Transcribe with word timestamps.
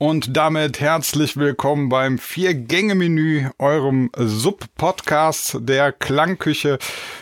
und 0.00 0.34
damit 0.34 0.80
herzlich 0.80 1.36
willkommen 1.36 1.90
beim 1.90 2.16
Vier-Gänge-Menü, 2.16 3.50
eurem 3.58 4.10
Sub-Podcast 4.16 5.58
der 5.60 5.92
Klangküche. 5.92 6.78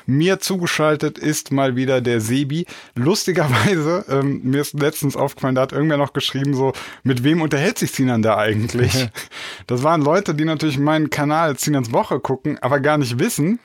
Mir 0.06 0.38
zugeschaltet 0.38 1.18
ist 1.18 1.50
mal 1.50 1.74
wieder 1.74 2.00
der 2.00 2.20
Sebi. 2.20 2.66
Lustigerweise, 2.94 4.04
ähm, 4.08 4.42
mir 4.44 4.60
ist 4.60 4.78
letztens 4.78 5.16
aufgefallen, 5.16 5.56
da 5.56 5.62
hat 5.62 5.72
irgendwer 5.72 5.96
noch 5.96 6.12
geschrieben, 6.12 6.54
so, 6.54 6.72
mit 7.02 7.24
wem 7.24 7.42
unterhält 7.42 7.78
sich 7.78 7.90
Sinan 7.90 8.22
da 8.22 8.36
eigentlich? 8.36 9.08
das 9.66 9.82
waren 9.82 10.00
Leute, 10.00 10.36
die 10.36 10.44
natürlich 10.44 10.78
meinen 10.78 11.10
Kanal 11.10 11.58
Sinans 11.58 11.90
Woche 11.90 12.20
gucken, 12.20 12.60
aber 12.60 12.78
gar 12.78 12.96
nicht 12.96 13.18
wissen, 13.18 13.58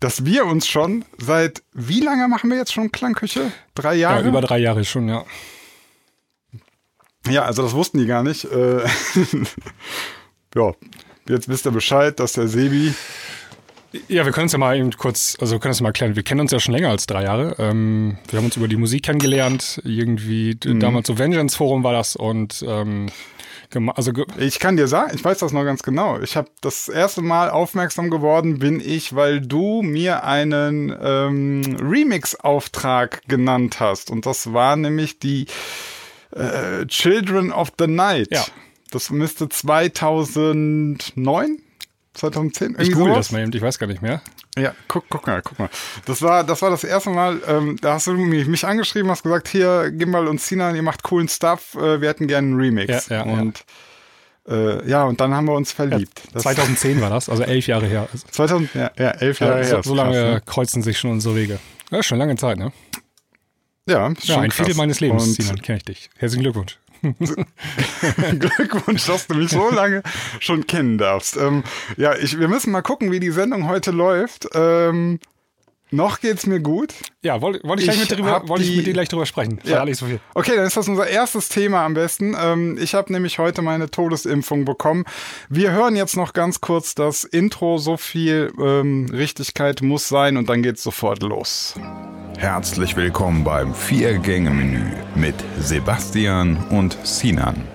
dass 0.00 0.24
wir 0.24 0.44
uns 0.44 0.66
schon 0.66 1.04
seit, 1.18 1.62
wie 1.72 2.00
lange 2.00 2.26
machen 2.26 2.50
wir 2.50 2.56
jetzt 2.56 2.72
schon 2.72 2.90
Klangküche? 2.90 3.52
Drei 3.76 3.94
Jahre? 3.94 4.22
Ja, 4.22 4.28
über 4.28 4.40
drei 4.40 4.58
Jahre 4.58 4.84
schon, 4.84 5.08
ja. 5.08 5.24
Ja, 7.28 7.44
also 7.44 7.62
das 7.62 7.72
wussten 7.72 7.98
die 7.98 8.06
gar 8.06 8.22
nicht. 8.22 8.44
Äh, 8.44 8.84
ja, 10.54 10.72
jetzt 11.28 11.48
wisst 11.48 11.66
ihr 11.66 11.72
Bescheid, 11.72 12.18
dass 12.20 12.32
der 12.32 12.48
Sebi. 12.48 12.94
Ja, 14.08 14.24
wir 14.24 14.32
können 14.32 14.46
es 14.46 14.52
ja 14.52 14.58
mal 14.58 14.76
eben 14.76 14.90
kurz, 14.92 15.36
also 15.40 15.54
wir 15.54 15.60
können 15.60 15.72
es 15.72 15.80
mal 15.80 15.92
klären. 15.92 16.16
Wir 16.16 16.22
kennen 16.22 16.40
uns 16.40 16.52
ja 16.52 16.60
schon 16.60 16.74
länger 16.74 16.90
als 16.90 17.06
drei 17.06 17.22
Jahre. 17.22 17.56
Ähm, 17.58 18.18
wir 18.28 18.38
haben 18.38 18.46
uns 18.46 18.56
über 18.56 18.68
die 18.68 18.76
Musik 18.76 19.04
kennengelernt. 19.04 19.80
Irgendwie 19.84 20.58
mhm. 20.64 20.80
damals 20.80 21.06
so 21.06 21.18
Vengeance 21.18 21.56
Forum 21.56 21.82
war 21.82 21.92
das 21.92 22.16
und 22.16 22.64
ähm, 22.66 23.08
also 23.94 24.12
ich 24.38 24.58
kann 24.58 24.76
dir 24.76 24.86
sagen, 24.86 25.12
ich 25.14 25.24
weiß 25.24 25.38
das 25.38 25.52
noch 25.52 25.64
ganz 25.64 25.82
genau. 25.82 26.20
Ich 26.20 26.36
habe 26.36 26.48
das 26.60 26.88
erste 26.88 27.20
Mal 27.20 27.50
aufmerksam 27.50 28.10
geworden, 28.10 28.58
bin 28.58 28.80
ich, 28.80 29.14
weil 29.14 29.40
du 29.40 29.82
mir 29.82 30.24
einen 30.24 30.96
ähm, 31.02 31.76
Remix-Auftrag 31.80 33.22
genannt 33.26 33.80
hast. 33.80 34.10
Und 34.10 34.24
das 34.24 34.52
war 34.52 34.76
nämlich 34.76 35.18
die 35.18 35.46
äh, 36.32 36.86
Children 36.86 37.52
of 37.52 37.72
the 37.78 37.86
Night. 37.86 38.28
Ja. 38.30 38.44
Das 38.90 39.10
müsste 39.10 39.48
2009 39.48 41.58
2010? 42.16 42.76
Ich 42.80 42.92
google 42.92 43.14
das 43.14 43.30
mal 43.30 43.42
eben, 43.42 43.52
ich 43.54 43.62
weiß 43.62 43.78
gar 43.78 43.86
nicht 43.86 44.02
mehr. 44.02 44.20
Ja, 44.58 44.74
guck, 44.88 45.04
guck 45.08 45.26
mal, 45.26 45.42
guck 45.42 45.58
mal. 45.58 45.68
Das 46.06 46.22
war, 46.22 46.44
das 46.44 46.62
war 46.62 46.70
das 46.70 46.82
erste 46.82 47.10
Mal, 47.10 47.40
ähm, 47.46 47.76
da 47.80 47.94
hast 47.94 48.06
du 48.06 48.12
mich, 48.12 48.46
mich 48.46 48.64
angeschrieben, 48.64 49.10
hast 49.10 49.22
gesagt, 49.22 49.48
hier, 49.48 49.90
gib 49.90 50.08
mal 50.08 50.26
uns 50.26 50.48
Sina, 50.48 50.74
ihr 50.74 50.82
macht 50.82 51.02
coolen 51.02 51.28
Stuff, 51.28 51.74
äh, 51.74 52.00
wir 52.00 52.08
hätten 52.08 52.26
gerne 52.26 52.48
einen 52.48 52.56
Remix. 52.56 53.08
Ja, 53.08 53.16
ja, 53.16 53.22
und 53.24 53.64
ja. 54.48 54.54
Äh, 54.54 54.88
ja, 54.88 55.04
und 55.04 55.20
dann 55.20 55.34
haben 55.34 55.46
wir 55.46 55.54
uns 55.54 55.72
verliebt. 55.72 56.22
Ja, 56.32 56.40
2010 56.40 57.00
war 57.00 57.10
das, 57.10 57.28
also 57.28 57.42
elf 57.42 57.66
Jahre 57.66 57.86
her. 57.86 58.08
2000, 58.30 58.74
ja, 58.74 58.90
ja 58.96 59.10
elf 59.10 59.40
Jahre 59.40 59.60
ja, 59.60 59.66
her. 59.66 59.82
So, 59.82 59.90
so 59.90 59.94
lange 59.94 60.12
krass, 60.12 60.34
ne? 60.34 60.42
kreuzen 60.46 60.82
sich 60.82 60.98
schon 60.98 61.10
unsere 61.10 61.36
Wege. 61.36 61.58
Ja, 61.90 62.02
schon 62.02 62.18
lange 62.18 62.36
Zeit, 62.36 62.58
ne? 62.58 62.72
Ja, 63.86 64.12
ja 64.22 64.40
ein. 64.40 64.50
Viertel 64.50 64.74
meines 64.74 65.00
Lebens, 65.00 65.34
Sinan, 65.34 65.62
kenne 65.62 65.78
ich 65.78 65.84
dich. 65.84 66.10
Herzlichen 66.16 66.42
Glückwunsch. 66.42 66.78
Glückwunsch, 68.38 69.06
dass 69.06 69.26
du 69.26 69.34
mich 69.34 69.50
so 69.50 69.70
lange 69.70 70.02
schon 70.40 70.66
kennen 70.66 70.98
darfst. 70.98 71.36
Ähm, 71.36 71.62
ja, 71.96 72.16
ich, 72.16 72.38
wir 72.38 72.48
müssen 72.48 72.72
mal 72.72 72.82
gucken, 72.82 73.12
wie 73.12 73.20
die 73.20 73.30
Sendung 73.30 73.68
heute 73.68 73.92
läuft. 73.92 74.48
Ähm, 74.54 75.20
noch 75.90 76.20
geht's 76.20 76.46
mir 76.46 76.60
gut. 76.60 76.94
Ja, 77.22 77.40
wollte 77.40 77.60
wollt 77.66 77.80
ich, 77.80 77.88
ich, 77.88 78.10
wollt 78.18 78.60
ich 78.62 78.76
mit 78.76 78.86
dir 78.86 78.92
gleich 78.92 79.08
drüber 79.08 79.26
sprechen. 79.26 79.60
Ja. 79.64 79.84
So 79.94 80.06
okay, 80.34 80.56
dann 80.56 80.66
ist 80.66 80.76
das 80.76 80.88
unser 80.88 81.06
erstes 81.06 81.48
Thema 81.48 81.84
am 81.84 81.94
besten. 81.94 82.36
Ähm, 82.40 82.78
ich 82.80 82.94
habe 82.94 83.12
nämlich 83.12 83.38
heute 83.38 83.62
meine 83.62 83.90
Todesimpfung 83.90 84.64
bekommen. 84.64 85.04
Wir 85.48 85.72
hören 85.72 85.96
jetzt 85.96 86.16
noch 86.16 86.32
ganz 86.32 86.60
kurz 86.60 86.94
das 86.94 87.24
Intro. 87.24 87.78
So 87.78 87.96
viel 87.96 88.52
ähm, 88.58 89.08
Richtigkeit 89.12 89.82
muss 89.82 90.08
sein 90.08 90.36
und 90.36 90.48
dann 90.48 90.62
geht's 90.62 90.82
sofort 90.82 91.22
los. 91.22 91.74
Herzlich 92.38 92.96
willkommen 92.96 93.44
beim 93.44 93.74
Vier-Gänge-Menü 93.74 94.92
mit 95.14 95.36
Sebastian 95.58 96.58
und 96.70 96.96
Sinan. 97.02 97.66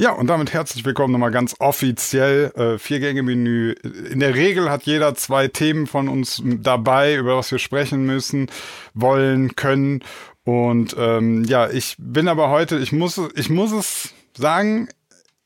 Ja, 0.00 0.12
und 0.12 0.28
damit 0.28 0.52
herzlich 0.52 0.84
willkommen 0.84 1.10
nochmal 1.10 1.32
ganz 1.32 1.56
offiziell. 1.58 2.52
Äh, 2.54 2.78
Vier-Gänge-Menü. 2.78 3.72
In 4.12 4.20
der 4.20 4.32
Regel 4.36 4.70
hat 4.70 4.84
jeder 4.84 5.16
zwei 5.16 5.48
Themen 5.48 5.88
von 5.88 6.08
uns 6.08 6.40
dabei, 6.44 7.16
über 7.16 7.36
was 7.36 7.50
wir 7.50 7.58
sprechen 7.58 8.06
müssen, 8.06 8.48
wollen, 8.94 9.56
können. 9.56 10.04
Und 10.44 10.94
ähm, 10.96 11.42
ja, 11.42 11.68
ich 11.68 11.96
bin 11.98 12.28
aber 12.28 12.48
heute, 12.48 12.78
ich 12.78 12.92
muss, 12.92 13.20
ich 13.34 13.50
muss 13.50 13.72
es 13.72 14.14
sagen, 14.36 14.88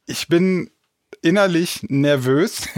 ich 0.04 0.28
bin 0.28 0.68
innerlich 1.22 1.86
nervös. 1.88 2.68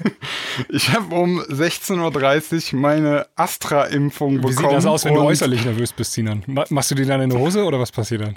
ich 0.68 0.92
habe 0.92 1.14
um 1.14 1.40
16.30 1.42 2.74
Uhr 2.74 2.80
meine 2.80 3.28
Astra-Impfung 3.36 4.38
bekommen. 4.38 4.52
Wie 4.52 4.62
sieht 4.62 4.72
das 4.72 4.84
aus, 4.84 5.04
wenn 5.04 5.14
du 5.14 5.20
äußerlich 5.20 5.64
nervös 5.64 5.92
bist, 5.92 6.14
Sinan? 6.14 6.42
Machst 6.70 6.90
du 6.90 6.96
dir 6.96 7.06
dann 7.06 7.20
in 7.20 7.30
die 7.30 7.36
Hose 7.36 7.62
oder 7.62 7.78
was 7.78 7.92
passiert 7.92 8.22
dann? 8.22 8.36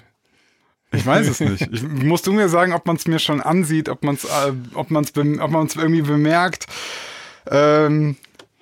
Ich 0.91 1.05
weiß 1.05 1.27
es 1.27 1.39
nicht. 1.39 1.67
Ich, 1.71 1.83
musst 1.83 2.27
du 2.27 2.33
mir 2.33 2.49
sagen, 2.49 2.73
ob 2.73 2.85
man 2.85 2.95
es 2.95 3.07
mir 3.07 3.19
schon 3.19 3.41
ansieht, 3.41 3.89
ob 3.89 4.03
man 4.03 4.15
es 4.15 4.23
äh, 4.23 4.53
ob 4.73 4.89
man's 4.89 5.11
ob 5.15 5.51
man's 5.51 5.75
irgendwie 5.75 6.01
bemerkt. 6.01 6.67
Ähm, 7.49 8.15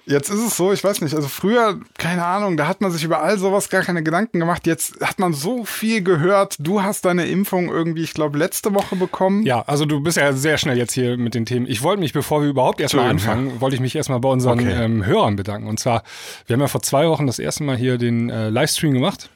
jetzt 0.05 0.29
ist 0.29 0.39
es 0.39 0.57
so, 0.57 0.71
ich 0.71 0.83
weiß 0.83 1.01
nicht, 1.01 1.15
also 1.15 1.27
früher, 1.27 1.79
keine 1.97 2.25
Ahnung, 2.25 2.57
da 2.57 2.67
hat 2.67 2.81
man 2.81 2.91
sich 2.91 3.03
über 3.03 3.21
all 3.21 3.37
sowas 3.37 3.69
gar 3.69 3.81
keine 3.81 4.03
Gedanken 4.03 4.39
gemacht. 4.39 4.67
Jetzt 4.67 5.01
hat 5.01 5.19
man 5.19 5.33
so 5.33 5.65
viel 5.65 6.03
gehört. 6.03 6.55
Du 6.59 6.83
hast 6.83 7.05
deine 7.05 7.25
Impfung 7.25 7.69
irgendwie, 7.69 8.03
ich 8.03 8.13
glaube, 8.13 8.37
letzte 8.37 8.73
Woche 8.73 8.95
bekommen. 8.95 9.43
Ja, 9.43 9.61
also 9.61 9.85
du 9.85 10.01
bist 10.01 10.17
ja 10.17 10.33
sehr 10.33 10.57
schnell 10.57 10.77
jetzt 10.77 10.93
hier 10.93 11.17
mit 11.17 11.35
den 11.35 11.45
Themen. 11.45 11.65
Ich 11.67 11.81
wollte 11.81 11.99
mich, 11.99 12.13
bevor 12.13 12.41
wir 12.41 12.49
überhaupt 12.49 12.81
erstmal 12.81 13.09
anfangen, 13.09 13.49
ja. 13.55 13.61
wollte 13.61 13.75
ich 13.75 13.81
mich 13.81 13.95
erstmal 13.95 14.19
bei 14.19 14.29
unseren 14.29 14.59
okay. 14.59 14.83
ähm, 14.83 15.05
Hörern 15.05 15.35
bedanken. 15.35 15.67
Und 15.67 15.79
zwar, 15.79 16.03
wir 16.47 16.53
haben 16.55 16.61
ja 16.61 16.67
vor 16.67 16.81
zwei 16.81 17.07
Wochen 17.07 17.27
das 17.27 17.39
erste 17.39 17.63
Mal 17.63 17.77
hier 17.77 17.97
den 17.97 18.29
äh, 18.29 18.49
Livestream 18.49 18.93
gemacht. 18.93 19.29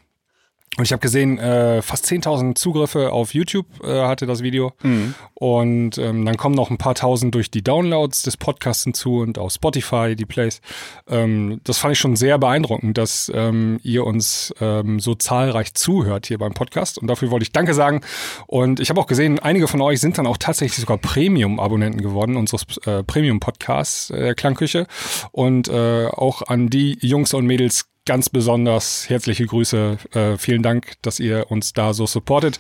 Und 0.80 0.86
ich 0.86 0.94
habe 0.94 1.02
gesehen, 1.02 1.38
äh, 1.40 1.82
fast 1.82 2.06
10.000 2.06 2.56
Zugriffe 2.56 3.12
auf 3.12 3.34
YouTube 3.34 3.66
äh, 3.84 4.04
hatte 4.04 4.26
das 4.26 4.42
Video. 4.42 4.72
Mhm. 4.82 5.14
Und 5.34 5.98
ähm, 5.98 6.24
dann 6.24 6.38
kommen 6.38 6.56
noch 6.56 6.70
ein 6.70 6.78
paar 6.78 6.96
tausend 6.96 7.36
durch 7.36 7.52
die 7.52 7.62
Downloads 7.62 8.22
des 8.22 8.38
Podcasts 8.38 8.86
hinzu 8.86 9.18
und 9.18 9.38
auf 9.38 9.52
Spotify, 9.52 10.16
die 10.16 10.26
Plays. 10.26 10.62
Ähm, 11.10 11.60
das 11.66 11.80
fand 11.80 11.92
ich 11.92 12.00
schon 12.00 12.16
sehr 12.16 12.38
beeindruckend, 12.38 12.98
dass 12.98 13.30
ähm, 13.36 13.82
ihr 13.84 14.06
uns 14.06 14.54
ähm, 14.62 15.02
so 15.02 15.16
zahlreich 15.16 15.74
zuhört 15.74 16.28
hier 16.28 16.38
beim 16.38 16.54
Podcast. 16.54 16.98
Und 16.98 17.08
dafür 17.08 17.30
wollte 17.30 17.44
ich 17.44 17.52
Danke 17.52 17.74
sagen. 17.74 18.00
Und 18.48 18.80
ich 18.80 18.90
habe 18.90 19.02
auch 19.02 19.08
gesehen, 19.08 19.38
einige 19.38 19.68
von 19.68 19.82
euch 19.82 20.00
sind 20.00 20.18
dann 20.18 20.28
auch 20.28 20.38
tatsächlich 20.38 20.80
sogar 20.80 20.98
Premium-Abonnenten 20.98 22.02
geworden, 22.02 22.38
unseres 22.38 22.64
äh, 22.86 23.04
Premium-Podcasts 23.04 24.12
äh, 24.12 24.34
Klangküche. 24.34 24.88
Und 25.34 25.68
äh, 25.68 26.06
auch 26.08 26.42
an 26.44 26.70
die 26.70 26.98
Jungs 27.02 27.34
und 27.34 27.46
Mädels 27.46 27.90
ganz 28.10 28.28
besonders 28.28 29.08
herzliche 29.08 29.46
Grüße. 29.46 30.00
Äh, 30.14 30.38
vielen 30.38 30.64
Dank, 30.64 30.94
dass 31.04 31.20
ihr 31.20 31.52
uns 31.52 31.74
da 31.74 31.94
so 31.94 32.08
supportet. 32.08 32.58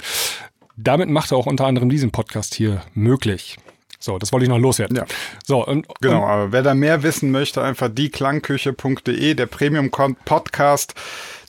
Damit 0.78 1.10
macht 1.10 1.32
er 1.32 1.38
auch 1.40 1.48
unter 1.48 1.66
anderem 1.66 1.90
diesen 1.90 2.12
Podcast 2.12 2.54
hier 2.54 2.84
möglich. 2.94 3.58
So, 3.98 4.20
das 4.20 4.32
wollte 4.32 4.44
ich 4.44 4.50
noch 4.50 4.60
loswerden. 4.60 4.98
Ja. 4.98 5.06
So, 5.44 5.66
und, 5.66 5.88
genau, 6.02 6.24
aber 6.24 6.52
wer 6.52 6.62
da 6.62 6.76
mehr 6.76 7.02
wissen 7.02 7.32
möchte, 7.32 7.64
einfach 7.64 7.90
dieklangküche.de, 7.90 9.34
der 9.34 9.48
Premium 9.48 9.90
Podcast 9.90 10.94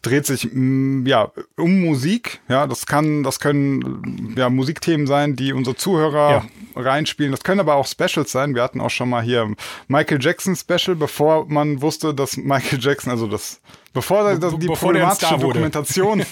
dreht 0.00 0.24
sich 0.24 0.48
mm, 0.50 1.04
ja 1.06 1.30
um 1.58 1.82
Musik. 1.82 2.40
Ja, 2.48 2.66
das 2.66 2.86
kann, 2.86 3.22
das 3.22 3.38
können 3.38 4.34
ja 4.34 4.48
Musikthemen 4.48 5.06
sein, 5.06 5.36
die 5.36 5.52
unsere 5.52 5.76
Zuhörer 5.76 6.30
ja. 6.30 6.82
reinspielen. 6.82 7.32
Das 7.32 7.44
können 7.44 7.60
aber 7.60 7.74
auch 7.74 7.86
Specials 7.86 8.32
sein. 8.32 8.54
Wir 8.54 8.62
hatten 8.62 8.80
auch 8.80 8.88
schon 8.88 9.10
mal 9.10 9.22
hier 9.22 9.52
Michael 9.88 10.22
Jackson 10.22 10.56
Special, 10.56 10.96
bevor 10.96 11.44
man 11.48 11.82
wusste, 11.82 12.14
dass 12.14 12.38
Michael 12.38 12.80
Jackson, 12.80 13.10
also 13.10 13.26
das 13.26 13.60
Bevor 13.92 14.22
das, 14.22 14.38
die 14.58 14.68
bevor 14.68 14.90
problematische 14.90 15.36
Dokumentation, 15.36 16.22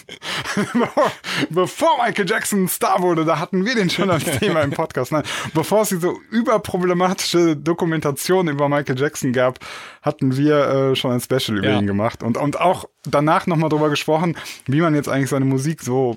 bevor 1.51 1.97
Michael 2.05 2.29
Jackson 2.29 2.65
ein 2.65 2.69
Star 2.69 3.03
wurde, 3.03 3.25
da 3.25 3.41
hatten 3.41 3.65
wir 3.65 3.75
den 3.75 3.91
schon 3.91 4.11
als 4.11 4.25
Thema 4.25 4.61
im 4.63 4.71
Podcast. 4.71 5.11
Nein, 5.11 5.25
bevor 5.55 5.83
es 5.83 5.89
diese 5.89 6.15
überproblematische 6.31 7.57
Dokumentation 7.57 8.47
über 8.47 8.69
Michael 8.69 8.97
Jackson 8.97 9.33
gab, 9.33 9.59
hatten 10.03 10.37
wir 10.37 10.69
äh, 10.69 10.97
schon 10.97 11.11
ein 11.11 11.21
Special 11.21 11.59
über 11.59 11.71
ja. 11.71 11.79
ihn 11.81 11.89
gemacht 11.89 12.23
und, 12.23 12.37
und 12.37 12.61
auch 12.61 12.85
danach 13.03 13.49
nochmal 13.49 13.71
drüber 13.71 13.91
gesprochen, 13.91 14.37
wie 14.67 14.81
man 14.81 14.95
jetzt 14.95 15.09
eigentlich 15.09 15.31
seine 15.31 15.45
Musik 15.45 15.83
so 15.83 16.17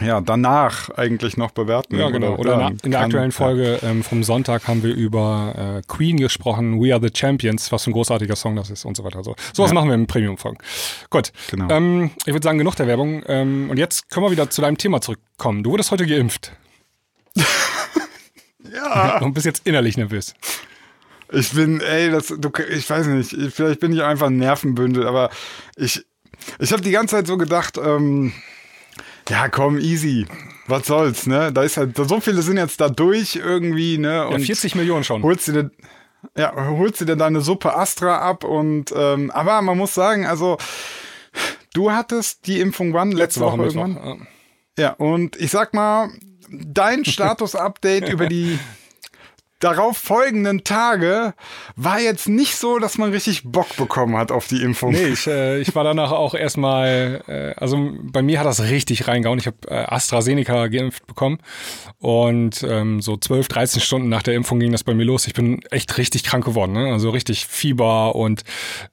ja, 0.00 0.20
danach 0.22 0.88
eigentlich 0.90 1.36
noch 1.36 1.50
bewerten. 1.50 1.98
Ja, 1.98 2.08
genau. 2.08 2.36
Oder, 2.36 2.56
oder 2.56 2.72
in 2.82 2.90
der 2.90 3.00
aktuellen 3.00 3.30
Folge 3.30 3.78
ja. 3.82 3.90
ähm, 3.90 4.02
vom 4.02 4.24
Sonntag 4.24 4.66
haben 4.66 4.82
wir 4.82 4.94
über 4.94 5.54
äh, 5.78 5.82
Queen 5.86 6.16
gesprochen, 6.16 6.80
We 6.80 6.94
Are 6.94 7.02
the 7.02 7.10
Champions, 7.14 7.70
was 7.70 7.84
für 7.84 7.90
ein 7.90 7.92
großartiger 7.92 8.34
Song 8.34 8.56
das 8.56 8.70
ist 8.70 8.86
und 8.86 8.96
so 8.96 9.04
weiter. 9.04 9.22
So, 9.22 9.36
sowas 9.52 9.70
ja. 9.70 9.74
machen 9.74 9.88
wir 9.88 9.94
im 9.94 10.06
Premium-Folgen. 10.06 10.58
Gut. 11.10 11.32
Genau. 11.50 11.68
Ähm, 11.68 12.10
ich 12.24 12.32
würde 12.32 12.42
sagen, 12.42 12.56
genug 12.56 12.74
der 12.76 12.86
Werbung. 12.86 13.22
Ähm, 13.26 13.68
und 13.68 13.76
jetzt 13.76 14.08
können 14.10 14.24
wir 14.24 14.30
wieder 14.30 14.48
zu 14.48 14.62
deinem 14.62 14.78
Thema 14.78 15.02
zurückkommen. 15.02 15.62
Du 15.62 15.72
wurdest 15.72 15.90
heute 15.90 16.06
geimpft. 16.06 16.52
ja. 18.72 19.18
Und 19.20 19.34
bist 19.34 19.46
jetzt 19.46 19.66
innerlich 19.66 19.98
nervös. 19.98 20.34
Ich 21.30 21.52
bin, 21.52 21.80
ey, 21.80 22.10
das, 22.10 22.28
du, 22.28 22.50
ich 22.70 22.88
weiß 22.88 23.06
nicht, 23.06 23.34
vielleicht 23.54 23.80
bin 23.80 23.92
ich 23.92 24.02
einfach 24.02 24.26
ein 24.26 24.36
Nervenbündel, 24.36 25.06
aber 25.06 25.30
ich, 25.76 26.04
ich 26.58 26.72
habe 26.72 26.82
die 26.82 26.90
ganze 26.90 27.16
Zeit 27.16 27.26
so 27.26 27.38
gedacht, 27.38 27.78
ähm, 27.78 28.32
ja, 29.28 29.48
komm, 29.48 29.78
easy. 29.78 30.26
Was 30.66 30.86
soll's, 30.86 31.26
ne? 31.26 31.52
Da 31.52 31.62
ist 31.62 31.76
halt, 31.76 31.96
so 31.96 32.20
viele 32.20 32.42
sind 32.42 32.56
jetzt 32.56 32.80
da 32.80 32.88
durch 32.88 33.36
irgendwie, 33.36 33.98
ne? 33.98 34.26
Und 34.26 34.40
ja, 34.40 34.46
40 34.46 34.74
Millionen 34.74 35.04
schon. 35.04 35.22
Holst 35.22 35.48
du 35.48 35.52
dir, 35.52 35.70
ja, 36.36 36.52
holst 36.54 37.00
du 37.00 37.04
dir 37.04 37.16
deine 37.16 37.40
Suppe 37.40 37.74
Astra 37.76 38.18
ab 38.18 38.44
und 38.44 38.92
ähm, 38.96 39.30
aber 39.30 39.60
man 39.62 39.76
muss 39.76 39.94
sagen, 39.94 40.26
also 40.26 40.56
du 41.74 41.90
hattest 41.90 42.46
die 42.46 42.60
Impfung 42.60 42.92
wann? 42.92 43.10
Letzte, 43.10 43.22
Letzte 43.22 43.40
Woche, 43.40 43.58
Woche 43.58 43.66
irgendwann? 43.66 44.26
Ja. 44.78 44.84
ja, 44.84 44.90
und 44.92 45.36
ich 45.36 45.50
sag 45.50 45.74
mal, 45.74 46.10
dein 46.50 47.04
Status-Update 47.04 48.08
über 48.08 48.26
die 48.26 48.58
darauf 49.62 49.96
folgenden 49.96 50.64
Tage 50.64 51.34
war 51.76 52.00
jetzt 52.00 52.28
nicht 52.28 52.56
so, 52.56 52.78
dass 52.78 52.98
man 52.98 53.10
richtig 53.10 53.44
Bock 53.44 53.76
bekommen 53.76 54.16
hat 54.16 54.32
auf 54.32 54.48
die 54.48 54.62
Impfung. 54.62 54.92
Nee, 54.92 55.06
ich, 55.06 55.26
äh, 55.26 55.60
ich 55.60 55.74
war 55.74 55.84
danach 55.84 56.10
auch 56.10 56.34
erstmal, 56.34 57.22
äh, 57.28 57.60
also 57.60 57.92
bei 58.02 58.22
mir 58.22 58.40
hat 58.40 58.46
das 58.46 58.62
richtig 58.62 59.06
reingehauen. 59.06 59.38
Ich 59.38 59.46
habe 59.46 59.56
äh, 59.68 59.74
AstraZeneca 59.74 60.66
geimpft 60.66 61.06
bekommen 61.06 61.38
und 61.98 62.64
ähm, 62.68 63.00
so 63.00 63.16
12, 63.16 63.48
13 63.48 63.80
Stunden 63.80 64.08
nach 64.08 64.22
der 64.22 64.34
Impfung 64.34 64.58
ging 64.58 64.72
das 64.72 64.82
bei 64.82 64.94
mir 64.94 65.04
los. 65.04 65.26
Ich 65.26 65.34
bin 65.34 65.60
echt 65.70 65.96
richtig 65.96 66.24
krank 66.24 66.44
geworden, 66.44 66.72
ne? 66.72 66.92
also 66.92 67.10
richtig 67.10 67.46
Fieber 67.46 68.16
und 68.16 68.42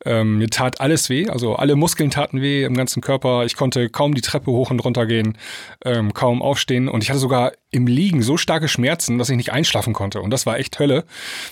ähm, 0.06 0.38
mir 0.38 0.50
tat 0.50 0.81
alles 0.81 1.10
weh. 1.10 1.27
Also 1.27 1.56
alle 1.56 1.75
Muskeln 1.75 2.12
taten 2.12 2.42
weh 2.42 2.63
im 2.63 2.77
ganzen 2.77 3.01
Körper. 3.01 3.45
Ich 3.45 3.56
konnte 3.56 3.89
kaum 3.89 4.13
die 4.13 4.21
Treppe 4.21 4.51
hoch 4.51 4.69
und 4.69 4.80
runter 4.81 5.07
gehen, 5.07 5.38
ähm, 5.83 6.13
kaum 6.13 6.44
aufstehen 6.44 6.88
und 6.88 7.04
ich 7.04 7.10
hatte 7.10 7.19
sogar 7.19 7.54
im 7.71 7.88
Liegen 7.88 8.21
so 8.24 8.38
starke 8.38 8.68
Schmerzen, 8.68 9.18
dass 9.18 9.30
ich 9.30 9.38
nicht 9.38 9.51
einschlafen 9.51 9.94
konnte. 9.94 10.21
Und 10.21 10.31
das 10.31 10.45
war 10.45 10.59
echt 10.60 10.80
Hölle, 10.80 11.06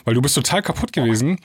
weil 0.06 0.14
du 0.14 0.22
bist 0.22 0.36
total 0.36 0.62
kaputt 0.62 0.94
gewesen, 0.94 1.40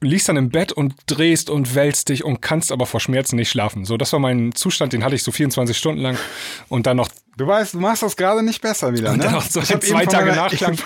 liegst 0.00 0.28
dann 0.28 0.36
im 0.36 0.50
Bett 0.50 0.72
und 0.72 0.94
drehst 1.06 1.50
und 1.50 1.74
wälzt 1.74 2.08
dich 2.08 2.24
und 2.24 2.40
kannst 2.40 2.72
aber 2.72 2.86
vor 2.86 3.00
Schmerzen 3.00 3.36
nicht 3.36 3.50
schlafen. 3.50 3.84
So, 3.84 3.96
das 3.96 4.12
war 4.12 4.20
mein 4.20 4.54
Zustand, 4.54 4.92
den 4.92 5.04
hatte 5.04 5.14
ich 5.14 5.22
so 5.22 5.32
24 5.32 5.76
Stunden 5.76 6.00
lang 6.00 6.18
und 6.68 6.86
dann 6.86 6.96
noch. 6.96 7.08
Du 7.36 7.46
weißt, 7.46 7.74
du 7.74 7.80
machst 7.80 8.02
das 8.02 8.16
gerade 8.16 8.42
nicht 8.42 8.60
besser 8.60 8.92
wieder, 8.92 9.10
und 9.10 9.18
ne? 9.18 9.24
Dann 9.24 9.34
noch 9.34 9.42
so 9.42 9.60
zwei 9.60 10.06
Tage 10.06 10.32
Nachklang. 10.32 10.76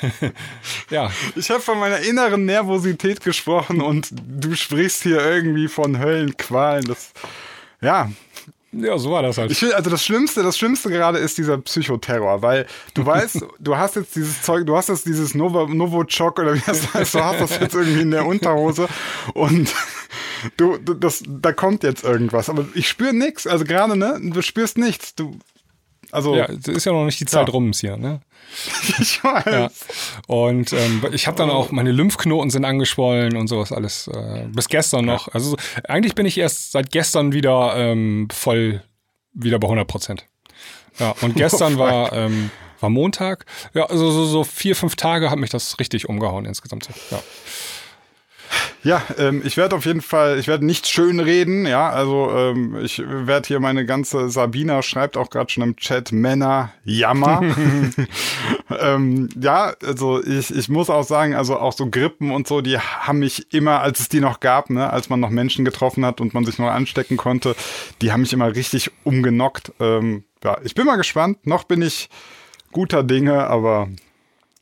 ja. 0.90 1.10
Ich 1.34 1.50
habe 1.50 1.60
von 1.60 1.78
meiner 1.78 2.00
inneren 2.00 2.44
Nervosität 2.44 3.22
gesprochen 3.22 3.80
und 3.80 4.08
du 4.12 4.54
sprichst 4.54 5.02
hier 5.02 5.24
irgendwie 5.24 5.68
von 5.68 5.98
Höllenqualen. 5.98 6.84
Das, 6.84 7.12
ja, 7.80 8.10
ja, 8.76 8.98
so 8.98 9.10
war 9.10 9.22
das 9.22 9.38
halt. 9.38 9.50
Ich 9.50 9.62
will, 9.62 9.72
also 9.72 9.90
das 9.90 10.04
Schlimmste, 10.04 10.42
das 10.42 10.58
Schlimmste 10.58 10.90
gerade 10.90 11.18
ist 11.18 11.38
dieser 11.38 11.58
Psychoterror, 11.58 12.42
weil 12.42 12.66
du 12.94 13.04
weißt, 13.06 13.44
du 13.58 13.76
hast 13.76 13.96
jetzt 13.96 14.14
dieses 14.16 14.42
Zeug, 14.42 14.66
du 14.66 14.76
hast 14.76 14.88
jetzt 14.88 15.06
dieses 15.06 15.34
Novo, 15.34 15.66
Novochoc 15.66 16.38
oder 16.38 16.54
wie 16.54 16.62
das 16.66 16.92
heißt, 16.92 17.14
du 17.14 17.24
hast 17.24 17.40
das 17.40 17.58
jetzt 17.58 17.74
irgendwie 17.74 18.02
in 18.02 18.10
der 18.10 18.26
Unterhose 18.26 18.88
und 19.34 19.72
du, 20.56 20.78
du 20.78 20.94
das, 20.94 21.22
da 21.26 21.52
kommt 21.52 21.82
jetzt 21.82 22.04
irgendwas. 22.04 22.48
Aber 22.48 22.66
ich 22.74 22.88
spüre 22.88 23.14
nichts, 23.14 23.46
also 23.46 23.64
gerade, 23.64 23.96
ne, 23.96 24.18
du 24.22 24.42
spürst 24.42 24.78
nichts. 24.78 25.14
Du, 25.14 25.38
also. 26.10 26.36
Ja, 26.36 26.46
es 26.46 26.68
ist 26.68 26.84
ja 26.84 26.92
noch 26.92 27.04
nicht 27.04 27.20
die 27.20 27.26
Zeit 27.26 27.48
ja. 27.48 27.52
rum 27.52 27.72
hier, 27.72 27.96
ne? 27.96 28.20
Ich 28.98 29.22
weiß. 29.22 29.44
Ja. 29.46 29.70
Und 30.26 30.72
ähm, 30.72 31.04
ich 31.12 31.26
habe 31.26 31.36
dann 31.36 31.50
auch, 31.50 31.70
meine 31.70 31.92
Lymphknoten 31.92 32.50
sind 32.50 32.64
angeschwollen 32.64 33.36
und 33.36 33.48
sowas 33.48 33.72
alles. 33.72 34.08
Äh, 34.08 34.46
bis 34.48 34.68
gestern 34.68 35.04
noch. 35.04 35.28
Also 35.28 35.56
eigentlich 35.84 36.14
bin 36.14 36.26
ich 36.26 36.38
erst 36.38 36.72
seit 36.72 36.90
gestern 36.90 37.32
wieder 37.32 37.74
ähm, 37.76 38.28
voll 38.32 38.82
wieder 39.32 39.58
bei 39.58 39.66
100 39.66 39.86
Prozent. 39.86 40.26
Ja, 40.98 41.14
und 41.20 41.34
gestern 41.36 41.76
oh, 41.76 41.78
war, 41.78 42.12
ähm, 42.12 42.50
war 42.80 42.90
Montag. 42.90 43.44
Ja, 43.74 43.86
also 43.86 44.10
so, 44.10 44.24
so 44.24 44.44
vier, 44.44 44.74
fünf 44.74 44.96
Tage 44.96 45.30
hat 45.30 45.38
mich 45.38 45.50
das 45.50 45.78
richtig 45.78 46.08
umgehauen 46.08 46.44
insgesamt. 46.46 46.88
Ja. 47.10 47.22
Ja, 48.82 49.02
ähm, 49.18 49.42
ich 49.44 49.56
werde 49.56 49.76
auf 49.76 49.84
jeden 49.84 50.00
Fall, 50.00 50.38
ich 50.38 50.46
werde 50.46 50.64
nicht 50.64 50.86
schön 50.86 51.20
reden, 51.20 51.66
ja, 51.66 51.88
also 51.90 52.30
ähm, 52.30 52.76
ich 52.82 53.02
werde 53.04 53.46
hier 53.46 53.60
meine 53.60 53.84
ganze, 53.86 54.28
Sabina 54.30 54.82
schreibt 54.82 55.16
auch 55.16 55.30
gerade 55.30 55.50
schon 55.50 55.62
im 55.62 55.76
Chat, 55.76 56.12
Männer, 56.12 56.72
Jammer. 56.84 57.42
ähm, 58.80 59.28
ja, 59.40 59.74
also 59.84 60.22
ich, 60.22 60.54
ich 60.54 60.68
muss 60.68 60.90
auch 60.90 61.04
sagen, 61.04 61.34
also 61.34 61.58
auch 61.58 61.72
so 61.72 61.88
Grippen 61.90 62.30
und 62.30 62.46
so, 62.46 62.60
die 62.60 62.78
haben 62.78 63.18
mich 63.18 63.52
immer, 63.52 63.80
als 63.80 64.00
es 64.00 64.08
die 64.08 64.20
noch 64.20 64.40
gab, 64.40 64.70
ne, 64.70 64.92
als 64.92 65.08
man 65.08 65.20
noch 65.20 65.30
Menschen 65.30 65.64
getroffen 65.64 66.04
hat 66.04 66.20
und 66.20 66.34
man 66.34 66.44
sich 66.44 66.58
noch 66.58 66.70
anstecken 66.70 67.16
konnte, 67.16 67.56
die 68.02 68.12
haben 68.12 68.20
mich 68.20 68.32
immer 68.32 68.54
richtig 68.54 68.90
umgenockt. 69.04 69.72
Ähm, 69.80 70.24
ja, 70.44 70.58
ich 70.62 70.74
bin 70.74 70.86
mal 70.86 70.96
gespannt, 70.96 71.46
noch 71.46 71.64
bin 71.64 71.82
ich 71.82 72.08
guter 72.72 73.02
Dinge, 73.02 73.46
aber 73.46 73.88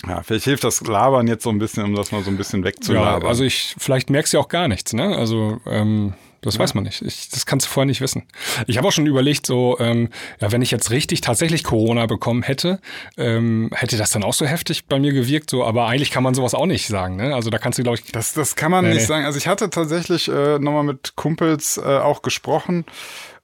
ja, 0.06 0.22
vielleicht 0.22 0.44
hilft 0.44 0.64
das 0.64 0.80
Labern 0.86 1.26
jetzt 1.28 1.44
so 1.44 1.50
ein 1.50 1.58
bisschen, 1.58 1.84
um 1.84 1.94
das 1.94 2.12
mal 2.12 2.22
so 2.22 2.30
ein 2.30 2.36
bisschen 2.36 2.64
wegzulabern. 2.64 3.22
Ja, 3.22 3.28
also 3.28 3.44
ich, 3.44 3.74
vielleicht 3.78 4.10
merkst 4.10 4.32
du 4.32 4.36
ja 4.36 4.42
auch 4.42 4.48
gar 4.48 4.68
nichts, 4.68 4.92
ne? 4.92 5.16
Also, 5.16 5.60
ähm, 5.66 6.14
das 6.44 6.54
ja. 6.54 6.60
weiß 6.60 6.74
man 6.74 6.84
nicht. 6.84 7.00
Ich, 7.00 7.30
das 7.30 7.46
kannst 7.46 7.66
du 7.66 7.70
vorher 7.70 7.86
nicht 7.86 8.02
wissen. 8.02 8.24
Ich 8.66 8.76
habe 8.76 8.86
auch 8.86 8.92
schon 8.92 9.06
überlegt, 9.06 9.46
so, 9.46 9.78
ähm, 9.80 10.10
ja, 10.40 10.52
wenn 10.52 10.60
ich 10.60 10.70
jetzt 10.70 10.90
richtig 10.90 11.22
tatsächlich 11.22 11.64
Corona 11.64 12.04
bekommen 12.04 12.42
hätte, 12.42 12.80
ähm, 13.16 13.70
hätte 13.74 13.96
das 13.96 14.10
dann 14.10 14.22
auch 14.24 14.34
so 14.34 14.44
heftig 14.44 14.84
bei 14.84 14.98
mir 14.98 15.12
gewirkt, 15.12 15.48
so, 15.48 15.64
aber 15.64 15.86
eigentlich 15.86 16.10
kann 16.10 16.22
man 16.22 16.34
sowas 16.34 16.54
auch 16.54 16.66
nicht 16.66 16.86
sagen, 16.86 17.16
ne? 17.16 17.34
Also 17.34 17.48
da 17.48 17.58
kannst 17.58 17.78
du, 17.78 17.82
glaube 17.82 17.98
ich. 17.98 18.12
Das, 18.12 18.34
das 18.34 18.56
kann 18.56 18.70
man 18.70 18.84
nee, 18.84 18.90
nicht 18.90 19.00
nee. 19.00 19.06
sagen. 19.06 19.24
Also 19.24 19.38
ich 19.38 19.48
hatte 19.48 19.70
tatsächlich 19.70 20.28
äh, 20.28 20.58
nochmal 20.58 20.84
mit 20.84 21.16
Kumpels 21.16 21.78
äh, 21.78 21.98
auch 21.98 22.20
gesprochen. 22.20 22.84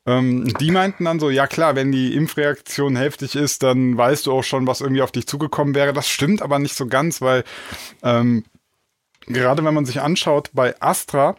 Ähm, 0.07 0.47
die 0.61 0.71
meinten 0.71 1.05
dann 1.05 1.21
so, 1.21 1.31
ja 1.31 1.47
klar, 1.47 1.77
wenn 1.77 1.93
die 1.93 2.15
Impfreaktion 2.15 2.97
heftig 2.97 3.37
ist, 3.37 3.63
dann 3.63 3.97
weißt 3.97 4.27
du 4.27 4.33
auch 4.33 4.45
schon, 4.45 4.67
was 4.67 4.81
irgendwie 4.81 5.03
auf 5.03 5.13
dich 5.13 5.27
zugekommen 5.27 5.75
wäre. 5.75 5.93
Das 5.93 6.09
stimmt 6.09 6.43
aber 6.43 6.59
nicht 6.59 6.75
so 6.75 6.87
ganz, 6.87 7.21
weil 7.21 7.45
ähm, 8.03 8.45
gerade 9.27 9.65
wenn 9.65 9.75
man 9.75 9.85
sich 9.85 10.01
anschaut, 10.01 10.51
bei 10.53 10.75
Astra 10.81 11.37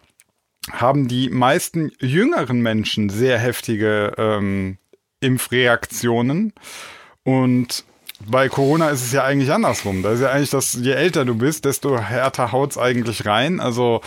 haben 0.70 1.08
die 1.08 1.28
meisten 1.28 1.90
jüngeren 2.00 2.60
Menschen 2.62 3.08
sehr 3.08 3.38
heftige 3.38 4.14
ähm, 4.16 4.78
Impfreaktionen. 5.20 6.52
Und 7.24 7.84
bei 8.26 8.48
Corona 8.48 8.90
ist 8.90 9.04
es 9.04 9.12
ja 9.12 9.24
eigentlich 9.24 9.52
andersrum. 9.52 10.02
Da 10.02 10.12
ist 10.12 10.20
ja 10.20 10.30
eigentlich 10.30 10.50
das, 10.50 10.74
je 10.74 10.92
älter 10.92 11.24
du 11.24 11.34
bist, 11.34 11.64
desto 11.64 11.98
härter 11.98 12.52
haut's 12.52 12.78
eigentlich 12.78 13.26
rein. 13.26 13.58
Also 13.58 14.00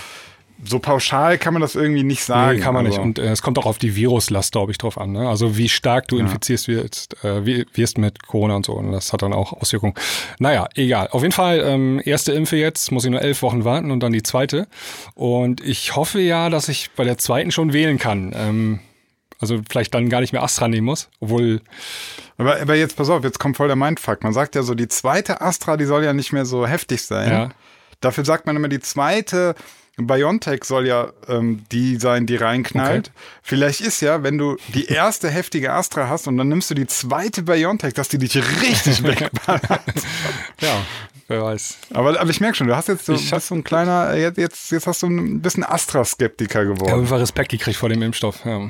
so 0.64 0.80
pauschal 0.80 1.38
kann 1.38 1.54
man 1.54 1.62
das 1.62 1.76
irgendwie 1.76 2.04
nicht 2.04 2.24
sagen. 2.24 2.58
Nee, 2.58 2.64
kann 2.64 2.74
man 2.74 2.86
nicht. 2.86 2.98
Und 2.98 3.20
äh, 3.20 3.32
es 3.32 3.42
kommt 3.42 3.58
auch 3.58 3.66
auf 3.66 3.78
die 3.78 3.96
Viruslast, 3.96 4.54
glaube 4.54 4.72
ich, 4.72 4.78
drauf 4.78 4.98
an. 4.98 5.12
Ne? 5.12 5.28
Also 5.28 5.58
wie 5.58 5.70
stark 5.70 6.08
du 6.08 6.18
ja. 6.18 6.24
infizierst 6.24 6.68
wirst, 6.68 7.24
äh, 7.24 7.66
wirst 7.74 7.98
mit 7.98 8.26
Corona 8.26 8.56
und 8.56 8.66
so. 8.66 8.74
Und 8.74 8.92
das 8.92 9.12
hat 9.14 9.22
dann 9.22 9.34
auch 9.34 9.54
Auswirkungen. 9.54 9.94
Naja, 10.40 10.68
egal. 10.76 11.10
Auf 11.12 11.22
jeden 11.22 11.34
Fall, 11.34 11.62
ähm, 11.66 12.02
erste 12.04 12.32
Impfe 12.32 12.58
jetzt, 12.58 12.92
muss 12.92 13.06
ich 13.06 13.12
nur 13.12 13.22
elf 13.22 13.42
Wochen 13.42 13.66
warten 13.66 13.92
und 13.92 14.00
dann 14.00 14.14
die 14.14 14.24
zweite. 14.24 14.68
Und 15.14 15.62
ich 15.62 15.96
hoffe 15.96 16.20
ja, 16.22 16.50
dass 16.50 16.70
ich 16.70 16.92
bei 16.96 17.04
der 17.04 17.18
zweiten 17.18 17.52
schon 17.52 17.74
wählen 17.74 17.98
kann. 17.98 18.32
Ähm, 18.36 18.80
also 19.40 19.62
vielleicht 19.70 19.94
dann 19.94 20.10
gar 20.10 20.22
nicht 20.22 20.34
mehr 20.34 20.44
Astra 20.44 20.68
nehmen 20.68 20.86
muss, 20.86 21.10
obwohl. 21.20 21.62
Aber, 22.38 22.62
aber 22.62 22.76
jetzt 22.76 22.96
pass 22.96 23.10
auf, 23.10 23.24
jetzt 23.24 23.40
kommt 23.40 23.58
voll 23.58 23.68
der 23.68 23.76
Mindfuck. 23.76 24.24
Man 24.24 24.34
sagt 24.34 24.56
ja 24.56 24.64
so, 24.64 24.74
die 24.74 24.88
zweite 24.88 25.42
Astra, 25.42 25.78
die 25.78 25.86
soll 25.86 26.04
ja 26.04 26.14
nicht 26.14 26.32
mehr 26.32 26.46
so 26.46 26.66
heftig 26.66 27.02
sein. 27.02 27.30
Ja. 27.30 27.50
Dafür 28.00 28.26
sagt 28.26 28.46
man 28.46 28.56
immer, 28.56 28.68
die 28.68 28.80
zweite 28.80 29.56
BioNTech 29.98 30.66
soll 30.66 30.88
ja 30.88 31.14
ähm, 31.28 31.64
die 31.72 31.96
sein, 31.98 32.26
die 32.26 32.36
reinknallt. 32.36 33.08
Okay. 33.08 33.18
Vielleicht 33.42 33.82
ist 33.82 34.02
ja, 34.02 34.24
wenn 34.24 34.38
du 34.38 34.58
die 34.74 34.86
erste 34.88 35.30
heftige 35.30 35.72
Astra 35.74 36.10
hast 36.10 36.28
und 36.28 36.38
dann 36.38 36.50
nimmst 36.50 36.70
du 36.70 36.74
die 36.74 36.88
zweite 36.88 37.44
BioNTech, 37.44 37.94
dass 37.94 38.10
die 38.10 38.18
dich 38.18 38.36
richtig 38.36 39.04
wegballert. 39.04 39.82
ja, 40.62 40.86
wer 41.28 41.44
weiß. 41.44 41.78
Aber, 41.94 42.20
aber 42.20 42.30
ich 42.30 42.40
merke 42.40 42.56
schon, 42.56 42.68
du 42.68 42.76
hast 42.76 42.88
jetzt 42.88 43.06
so, 43.06 43.14
ich 43.14 43.30
bist 43.30 43.48
so 43.48 43.56
ein 43.56 43.64
kleiner, 43.64 44.12
äh, 44.14 44.32
jetzt, 44.38 44.72
jetzt 44.72 44.88
hast 44.88 45.02
du 45.04 45.08
ein 45.08 45.42
bisschen 45.42 45.64
Astra-Skeptiker 45.64 46.66
geworden. 46.66 46.90
Ja, 46.90 46.96
einfach 46.96 47.20
Respekt 47.20 47.50
gekriegt 47.50 47.78
vor 47.78 47.90
dem 47.90 48.02
Impfstoff. 48.02 48.46
Ja, 48.46 48.70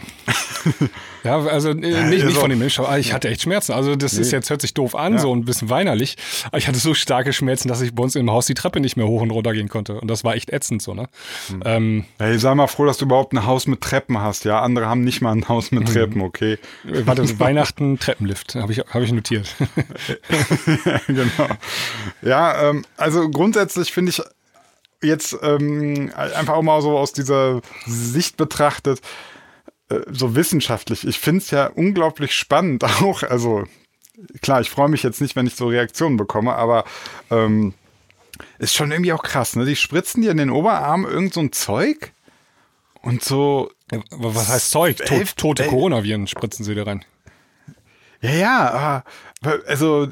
ja 1.23 1.39
also 1.39 1.69
äh, 1.69 1.73
nicht, 1.75 2.05
nicht 2.09 2.23
also, 2.23 2.39
von 2.39 2.49
dem 2.49 2.61
Impfstoff, 2.61 2.87
aber 2.87 2.99
ich 2.99 3.13
hatte 3.13 3.29
echt 3.29 3.41
Schmerzen. 3.41 3.73
Also 3.73 3.95
das 3.95 4.13
nee. 4.13 4.21
ist 4.21 4.31
jetzt, 4.31 4.49
hört 4.49 4.61
sich 4.61 4.73
doof 4.73 4.95
an, 4.95 5.13
ja. 5.13 5.19
so 5.19 5.35
ein 5.35 5.45
bisschen 5.45 5.69
weinerlich. 5.69 6.15
Aber 6.47 6.57
ich 6.57 6.67
hatte 6.67 6.79
so 6.79 6.93
starke 6.93 7.33
Schmerzen, 7.33 7.67
dass 7.67 7.81
ich 7.81 7.93
bei 7.93 8.03
uns 8.03 8.15
im 8.15 8.31
Haus 8.31 8.45
die 8.45 8.53
Treppe 8.53 8.79
nicht 8.79 8.95
mehr 8.95 9.07
hoch 9.07 9.21
und 9.21 9.31
runter 9.31 9.53
gehen 9.53 9.67
konnte. 9.67 9.99
Und 9.99 10.07
das 10.07 10.23
war 10.23 10.35
echt 10.35 10.51
ätzend 10.51 10.81
so, 10.81 10.93
ne? 10.93 11.07
Hm. 11.49 11.61
Ähm, 11.65 12.05
hey, 12.19 12.39
sei 12.39 12.55
mal 12.55 12.67
froh, 12.67 12.85
dass 12.85 12.97
du 12.97 13.05
überhaupt 13.05 13.33
ein 13.33 13.45
Haus 13.45 13.67
mit 13.67 13.81
Treppen 13.81 14.19
hast, 14.19 14.45
ja? 14.45 14.61
Andere 14.61 14.87
haben 14.87 15.03
nicht 15.03 15.21
mal 15.21 15.33
ein 15.33 15.47
Haus 15.49 15.71
mit 15.71 15.87
hm. 15.87 15.93
Treppen, 15.93 16.21
okay? 16.21 16.57
Warte, 16.83 17.25
Weihnachten 17.39 17.99
Treppenlift, 17.99 18.55
habe 18.55 18.71
ich, 18.71 18.79
hab 18.79 19.01
ich 19.01 19.11
notiert. 19.11 19.53
genau. 21.07 21.47
Ja, 22.21 22.44
ähm, 22.53 22.85
also 22.97 23.29
grundsätzlich 23.29 23.91
finde 23.91 24.11
ich 24.11 24.21
jetzt 25.01 25.37
ähm, 25.41 26.11
einfach 26.15 26.55
auch 26.55 26.61
mal 26.61 26.81
so 26.81 26.97
aus 26.97 27.13
dieser 27.13 27.61
Sicht 27.85 28.37
betrachtet, 28.37 29.01
äh, 29.89 29.99
so 30.11 30.35
wissenschaftlich. 30.35 31.07
Ich 31.07 31.19
finde 31.19 31.39
es 31.39 31.51
ja 31.51 31.67
unglaublich 31.67 32.33
spannend 32.33 32.83
auch. 33.01 33.23
Also 33.23 33.65
klar, 34.41 34.61
ich 34.61 34.69
freue 34.69 34.89
mich 34.89 35.03
jetzt 35.03 35.21
nicht, 35.21 35.35
wenn 35.35 35.47
ich 35.47 35.55
so 35.55 35.67
Reaktionen 35.67 36.17
bekomme, 36.17 36.55
aber 36.55 36.85
ähm, 37.29 37.73
ist 38.59 38.73
schon 38.73 38.91
irgendwie 38.91 39.13
auch 39.13 39.23
krass, 39.23 39.55
ne? 39.55 39.65
Die 39.65 39.75
spritzen 39.75 40.21
dir 40.21 40.31
in 40.31 40.37
den 40.37 40.49
Oberarm 40.49 41.05
irgend 41.05 41.33
so 41.33 41.39
ein 41.39 41.53
Zeug 41.53 42.11
und 43.01 43.23
so. 43.23 43.71
Was 44.11 44.49
heißt 44.49 44.71
Zeug? 44.71 44.97
Tot, 44.97 45.37
tote 45.37 45.67
Coronaviren 45.67 46.27
spritzen 46.27 46.65
sie 46.65 46.75
dir 46.75 46.87
rein. 46.87 47.05
Ja, 48.21 48.31
ja, 48.31 49.03
aber 49.41 49.59
also 49.67 50.07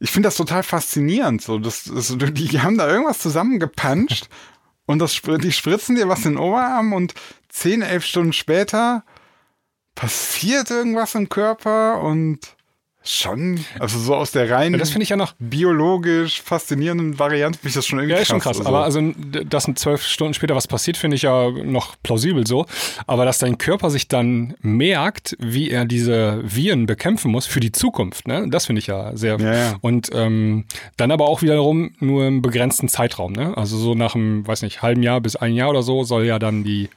ich 0.00 0.10
finde 0.10 0.26
das 0.26 0.36
total 0.36 0.62
faszinierend. 0.62 1.42
So, 1.42 1.58
das, 1.58 1.84
das, 1.84 2.16
die 2.18 2.60
haben 2.60 2.78
da 2.78 2.88
irgendwas 2.88 3.18
zusammengepanscht 3.18 4.28
und 4.86 4.98
das, 4.98 5.20
die 5.22 5.52
spritzen 5.52 5.94
dir 5.94 6.08
was 6.08 6.24
in 6.24 6.32
den 6.32 6.38
Oberarm 6.38 6.92
und 6.92 7.14
zehn, 7.48 7.82
elf 7.82 8.04
Stunden 8.04 8.32
später 8.32 9.04
passiert 9.94 10.70
irgendwas 10.70 11.14
im 11.14 11.28
Körper 11.28 12.00
und 12.00 12.56
schon, 13.02 13.64
also 13.78 13.98
so 13.98 14.14
aus 14.14 14.30
der 14.32 14.50
reinen, 14.50 14.74
ja, 14.74 14.78
das 14.78 14.90
finde 14.90 15.04
ich 15.04 15.08
ja 15.08 15.16
noch 15.16 15.32
biologisch 15.38 16.42
faszinierenden 16.42 17.18
Variante, 17.18 17.58
finde 17.58 17.68
ich 17.68 17.74
das 17.74 17.86
schon 17.86 17.98
irgendwie 17.98 18.16
ja, 18.16 18.20
ist 18.20 18.28
schon 18.28 18.40
krass. 18.40 18.58
Also. 18.58 18.68
Aber 18.68 18.84
also, 18.84 19.00
dass 19.48 19.70
zwölf 19.74 20.02
Stunden 20.02 20.34
später 20.34 20.54
was 20.54 20.66
passiert, 20.66 20.96
finde 20.96 21.16
ich 21.16 21.22
ja 21.22 21.50
noch 21.50 21.96
plausibel 22.02 22.46
so. 22.46 22.66
Aber 23.06 23.24
dass 23.24 23.38
dein 23.38 23.56
Körper 23.56 23.88
sich 23.88 24.08
dann 24.08 24.54
merkt, 24.60 25.36
wie 25.38 25.70
er 25.70 25.86
diese 25.86 26.42
Viren 26.44 26.86
bekämpfen 26.86 27.30
muss 27.30 27.46
für 27.46 27.60
die 27.60 27.72
Zukunft, 27.72 28.28
ne? 28.28 28.46
Das 28.50 28.66
finde 28.66 28.80
ich 28.80 28.86
ja 28.86 29.16
sehr. 29.16 29.38
Ja, 29.40 29.54
ja. 29.54 29.76
Und 29.80 30.10
ähm, 30.12 30.66
dann 30.96 31.10
aber 31.10 31.26
auch 31.26 31.40
wiederum 31.40 31.92
nur 32.00 32.26
im 32.26 32.42
begrenzten 32.42 32.88
Zeitraum, 32.88 33.32
ne? 33.32 33.56
Also 33.56 33.78
so 33.78 33.94
nach 33.94 34.14
einem, 34.14 34.46
weiß 34.46 34.62
nicht, 34.62 34.82
halben 34.82 35.02
Jahr 35.02 35.20
bis 35.20 35.36
ein 35.36 35.54
Jahr 35.54 35.70
oder 35.70 35.82
so 35.82 36.04
soll 36.04 36.26
ja 36.26 36.38
dann 36.38 36.64
die. 36.64 36.90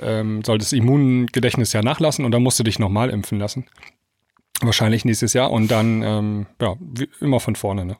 Ähm, 0.00 0.42
soll 0.44 0.58
das 0.58 0.72
Immungedächtnis 0.72 1.72
ja 1.72 1.82
nachlassen 1.82 2.24
und 2.24 2.32
dann 2.32 2.42
musst 2.42 2.58
du 2.58 2.64
dich 2.64 2.78
nochmal 2.78 3.10
impfen 3.10 3.38
lassen. 3.38 3.66
Wahrscheinlich 4.62 5.04
nächstes 5.04 5.32
Jahr 5.32 5.50
und 5.50 5.70
dann, 5.70 6.02
ähm, 6.02 6.46
ja, 6.60 6.76
immer 7.20 7.40
von 7.40 7.56
vorne, 7.56 7.84
ne? 7.84 7.96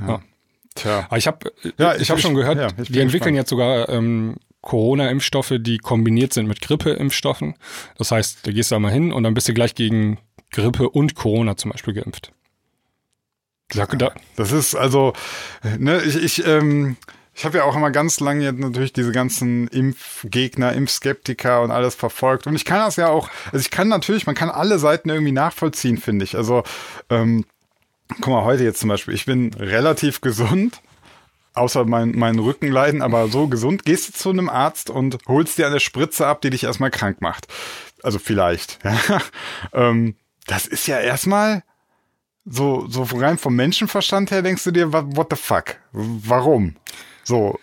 Ja. 0.00 0.08
ja. 0.08 0.22
Tja. 0.74 1.06
Aber 1.08 1.18
ich 1.18 1.26
habe 1.26 1.52
ja, 1.78 1.94
ich, 1.94 2.02
ich 2.02 2.10
hab 2.10 2.20
schon 2.20 2.34
gehört, 2.34 2.56
ja, 2.56 2.68
die 2.68 3.00
entwickeln 3.00 3.10
gespannt. 3.10 3.36
jetzt 3.36 3.50
sogar 3.50 3.88
ähm, 3.88 4.36
Corona-Impfstoffe, 4.62 5.54
die 5.58 5.78
kombiniert 5.78 6.32
sind 6.32 6.46
mit 6.46 6.60
Grippe-Impfstoffen. 6.60 7.54
Das 7.98 8.10
heißt, 8.10 8.46
da 8.46 8.52
gehst 8.52 8.70
du 8.70 8.76
einmal 8.76 8.92
hin 8.92 9.12
und 9.12 9.22
dann 9.22 9.34
bist 9.34 9.48
du 9.48 9.54
gleich 9.54 9.74
gegen 9.74 10.18
Grippe 10.50 10.88
und 10.88 11.14
Corona 11.14 11.56
zum 11.56 11.72
Beispiel 11.72 11.94
geimpft. 11.94 12.32
Ja, 13.72 13.86
das 14.36 14.52
ist 14.52 14.74
also, 14.74 15.12
ne, 15.78 16.02
ich, 16.02 16.16
ich 16.16 16.46
ähm, 16.46 16.96
ich 17.34 17.44
habe 17.44 17.58
ja 17.58 17.64
auch 17.64 17.76
immer 17.76 17.90
ganz 17.90 18.20
lange 18.20 18.44
jetzt 18.44 18.58
natürlich 18.58 18.92
diese 18.92 19.12
ganzen 19.12 19.68
Impfgegner, 19.68 20.72
Impfskeptiker 20.72 21.62
und 21.62 21.70
alles 21.70 21.94
verfolgt. 21.94 22.46
Und 22.46 22.56
ich 22.56 22.64
kann 22.64 22.80
das 22.80 22.96
ja 22.96 23.08
auch, 23.08 23.30
also 23.46 23.58
ich 23.58 23.70
kann 23.70 23.88
natürlich, 23.88 24.26
man 24.26 24.34
kann 24.34 24.50
alle 24.50 24.78
Seiten 24.78 25.08
irgendwie 25.08 25.32
nachvollziehen, 25.32 25.98
finde 25.98 26.24
ich. 26.24 26.36
Also, 26.36 26.64
ähm, 27.08 27.44
guck 28.20 28.28
mal, 28.28 28.44
heute 28.44 28.64
jetzt 28.64 28.80
zum 28.80 28.88
Beispiel, 28.88 29.14
ich 29.14 29.26
bin 29.26 29.54
relativ 29.54 30.20
gesund, 30.20 30.80
außer 31.54 31.84
mein, 31.84 32.12
mein 32.16 32.38
Rückenleiden, 32.38 33.02
aber 33.02 33.28
so 33.28 33.46
gesund, 33.46 33.84
gehst 33.84 34.08
du 34.08 34.12
zu 34.12 34.30
einem 34.30 34.48
Arzt 34.48 34.90
und 34.90 35.18
holst 35.26 35.58
dir 35.58 35.66
eine 35.66 35.80
Spritze 35.80 36.26
ab, 36.26 36.40
die 36.40 36.50
dich 36.50 36.64
erstmal 36.64 36.90
krank 36.90 37.20
macht. 37.20 37.46
Also 38.02 38.18
vielleicht. 38.18 38.78
Ja. 39.08 39.20
ähm, 39.72 40.16
das 40.46 40.66
ist 40.66 40.88
ja 40.88 40.98
erstmal 40.98 41.62
so, 42.44 42.86
so 42.88 43.02
rein 43.02 43.38
vom 43.38 43.54
Menschenverstand 43.54 44.30
her 44.30 44.42
denkst 44.42 44.64
du 44.64 44.70
dir, 44.72 44.92
what 44.92 45.28
the 45.30 45.36
fuck? 45.36 45.76
Warum? 45.92 46.76
So. 47.30 47.60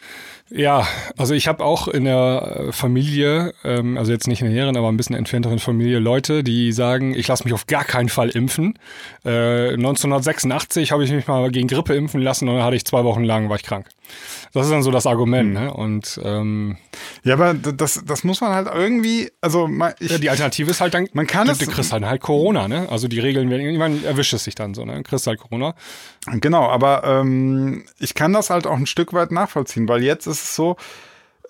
Ja, 0.49 0.87
also 1.17 1.33
ich 1.33 1.49
habe 1.49 1.61
auch 1.61 1.89
in 1.89 2.05
der 2.05 2.69
Familie, 2.71 3.53
ähm, 3.65 3.97
also 3.97 4.13
jetzt 4.13 4.29
nicht 4.29 4.39
in 4.39 4.45
der 4.47 4.53
näheren, 4.53 4.77
aber 4.77 4.87
ein 4.87 4.95
bisschen 4.95 5.17
entfernteren 5.17 5.59
Familie, 5.59 5.99
Leute, 5.99 6.41
die 6.41 6.71
sagen, 6.71 7.13
ich 7.13 7.27
lasse 7.27 7.43
mich 7.43 7.53
auf 7.53 7.67
gar 7.67 7.83
keinen 7.83 8.07
Fall 8.07 8.29
impfen. 8.29 8.79
Äh, 9.25 9.73
1986 9.73 10.93
habe 10.93 11.03
ich 11.03 11.11
mich 11.11 11.27
mal 11.27 11.51
gegen 11.51 11.67
Grippe 11.67 11.95
impfen 11.95 12.21
lassen 12.21 12.47
und 12.47 12.55
dann 12.55 12.63
hatte 12.63 12.77
ich 12.77 12.85
zwei 12.85 13.03
Wochen 13.03 13.25
lang, 13.25 13.49
war 13.49 13.57
ich 13.57 13.63
krank. 13.63 13.89
Das 14.53 14.65
ist 14.65 14.71
dann 14.71 14.83
so 14.83 14.91
das 14.91 15.05
Argument, 15.05 15.49
mhm. 15.49 15.53
ne? 15.53 15.73
Und 15.73 16.19
ähm, 16.23 16.77
ja, 17.23 17.33
aber 17.33 17.53
das, 17.53 18.03
das 18.05 18.23
muss 18.23 18.41
man 18.41 18.53
halt 18.53 18.67
irgendwie, 18.73 19.31
also 19.41 19.69
ich, 19.99 20.11
ja, 20.11 20.17
die 20.17 20.29
Alternative 20.29 20.71
ist 20.71 20.81
halt 20.81 20.93
dann, 20.93 21.07
man 21.13 21.27
kann 21.27 21.47
du, 21.47 21.53
es, 21.53 21.59
du 21.59 21.67
kriegst 21.67 21.91
halt, 21.91 22.05
halt 22.05 22.21
Corona, 22.21 22.67
ne? 22.67 22.87
Also 22.89 23.07
die 23.07 23.19
Regeln 23.19 23.49
werden, 23.49 23.61
irgendwann 23.61 24.03
erwischt 24.03 24.33
es 24.33 24.43
sich 24.43 24.55
dann 24.55 24.73
so, 24.73 24.85
ne? 24.85 25.03
Kriegst 25.03 25.27
halt 25.27 25.39
Corona. 25.39 25.75
Genau, 26.31 26.67
aber 26.69 27.03
ähm, 27.03 27.85
ich 27.99 28.13
kann 28.13 28.33
das 28.33 28.49
halt 28.49 28.67
auch 28.67 28.77
ein 28.77 28.87
Stück 28.87 29.13
weit 29.13 29.31
nachvollziehen, 29.31 29.87
weil 29.87 30.03
jetzt 30.03 30.27
ist 30.27 30.43
es 30.43 30.55
so, 30.55 30.77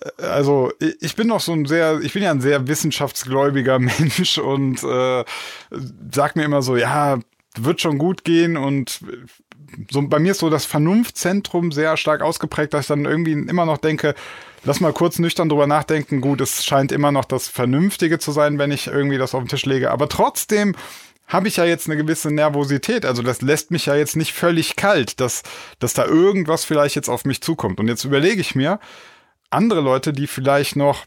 äh, 0.00 0.22
also 0.22 0.72
ich 1.00 1.16
bin 1.16 1.28
noch 1.28 1.40
so 1.40 1.52
ein 1.52 1.66
sehr, 1.66 2.00
ich 2.00 2.12
bin 2.12 2.22
ja 2.22 2.30
ein 2.30 2.40
sehr 2.40 2.66
wissenschaftsgläubiger 2.68 3.78
Mensch 3.78 4.38
und 4.38 4.82
äh, 4.82 5.24
sag 6.12 6.36
mir 6.36 6.44
immer 6.44 6.62
so, 6.62 6.76
ja, 6.76 7.18
wird 7.56 7.80
schon 7.80 7.98
gut 7.98 8.24
gehen 8.24 8.56
und 8.56 9.00
so 9.90 10.02
bei 10.02 10.18
mir 10.18 10.32
ist 10.32 10.40
so 10.40 10.50
das 10.50 10.64
Vernunftzentrum 10.64 11.72
sehr 11.72 11.96
stark 11.96 12.22
ausgeprägt, 12.22 12.74
dass 12.74 12.82
ich 12.82 12.88
dann 12.88 13.04
irgendwie 13.04 13.32
immer 13.32 13.66
noch 13.66 13.78
denke, 13.78 14.14
lass 14.64 14.80
mal 14.80 14.92
kurz 14.92 15.18
nüchtern 15.18 15.48
drüber 15.48 15.66
nachdenken. 15.66 16.20
Gut, 16.20 16.40
es 16.40 16.64
scheint 16.64 16.92
immer 16.92 17.12
noch 17.12 17.24
das 17.24 17.48
Vernünftige 17.48 18.18
zu 18.18 18.32
sein, 18.32 18.58
wenn 18.58 18.70
ich 18.70 18.86
irgendwie 18.86 19.18
das 19.18 19.34
auf 19.34 19.42
den 19.42 19.48
Tisch 19.48 19.66
lege. 19.66 19.90
Aber 19.90 20.08
trotzdem 20.08 20.74
habe 21.26 21.48
ich 21.48 21.56
ja 21.56 21.64
jetzt 21.64 21.86
eine 21.86 21.96
gewisse 21.96 22.30
Nervosität. 22.30 23.04
Also 23.04 23.22
das 23.22 23.42
lässt 23.42 23.70
mich 23.70 23.86
ja 23.86 23.94
jetzt 23.94 24.16
nicht 24.16 24.32
völlig 24.32 24.76
kalt, 24.76 25.20
dass, 25.20 25.42
dass 25.78 25.94
da 25.94 26.06
irgendwas 26.06 26.64
vielleicht 26.64 26.96
jetzt 26.96 27.08
auf 27.10 27.24
mich 27.24 27.42
zukommt. 27.42 27.80
Und 27.80 27.88
jetzt 27.88 28.04
überlege 28.04 28.40
ich 28.40 28.54
mir, 28.54 28.80
andere 29.50 29.80
Leute, 29.80 30.12
die 30.12 30.26
vielleicht 30.26 30.76
noch 30.76 31.06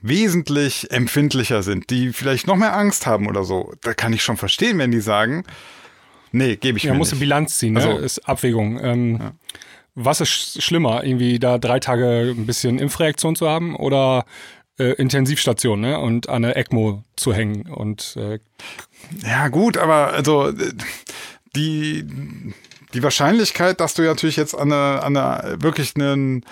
wesentlich 0.00 0.90
empfindlicher 0.90 1.62
sind, 1.62 1.90
die 1.90 2.12
vielleicht 2.12 2.46
noch 2.46 2.56
mehr 2.56 2.76
Angst 2.76 3.06
haben 3.06 3.28
oder 3.28 3.44
so, 3.44 3.72
da 3.82 3.94
kann 3.94 4.12
ich 4.12 4.22
schon 4.22 4.36
verstehen, 4.36 4.78
wenn 4.78 4.90
die 4.90 5.00
sagen, 5.00 5.44
nee, 6.32 6.56
gebe 6.56 6.78
ich 6.78 6.84
ja, 6.84 6.92
mir 6.92 6.98
nicht. 6.98 7.10
Ja, 7.10 7.14
muss 7.14 7.20
Bilanz 7.20 7.58
ziehen, 7.58 7.74
ne? 7.74 7.84
also, 7.84 7.98
ist 7.98 8.28
Abwägung. 8.28 8.80
Ähm, 8.82 9.18
ja. 9.20 9.32
Was 9.94 10.20
ist 10.20 10.62
schlimmer, 10.62 11.04
irgendwie 11.04 11.38
da 11.38 11.58
drei 11.58 11.78
Tage 11.78 12.34
ein 12.36 12.46
bisschen 12.46 12.78
Impfreaktion 12.78 13.36
zu 13.36 13.48
haben 13.48 13.76
oder 13.76 14.24
äh, 14.78 14.92
Intensivstation 14.94 15.80
ne? 15.80 15.98
und 15.98 16.28
an 16.28 16.42
der 16.42 16.56
ECMO 16.56 17.04
zu 17.16 17.34
hängen 17.34 17.68
und 17.68 18.16
äh, 18.16 18.38
ja 19.22 19.48
gut, 19.48 19.76
aber 19.76 20.12
also 20.12 20.52
die 21.54 22.06
die 22.94 23.02
Wahrscheinlichkeit, 23.02 23.80
dass 23.80 23.94
du 23.94 24.02
ja 24.02 24.10
natürlich 24.10 24.36
jetzt 24.36 24.54
an 24.54 24.72
einer, 24.72 25.02
an 25.02 25.16
einer 25.16 25.62
wirklich 25.62 25.94
einen 25.96 26.44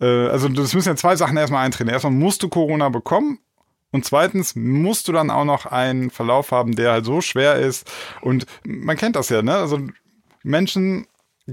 äh, 0.00 0.06
also 0.06 0.48
das 0.48 0.74
müssen 0.74 0.88
ja 0.88 0.96
zwei 0.96 1.16
Sachen 1.16 1.36
erstmal 1.36 1.64
eintreten. 1.64 1.90
Erstmal 1.90 2.12
musst 2.12 2.42
du 2.42 2.48
Corona 2.48 2.88
bekommen 2.88 3.38
und 3.90 4.04
zweitens 4.04 4.54
musst 4.54 5.08
du 5.08 5.12
dann 5.12 5.30
auch 5.30 5.44
noch 5.44 5.66
einen 5.66 6.10
Verlauf 6.10 6.50
haben, 6.50 6.76
der 6.76 6.92
halt 6.92 7.04
so 7.04 7.20
schwer 7.20 7.56
ist. 7.56 7.90
Und 8.20 8.46
man 8.64 8.96
kennt 8.96 9.16
das 9.16 9.30
ja, 9.30 9.42
ne? 9.42 9.54
Also 9.56 9.80
Menschen 10.42 11.06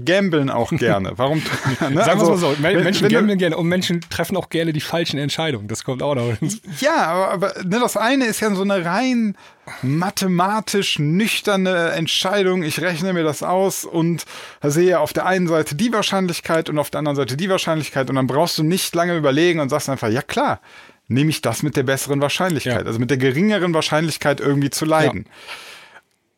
gambeln 0.04 0.50
auch 0.50 0.70
gerne. 0.76 1.12
Warum? 1.16 1.38
Ne? 1.38 1.44
Sagen 1.78 1.94
wir 1.94 2.08
also, 2.08 2.26
mal 2.26 2.36
so, 2.36 2.54
wenn, 2.60 2.82
Menschen 2.82 3.04
wenn, 3.04 3.12
gambeln 3.12 3.38
gerne 3.38 3.56
und 3.56 3.66
Menschen 3.66 4.02
treffen 4.02 4.36
auch 4.36 4.50
gerne 4.50 4.74
die 4.74 4.80
falschen 4.82 5.18
Entscheidungen. 5.18 5.68
Das 5.68 5.84
kommt 5.84 6.02
auch 6.02 6.14
noch. 6.14 6.36
Ja, 6.80 7.06
aber, 7.06 7.32
aber 7.32 7.64
ne, 7.64 7.80
das 7.80 7.96
eine 7.96 8.26
ist 8.26 8.40
ja 8.40 8.54
so 8.54 8.62
eine 8.62 8.84
rein 8.84 9.36
mathematisch 9.82 10.98
nüchterne 10.98 11.92
Entscheidung. 11.92 12.62
Ich 12.62 12.80
rechne 12.80 13.14
mir 13.14 13.24
das 13.24 13.42
aus 13.42 13.86
und 13.86 14.24
sehe 14.62 15.00
auf 15.00 15.14
der 15.14 15.24
einen 15.24 15.48
Seite 15.48 15.74
die 15.74 15.92
Wahrscheinlichkeit 15.92 16.68
und 16.68 16.78
auf 16.78 16.90
der 16.90 16.98
anderen 16.98 17.16
Seite 17.16 17.36
die 17.36 17.48
Wahrscheinlichkeit 17.48 18.10
und 18.10 18.16
dann 18.16 18.26
brauchst 18.26 18.58
du 18.58 18.62
nicht 18.62 18.94
lange 18.94 19.16
überlegen 19.16 19.60
und 19.60 19.70
sagst 19.70 19.88
einfach, 19.88 20.10
ja 20.10 20.20
klar, 20.20 20.60
nehme 21.08 21.30
ich 21.30 21.40
das 21.40 21.62
mit 21.62 21.76
der 21.76 21.82
besseren 21.84 22.20
Wahrscheinlichkeit, 22.20 22.82
ja. 22.82 22.86
also 22.86 22.98
mit 22.98 23.10
der 23.10 23.18
geringeren 23.18 23.74
Wahrscheinlichkeit 23.74 24.40
irgendwie 24.40 24.70
zu 24.70 24.84
leiden. 24.84 25.24
Ja. 25.26 25.32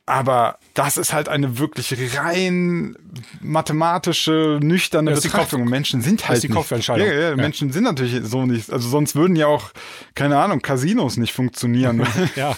Aber 0.08 0.58
das 0.72 0.96
ist 0.96 1.12
halt 1.12 1.28
eine 1.28 1.58
wirklich 1.58 1.94
rein 2.18 2.96
mathematische, 3.40 4.58
nüchterne 4.62 5.10
das 5.10 5.22
Betrachtung. 5.22 5.66
Menschen 5.66 6.00
sind 6.00 6.22
halt 6.22 6.38
das 6.38 6.44
ist 6.44 6.50
die 6.50 6.54
Kopfentscheidung. 6.54 7.06
Ja, 7.06 7.12
ja, 7.12 7.28
ja, 7.30 7.36
Menschen 7.36 7.72
sind 7.72 7.84
natürlich 7.84 8.18
so 8.24 8.46
nicht. 8.46 8.72
Also 8.72 8.88
sonst 8.88 9.14
würden 9.16 9.36
ja 9.36 9.46
auch, 9.46 9.70
keine 10.14 10.38
Ahnung, 10.38 10.62
Casinos 10.62 11.18
nicht 11.18 11.34
funktionieren. 11.34 12.06
ja. 12.36 12.56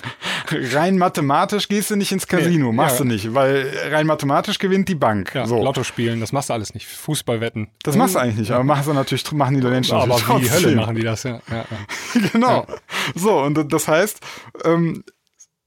rein 0.50 0.98
mathematisch 0.98 1.68
gehst 1.68 1.90
du 1.90 1.96
nicht 1.96 2.12
ins 2.12 2.26
Casino, 2.26 2.66
nee, 2.66 2.72
machst 2.76 2.98
ja. 2.98 3.04
du 3.04 3.08
nicht, 3.10 3.34
weil 3.34 3.68
rein 3.90 4.06
mathematisch 4.06 4.58
gewinnt 4.58 4.88
die 4.88 4.94
Bank. 4.94 5.34
Ja, 5.34 5.46
so. 5.46 5.62
Lotto 5.62 5.82
spielen, 5.82 6.20
das 6.20 6.32
machst 6.32 6.50
du 6.50 6.54
alles 6.54 6.74
nicht. 6.74 6.86
Fußballwetten. 6.86 7.68
Das 7.82 7.96
machst 7.96 8.14
du 8.14 8.20
eigentlich 8.20 8.38
nicht, 8.38 8.52
aber 8.52 8.64
machen 8.64 8.84
sie 8.84 8.94
natürlich, 8.94 9.30
machen 9.32 9.60
die 9.60 9.66
Menschen 9.66 9.96
Aber 9.96 10.16
wie 10.16 10.40
die 10.40 10.50
Hölle 10.50 10.76
machen 10.76 10.94
die 10.94 11.02
das, 11.02 11.24
ja. 11.24 11.40
ja, 11.50 11.64
genau. 12.32 12.66
So, 13.14 13.40
und 13.40 13.72
das 13.72 13.88
heißt, 13.88 14.20
ähm, 14.64 15.04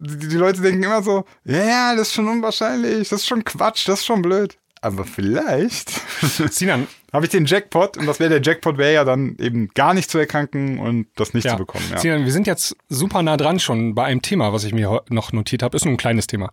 die, 0.03 0.27
die 0.27 0.37
Leute 0.37 0.61
denken 0.61 0.83
immer 0.83 1.01
so, 1.01 1.25
ja, 1.45 1.63
ja, 1.63 1.95
das 1.95 2.09
ist 2.09 2.13
schon 2.13 2.27
unwahrscheinlich, 2.27 3.09
das 3.09 3.21
ist 3.21 3.27
schon 3.27 3.43
Quatsch, 3.43 3.87
das 3.87 3.99
ist 3.99 4.05
schon 4.05 4.21
blöd. 4.21 4.57
Aber 4.81 5.05
vielleicht 5.05 5.91
Sinan, 6.51 6.87
habe 7.13 7.25
ich 7.25 7.31
den 7.31 7.45
Jackpot 7.45 7.95
und 7.95 8.05
das 8.05 8.19
wäre 8.19 8.29
der 8.29 8.41
Jackpot 8.41 8.77
wäre 8.77 8.93
ja 8.93 9.03
dann 9.05 9.37
eben 9.39 9.69
gar 9.69 9.93
nicht 9.93 10.11
zu 10.11 10.17
erkranken 10.17 10.77
und 10.79 11.07
das 11.15 11.33
nicht 11.33 11.45
ja. 11.45 11.51
zu 11.51 11.57
bekommen. 11.57 11.85
Ja. 11.89 11.99
Sinan, 11.99 12.25
wir 12.25 12.31
sind 12.33 12.47
jetzt 12.47 12.75
super 12.89 13.21
nah 13.21 13.37
dran 13.37 13.59
schon 13.59 13.95
bei 13.95 14.03
einem 14.03 14.21
Thema, 14.21 14.51
was 14.51 14.65
ich 14.65 14.73
mir 14.73 15.01
noch 15.09 15.31
notiert 15.31 15.63
habe. 15.63 15.77
Ist 15.77 15.85
nur 15.85 15.93
ein 15.93 15.97
kleines 15.97 16.27
Thema. 16.27 16.49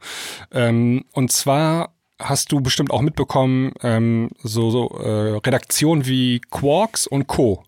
Ähm, 0.52 1.06
und 1.12 1.32
zwar 1.32 1.94
hast 2.20 2.52
du 2.52 2.60
bestimmt 2.60 2.90
auch 2.92 3.00
mitbekommen, 3.00 3.72
ähm, 3.82 4.30
so, 4.42 4.70
so 4.70 4.98
äh, 4.98 5.38
Redaktionen 5.38 6.06
wie 6.06 6.40
Quarks 6.50 7.06
und 7.06 7.26
Co. 7.26 7.64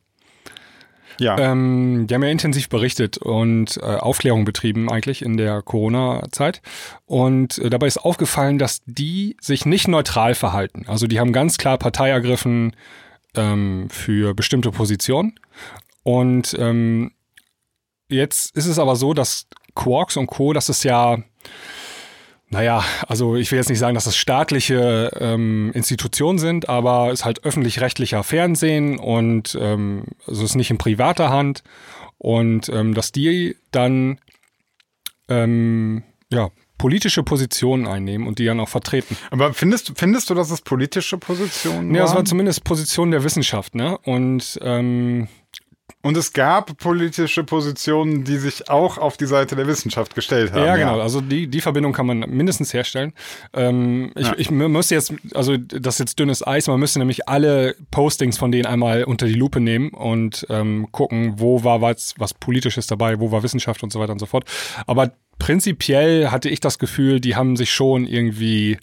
Ja. 1.23 1.39
Ähm, 1.39 2.07
die 2.09 2.15
haben 2.15 2.23
ja 2.23 2.31
intensiv 2.31 2.69
berichtet 2.69 3.19
und 3.19 3.77
äh, 3.77 3.83
Aufklärung 3.83 4.45
betrieben 4.45 4.91
eigentlich 4.91 5.23
in 5.23 5.37
der 5.37 5.63
Corona-Zeit. 5.63 6.63
Und 7.07 7.59
äh, 7.59 7.71
dabei 7.71 7.87
ist 7.87 7.99
aufgefallen, 7.99 8.59
dass 8.59 8.83
die 8.87 9.37
sich 9.41 9.65
nicht 9.65 9.87
neutral 9.87 10.35
verhalten. 10.35 10.85
Also 10.89 11.07
die 11.07 11.21
haben 11.21 11.33
ganz 11.33 11.59
klar 11.59 11.79
Partei 11.79 12.11
ergriffen 12.11 12.75
ähm, 13.37 13.89
für 13.89 14.35
bestimmte 14.35 14.73
Positionen. 14.73 15.39
Und 16.03 16.57
ähm, 16.59 17.13
jetzt 18.09 18.57
ist 18.57 18.67
es 18.67 18.81
aber 18.81 18.97
so, 18.97 19.15
dass 19.15 19.47
Quarks 19.77 20.17
und 20.17 20.27
Co., 20.27 20.53
das 20.53 20.69
ist 20.69 20.83
ja 20.83 21.19
naja, 22.53 22.85
also 23.09 23.35
ich 23.37 23.51
will 23.51 23.57
jetzt 23.57 23.71
nicht 23.71 23.79
sagen, 23.79 23.95
dass 23.95 24.05
das 24.05 24.17
staatliche 24.17 25.11
ähm, 25.19 25.73
Institutionen 25.75 26.39
sind, 26.39 26.69
aber 26.69 27.09
es 27.09 27.21
ist 27.21 27.25
halt 27.25 27.45
öffentlich-rechtlicher 27.45 28.23
Fernsehen 28.23 28.99
und 28.99 29.57
ähm, 29.59 30.05
also 30.27 30.45
es 30.45 30.51
ist 30.51 30.57
nicht 30.57 30.71
in 30.71 30.77
privater 30.77 31.31
Hand 31.31 31.63
und 32.19 32.69
ähm, 32.69 32.93
dass 32.93 33.11
die 33.11 33.57
dann 33.71 34.19
ähm, 35.29 36.03
ja, 36.31 36.51
politische 36.77 37.23
Positionen 37.23 37.87
einnehmen 37.87 38.27
und 38.27 38.39
die 38.39 38.45
dann 38.45 38.61
auch 38.61 38.69
vertreten. 38.69 39.17
Aber 39.31 39.55
findest, 39.55 39.93
findest 39.97 40.29
du, 40.29 40.35
dass 40.35 40.51
es 40.51 40.61
politische 40.61 41.17
Positionen 41.17 41.95
Ja, 41.95 42.05
es 42.05 42.15
war 42.15 42.25
zumindest 42.25 42.65
Position 42.65 43.13
der 43.13 43.25
Wissenschaft, 43.25 43.75
ne? 43.75 43.97
Und 43.99 44.59
ähm, 44.63 45.29
und 46.03 46.17
es 46.17 46.33
gab 46.33 46.77
politische 46.79 47.45
Positionen, 47.45 48.25
die 48.25 48.37
sich 48.37 48.69
auch 48.69 48.99
auf 48.99 49.17
die 49.17 49.27
Seite 49.27 49.55
der 49.55 49.69
Wissenschaft 49.69 50.15
gestellt 50.17 50.53
haben. 50.53 50.65
Ja, 50.65 50.77
genau. 50.77 50.97
Ja. 50.97 51.03
Also 51.03 51.21
die, 51.21 51.47
die 51.47 51.61
Verbindung 51.61 51.93
kann 51.93 52.07
man 52.07 52.21
mindestens 52.29 52.75
herstellen. 52.75 53.13
Ähm, 53.53 54.11
ich, 54.17 54.27
ja. 54.27 54.35
ich 54.37 54.51
müsste 54.51 54.97
jetzt, 54.97 55.15
also 55.35 55.57
das 55.57 55.95
ist 55.95 55.99
jetzt 56.01 56.19
dünnes 56.19 56.45
Eis, 56.45 56.67
man 56.67 56.81
müsste 56.81 56.99
nämlich 56.99 57.29
alle 57.29 57.77
Postings 57.93 58.37
von 58.37 58.51
denen 58.51 58.67
einmal 58.67 59.05
unter 59.05 59.27
die 59.27 59.35
Lupe 59.35 59.61
nehmen 59.61 59.91
und 59.91 60.45
ähm, 60.51 60.89
gucken, 60.91 61.35
wo 61.37 61.63
war 61.63 61.81
was, 61.81 62.15
was 62.19 62.35
Politisches 62.35 62.89
dabei, 62.89 63.21
wo 63.21 63.31
war 63.31 63.45
Wissenschaft 63.45 63.83
und 63.85 63.93
so 63.93 64.01
weiter 64.01 64.13
und 64.13 64.19
so 64.19 64.27
fort. 64.27 64.45
Aber 64.87 65.13
prinzipiell 65.39 66.31
hatte 66.31 66.49
ich 66.49 66.59
das 66.59 66.81
Gefühl, 66.81 67.21
die 67.21 67.37
haben 67.37 67.57
sich 67.57 67.73
schon 67.73 68.07
irgendwie 68.07 68.79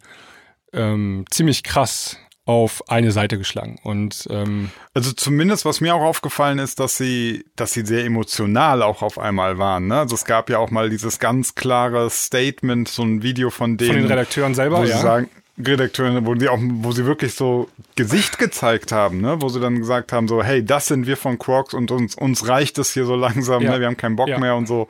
ähm, 0.72 1.26
ziemlich 1.30 1.64
krass 1.64 2.18
auf 2.50 2.90
eine 2.90 3.12
Seite 3.12 3.38
geschlagen. 3.38 3.78
Und 3.84 4.28
ähm, 4.32 4.72
also 4.96 5.12
zumindest, 5.12 5.66
was 5.66 5.82
mir 5.82 5.94
auch 5.94 6.02
aufgefallen 6.02 6.58
ist, 6.58 6.80
dass 6.80 6.98
sie, 6.98 7.46
dass 7.56 7.74
sie 7.74 7.86
sehr 7.86 8.06
emotional 8.06 8.82
auch 8.82 9.04
auf 9.04 9.20
einmal 9.20 9.60
waren. 9.60 9.86
Ne? 9.86 10.00
Also 10.00 10.16
es 10.16 10.26
gab 10.26 10.50
ja 10.50 10.58
auch 10.58 10.72
mal 10.72 10.90
dieses 10.90 11.20
ganz 11.20 11.54
klare 11.54 12.10
Statement, 12.10 12.90
so 12.90 13.04
ein 13.04 13.22
Video 13.22 13.52
von 13.52 13.78
denen, 13.78 13.92
von 13.92 13.98
den 14.00 14.08
Redakteuren 14.08 14.56
selber, 14.56 14.80
wo 14.80 14.84
ja. 14.84 14.98
sie 14.98 15.04
sagen, 15.04 15.30
Redakteuren, 15.64 16.26
wo 16.26 16.34
die 16.34 16.50
auch, 16.50 16.58
wo 16.60 16.92
sie 16.92 17.06
wirklich 17.06 17.36
so 17.36 17.70
Gesicht 17.96 18.40
gezeigt 18.40 18.92
haben, 18.92 19.22
ne? 19.22 19.44
wo 19.44 19.50
sie 19.50 19.60
dann 19.60 19.78
gesagt 19.78 20.12
haben, 20.12 20.28
so, 20.28 20.42
hey, 20.42 20.66
das 20.66 20.88
sind 20.88 21.06
wir 21.06 21.18
von 21.18 21.38
Quarks 21.38 21.76
und 21.76 21.92
uns, 21.92 22.16
uns 22.16 22.48
reicht 22.48 22.80
es 22.80 22.92
hier 22.92 23.06
so 23.06 23.16
langsam, 23.16 23.62
ja. 23.62 23.74
ne? 23.74 23.80
wir 23.80 23.86
haben 23.86 23.98
keinen 23.98 24.16
Bock 24.16 24.28
ja. 24.28 24.40
mehr 24.40 24.56
und 24.56 24.68
so. 24.68 24.88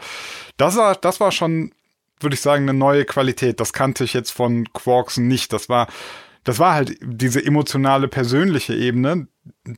Das 0.55 0.77
war, 0.77 0.95
das 0.95 1.19
war 1.19 1.33
schon, 1.33 1.73
würde 2.21 2.35
ich 2.35 2.41
sagen, 2.41 2.69
eine 2.69 2.77
neue 2.77 3.03
Qualität. 3.03 3.59
Das 3.59 3.73
kannte 3.73 4.05
ich 4.05 4.13
jetzt 4.13 4.31
von 4.31 4.71
Quarks 4.71 5.17
nicht. 5.17 5.51
Das 5.51 5.67
war 5.67 5.89
das 6.43 6.59
war 6.59 6.73
halt 6.73 6.97
diese 7.01 7.43
emotionale, 7.45 8.07
persönliche 8.07 8.73
Ebene, 8.73 9.27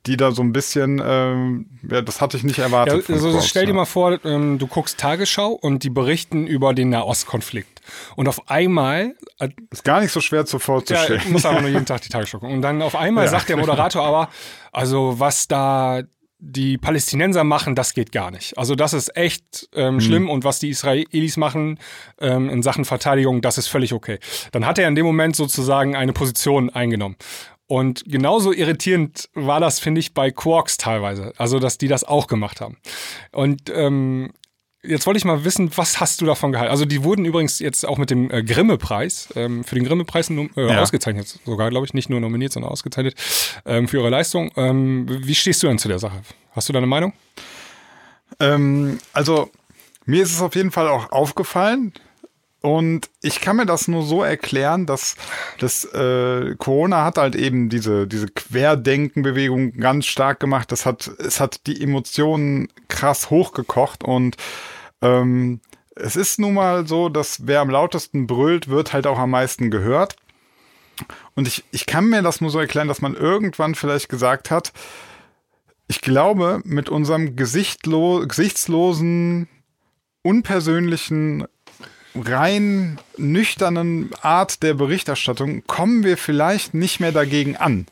die 0.06 0.18
da 0.18 0.32
so 0.32 0.42
ein 0.42 0.54
bisschen, 0.54 1.02
ähm, 1.04 1.70
ja, 1.90 2.02
das 2.02 2.22
hatte 2.22 2.38
ich 2.38 2.44
nicht 2.44 2.60
erwartet. 2.60 3.08
Ja, 3.08 3.16
also 3.16 3.32
Cross, 3.32 3.48
stell 3.48 3.66
dir 3.66 3.72
ja. 3.72 3.76
mal 3.76 3.86
vor, 3.86 4.24
ähm, 4.26 4.60
du 4.60 4.68
guckst 4.68 5.00
Tagesschau 5.00 5.52
und 5.52 5.84
die 5.84 5.90
berichten 5.90 6.48
über 6.48 6.74
den 6.74 6.90
Nahostkonflikt. 6.90 7.82
Und 8.16 8.28
auf 8.28 8.50
einmal. 8.50 9.16
Äh, 9.40 9.50
ist 9.70 9.84
gar 9.84 10.02
nicht 10.02 10.12
so 10.12 10.22
schwer 10.22 10.46
zu 10.46 10.60
vorzustellen. 10.60 11.22
Ja, 11.24 11.30
muss 11.32 11.46
aber 11.46 11.62
nur 11.62 11.70
jeden 11.70 11.86
Tag 11.88 12.02
die 12.02 12.10
Tagesschau 12.10 12.40
gucken. 12.40 12.56
Und 12.56 12.62
dann 12.62 12.82
auf 12.82 12.96
einmal 12.96 13.28
sagt 13.28 13.50
der 13.50 13.58
Moderator 13.58 14.04
aber, 14.04 14.30
also 14.72 15.20
was 15.20 15.48
da 15.48 16.04
die 16.44 16.78
Palästinenser 16.80 17.44
machen, 17.44 17.76
das 17.76 17.94
geht 17.94 18.12
gar 18.12 18.32
nicht. 18.32 18.58
Also 18.58 18.76
das 18.76 18.94
ist 18.94 19.16
echt 19.16 19.70
ähm, 19.74 19.96
mhm. 19.96 20.02
schlimm 20.02 20.30
und 20.30 20.44
was 20.44 20.60
die 20.60 20.70
Israelis 20.70 21.38
machen 21.38 21.80
ähm, 22.20 22.50
in 22.50 22.64
Sachen 22.64 22.84
Verteidigung, 22.84 23.42
das 23.42 23.60
ist 23.60 23.68
völlig 23.68 23.94
okay. 23.94 24.18
Dann 24.52 24.66
hat 24.66 24.80
er 24.80 24.88
in 24.88 24.96
dem 24.96 25.06
Moment 25.06 25.36
sozusagen 25.36 25.96
eine 25.96 26.14
Position 26.14 26.72
eingenommen. 26.72 27.16
Und 27.68 28.04
genauso 28.06 28.52
irritierend 28.52 29.30
war 29.34 29.62
das, 29.62 29.80
finde 29.80 30.00
ich, 30.00 30.14
bei 30.14 30.30
Quarks 30.30 30.76
teilweise. 30.76 31.32
Also, 31.38 31.58
dass 31.60 31.78
die 31.78 31.88
das 31.88 32.04
auch 32.04 32.28
gemacht 32.28 32.60
haben. 32.60 32.78
Und 33.32 33.72
ähm, 33.74 34.34
Jetzt 34.84 35.06
wollte 35.06 35.20
ich 35.20 35.26
mal 35.26 35.44
wissen, 35.44 35.72
was 35.76 36.00
hast 36.00 36.22
du 36.22 36.26
davon 36.26 36.52
gehalten? 36.52 36.72
Also 36.72 36.86
die 36.86 37.04
wurden 37.04 37.24
übrigens 37.24 37.60
jetzt 37.60 37.86
auch 37.86 38.00
mit 38.00 38.10
dem 38.10 38.32
äh, 38.32 38.42
Grimme-Preis, 38.42 39.30
ähm, 39.36 39.64
für 39.64 39.76
den 39.76 39.84
Grimme-Preis 39.84 40.32
äh, 40.32 40.48
ja. 40.56 40.82
ausgezeichnet, 40.82 41.40
sogar, 41.46 41.70
glaube 41.70 41.86
ich, 41.86 41.94
nicht 41.94 42.10
nur 42.10 42.20
nominiert, 42.20 42.52
sondern 42.52 42.72
ausgezeichnet 42.72 43.14
ähm, 43.66 43.88
für 43.88 43.98
ihre 43.98 44.10
Leistung. 44.10 44.52
Ähm, 44.56 45.06
wie 45.08 45.36
stehst 45.36 45.62
du 45.62 45.68
denn 45.68 45.78
zu 45.78 45.88
der 45.88 46.00
Sache? 46.00 46.22
Hast 46.54 46.68
du 46.68 46.74
da 46.74 46.80
eine 46.80 46.88
Meinung? 46.88 47.14
Ähm, 48.40 48.98
also 49.14 49.52
mir 50.06 50.24
ist 50.24 50.34
es 50.34 50.42
auf 50.42 50.56
jeden 50.56 50.72
Fall 50.72 50.88
auch 50.88 51.12
aufgefallen, 51.12 51.94
und 52.62 53.10
ich 53.24 53.42
kann 53.42 53.56
mir 53.56 53.66
das 53.66 53.88
nur 53.88 54.04
so 54.04 54.22
erklären, 54.22 54.86
dass 54.86 55.16
das 55.58 55.84
äh, 55.84 56.54
Corona 56.60 57.04
hat 57.04 57.18
halt 57.18 57.36
eben 57.36 57.70
diese 57.70 58.08
diese 58.08 58.28
Querdenkenbewegung 58.28 59.74
ganz 59.78 60.06
stark 60.06 60.40
gemacht. 60.40 60.72
Das 60.72 60.86
hat 60.86 61.08
es 61.18 61.40
hat 61.40 61.66
die 61.66 61.82
Emotionen 61.82 62.68
krass 62.88 63.32
hochgekocht 63.32 64.04
und 64.04 64.38
ähm, 65.02 65.62
es 65.96 66.16
ist 66.16 66.40
nun 66.40 66.54
mal 66.54 66.88
so, 66.88 67.10
dass 67.10 67.48
wer 67.48 67.60
am 67.62 67.70
lautesten 67.70 68.28
brüllt, 68.28 68.70
wird 68.70 68.94
halt 68.94 69.08
auch 69.08 69.20
am 69.20 69.32
meisten 69.32 69.72
gehört. 69.72 70.16
Und 71.36 71.48
ich, 71.48 71.64
ich 71.72 71.86
kann 71.86 72.10
mir 72.10 72.22
das 72.22 72.42
nur 72.42 72.50
so 72.50 72.60
erklären, 72.60 72.88
dass 72.88 73.02
man 73.02 73.16
irgendwann 73.16 73.76
vielleicht 73.76 74.10
gesagt 74.10 74.52
hat, 74.52 74.74
ich 75.88 76.02
glaube, 76.02 76.62
mit 76.64 76.90
unserem 76.90 77.36
gesichtslosen, 77.36 79.48
unpersönlichen 80.22 81.48
rein 82.16 83.00
nüchternen 83.18 84.12
Art 84.22 84.64
der 84.64 84.74
Berichterstattung 84.74 85.64
kommen 85.68 86.04
wir 86.04 86.18
vielleicht 86.18 86.74
nicht 86.74 87.00
mehr 87.00 87.12
dagegen 87.12 87.58
an. 87.58 87.86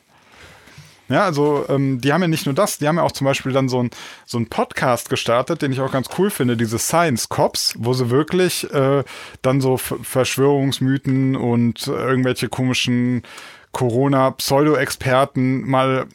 Ja, 1.10 1.24
also 1.24 1.66
ähm, 1.68 2.00
die 2.00 2.12
haben 2.12 2.22
ja 2.22 2.28
nicht 2.28 2.46
nur 2.46 2.54
das, 2.54 2.78
die 2.78 2.86
haben 2.86 2.96
ja 2.96 3.02
auch 3.02 3.12
zum 3.12 3.24
Beispiel 3.24 3.52
dann 3.52 3.68
so 3.68 3.82
ein 3.82 3.90
so 4.26 4.38
ein 4.38 4.48
Podcast 4.48 5.10
gestartet, 5.10 5.60
den 5.60 5.72
ich 5.72 5.80
auch 5.80 5.90
ganz 5.90 6.08
cool 6.18 6.30
finde, 6.30 6.56
diese 6.56 6.78
Science 6.78 7.28
Cops, 7.28 7.74
wo 7.76 7.92
sie 7.92 8.10
wirklich 8.10 8.72
äh, 8.72 9.02
dann 9.42 9.60
so 9.60 9.76
Verschwörungsmythen 9.76 11.34
und 11.34 11.88
irgendwelche 11.88 12.48
komischen 12.48 13.22
Corona-Pseudo-Experten 13.72 15.68
mal 15.68 16.06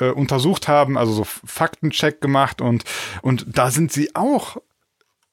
äh, 0.00 0.10
untersucht 0.10 0.66
haben, 0.66 0.98
also 0.98 1.12
so 1.12 1.24
Faktencheck 1.24 2.20
gemacht 2.20 2.60
und 2.60 2.84
und 3.22 3.46
da 3.48 3.70
sind 3.70 3.92
sie 3.92 4.14
auch 4.16 4.56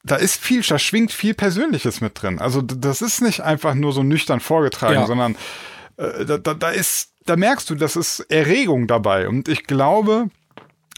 da 0.03 0.15
ist 0.15 0.39
viel, 0.39 0.61
da 0.61 0.79
schwingt 0.79 1.11
viel 1.11 1.33
Persönliches 1.33 2.01
mit 2.01 2.21
drin. 2.21 2.39
Also 2.39 2.61
das 2.61 3.01
ist 3.01 3.21
nicht 3.21 3.41
einfach 3.41 3.73
nur 3.73 3.91
so 3.91 4.03
nüchtern 4.03 4.39
vorgetragen, 4.39 4.93
ja. 5.01 5.05
sondern 5.05 5.35
äh, 5.97 6.23
da, 6.25 6.37
da, 6.37 6.53
da 6.53 6.69
ist, 6.69 7.11
da 7.29 7.35
merkst 7.35 7.69
du, 7.69 7.75
das 7.75 7.95
ist 7.95 8.19
Erregung 8.29 8.87
dabei. 8.87 9.27
Und 9.27 9.47
ich 9.47 9.65
glaube, 9.65 10.29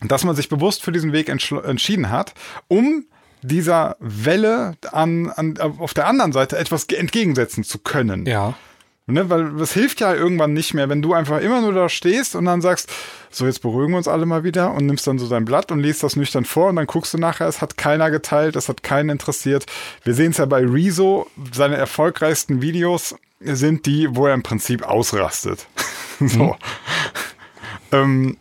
dass 0.02 0.24
man 0.24 0.36
sich 0.36 0.50
bewusst 0.50 0.84
für 0.84 0.92
diesen 0.92 1.12
Weg 1.12 1.30
entschieden 1.30 2.10
hat, 2.10 2.34
um 2.68 3.06
dieser 3.42 3.96
Welle 4.00 4.76
an, 4.92 5.30
an, 5.30 5.58
auf 5.58 5.94
der 5.94 6.08
anderen 6.08 6.32
Seite 6.32 6.58
etwas 6.58 6.86
entgegensetzen 6.86 7.63
zu 7.63 7.80
können. 7.80 8.26
Ja. 8.26 8.56
Ne, 9.10 9.30
weil 9.30 9.54
das 9.54 9.74
hilft 9.74 10.02
ja 10.02 10.13
irgendwann 10.13 10.54
nicht 10.54 10.76
mehr, 10.76 10.88
wenn 10.88 11.02
du 11.02 11.13
einfach 11.13 11.41
immer 11.41 11.62
nur 11.62 11.74
da 11.74 11.89
stehst 11.89 12.36
und 12.36 12.45
dann 12.45 12.62
sagst, 12.62 12.91
so 13.32 13.45
jetzt 13.45 13.62
beruhigen 13.62 13.91
wir 13.91 13.98
uns 13.98 14.08
alle 14.08 14.28
mal 14.28 14.43
wieder 14.43 14.72
und 14.72 14.86
nimmst 14.86 15.08
dann 15.08 15.17
so 15.17 15.28
dein 15.28 15.45
Blatt 15.45 15.72
und 15.72 15.80
liest 15.80 16.04
das 16.04 16.15
nüchtern 16.15 16.45
vor 16.45 16.69
und 16.69 16.76
dann 16.76 16.86
guckst 16.86 17.13
du 17.15 17.17
nachher, 17.17 17.48
es 17.48 17.60
hat 17.60 17.76
keiner 17.76 18.12
geteilt, 18.12 18.56
es 18.56 18.69
hat 18.69 18.84
keinen 18.84 19.10
interessiert. 19.10 19.65
Wir 20.04 20.13
sehen 20.13 20.32
es 20.32 20.38
ja 20.38 20.45
bei 20.45 20.63
Rezo, 20.63 21.28
seine 21.52 21.76
erfolgreichsten 21.78 22.62
Videos 22.62 23.15
sind 23.39 23.88
die, 23.88 24.15
wo 24.15 24.28
er 24.28 24.36
im 24.36 24.43
Prinzip 24.43 24.84
ausrastet. 24.84 25.65
so. 26.19 26.43
Mhm. 26.43 26.56
ähm, 27.91 28.38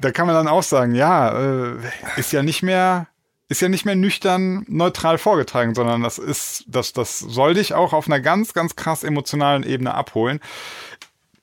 da 0.00 0.12
kann 0.12 0.26
man 0.26 0.36
dann 0.36 0.48
auch 0.48 0.62
sagen, 0.62 0.94
ja, 0.94 1.72
äh, 1.72 1.76
ist 2.16 2.32
ja 2.32 2.42
nicht 2.42 2.62
mehr 2.62 3.08
ist 3.48 3.60
ja 3.60 3.68
nicht 3.68 3.84
mehr 3.84 3.94
nüchtern 3.94 4.64
neutral 4.68 5.18
vorgetragen, 5.18 5.74
sondern 5.74 6.02
das 6.02 6.18
ist, 6.18 6.64
das, 6.66 6.92
das 6.92 7.18
soll 7.18 7.54
dich 7.54 7.74
auch 7.74 7.92
auf 7.92 8.06
einer 8.06 8.20
ganz, 8.20 8.54
ganz 8.54 8.76
krass 8.76 9.04
emotionalen 9.04 9.62
Ebene 9.62 9.94
abholen. 9.94 10.40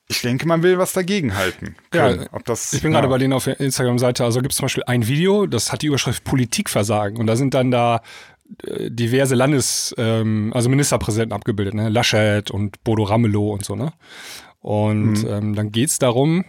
Ich 0.08 0.20
denke, 0.20 0.46
man 0.46 0.62
will 0.62 0.78
was 0.78 0.92
dagegen 0.92 1.36
halten. 1.36 1.76
Können. 1.90 2.22
Ja, 2.22 2.28
Ob 2.32 2.44
das, 2.44 2.72
ich 2.72 2.82
bin 2.82 2.92
ja. 2.92 2.98
gerade 2.98 3.08
bei 3.08 3.18
denen 3.18 3.32
auf 3.32 3.44
der 3.44 3.60
Instagram-Seite. 3.60 4.24
Also 4.24 4.40
gibt 4.40 4.52
es 4.52 4.58
zum 4.58 4.64
Beispiel 4.64 4.84
ein 4.86 5.06
Video, 5.06 5.46
das 5.46 5.72
hat 5.72 5.82
die 5.82 5.86
Überschrift 5.86 6.24
Politikversagen. 6.24 7.18
Und 7.18 7.26
da 7.26 7.36
sind 7.36 7.54
dann 7.54 7.70
da 7.70 8.02
äh, 8.64 8.90
diverse 8.90 9.34
Landes-, 9.34 9.94
ähm, 9.96 10.50
also 10.54 10.68
Ministerpräsidenten 10.68 11.32
abgebildet, 11.32 11.74
ne? 11.74 11.88
Laschet 11.88 12.50
und 12.50 12.82
Bodo 12.84 13.04
Ramelow 13.04 13.52
und 13.52 13.64
so, 13.64 13.74
ne? 13.74 13.92
Und 14.60 15.22
mhm. 15.22 15.28
ähm, 15.28 15.54
dann 15.54 15.72
geht's 15.72 15.98
darum, 15.98 16.44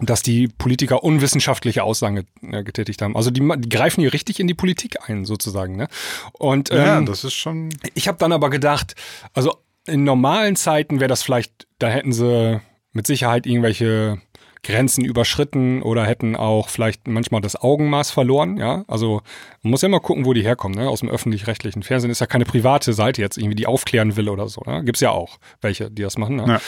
dass 0.00 0.22
die 0.22 0.48
Politiker 0.48 1.02
unwissenschaftliche 1.02 1.84
Aussagen 1.84 2.26
äh, 2.42 2.62
getätigt 2.62 3.02
haben. 3.02 3.16
Also 3.16 3.30
die, 3.30 3.40
die, 3.58 3.68
greifen 3.68 4.00
hier 4.00 4.12
richtig 4.12 4.40
in 4.40 4.46
die 4.46 4.54
Politik 4.54 4.96
ein, 5.08 5.24
sozusagen. 5.24 5.76
Ne? 5.76 5.88
Und 6.32 6.70
ähm, 6.70 6.76
ja, 6.78 7.00
das 7.02 7.24
ist 7.24 7.34
schon. 7.34 7.70
Ich 7.94 8.08
habe 8.08 8.18
dann 8.18 8.32
aber 8.32 8.50
gedacht, 8.50 8.94
also 9.34 9.56
in 9.86 10.04
normalen 10.04 10.56
Zeiten 10.56 11.00
wäre 11.00 11.08
das 11.08 11.22
vielleicht, 11.22 11.66
da 11.78 11.88
hätten 11.88 12.12
sie 12.12 12.60
mit 12.92 13.06
Sicherheit 13.06 13.46
irgendwelche 13.46 14.20
Grenzen 14.62 15.04
überschritten 15.04 15.82
oder 15.82 16.04
hätten 16.04 16.36
auch 16.36 16.68
vielleicht 16.68 17.08
manchmal 17.08 17.40
das 17.40 17.56
Augenmaß 17.56 18.10
verloren, 18.10 18.58
ja. 18.58 18.84
Also 18.88 19.22
man 19.62 19.70
muss 19.70 19.82
ja 19.82 19.86
immer 19.86 20.00
gucken, 20.00 20.26
wo 20.26 20.34
die 20.34 20.42
herkommen, 20.42 20.78
ne? 20.78 20.88
Aus 20.88 21.00
dem 21.00 21.08
öffentlich-rechtlichen 21.08 21.82
Fernsehen 21.82 22.10
ist 22.10 22.20
ja 22.20 22.26
keine 22.26 22.44
private 22.44 22.92
Seite 22.92 23.22
jetzt 23.22 23.38
irgendwie, 23.38 23.54
die 23.54 23.66
aufklären 23.66 24.16
will 24.16 24.28
oder 24.28 24.48
so. 24.48 24.62
Ne? 24.66 24.84
Gibt's 24.84 25.00
ja 25.00 25.10
auch 25.10 25.38
welche, 25.62 25.90
die 25.90 26.02
das 26.02 26.18
machen. 26.18 26.36
Ne? 26.36 26.46
Ja. 26.46 26.60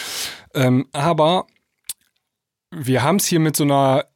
Ähm, 0.54 0.86
aber 0.92 1.46
wir 2.72 3.02
haben 3.02 3.16
es 3.16 3.26
hier 3.26 3.40
mit 3.40 3.56
so 3.56 3.64
einer 3.64 4.06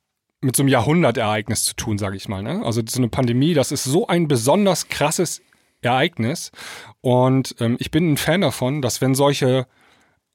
mit 0.41 0.55
so 0.55 0.63
einem 0.63 0.69
Jahrhundertereignis 0.69 1.65
zu 1.65 1.75
tun, 1.75 1.99
sage 1.99 2.17
ich 2.17 2.29
mal. 2.29 2.43
Ne? 2.43 2.63
Also 2.65 2.83
so 2.87 2.99
eine 2.99 3.09
Pandemie, 3.09 3.55
das 3.55 3.73
ist 3.73 3.85
so 3.85 4.07
ein 4.07 4.29
besonders 4.29 4.89
krasses 4.89 5.43
Ereignis. 5.81 6.53
Und 7.01 7.57
ähm, 7.61 7.77
ich 7.81 7.91
bin 7.91 8.13
ein 8.13 8.17
Fan 8.17 8.43
davon, 8.43 8.83
dass 8.83 9.01
wenn 9.01 9.15
solche 9.15 9.67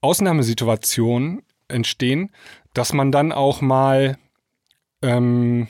Ausnahmesituationen 0.02 1.44
entstehen, 1.68 2.32
dass 2.74 2.94
man 2.94 3.12
dann 3.12 3.32
auch 3.32 3.62
mal 3.62 4.18
ähm, 5.02 5.68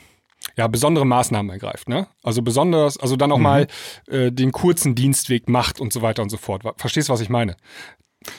ja, 0.58 0.68
besondere 0.68 1.06
Maßnahmen 1.06 1.52
ergreift, 1.52 1.88
ne? 1.88 2.08
Also 2.24 2.42
besonders, 2.42 2.98
also 2.98 3.16
dann 3.16 3.32
auch 3.32 3.38
mhm. 3.38 3.44
mal 3.44 3.68
äh, 4.08 4.32
den 4.32 4.52
kurzen 4.52 4.96
Dienstweg 4.96 5.50
macht 5.50 5.80
und 5.80 5.94
so 5.94 6.02
weiter 6.02 6.24
und 6.24 6.30
so 6.30 6.38
fort. 6.38 6.64
Verstehst 6.78 7.10
du, 7.10 7.14
was 7.14 7.22
ich 7.22 7.30
meine? 7.30 7.58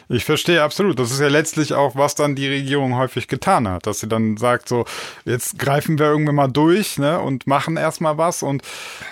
Ich 0.09 0.25
verstehe 0.25 0.62
absolut. 0.62 0.99
Das 0.99 1.11
ist 1.11 1.21
ja 1.21 1.29
letztlich 1.29 1.75
auch, 1.75 1.97
was 1.97 2.14
dann 2.14 2.37
die 2.37 2.47
Regierung 2.47 2.97
häufig 2.97 3.27
getan 3.27 3.66
hat, 3.66 3.87
dass 3.87 3.99
sie 3.99 4.07
dann 4.07 4.37
sagt, 4.37 4.68
so, 4.68 4.85
jetzt 5.25 5.59
greifen 5.59 5.99
wir 5.99 6.07
irgendwie 6.07 6.33
mal 6.33 6.49
durch 6.49 6.99
ne, 6.99 7.18
und 7.18 7.47
machen 7.49 7.77
erstmal 7.77 8.16
was 8.16 8.45
und 8.45 8.62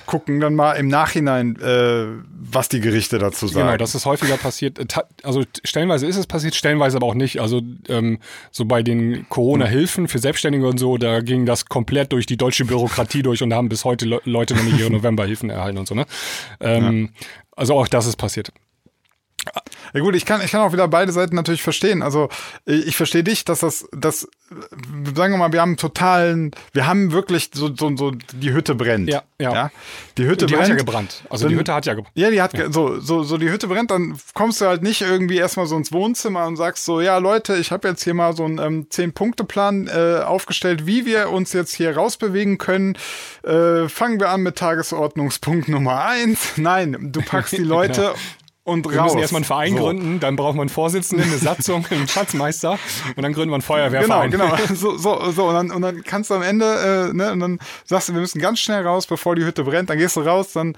gucken 0.07 0.39
dann 0.39 0.55
mal 0.55 0.75
im 0.75 0.87
Nachhinein, 0.87 1.57
äh, 1.61 2.07
was 2.31 2.69
die 2.69 2.81
Gerichte 2.81 3.19
dazu 3.19 3.49
sagen. 3.49 3.67
Genau, 3.67 3.77
das 3.79 3.97
ist 3.97 4.07
häufiger 4.07 4.37
passiert. 4.37 4.79
Also 5.25 5.43
stellenweise 5.65 6.07
ist 6.07 6.17
es 6.17 6.27
passiert, 6.27 6.55
stellenweise 6.55 6.99
aber 6.99 7.07
auch 7.07 7.15
nicht. 7.15 7.41
Also 7.41 7.63
ähm, 7.89 8.19
so 8.53 8.65
bei 8.65 8.83
den 8.85 9.29
Corona-Hilfen 9.29 10.07
für 10.07 10.21
Selbstständige 10.21 10.69
und 10.69 10.79
so, 10.79 10.99
da 10.99 11.21
ging 11.21 11.47
das 11.47 11.67
komplett 11.67 12.13
durch 12.13 12.27
die 12.27 12.37
deutsche 12.37 12.65
Bürokratie 12.65 13.23
durch 13.23 13.43
und 13.43 13.51
da 13.51 13.57
haben 13.57 13.69
bis 13.69 13.85
heute 13.85 14.07
Le 14.07 14.21
Leute 14.25 14.55
noch 14.55 14.63
nicht 14.63 14.79
ihre 14.79 14.91
Novemberhilfen 14.93 15.51
erhalten 15.51 15.79
und 15.79 15.89
so. 15.89 15.95
Ne? 15.95 16.07
Ähm, 16.61 17.11
ja. 17.13 17.27
Also 17.57 17.75
auch 17.75 17.89
das 17.89 18.07
ist 18.07 18.17
passiert. 18.17 18.53
Ja 19.93 20.01
gut, 20.01 20.15
ich 20.15 20.25
kann, 20.25 20.41
ich 20.43 20.53
kann 20.53 20.61
auch 20.61 20.73
wieder 20.73 20.87
beide 20.89 21.13
Seiten 21.13 21.35
natürlich 21.35 21.63
verstehen. 21.63 22.03
Also 22.03 22.29
ich 22.65 22.97
verstehe 22.97 23.25
dich, 23.25 23.45
dass 23.45 23.61
das, 23.61 23.89
das, 23.93 24.29
sagen 25.15 25.33
wir 25.33 25.39
mal, 25.39 25.53
wir 25.53 25.61
haben 25.61 25.77
totalen, 25.77 26.53
wir 26.73 26.87
haben 26.87 27.13
wirklich 27.13 27.51
so, 27.53 27.75
so, 27.75 27.97
so 27.97 28.11
die 28.11 28.53
Hütte 28.53 28.75
brennt. 28.75 29.09
Ja, 29.09 29.23
ja. 29.39 29.53
ja? 29.53 29.71
Die 30.17 30.27
Hütte 30.27 30.47
die 30.47 30.55
brennt. 30.55 30.65
hat 30.65 30.71
ja 30.71 30.77
gebrannt. 30.77 31.25
Also 31.29 31.49
die 31.49 31.57
Hütte 31.57 31.75
hat 31.75 31.87
ja 31.87 31.95
gebrannt. 31.95 32.17
Ja, 32.17 32.31
die 32.31 32.41
hat, 32.41 32.57
ja. 32.57 32.71
so, 32.71 33.01
so, 33.01 33.23
so 33.23 33.37
die 33.37 33.51
Hütte 33.51 33.67
brennt, 33.67 33.91
dann 33.91 34.19
kommst 34.35 34.61
du 34.61 34.67
halt 34.67 34.83
nicht 34.83 35.01
irgendwie 35.01 35.39
erstmal 35.39 35.67
so 35.67 35.77
ins 35.77 35.93
Wohnzimmer 35.93 36.47
und 36.47 36.57
sagst 36.57 36.85
so, 36.85 37.01
ja 37.01 37.19
Leute, 37.19 37.57
ich 37.57 37.73
habe 37.73 37.89
jetzt 37.89 38.05
hier 38.05 38.15
mal 38.15 38.37
so 38.37 38.45
einen 38.45 38.59
ähm, 38.59 38.87
Zehn-Punkte-Plan 38.91 39.89
äh, 39.89 40.23
aufgestellt, 40.25 40.87
wie 40.87 41.07
wir 41.07 41.31
uns 41.31 41.53
jetzt 41.53 41.75
hier 41.75 41.97
rausbewegen 41.97 42.59
können. 42.59 42.97
Äh, 43.43 43.89
fangen 43.89 44.21
wir 44.21 44.31
an 44.31 44.43
mit 44.43 44.57
Tagesordnungspunkt 44.57 45.69
Nummer 45.69 46.05
eins. 46.05 46.53
Nein, 46.57 47.11
du 47.13 47.23
packst 47.23 47.57
die 47.57 47.57
Leute 47.63 48.01
genau 48.01 48.15
und 48.71 48.91
Wir 48.91 49.03
müssen 49.03 49.19
erstmal 49.19 49.41
einen 49.41 49.45
Verein 49.45 49.77
so. 49.77 49.85
gründen, 49.85 50.21
dann 50.21 50.37
braucht 50.37 50.55
man 50.55 50.63
einen 50.63 50.71
Vorsitzenden, 50.71 51.29
eine 51.29 51.39
Satzung, 51.39 51.87
einen 51.91 52.09
Schatzmeister 52.09 52.79
und 53.17 53.23
dann 53.23 53.33
gründen 53.33 53.51
wir 53.51 53.57
einen 53.57 53.63
Feuerwehrverein. 53.63 54.31
Genau, 54.31 54.57
genau. 54.57 54.75
So, 54.75 54.97
so, 54.97 55.31
so. 55.31 55.49
Und, 55.49 55.55
dann, 55.55 55.71
und 55.71 55.83
dann 55.83 56.03
kannst 56.05 56.31
du 56.31 56.35
am 56.35 56.43
Ende, 56.43 57.11
äh, 57.11 57.17
ne, 57.17 57.33
und 57.33 57.41
dann 57.41 57.59
sagst 57.85 58.09
du, 58.09 58.15
wir 58.15 58.21
müssen 58.21 58.41
ganz 58.41 58.61
schnell 58.61 58.87
raus, 58.87 59.07
bevor 59.07 59.35
die 59.35 59.45
Hütte 59.45 59.65
brennt. 59.65 59.91
Dann 59.91 59.99
gehst 59.99 60.17
du 60.17 60.21
raus, 60.21 60.53
dann 60.53 60.77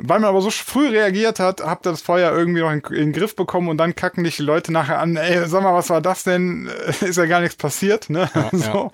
weil 0.00 0.20
man 0.20 0.28
aber 0.28 0.40
so 0.40 0.50
früh 0.50 0.88
reagiert 0.88 1.40
hat, 1.40 1.60
habt 1.60 1.86
ihr 1.86 1.90
das 1.90 2.02
Feuer 2.02 2.30
irgendwie 2.32 2.60
noch 2.60 2.70
in, 2.70 2.80
in, 2.80 3.06
den 3.06 3.12
Griff 3.12 3.34
bekommen 3.34 3.68
und 3.68 3.78
dann 3.78 3.94
kacken 3.94 4.24
dich 4.24 4.36
die 4.36 4.42
Leute 4.42 4.72
nachher 4.72 5.00
an, 5.00 5.16
ey, 5.16 5.46
sag 5.48 5.62
mal, 5.62 5.74
was 5.74 5.90
war 5.90 6.00
das 6.00 6.24
denn? 6.24 6.66
Ist 7.00 7.16
ja 7.16 7.26
gar 7.26 7.40
nichts 7.40 7.56
passiert, 7.56 8.10
ne? 8.10 8.30
Ja, 8.34 8.48
so. 8.52 8.58
Ja. 8.58 8.90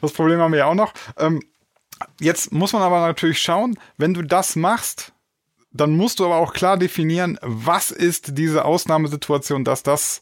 Das 0.00 0.12
Problem 0.12 0.40
haben 0.40 0.52
wir 0.52 0.60
ja 0.60 0.66
auch 0.66 0.74
noch. 0.74 0.92
Ähm, 1.18 1.40
jetzt 2.20 2.52
muss 2.52 2.72
man 2.72 2.82
aber 2.82 3.00
natürlich 3.00 3.40
schauen, 3.40 3.78
wenn 3.96 4.14
du 4.14 4.22
das 4.22 4.56
machst, 4.56 5.12
dann 5.70 5.96
musst 5.96 6.20
du 6.20 6.24
aber 6.24 6.36
auch 6.36 6.52
klar 6.52 6.76
definieren, 6.78 7.38
was 7.42 7.90
ist 7.90 8.38
diese 8.38 8.64
Ausnahmesituation, 8.64 9.64
dass 9.64 9.82
das 9.82 10.20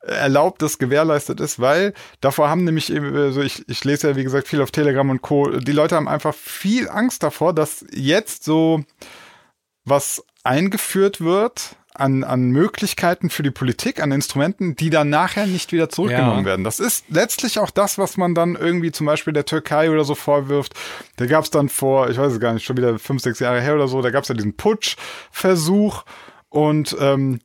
erlaubt 0.00 0.62
ist, 0.62 0.78
gewährleistet 0.78 1.40
ist, 1.40 1.58
weil 1.58 1.92
davor 2.20 2.48
haben 2.48 2.64
nämlich, 2.64 2.92
also 2.92 3.42
ich, 3.42 3.68
ich 3.68 3.84
lese 3.84 4.08
ja 4.08 4.16
wie 4.16 4.22
gesagt 4.24 4.46
viel 4.46 4.62
auf 4.62 4.70
Telegram 4.70 5.08
und 5.10 5.22
Co., 5.22 5.50
die 5.50 5.72
Leute 5.72 5.96
haben 5.96 6.08
einfach 6.08 6.34
viel 6.34 6.88
Angst 6.88 7.22
davor, 7.22 7.52
dass 7.52 7.84
jetzt 7.90 8.44
so 8.44 8.84
was 9.84 10.24
eingeführt 10.44 11.20
wird, 11.20 11.76
an, 12.00 12.24
an 12.24 12.50
Möglichkeiten 12.50 13.30
für 13.30 13.42
die 13.42 13.50
Politik, 13.50 14.02
an 14.02 14.12
Instrumenten, 14.12 14.76
die 14.76 14.90
dann 14.90 15.10
nachher 15.10 15.46
nicht 15.46 15.72
wieder 15.72 15.88
zurückgenommen 15.88 16.40
ja. 16.40 16.44
werden. 16.44 16.64
Das 16.64 16.80
ist 16.80 17.06
letztlich 17.08 17.58
auch 17.58 17.70
das, 17.70 17.98
was 17.98 18.16
man 18.16 18.34
dann 18.34 18.56
irgendwie 18.56 18.92
zum 18.92 19.06
Beispiel 19.06 19.32
der 19.32 19.44
Türkei 19.44 19.90
oder 19.90 20.04
so 20.04 20.14
vorwirft. 20.14 20.74
Da 21.16 21.26
gab 21.26 21.44
es 21.44 21.50
dann 21.50 21.68
vor, 21.68 22.10
ich 22.10 22.18
weiß 22.18 22.32
es 22.32 22.40
gar 22.40 22.52
nicht, 22.52 22.64
schon 22.64 22.76
wieder 22.76 22.98
fünf, 22.98 23.22
sechs 23.22 23.40
Jahre 23.40 23.60
her 23.60 23.74
oder 23.74 23.88
so, 23.88 24.02
da 24.02 24.10
gab 24.10 24.22
es 24.22 24.28
ja 24.28 24.34
diesen 24.34 24.56
Putschversuch 24.56 26.04
und 26.48 26.96
ähm, 27.00 27.40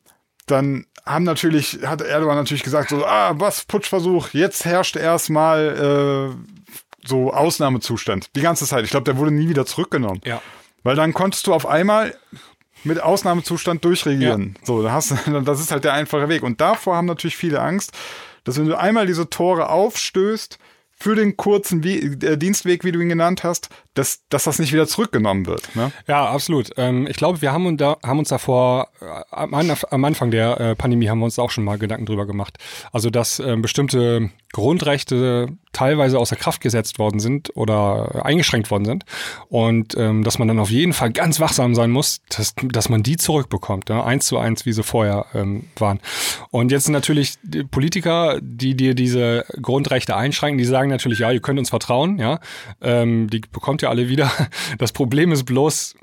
dann 0.46 0.86
haben 1.06 1.24
natürlich, 1.24 1.80
hat 1.86 2.02
Erdogan 2.02 2.36
natürlich 2.36 2.64
gesagt, 2.64 2.90
so, 2.90 3.06
ah, 3.06 3.34
was, 3.36 3.66
Putschversuch, 3.66 4.30
jetzt 4.30 4.66
herrscht 4.66 4.96
erstmal 4.96 6.36
äh, 6.36 7.08
so 7.08 7.34
Ausnahmezustand. 7.34 8.36
Die 8.36 8.42
ganze 8.42 8.66
Zeit. 8.66 8.84
Ich 8.84 8.92
glaube, 8.92 9.06
der 9.06 9.18
wurde 9.18 9.32
nie 9.32 9.50
wieder 9.50 9.66
zurückgenommen. 9.66 10.22
Ja. 10.24 10.42
Weil 10.84 10.96
dann 10.96 11.14
konntest 11.14 11.48
du 11.48 11.54
auf 11.54 11.66
einmal 11.66 12.16
mit 12.84 13.02
Ausnahmezustand 13.02 13.84
durchregieren. 13.86 14.56
Ja. 14.60 14.66
So, 14.66 14.84
da 14.84 14.92
hast, 14.92 15.14
das 15.46 15.60
ist 15.60 15.72
halt 15.72 15.84
der 15.84 15.94
einfache 15.94 16.30
Weg. 16.30 16.44
Und 16.44 16.62
davor 16.62 16.96
haben 16.96 17.08
natürlich 17.08 17.38
viele 17.38 17.62
Angst, 17.62 17.92
dass 18.44 18.58
wenn 18.58 18.68
du 18.68 18.78
einmal 18.78 19.06
diese 19.06 19.30
Tore 19.30 19.70
aufstößt, 19.70 20.58
für 21.02 21.16
den 21.16 21.36
kurzen 21.36 21.84
äh, 21.84 22.38
Dienstweg, 22.38 22.84
wie 22.84 22.92
du 22.92 23.00
ihn 23.00 23.10
genannt 23.10 23.44
hast, 23.44 23.70
dass, 23.94 24.22
dass 24.30 24.46
das 24.46 24.60
nicht 24.60 24.72
wieder 24.72 24.88
zurückgenommen 24.88 25.46
wird. 25.46 25.76
Ne? 25.76 25.92
Ja, 26.08 26.26
absolut. 26.26 26.72
Ähm, 26.78 27.08
ich 27.08 27.18
glaube, 27.18 27.42
wir 27.42 27.52
haben, 27.52 27.66
uns 27.66 27.78
da, 27.78 27.98
haben 28.04 28.20
uns 28.20 28.30
davor, 28.30 28.88
äh, 29.02 29.06
am, 29.32 29.54
am, 29.54 30.06
Anfang 30.06 30.32
der 30.32 30.60
äh, 30.60 30.76
Pandemie 30.76 31.10
haben 31.10 31.20
wir 31.20 31.26
uns 31.26 31.38
auch 31.40 31.52
schon 31.52 31.64
mal 31.64 31.78
Gedanken 31.78 32.06
drüber 32.06 32.26
gemacht. 32.26 32.58
Also, 32.92 33.10
dass 33.10 33.40
äh, 33.40 33.58
bestimmte 33.58 34.30
Grundrechte 34.54 35.48
teilweise 35.72 36.20
außer 36.20 36.36
Kraft 36.36 36.62
gesetzt 36.62 37.00
worden 37.00 37.20
sind 37.20 37.56
oder 37.56 38.26
eingeschränkt 38.26 38.70
worden 38.72 38.86
sind 38.86 39.06
und 39.48 39.96
ähm, 39.98 40.24
dass 40.24 40.40
man 40.40 40.48
dann 40.48 40.60
auf 40.60 40.70
jeden 40.70 40.92
Fall 40.92 41.12
ganz 41.12 41.40
wachsam 41.40 41.76
sein 41.76 41.92
muss, 41.92 42.22
dass, 42.36 42.54
dass 42.62 42.90
man 42.90 43.04
die 43.04 43.16
zurückbekommt, 43.16 43.90
ja, 43.90 44.04
eins 44.04 44.26
zu 44.26 44.38
eins, 44.38 44.66
wie 44.66 44.74
sie 44.74 44.84
vorher 44.84 45.28
ähm, 45.34 45.68
waren. 45.78 46.00
Und 46.50 46.72
jetzt 46.72 46.86
sind 46.86 46.94
natürlich 46.94 47.36
die 47.44 47.64
Politiker, 47.64 48.40
die 48.42 48.76
dir 48.76 48.96
diese 48.96 49.46
Grundrechte 49.62 50.16
einschränken, 50.16 50.58
die 50.58 50.66
sagen 50.66 50.90
natürlich, 50.90 51.20
ja, 51.20 51.32
ihr 51.32 51.42
könnt 51.42 51.60
uns 51.60 51.70
vertrauen, 51.70 52.20
ja, 52.20 52.40
ähm, 52.82 53.30
die 53.30 53.40
bekommt 53.40 53.81
ihr 53.82 53.90
alle 53.90 54.10
wieder. 54.10 54.32
Das 54.78 54.92
Problem 54.92 55.32
ist 55.32 55.44
bloß, 55.44 55.96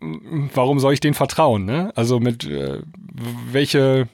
warum 0.54 0.78
soll 0.78 0.92
ich 0.94 1.00
denen 1.00 1.14
vertrauen? 1.14 1.64
Ne? 1.64 1.92
Also 1.96 2.20
mit 2.20 2.44
äh, 2.44 2.80
welche 3.50 4.08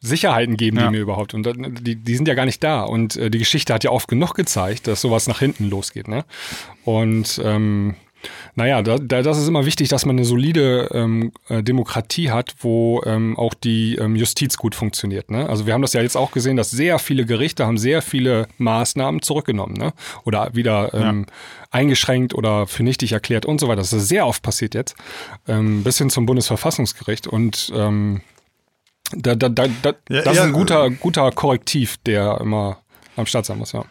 Sicherheiten 0.00 0.56
geben 0.56 0.78
ja. 0.78 0.84
die 0.84 0.90
mir 0.90 1.00
überhaupt? 1.00 1.34
Und 1.34 1.48
die, 1.80 1.96
die 1.96 2.16
sind 2.16 2.28
ja 2.28 2.34
gar 2.34 2.46
nicht 2.46 2.62
da. 2.62 2.82
Und 2.82 3.16
äh, 3.16 3.30
die 3.30 3.38
Geschichte 3.38 3.72
hat 3.72 3.84
ja 3.84 3.90
oft 3.90 4.08
genug 4.08 4.34
gezeigt, 4.34 4.86
dass 4.86 5.00
sowas 5.00 5.26
nach 5.26 5.38
hinten 5.38 5.68
losgeht. 5.68 6.08
Ne? 6.08 6.24
Und 6.84 7.40
ähm, 7.44 7.94
naja, 8.54 8.82
da, 8.82 8.96
da, 8.98 9.22
das 9.22 9.38
ist 9.38 9.48
immer 9.48 9.66
wichtig, 9.66 9.88
dass 9.88 10.06
man 10.06 10.16
eine 10.16 10.24
solide 10.24 10.88
ähm, 10.92 11.32
äh, 11.48 11.62
Demokratie 11.62 12.30
hat, 12.30 12.54
wo 12.60 13.02
ähm, 13.04 13.36
auch 13.38 13.54
die 13.54 13.96
ähm, 13.96 14.16
Justiz 14.16 14.56
gut 14.56 14.74
funktioniert. 14.74 15.30
Ne? 15.30 15.48
Also 15.48 15.66
wir 15.66 15.74
haben 15.74 15.82
das 15.82 15.92
ja 15.92 16.02
jetzt 16.02 16.16
auch 16.16 16.30
gesehen, 16.30 16.56
dass 16.56 16.70
sehr 16.70 16.98
viele 16.98 17.26
Gerichte 17.26 17.66
haben 17.66 17.78
sehr 17.78 18.02
viele 18.02 18.48
Maßnahmen 18.58 19.22
zurückgenommen 19.22 19.74
ne? 19.74 19.92
oder 20.24 20.54
wieder 20.54 20.94
ähm, 20.94 21.26
ja. 21.28 21.34
eingeschränkt 21.70 22.34
oder 22.34 22.66
für 22.66 22.82
nichtig 22.82 23.12
erklärt 23.12 23.46
und 23.46 23.60
so 23.60 23.68
weiter. 23.68 23.82
Das 23.82 23.92
ist 23.92 24.08
sehr 24.08 24.26
oft 24.26 24.42
passiert 24.42 24.74
jetzt, 24.74 24.96
ähm, 25.46 25.84
bis 25.84 25.98
hin 25.98 26.10
zum 26.10 26.26
Bundesverfassungsgericht 26.26 27.26
und 27.26 27.72
ähm, 27.74 28.22
da, 29.12 29.34
da, 29.34 29.48
da, 29.48 29.66
da, 29.82 29.92
ja, 30.08 30.22
das 30.22 30.24
ja, 30.24 30.32
ist 30.32 30.40
ein 30.40 30.52
guter, 30.52 30.90
guter 30.90 31.30
Korrektiv, 31.30 31.96
der 32.06 32.40
immer 32.40 32.78
am 33.16 33.26
Start 33.26 33.46
sein 33.46 33.58
muss, 33.58 33.72
ja. 33.72 33.84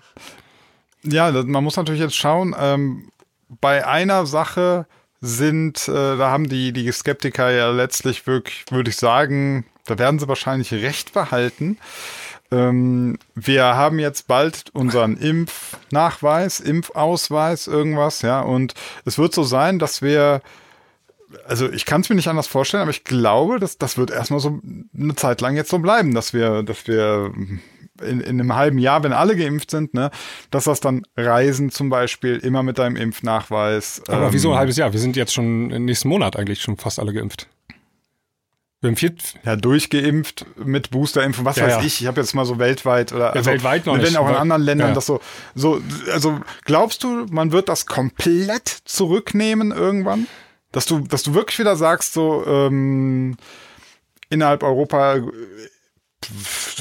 Ja, 1.04 1.32
man 1.32 1.64
muss 1.64 1.78
natürlich 1.78 2.02
jetzt 2.02 2.16
schauen, 2.16 2.56
ähm, 2.60 3.10
bei 3.50 3.86
einer 3.86 4.26
Sache 4.26 4.88
sind, 5.22 5.88
äh, 5.88 6.18
da 6.18 6.30
haben 6.30 6.50
die, 6.50 6.72
die 6.72 6.92
Skeptiker 6.92 7.52
ja 7.52 7.72
letztlich 7.72 8.28
wirklich, 8.28 8.66
würde 8.70 8.90
ich 8.90 8.98
sagen, 8.98 9.66
da 9.86 9.98
werden 9.98 10.20
sie 10.20 10.28
wahrscheinlich 10.28 10.72
recht 10.74 11.14
behalten. 11.14 11.78
Ähm, 12.52 13.18
wir 13.34 13.64
haben 13.64 14.00
jetzt 14.00 14.28
bald 14.28 14.70
unseren 14.74 15.18
Impfnachweis, 15.18 16.60
Impfausweis, 16.60 17.68
irgendwas, 17.68 18.22
ja, 18.22 18.42
und 18.42 18.74
es 19.06 19.18
wird 19.18 19.34
so 19.34 19.44
sein, 19.44 19.80
dass 19.80 20.02
wir 20.02 20.42
also 21.48 21.70
ich 21.70 21.86
kann 21.86 22.02
es 22.02 22.10
mir 22.10 22.16
nicht 22.16 22.28
anders 22.28 22.48
vorstellen, 22.48 22.82
aber 22.82 22.92
ich 22.92 23.04
glaube, 23.04 23.60
dass 23.60 23.78
das 23.78 23.98
wird 23.98 24.12
erstmal 24.12 24.40
so 24.40 24.60
eine 24.98 25.16
Zeit 25.16 25.42
lang 25.42 25.56
jetzt 25.56 25.70
so 25.70 25.80
bleiben, 25.80 26.14
dass 26.14 26.34
wir, 26.34 26.64
dass 26.64 26.88
wir 26.88 27.34
in, 28.02 28.20
in 28.22 28.40
einem 28.40 28.56
halben 28.56 28.78
Jahr, 28.78 29.04
wenn 29.04 29.14
alle 29.14 29.36
geimpft 29.36 29.72
sind, 29.72 29.94
ne, 29.94 30.12
dass 30.52 30.66
das 30.66 30.80
dann 30.80 31.04
Reisen 31.16 31.70
zum 31.72 31.90
Beispiel 31.90 32.38
immer 32.38 32.64
mit 32.64 32.78
deinem 32.78 32.96
Impfnachweis. 32.96 34.02
Aber 34.08 34.28
ähm, 34.28 34.34
wieso 34.34 34.52
ein 34.52 34.58
halbes 34.58 34.78
Jahr? 34.78 34.94
Wir 34.94 35.00
sind 35.00 35.16
jetzt 35.16 35.34
schon 35.34 35.72
im 35.72 35.86
nächsten 35.86 36.10
Monat 36.10 36.36
eigentlich 36.38 36.62
schon 36.62 36.78
fast 36.78 37.00
alle 37.00 37.14
geimpft. 37.14 37.48
Wir 38.82 38.90
haben 38.90 38.98
vier 38.98 39.16
ja, 39.44 39.56
durchgeimpft 39.56 40.46
mit 40.64 40.92
Boosterimpfung, 40.92 41.44
was 41.44 41.56
ja, 41.56 41.64
weiß 41.64 41.74
ja. 41.74 41.82
ich. 41.82 42.02
Ich 42.02 42.08
habe 42.08 42.22
jetzt 42.22 42.36
mal 42.36 42.46
so 42.46 42.60
weltweit 42.60 43.14
oder 43.14 43.28
ja, 43.28 43.32
also, 43.32 43.50
weltweit 43.50 43.86
noch 43.88 43.96
wenn 43.96 44.04
nicht. 44.04 44.18
auch 44.18 44.30
in 44.30 44.36
anderen 44.36 44.62
Ländern 44.62 44.94
das 44.94 45.08
so 45.08 45.22
so 45.56 45.82
also 46.12 46.40
glaubst 46.66 47.04
du, 47.04 47.26
man 47.32 47.52
wird 47.52 47.68
das 47.68 47.88
komplett 47.88 48.68
zurücknehmen 48.68 49.72
irgendwann? 49.72 50.28
Dass 50.72 50.86
du, 50.86 51.00
dass 51.00 51.24
du 51.24 51.34
wirklich 51.34 51.58
wieder 51.58 51.78
sagst, 51.78 52.14
so 52.14 52.46
ähm, 52.46 53.38
innerhalb 54.30 54.62
Europa, 54.62 55.20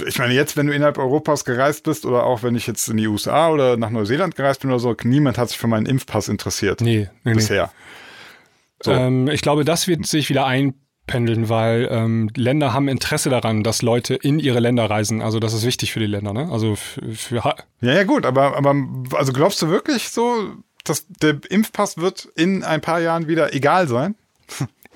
ich 0.06 0.18
meine, 0.18 0.34
jetzt, 0.34 0.56
wenn 0.56 0.66
du 0.66 0.74
innerhalb 0.74 0.98
Europas 0.98 1.44
gereist 1.44 1.84
bist 1.84 2.06
oder 2.06 2.24
auch 2.24 2.42
wenn 2.42 2.54
ich 2.54 2.66
jetzt 2.66 2.88
in 2.88 2.96
die 2.96 3.06
USA 3.06 3.48
oder 3.50 3.76
nach 3.76 3.90
Neuseeland 3.90 4.36
gereist 4.36 4.60
bin 4.60 4.70
oder 4.70 4.80
so, 4.80 4.94
niemand 5.04 5.38
hat 5.38 5.48
sich 5.48 5.58
für 5.58 5.66
meinen 5.66 5.86
Impfpass 5.86 6.28
interessiert. 6.28 6.80
Nee, 6.80 7.08
nee 7.24 7.34
bisher. 7.34 7.66
Nee. 7.66 8.84
So. 8.84 8.92
Ähm, 8.92 9.28
ich 9.28 9.42
glaube, 9.42 9.64
das 9.64 9.88
wird 9.88 10.06
sich 10.06 10.28
wieder 10.28 10.46
einpendeln, 10.46 11.48
weil 11.48 11.88
ähm, 11.90 12.30
Länder 12.36 12.72
haben 12.72 12.88
Interesse 12.88 13.30
daran, 13.30 13.62
dass 13.62 13.82
Leute 13.82 14.14
in 14.14 14.38
ihre 14.38 14.60
Länder 14.60 14.88
reisen. 14.90 15.22
Also 15.22 15.40
das 15.40 15.54
ist 15.54 15.64
wichtig 15.64 15.92
für 15.92 16.00
die 16.00 16.06
Länder, 16.06 16.32
ne? 16.32 16.48
Also 16.50 16.76
für, 16.76 17.14
für 17.14 17.36
ja, 17.36 17.54
ja, 17.80 18.04
gut, 18.04 18.26
aber, 18.26 18.56
aber 18.56 18.74
also 19.12 19.32
glaubst 19.32 19.62
du 19.62 19.68
wirklich 19.68 20.10
so, 20.10 20.54
das, 20.84 21.06
der 21.08 21.38
Impfpass 21.48 21.96
wird 21.96 22.28
in 22.36 22.62
ein 22.62 22.80
paar 22.80 23.00
Jahren 23.00 23.26
wieder 23.26 23.54
egal 23.54 23.88
sein? 23.88 24.16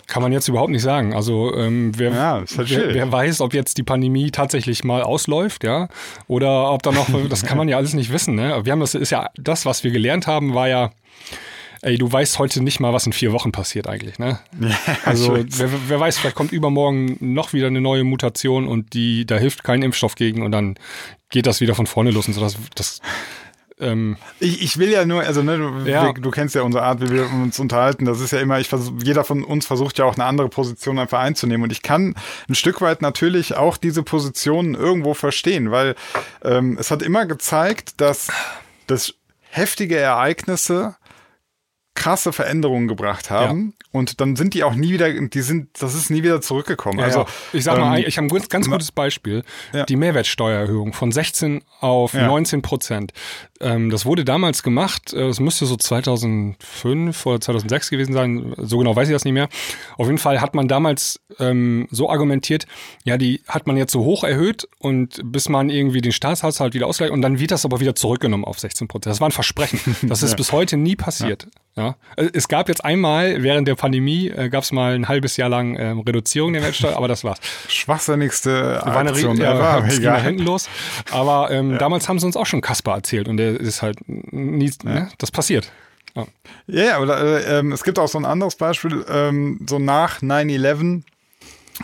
Kann 0.08 0.22
man 0.22 0.32
jetzt 0.32 0.48
überhaupt 0.48 0.70
nicht 0.70 0.82
sagen. 0.82 1.14
Also 1.14 1.54
ähm, 1.54 1.92
wer, 1.96 2.10
ja, 2.10 2.32
halt 2.32 2.70
wer, 2.70 2.94
wer, 2.94 3.12
weiß, 3.12 3.42
ob 3.42 3.52
jetzt 3.52 3.76
die 3.76 3.82
Pandemie 3.82 4.30
tatsächlich 4.30 4.82
mal 4.82 5.02
ausläuft, 5.02 5.64
ja, 5.64 5.88
oder 6.26 6.72
ob 6.72 6.82
da 6.82 6.92
noch, 6.92 7.08
das 7.28 7.44
kann 7.44 7.58
man 7.58 7.68
ja 7.68 7.76
alles 7.76 7.92
nicht 7.92 8.10
wissen. 8.10 8.34
Ne? 8.34 8.64
Wir 8.64 8.72
haben 8.72 8.80
das 8.80 8.94
ist 8.94 9.10
ja 9.10 9.28
das, 9.36 9.66
was 9.66 9.84
wir 9.84 9.90
gelernt 9.90 10.26
haben, 10.26 10.54
war 10.54 10.66
ja, 10.66 10.90
ey, 11.82 11.98
du 11.98 12.10
weißt 12.10 12.38
heute 12.38 12.62
nicht 12.62 12.80
mal, 12.80 12.94
was 12.94 13.06
in 13.06 13.12
vier 13.12 13.32
Wochen 13.32 13.52
passiert 13.52 13.86
eigentlich, 13.86 14.18
ne? 14.18 14.40
Ja, 14.58 14.78
also 15.04 15.36
wer, 15.36 15.70
wer, 15.88 16.00
weiß, 16.00 16.18
vielleicht 16.18 16.36
kommt 16.36 16.52
übermorgen 16.52 17.18
noch 17.20 17.52
wieder 17.52 17.66
eine 17.66 17.82
neue 17.82 18.04
Mutation 18.04 18.66
und 18.66 18.94
die, 18.94 19.26
da 19.26 19.36
hilft 19.36 19.62
kein 19.62 19.82
Impfstoff 19.82 20.14
gegen 20.14 20.42
und 20.42 20.52
dann 20.52 20.76
geht 21.30 21.46
das 21.46 21.60
wieder 21.60 21.74
von 21.74 21.86
vorne 21.86 22.10
los 22.10 22.26
und 22.26 22.34
so. 22.34 22.40
Das, 22.40 22.56
das 22.74 23.00
ähm, 23.80 24.16
ich, 24.40 24.62
ich 24.62 24.78
will 24.78 24.90
ja 24.90 25.04
nur, 25.04 25.22
also 25.22 25.42
ne, 25.42 25.56
du, 25.56 25.88
ja. 25.88 26.12
du, 26.12 26.30
kennst 26.30 26.54
ja 26.54 26.62
unsere 26.62 26.84
Art, 26.84 27.00
wie 27.00 27.10
wir 27.10 27.30
uns 27.30 27.58
unterhalten. 27.58 28.04
Das 28.04 28.20
ist 28.20 28.32
ja 28.32 28.40
immer, 28.40 28.58
ich 28.58 28.68
versuch, 28.68 28.92
jeder 29.02 29.24
von 29.24 29.44
uns 29.44 29.66
versucht 29.66 29.98
ja 29.98 30.04
auch 30.04 30.14
eine 30.14 30.24
andere 30.24 30.48
Position 30.48 30.98
einfach 30.98 31.20
einzunehmen. 31.20 31.64
Und 31.64 31.70
ich 31.70 31.82
kann 31.82 32.14
ein 32.48 32.54
Stück 32.54 32.80
weit 32.80 33.02
natürlich 33.02 33.56
auch 33.56 33.76
diese 33.76 34.02
Positionen 34.02 34.74
irgendwo 34.74 35.14
verstehen, 35.14 35.70
weil 35.70 35.94
ähm, 36.42 36.76
es 36.78 36.90
hat 36.90 37.02
immer 37.02 37.26
gezeigt, 37.26 38.00
dass 38.00 38.28
das 38.86 39.14
heftige 39.50 39.96
Ereignisse 39.96 40.96
krasse 41.98 42.32
Veränderungen 42.32 42.86
gebracht 42.86 43.28
haben 43.28 43.74
ja. 43.76 43.86
und 43.90 44.20
dann 44.20 44.36
sind 44.36 44.54
die 44.54 44.62
auch 44.62 44.76
nie 44.76 44.92
wieder, 44.92 45.12
die 45.12 45.40
sind, 45.40 45.82
das 45.82 45.96
ist 45.96 46.10
nie 46.10 46.22
wieder 46.22 46.40
zurückgekommen. 46.40 47.00
Ja, 47.00 47.06
also 47.06 47.26
ich 47.52 47.64
sag 47.64 47.76
mal, 47.76 47.98
ähm, 47.98 48.04
ich 48.06 48.16
habe 48.18 48.26
ein 48.26 48.28
ganz, 48.28 48.48
ganz 48.48 48.70
gutes 48.70 48.92
Beispiel: 48.92 49.42
die 49.88 49.96
Mehrwertsteuererhöhung 49.96 50.92
von 50.92 51.10
16 51.10 51.64
auf 51.80 52.14
19 52.14 52.62
Prozent. 52.62 53.12
Ähm, 53.60 53.90
das 53.90 54.06
wurde 54.06 54.24
damals 54.24 54.62
gemacht, 54.62 55.12
äh, 55.12 55.26
es 55.26 55.40
müsste 55.40 55.66
so 55.66 55.74
2005 55.74 57.26
oder 57.26 57.40
2006 57.40 57.90
gewesen 57.90 58.12
sein, 58.12 58.54
so 58.56 58.78
genau 58.78 58.94
weiß 58.94 59.08
ich 59.08 59.14
das 59.14 59.24
nicht 59.24 59.34
mehr. 59.34 59.48
Auf 59.96 60.06
jeden 60.06 60.18
Fall 60.18 60.40
hat 60.40 60.54
man 60.54 60.68
damals 60.68 61.20
ähm, 61.40 61.88
so 61.90 62.08
argumentiert, 62.08 62.66
ja, 63.02 63.16
die 63.16 63.42
hat 63.48 63.66
man 63.66 63.76
jetzt 63.76 63.90
so 63.90 64.04
hoch 64.04 64.22
erhöht 64.22 64.68
und 64.78 65.20
bis 65.24 65.48
man 65.48 65.68
irgendwie 65.68 66.00
den 66.00 66.12
Staatshaushalt 66.12 66.74
wieder 66.74 66.86
ausgleicht 66.86 67.12
und 67.12 67.22
dann 67.22 67.40
wird 67.40 67.50
das 67.50 67.64
aber 67.64 67.80
wieder 67.80 67.96
zurückgenommen 67.96 68.44
auf 68.44 68.60
16 68.60 68.86
Prozent. 68.86 69.10
Das 69.10 69.20
war 69.20 69.28
ein 69.28 69.32
Versprechen. 69.32 69.80
Das 70.08 70.22
ist 70.22 70.30
ja. 70.30 70.36
bis 70.36 70.52
heute 70.52 70.76
nie 70.76 70.96
passiert. 70.96 71.48
Ja. 71.78 71.96
Äh, 72.16 72.28
es 72.32 72.48
gab 72.48 72.68
jetzt 72.68 72.84
einmal 72.84 73.42
während 73.42 73.68
der 73.68 73.76
Pandemie, 73.76 74.28
äh, 74.28 74.48
gab 74.48 74.64
es 74.64 74.72
mal 74.72 74.94
ein 74.94 75.08
halbes 75.08 75.36
Jahr 75.36 75.48
lang 75.48 75.76
ähm, 75.78 76.00
Reduzierung 76.00 76.52
der 76.52 76.60
Mehrwertsteuer, 76.60 76.96
aber 76.96 77.08
das 77.08 77.24
war's. 77.24 77.38
Schwachsinnigste 77.68 78.82
Aktion 78.84 79.38
war 79.38 79.46
eine, 79.48 79.60
ja, 79.60 79.78
ever. 79.78 79.88
Egal. 79.94 80.22
hinten 80.22 80.42
los. 80.42 80.68
Aber 81.12 81.50
ähm, 81.50 81.72
ja. 81.72 81.78
damals 81.78 82.08
haben 82.08 82.18
sie 82.18 82.26
uns 82.26 82.36
auch 82.36 82.46
schon 82.46 82.60
Kasper 82.60 82.94
erzählt 82.94 83.28
und 83.28 83.36
der 83.36 83.58
ist 83.58 83.80
halt 83.80 83.98
nie, 84.06 84.70
ja. 84.84 84.90
ne? 84.90 85.08
das 85.18 85.30
passiert. 85.30 85.72
Ja, 86.14 86.26
ja 86.66 86.96
aber 86.96 87.20
äh, 87.20 87.60
äh, 87.60 87.72
es 87.72 87.84
gibt 87.84 87.98
auch 87.98 88.08
so 88.08 88.18
ein 88.18 88.24
anderes 88.24 88.56
Beispiel, 88.56 89.04
ähm, 89.08 89.60
so 89.68 89.78
nach 89.78 90.20
9-11 90.20 91.02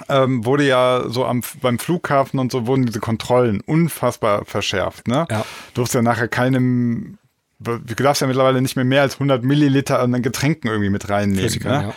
ähm, 0.09 0.45
wurde 0.45 0.67
ja 0.67 1.05
so 1.07 1.25
am, 1.25 1.43
beim 1.63 1.79
Flughafen 1.79 2.41
und 2.41 2.51
so 2.51 2.67
wurden 2.67 2.87
diese 2.87 3.01
Kontrollen 3.01 3.61
unfassbar 3.61 4.45
verschärft. 4.45 5.09
Ne? 5.09 5.27
Ja. 5.31 5.45
Du 5.75 5.81
durfst 5.81 5.95
ja 5.95 6.03
nachher 6.03 6.29
keinem, 6.29 7.19
du 7.65 7.95
darfst 7.95 8.21
ja 8.23 8.27
mittlerweile 8.27 8.63
nicht 8.63 8.77
mehr 8.77 8.85
mehr 8.85 9.03
als 9.03 9.15
100 9.15 9.43
Milliliter 9.43 10.01
an 10.01 10.23
Getränken 10.23 10.69
irgendwie 10.69 10.91
mit 10.91 11.09
reinnehmen. 11.09 11.41
Flüssigkeiten, 11.41 11.89
ne? 11.89 11.95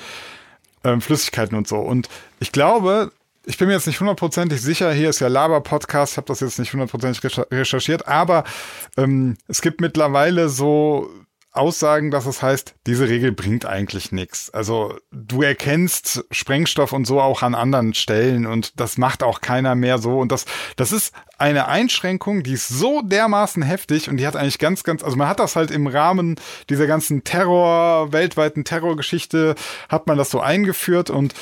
ja. 0.84 0.92
ähm, 0.92 1.02
Flüssigkeiten 1.02 1.58
und 1.58 1.68
so. 1.68 1.78
Und 1.78 2.10
ich 2.40 2.52
glaube, 2.52 3.12
ich 3.46 3.58
bin 3.58 3.68
mir 3.68 3.76
jetzt 3.76 3.88
nicht 3.88 4.00
hundertprozentig 4.00 4.62
sicher, 4.62 4.92
hier 4.92 5.10
ist 5.10 5.20
ja 5.20 5.28
Laber-Podcast, 5.28 6.14
ich 6.14 6.18
habe 6.18 6.28
das 6.28 6.42
jetzt 6.42 6.60
nicht 6.60 6.74
hundertprozentig 6.74 7.22
recherchiert, 7.52 8.08
aber 8.08 8.44
ähm, 8.98 9.38
es 9.48 9.62
gibt 9.62 9.80
mittlerweile 9.80 10.50
so 10.50 11.10
Aussagen, 11.58 12.12
dass 12.12 12.26
es 12.26 12.42
heißt, 12.42 12.76
diese 12.86 13.10
Regel 13.10 13.32
bringt 13.32 13.66
eigentlich 13.66 14.12
nichts. 14.12 14.50
Also 14.50 14.96
du 15.12 15.42
erkennst 15.42 16.26
Sprengstoff 16.32 16.94
und 16.94 17.06
so 17.06 17.20
auch 17.20 17.42
an 17.42 17.56
anderen 17.56 17.94
Stellen 17.94 18.46
und 18.46 18.80
das 18.80 18.98
macht 18.98 19.24
auch 19.24 19.42
keiner 19.42 19.76
mehr 19.76 19.98
so. 19.98 20.20
Und 20.20 20.32
das, 20.32 20.46
das 20.76 20.92
ist 20.92 21.14
eine 21.38 21.68
Einschränkung, 21.68 22.44
die 22.44 22.54
ist 22.54 22.68
so 22.68 23.02
dermaßen 23.02 23.64
heftig 23.64 24.10
und 24.10 24.18
die 24.18 24.28
hat 24.28 24.36
eigentlich 24.36 24.60
ganz, 24.60 24.84
ganz, 24.84 25.04
also 25.04 25.18
man 25.18 25.28
hat 25.28 25.40
das 25.40 25.56
halt 25.56 25.72
im 25.72 25.88
Rahmen 25.88 26.36
dieser 26.70 26.88
ganzen 26.88 27.24
Terror, 27.24 28.12
weltweiten 28.14 28.64
Terrorgeschichte, 28.64 29.56
hat 29.90 30.08
man 30.08 30.18
das 30.18 30.30
so 30.30 30.40
eingeführt 30.40 31.10
und 31.10 31.34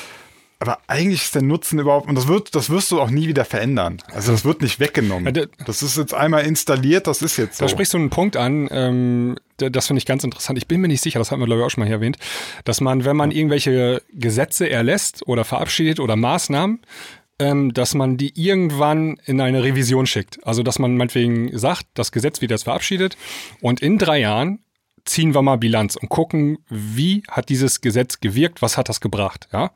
aber 0.58 0.78
eigentlich 0.86 1.22
ist 1.22 1.34
der 1.34 1.42
Nutzen 1.42 1.78
überhaupt, 1.78 2.08
und 2.08 2.14
das 2.14 2.28
wird, 2.28 2.54
das 2.54 2.70
wirst 2.70 2.90
du 2.90 3.00
auch 3.00 3.10
nie 3.10 3.28
wieder 3.28 3.44
verändern. 3.44 3.98
Also 4.12 4.32
das 4.32 4.44
wird 4.44 4.62
nicht 4.62 4.80
weggenommen. 4.80 5.48
Das 5.66 5.82
ist 5.82 5.98
jetzt 5.98 6.14
einmal 6.14 6.46
installiert, 6.46 7.06
das 7.06 7.20
ist 7.20 7.36
jetzt 7.36 7.58
so. 7.58 7.64
Da 7.64 7.68
sprichst 7.68 7.92
du 7.92 7.98
einen 7.98 8.10
Punkt 8.10 8.36
an, 8.36 8.68
ähm, 8.70 9.36
das 9.58 9.86
finde 9.86 9.98
ich 9.98 10.06
ganz 10.06 10.24
interessant. 10.24 10.58
Ich 10.58 10.66
bin 10.66 10.80
mir 10.80 10.88
nicht 10.88 11.02
sicher, 11.02 11.18
das 11.18 11.30
haben 11.30 11.40
wir 11.40 11.46
glaube 11.46 11.60
ich 11.60 11.66
auch 11.66 11.70
schon 11.70 11.82
mal 11.82 11.86
hier 11.86 11.96
erwähnt, 11.96 12.16
dass 12.64 12.80
man, 12.80 13.04
wenn 13.04 13.16
man 13.16 13.30
irgendwelche 13.30 14.02
Gesetze 14.12 14.70
erlässt 14.70 15.26
oder 15.26 15.44
verabschiedet 15.44 16.00
oder 16.00 16.16
Maßnahmen, 16.16 16.80
ähm, 17.38 17.74
dass 17.74 17.94
man 17.94 18.16
die 18.16 18.32
irgendwann 18.34 19.18
in 19.26 19.40
eine 19.42 19.62
Revision 19.62 20.06
schickt. 20.06 20.38
Also 20.46 20.62
dass 20.62 20.78
man 20.78 20.96
meinetwegen 20.96 21.56
sagt, 21.56 21.86
das 21.94 22.12
Gesetz 22.12 22.40
wird 22.40 22.50
jetzt 22.50 22.64
verabschiedet 22.64 23.16
und 23.60 23.80
in 23.80 23.98
drei 23.98 24.20
Jahren 24.20 24.60
ziehen 25.06 25.34
wir 25.34 25.42
mal 25.42 25.56
Bilanz 25.56 25.96
und 25.96 26.08
gucken, 26.08 26.58
wie 26.68 27.22
hat 27.30 27.48
dieses 27.48 27.80
Gesetz 27.80 28.20
gewirkt, 28.20 28.62
was 28.62 28.76
hat 28.76 28.88
das 28.88 29.00
gebracht, 29.00 29.48
ja. 29.52 29.70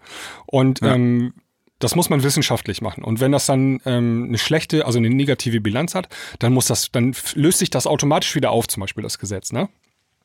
Und 0.46 0.80
ja. 0.80 0.94
Ähm, 0.94 1.32
das 1.80 1.96
muss 1.96 2.10
man 2.10 2.22
wissenschaftlich 2.22 2.82
machen. 2.82 3.02
Und 3.02 3.20
wenn 3.20 3.32
das 3.32 3.46
dann 3.46 3.80
ähm, 3.86 4.26
eine 4.28 4.36
schlechte, 4.38 4.84
also 4.84 4.98
eine 4.98 5.08
negative 5.08 5.62
Bilanz 5.62 5.94
hat, 5.94 6.08
dann 6.38 6.52
muss 6.52 6.66
das, 6.66 6.92
dann 6.92 7.14
löst 7.34 7.58
sich 7.58 7.70
das 7.70 7.86
automatisch 7.86 8.34
wieder 8.36 8.50
auf, 8.50 8.68
zum 8.68 8.82
Beispiel 8.82 9.02
das 9.02 9.18
Gesetz, 9.18 9.50
ne? 9.50 9.68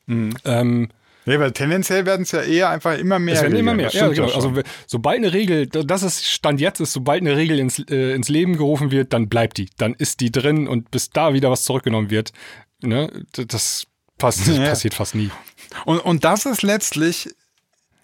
Mhm. 0.06 0.36
Ähm, 0.44 0.90
Nee, 1.28 1.40
weil 1.40 1.52
tendenziell 1.54 2.06
werden 2.06 2.22
es 2.22 2.32
ja 2.32 2.42
eher 2.42 2.70
einfach 2.70 2.98
immer 2.98 3.18
mehr. 3.18 3.34
Es 3.34 3.42
werden 3.42 3.56
immer 3.56 3.74
mehr. 3.74 3.90
Ja, 3.90 4.10
genau. 4.10 4.30
Also 4.30 4.54
sobald 4.86 5.18
eine 5.18 5.34
Regel, 5.34 5.66
das 5.66 6.04
ist 6.04 6.28
Stand 6.28 6.62
jetzt 6.62 6.80
ist, 6.80 6.94
sobald 6.94 7.22
eine 7.22 7.36
Regel 7.36 7.58
ins, 7.58 7.80
äh, 7.80 8.14
ins 8.14 8.30
Leben 8.30 8.58
gerufen 8.58 8.92
wird, 8.92 9.12
dann 9.12 9.28
bleibt 9.28 9.58
die. 9.58 9.68
Dann 9.78 9.96
ist 9.96 10.20
die 10.20 10.32
drin 10.32 10.68
und 10.68 10.92
bis 10.92 11.10
da 11.10 11.34
wieder 11.34 11.50
was 11.50 11.64
zurückgenommen 11.64 12.12
wird, 12.12 12.32
ne, 12.84 13.26
das 13.34 13.88
Fast, 14.20 14.48
ja. 14.48 14.70
passiert 14.70 14.94
fast 14.94 15.16
nie. 15.16 15.30
Und, 15.86 16.00
und 16.00 16.24
das 16.24 16.46
ist 16.46 16.64
letztlich 16.64 17.30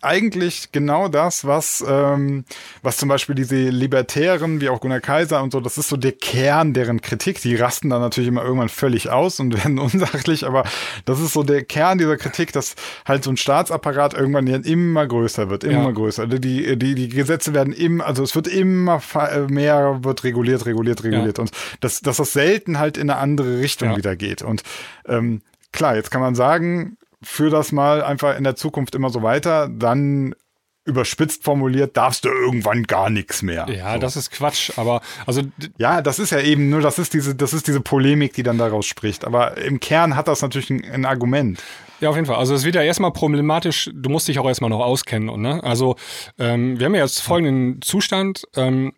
eigentlich 0.02 0.72
genau 0.72 1.08
das, 1.08 1.46
was, 1.46 1.84
ähm, 1.88 2.44
was 2.82 2.98
zum 2.98 3.08
Beispiel 3.08 3.36
diese 3.36 3.70
Libertären, 3.70 4.60
wie 4.60 4.70
auch 4.70 4.82
Gunnar 4.82 5.00
Kaiser 5.00 5.44
und 5.44 5.52
so, 5.52 5.60
das 5.60 5.78
ist 5.78 5.90
so 5.90 5.98
der 5.98 6.14
Kern 6.14 6.74
deren 6.74 7.02
Kritik. 7.02 7.40
Die 7.42 7.56
rasten 7.56 7.90
dann 7.90 8.02
natürlich 8.02 8.28
immer 8.28 8.44
irgendwann 8.44 8.70
völlig 8.70 9.10
aus 9.10 9.40
und 9.40 9.54
werden 9.64 9.80
unsachlich, 9.80 10.46
aber 10.46 10.64
das 11.06 11.20
ist 11.20 11.34
so 11.34 11.44
der 11.44 11.64
Kern 11.64 12.00
dieser 12.00 12.18
Kritik, 12.18 12.52
dass 12.52 12.76
halt 13.06 13.24
so 13.24 13.30
ein 13.30 13.38
Staatsapparat 13.38 14.14
irgendwann 14.16 14.48
immer 14.48 15.06
größer 15.06 15.50
wird, 15.50 15.64
immer 15.64 15.86
ja. 15.86 15.92
größer. 15.92 16.28
Die, 16.28 16.78
die, 16.78 16.96
die 16.96 17.10
Gesetze 17.10 17.54
werden 17.54 17.74
immer, 17.74 18.06
also 18.06 18.24
es 18.24 18.36
wird 18.36 18.48
immer 18.48 19.02
mehr, 19.50 20.00
wird 20.04 20.24
reguliert, 20.24 20.66
reguliert, 20.66 21.04
reguliert 21.04 21.38
ja. 21.38 21.44
und 21.44 21.52
dass, 21.80 22.02
dass 22.02 22.18
das 22.18 22.34
selten 22.34 22.80
halt 22.80 22.98
in 22.98 23.10
eine 23.10 23.20
andere 23.20 23.60
Richtung 23.60 23.92
ja. 23.92 23.98
wieder 23.98 24.16
geht. 24.16 24.42
Und 24.42 24.64
ähm, 25.08 25.42
klar, 25.72 25.96
jetzt 25.96 26.12
kann 26.12 26.22
man 26.22 26.36
sagen, 26.36 26.98
führ 27.24 27.50
das 27.50 27.72
mal 27.72 28.04
einfach 28.04 28.38
in 28.38 28.44
der 28.44 28.56
Zukunft 28.56 28.96
immer 28.96 29.10
so 29.10 29.22
weiter, 29.24 29.70
dann 29.70 30.36
überspitzt 30.84 31.44
formuliert, 31.44 31.96
darfst 31.96 32.26
du 32.26 32.30
irgendwann 32.30 32.84
gar 32.84 33.10
nichts 33.10 33.44
mehr. 33.44 33.68
Ja, 33.70 33.94
so. 33.94 34.00
das 34.00 34.16
ist 34.16 34.32
Quatsch, 34.32 34.72
aber 34.78 35.02
also 35.28 35.44
ja, 35.78 36.02
das 36.02 36.18
ist 36.18 36.32
ja 36.32 36.40
eben 36.40 36.70
nur, 36.70 36.82
das 36.82 36.98
ist 36.98 37.14
diese, 37.14 37.36
das 37.36 37.54
ist 37.54 37.68
diese 37.68 37.82
Polemik, 37.82 38.34
die 38.34 38.44
dann 38.44 38.58
daraus 38.58 38.88
spricht. 38.88 39.26
Aber 39.26 39.58
im 39.58 39.80
Kern 39.80 40.16
hat 40.16 40.28
das 40.28 40.42
natürlich 40.42 40.72
ein, 40.72 40.84
ein 40.84 41.06
Argument. 41.06 41.62
Ja, 42.00 42.10
auf 42.10 42.16
jeden 42.16 42.26
Fall. 42.26 42.38
Also 42.38 42.56
es 42.56 42.64
wird 42.64 42.74
ja 42.74 42.82
erstmal 42.82 43.14
problematisch, 43.14 43.92
du 43.94 44.10
musst 44.10 44.28
dich 44.28 44.40
auch 44.40 44.48
erstmal 44.48 44.72
noch 44.72 44.80
auskennen. 44.80 45.30
Und, 45.30 45.42
ne? 45.42 45.64
Also 45.64 45.96
ähm, 46.40 46.80
wir 46.80 46.88
haben 46.88 46.96
ja 46.96 47.04
jetzt 47.04 47.22
folgenden 47.22 47.80
Zustand. 47.84 48.44
Ähm, 48.56 48.94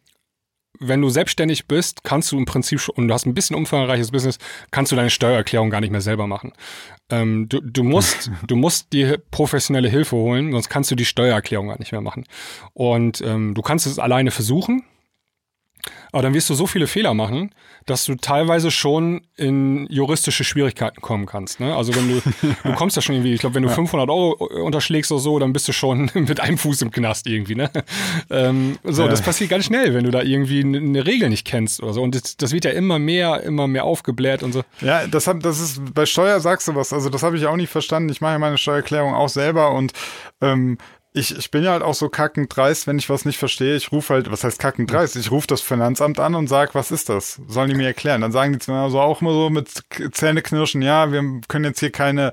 wenn 0.88 1.02
du 1.02 1.10
selbstständig 1.10 1.68
bist, 1.68 2.04
kannst 2.04 2.32
du 2.32 2.38
im 2.38 2.46
Prinzip 2.46 2.80
schon, 2.80 2.96
und 2.96 3.08
du 3.08 3.14
hast 3.14 3.26
ein 3.26 3.34
bisschen 3.34 3.56
umfangreiches 3.56 4.12
Business, 4.12 4.38
kannst 4.72 4.92
du 4.92 4.96
deine 4.96 5.10
Steuererklärung 5.10 5.70
gar 5.70 5.82
nicht 5.82 5.92
mehr 5.92 6.02
selber 6.02 6.28
machen. 6.28 6.54
Ähm, 7.10 7.48
du, 7.50 7.62
du, 7.62 7.84
musst, 7.84 8.32
du 8.48 8.56
musst 8.56 8.94
dir 8.94 9.18
professionelle 9.32 9.90
Hilfe 9.90 10.16
holen, 10.16 10.52
sonst 10.52 10.70
kannst 10.70 10.92
du 10.92 10.96
die 10.96 11.06
Steuererklärung 11.06 11.68
gar 11.68 11.80
nicht 11.80 11.92
mehr 11.92 12.02
machen. 12.02 12.26
Und 12.74 13.22
ähm, 13.22 13.54
du 13.54 13.62
kannst 13.62 13.88
es 13.88 14.00
alleine 14.00 14.32
versuchen, 14.32 14.84
aber 16.12 16.24
dann 16.24 16.34
wirst 16.34 16.50
du 16.50 16.54
so 16.54 16.68
viele 16.68 16.88
Fehler 16.88 17.14
machen, 17.14 17.52
dass 17.86 18.06
du 18.06 18.16
teilweise 18.16 18.72
schon 18.72 19.22
in 19.36 19.88
juristische 19.90 20.44
Schwierigkeiten 20.44 21.02
kommen 21.02 21.26
kannst. 21.26 21.60
Ne? 21.60 21.76
Also 21.76 21.94
wenn 21.96 22.08
du, 22.08 22.22
du 22.64 22.74
kommst 22.76 22.96
ja 22.96 23.02
schon 23.02 23.16
irgendwie, 23.16 23.34
ich 23.34 23.42
glaube, 23.42 23.56
wenn 23.56 23.64
du 23.64 23.70
ja. 23.70 23.76
500 23.76 24.10
Euro 24.10 24.32
unterschlägst 24.64 25.12
oder 25.12 25.22
so, 25.22 25.40
dann 25.40 25.54
bist 25.54 25.68
du 25.68 25.74
schon 25.74 26.10
mit 26.14 26.40
einem 26.40 26.58
Fuß 26.58 26.82
im 26.84 26.92
Knast 26.92 27.28
irgendwie. 27.28 27.56
Ne? 27.56 27.70
Ähm, 28.30 28.78
so, 28.84 29.04
ja. 29.04 29.08
das 29.10 29.22
passiert 29.22 29.50
ganz 29.50 29.66
schnell, 29.66 29.94
wenn 29.94 30.04
du 30.04 30.12
da 30.12 30.22
irgendwie 30.22 30.62
eine 30.62 31.06
Regel 31.06 31.30
nicht 31.30 31.46
kennst 31.46 31.82
oder 31.82 31.94
so. 31.94 32.02
Und 32.02 32.16
das, 32.16 32.38
das 32.38 32.54
wird 32.54 32.66
ja 32.66 32.72
immer 32.72 33.00
mehr, 33.00 33.44
immer 33.44 33.68
mehr 33.68 33.84
aufgebläht 33.84 34.44
und 34.44 34.54
so. 34.54 34.64
Ja, 34.82 35.08
das, 35.08 35.28
hab, 35.28 35.42
das 35.42 35.60
ist, 35.60 35.94
bei 35.94 36.06
Steuer 36.06 36.40
sagst 36.40 36.68
du 36.68 36.76
was, 36.76 36.94
also 36.94 37.10
das 37.10 37.24
habe 37.24 37.38
ich 37.38 37.46
auch 37.46 37.58
nicht 37.58 37.70
verstanden. 37.70 38.10
Ich 38.10 38.22
mache 38.22 38.34
ja 38.34 38.40
meine 38.40 38.58
Steuererklärung 38.58 39.14
auch 39.14 39.30
selber 39.30 39.72
und 39.74 39.94
ähm, 40.42 40.78
ich, 41.16 41.38
ich 41.38 41.52
bin 41.52 41.64
ja 41.64 41.72
halt 41.72 41.84
auch 41.84 41.94
so 41.94 42.10
kackend 42.10 42.56
dreist, 42.56 42.88
wenn 42.88 42.98
ich 42.98 43.08
was 43.08 43.24
nicht 43.24 43.38
verstehe. 43.38 43.76
Ich 43.76 43.92
rufe 43.92 44.16
halt, 44.16 44.32
was 44.32 44.44
heißt 44.44 44.58
kackend 44.58 44.92
dreist? 44.92 45.16
Ich 45.16 45.30
rufe 45.30 45.46
das 45.46 45.62
Finanzamt 45.62 46.20
an 46.20 46.34
und 46.34 46.48
sag, 46.48 46.74
was 46.74 46.90
ist 46.92 47.08
das? 47.10 47.40
Sollen 47.48 47.70
die 47.70 47.76
mir 47.76 47.86
erklären? 47.86 48.22
Dann 48.22 48.32
sagen 48.32 48.52
die 48.52 48.60
zu 48.60 48.72
mir 48.72 48.80
also 48.80 49.00
auch 49.00 49.22
immer 49.22 49.32
so 49.32 49.52
mit 49.52 49.70
Zähneknirschen, 50.12 50.82
ja, 50.82 51.12
wir 51.12 51.22
können 51.48 51.66
jetzt 51.66 51.80
hier 51.80 51.92
keine 51.92 52.32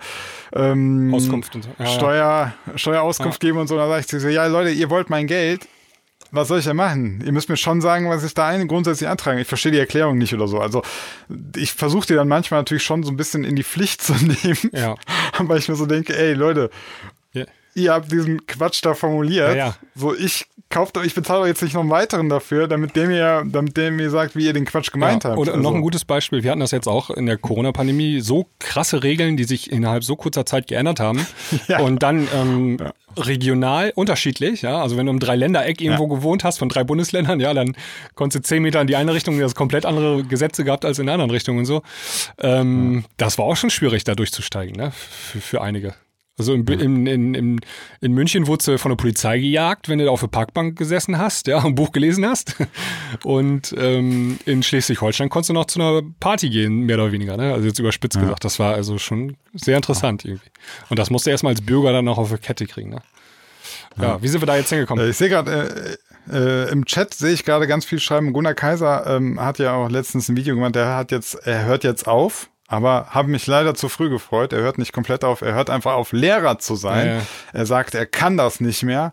ähm, 0.54 1.12
Auskunft 1.14 1.54
und 1.54 1.64
so. 1.64 1.70
ja, 1.78 1.86
Steuer, 1.86 2.54
Steuerauskunft 2.74 3.42
ja. 3.42 3.48
geben 3.50 3.58
und 3.58 3.66
so. 3.66 3.76
Dann 3.76 3.88
sage 3.90 4.00
ich 4.00 4.22
so, 4.22 4.28
ja 4.28 4.46
Leute, 4.46 4.70
ihr 4.70 4.88
wollt 4.88 5.10
mein 5.10 5.26
Geld. 5.26 5.68
Was 6.32 6.48
soll 6.48 6.60
ich 6.60 6.64
denn 6.64 6.76
machen? 6.76 7.22
Ihr 7.24 7.32
müsst 7.32 7.48
mir 7.48 7.56
schon 7.56 7.80
sagen, 7.80 8.08
was 8.08 8.22
ich 8.22 8.34
da 8.34 8.46
ein 8.46 8.68
grundsätzlich 8.68 9.08
antrage. 9.08 9.40
Ich 9.40 9.48
verstehe 9.48 9.72
die 9.72 9.78
Erklärung 9.78 10.16
nicht 10.16 10.32
oder 10.32 10.46
so. 10.46 10.60
Also 10.60 10.82
ich 11.56 11.72
versuche 11.72 12.06
die 12.06 12.14
dann 12.14 12.28
manchmal 12.28 12.60
natürlich 12.60 12.84
schon 12.84 13.02
so 13.02 13.10
ein 13.10 13.16
bisschen 13.16 13.42
in 13.42 13.56
die 13.56 13.64
Pflicht 13.64 14.00
zu 14.00 14.12
nehmen. 14.44 14.70
Ja. 14.72 14.94
Weil 15.38 15.58
ich 15.58 15.68
mir 15.68 15.74
so 15.74 15.86
denke, 15.86 16.16
ey 16.16 16.34
Leute, 16.34 16.70
ihr 17.74 17.92
habt 17.92 18.10
diesen 18.10 18.46
Quatsch 18.46 18.80
da 18.84 18.94
formuliert. 18.94 19.50
Ja, 19.50 19.56
ja. 19.56 19.76
So, 19.94 20.14
ich 20.14 20.46
kauft 20.70 20.96
ich 21.04 21.14
bezahle 21.14 21.48
jetzt 21.48 21.62
nicht 21.62 21.74
noch 21.74 21.80
einen 21.80 21.90
weiteren 21.90 22.28
dafür, 22.28 22.68
damit 22.68 22.94
der 22.94 23.08
mir, 23.08 23.42
damit 23.44 23.76
der 23.76 23.90
mir 23.90 24.08
sagt, 24.08 24.36
wie 24.36 24.46
ihr 24.46 24.52
den 24.52 24.64
Quatsch 24.64 24.92
gemeint 24.92 25.24
ja, 25.24 25.30
habt. 25.30 25.40
Und 25.40 25.48
also. 25.48 25.60
noch 25.60 25.74
ein 25.74 25.80
gutes 25.80 26.04
Beispiel, 26.04 26.44
wir 26.44 26.50
hatten 26.52 26.60
das 26.60 26.70
jetzt 26.70 26.86
auch 26.86 27.10
in 27.10 27.26
der 27.26 27.36
Corona-Pandemie, 27.36 28.20
so 28.20 28.46
krasse 28.60 29.02
Regeln, 29.02 29.36
die 29.36 29.44
sich 29.44 29.70
innerhalb 29.70 30.04
so 30.04 30.14
kurzer 30.14 30.46
Zeit 30.46 30.68
geändert 30.68 31.00
haben. 31.00 31.26
ja. 31.68 31.80
Und 31.80 32.02
dann 32.04 32.28
ähm, 32.32 32.76
ja. 32.78 32.92
regional 33.16 33.92
unterschiedlich, 33.96 34.62
ja. 34.62 34.80
Also 34.80 34.96
wenn 34.96 35.06
du 35.06 35.12
im 35.12 35.18
Dreiländereck 35.18 35.80
irgendwo 35.80 36.06
gewohnt 36.06 36.44
hast, 36.44 36.58
von 36.58 36.68
drei 36.68 36.84
Bundesländern, 36.84 37.40
ja, 37.40 37.52
dann 37.52 37.76
konntest 38.14 38.44
du 38.44 38.48
zehn 38.48 38.62
Meter 38.62 38.80
in 38.80 38.86
die 38.86 38.96
eine 38.96 39.12
Richtung, 39.12 39.36
du 39.36 39.44
hast 39.44 39.56
komplett 39.56 39.84
andere 39.84 40.22
Gesetze 40.22 40.62
gehabt 40.62 40.84
als 40.84 41.00
in 41.00 41.06
der 41.06 41.14
anderen 41.14 41.32
Richtung 41.32 41.58
und 41.58 41.64
so. 41.64 41.82
Ähm, 42.38 43.04
das 43.16 43.38
war 43.38 43.44
auch 43.44 43.56
schon 43.56 43.70
schwierig, 43.70 44.04
da 44.04 44.14
durchzusteigen, 44.14 44.76
ne? 44.76 44.92
Für, 44.92 45.40
für 45.40 45.62
einige. 45.62 45.94
Also 46.40 46.54
in, 46.54 46.66
in, 46.66 47.06
in, 47.06 47.60
in, 48.00 48.12
München 48.12 48.46
wurdest 48.46 48.68
du 48.68 48.78
von 48.78 48.88
der 48.88 48.96
Polizei 48.96 49.38
gejagt, 49.38 49.90
wenn 49.90 49.98
du 49.98 50.10
auf 50.10 50.20
der 50.20 50.28
Parkbank 50.28 50.78
gesessen 50.78 51.18
hast, 51.18 51.48
ja, 51.48 51.62
ein 51.62 51.74
Buch 51.74 51.92
gelesen 51.92 52.24
hast. 52.24 52.56
Und 53.24 53.74
ähm, 53.76 54.38
in 54.46 54.62
Schleswig-Holstein 54.62 55.28
konntest 55.28 55.50
du 55.50 55.52
noch 55.52 55.66
zu 55.66 55.80
einer 55.80 56.00
Party 56.18 56.48
gehen, 56.48 56.86
mehr 56.86 56.96
oder 56.96 57.12
weniger. 57.12 57.36
Ne? 57.36 57.52
Also 57.52 57.66
jetzt 57.66 57.78
überspitzt 57.78 58.16
ja. 58.16 58.22
gesagt. 58.22 58.42
Das 58.42 58.58
war 58.58 58.72
also 58.72 58.96
schon 58.96 59.36
sehr 59.52 59.76
interessant 59.76 60.24
irgendwie. 60.24 60.48
Und 60.88 60.98
das 60.98 61.10
musst 61.10 61.26
du 61.26 61.30
erstmal 61.30 61.52
als 61.52 61.60
Bürger 61.60 61.92
dann 61.92 62.08
auch 62.08 62.16
auf 62.16 62.30
die 62.30 62.38
Kette 62.38 62.64
kriegen. 62.66 62.88
Ne? 62.88 63.02
Ja, 63.98 64.02
ja. 64.02 64.22
wie 64.22 64.28
sind 64.28 64.40
wir 64.40 64.46
da 64.46 64.56
jetzt 64.56 64.70
hingekommen? 64.70 65.10
Ich 65.10 65.18
sehe 65.18 65.28
gerade, 65.28 65.98
äh, 66.30 66.66
äh, 66.66 66.72
im 66.72 66.86
Chat 66.86 67.12
sehe 67.12 67.34
ich 67.34 67.44
gerade 67.44 67.66
ganz 67.66 67.84
viel 67.84 68.00
schreiben. 68.00 68.32
Gunnar 68.32 68.54
Kaiser 68.54 69.06
ähm, 69.06 69.38
hat 69.38 69.58
ja 69.58 69.74
auch 69.74 69.90
letztens 69.90 70.30
ein 70.30 70.38
Video 70.38 70.54
gemacht, 70.54 70.74
der 70.74 70.96
hat 70.96 71.12
jetzt, 71.12 71.34
er 71.46 71.66
hört 71.66 71.84
jetzt 71.84 72.08
auf 72.08 72.48
aber 72.70 73.08
habe 73.10 73.28
mich 73.28 73.48
leider 73.48 73.74
zu 73.74 73.88
früh 73.88 74.08
gefreut. 74.08 74.52
Er 74.52 74.60
hört 74.60 74.78
nicht 74.78 74.92
komplett 74.92 75.24
auf, 75.24 75.42
er 75.42 75.54
hört 75.54 75.70
einfach 75.70 75.94
auf, 75.94 76.12
Lehrer 76.12 76.60
zu 76.60 76.76
sein. 76.76 77.06
Ja, 77.06 77.14
ja. 77.14 77.22
Er 77.52 77.66
sagt, 77.66 77.96
er 77.96 78.06
kann 78.06 78.36
das 78.36 78.60
nicht 78.60 78.84
mehr. 78.84 79.10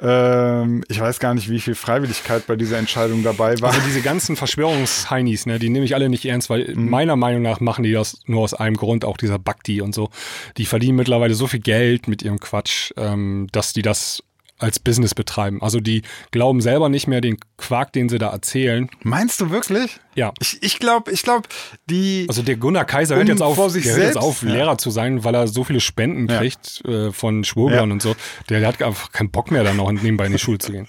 Ähm, 0.00 0.82
ich 0.88 1.00
weiß 1.00 1.20
gar 1.20 1.34
nicht, 1.34 1.50
wie 1.50 1.60
viel 1.60 1.74
Freiwilligkeit 1.74 2.46
bei 2.46 2.56
dieser 2.56 2.78
Entscheidung 2.78 3.22
dabei 3.22 3.60
war. 3.60 3.74
Also 3.74 3.82
diese 3.86 4.00
ganzen 4.00 4.36
Verschwörungsheinis, 4.36 5.44
ne, 5.44 5.58
die 5.58 5.68
nehme 5.68 5.84
ich 5.84 5.94
alle 5.94 6.08
nicht 6.08 6.24
ernst, 6.24 6.48
weil 6.48 6.74
mhm. 6.74 6.88
meiner 6.88 7.16
Meinung 7.16 7.42
nach 7.42 7.60
machen 7.60 7.84
die 7.84 7.92
das 7.92 8.20
nur 8.24 8.40
aus 8.40 8.54
einem 8.54 8.76
Grund, 8.76 9.04
auch 9.04 9.18
dieser 9.18 9.38
Bhakti 9.38 9.82
und 9.82 9.94
so. 9.94 10.08
Die 10.56 10.64
verdienen 10.64 10.96
mittlerweile 10.96 11.34
so 11.34 11.46
viel 11.46 11.60
Geld 11.60 12.08
mit 12.08 12.22
ihrem 12.22 12.40
Quatsch, 12.40 12.90
ähm, 12.96 13.48
dass 13.52 13.74
die 13.74 13.82
das 13.82 14.22
als 14.58 14.78
Business 14.78 15.14
betreiben. 15.14 15.62
Also 15.62 15.80
die 15.80 16.02
glauben 16.30 16.60
selber 16.60 16.88
nicht 16.88 17.06
mehr 17.06 17.20
den 17.20 17.38
Quark, 17.56 17.92
den 17.92 18.08
sie 18.08 18.18
da 18.18 18.30
erzählen. 18.30 18.88
Meinst 19.02 19.40
du 19.40 19.50
wirklich? 19.50 19.98
Ja. 20.14 20.32
Ich, 20.40 20.62
ich 20.62 20.78
glaube, 20.78 21.10
ich 21.10 21.22
glaube, 21.22 21.48
die. 21.90 22.26
Also 22.28 22.42
der 22.42 22.56
Gunnar 22.56 22.84
Kaiser 22.84 23.16
hört 23.16 23.28
jetzt 23.28 23.42
auf, 23.42 23.56
der 23.56 23.82
hört 23.82 23.98
jetzt 23.98 24.16
auf, 24.16 24.42
ja. 24.42 24.52
Lehrer 24.52 24.78
zu 24.78 24.90
sein, 24.90 25.24
weil 25.24 25.34
er 25.34 25.48
so 25.48 25.64
viele 25.64 25.80
Spenden 25.80 26.28
ja. 26.28 26.38
kriegt 26.38 26.84
äh, 26.84 27.12
von 27.12 27.44
Schwurblern 27.44 27.88
ja. 27.88 27.92
und 27.92 28.02
so. 28.02 28.14
Der, 28.48 28.66
hat 28.66 28.80
einfach 28.82 29.12
keinen 29.12 29.30
Bock 29.30 29.50
mehr, 29.50 29.64
dann 29.64 29.76
noch 29.76 29.90
nebenbei 29.90 30.26
in 30.26 30.32
die 30.32 30.38
Schule 30.38 30.58
zu 30.58 30.72
gehen. 30.72 30.86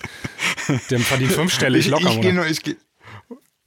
Der 0.90 1.00
verdient 1.00 1.32
fünfstellig 1.32 1.88
locker. 1.88 2.10
Ich, 2.10 2.16
ich 2.16 2.22
gehe 2.22 2.34
nur, 2.34 2.46
ich 2.48 2.62
gehe. 2.62 2.76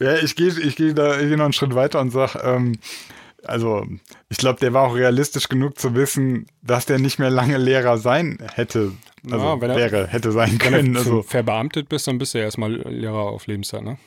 Ja, 0.00 0.16
ich 0.16 0.36
gehe, 0.36 0.48
ich 0.48 0.76
gehe 0.76 0.94
da, 0.94 1.18
ich 1.18 1.26
gehe 1.26 1.36
noch 1.36 1.44
einen 1.44 1.52
Schritt 1.52 1.74
weiter 1.74 2.00
und 2.00 2.10
sag, 2.10 2.36
ähm, 2.44 2.78
also 3.44 3.84
ich 4.28 4.38
glaube, 4.38 4.60
der 4.60 4.72
war 4.72 4.84
auch 4.84 4.94
realistisch 4.94 5.48
genug 5.48 5.78
zu 5.78 5.94
wissen, 5.94 6.46
dass 6.62 6.86
der 6.86 6.98
nicht 6.98 7.18
mehr 7.18 7.30
lange 7.30 7.58
Lehrer 7.58 7.98
sein 7.98 8.38
hätte. 8.54 8.92
Also 9.24 9.44
ja, 9.44 9.60
wenn 9.60 9.70
er, 9.70 9.76
wäre, 9.76 10.06
hätte 10.06 10.32
sein 10.32 10.58
können. 10.58 10.76
Wenn 10.76 10.92
du 10.94 10.98
also. 10.98 11.22
verbeamtet 11.22 11.88
bist, 11.88 12.06
dann 12.06 12.18
bist 12.18 12.34
du 12.34 12.38
ja 12.38 12.44
erstmal 12.44 12.72
Lehrer 12.72 13.18
auf 13.18 13.46
Lebenszeit, 13.46 13.82
ne? 13.82 13.98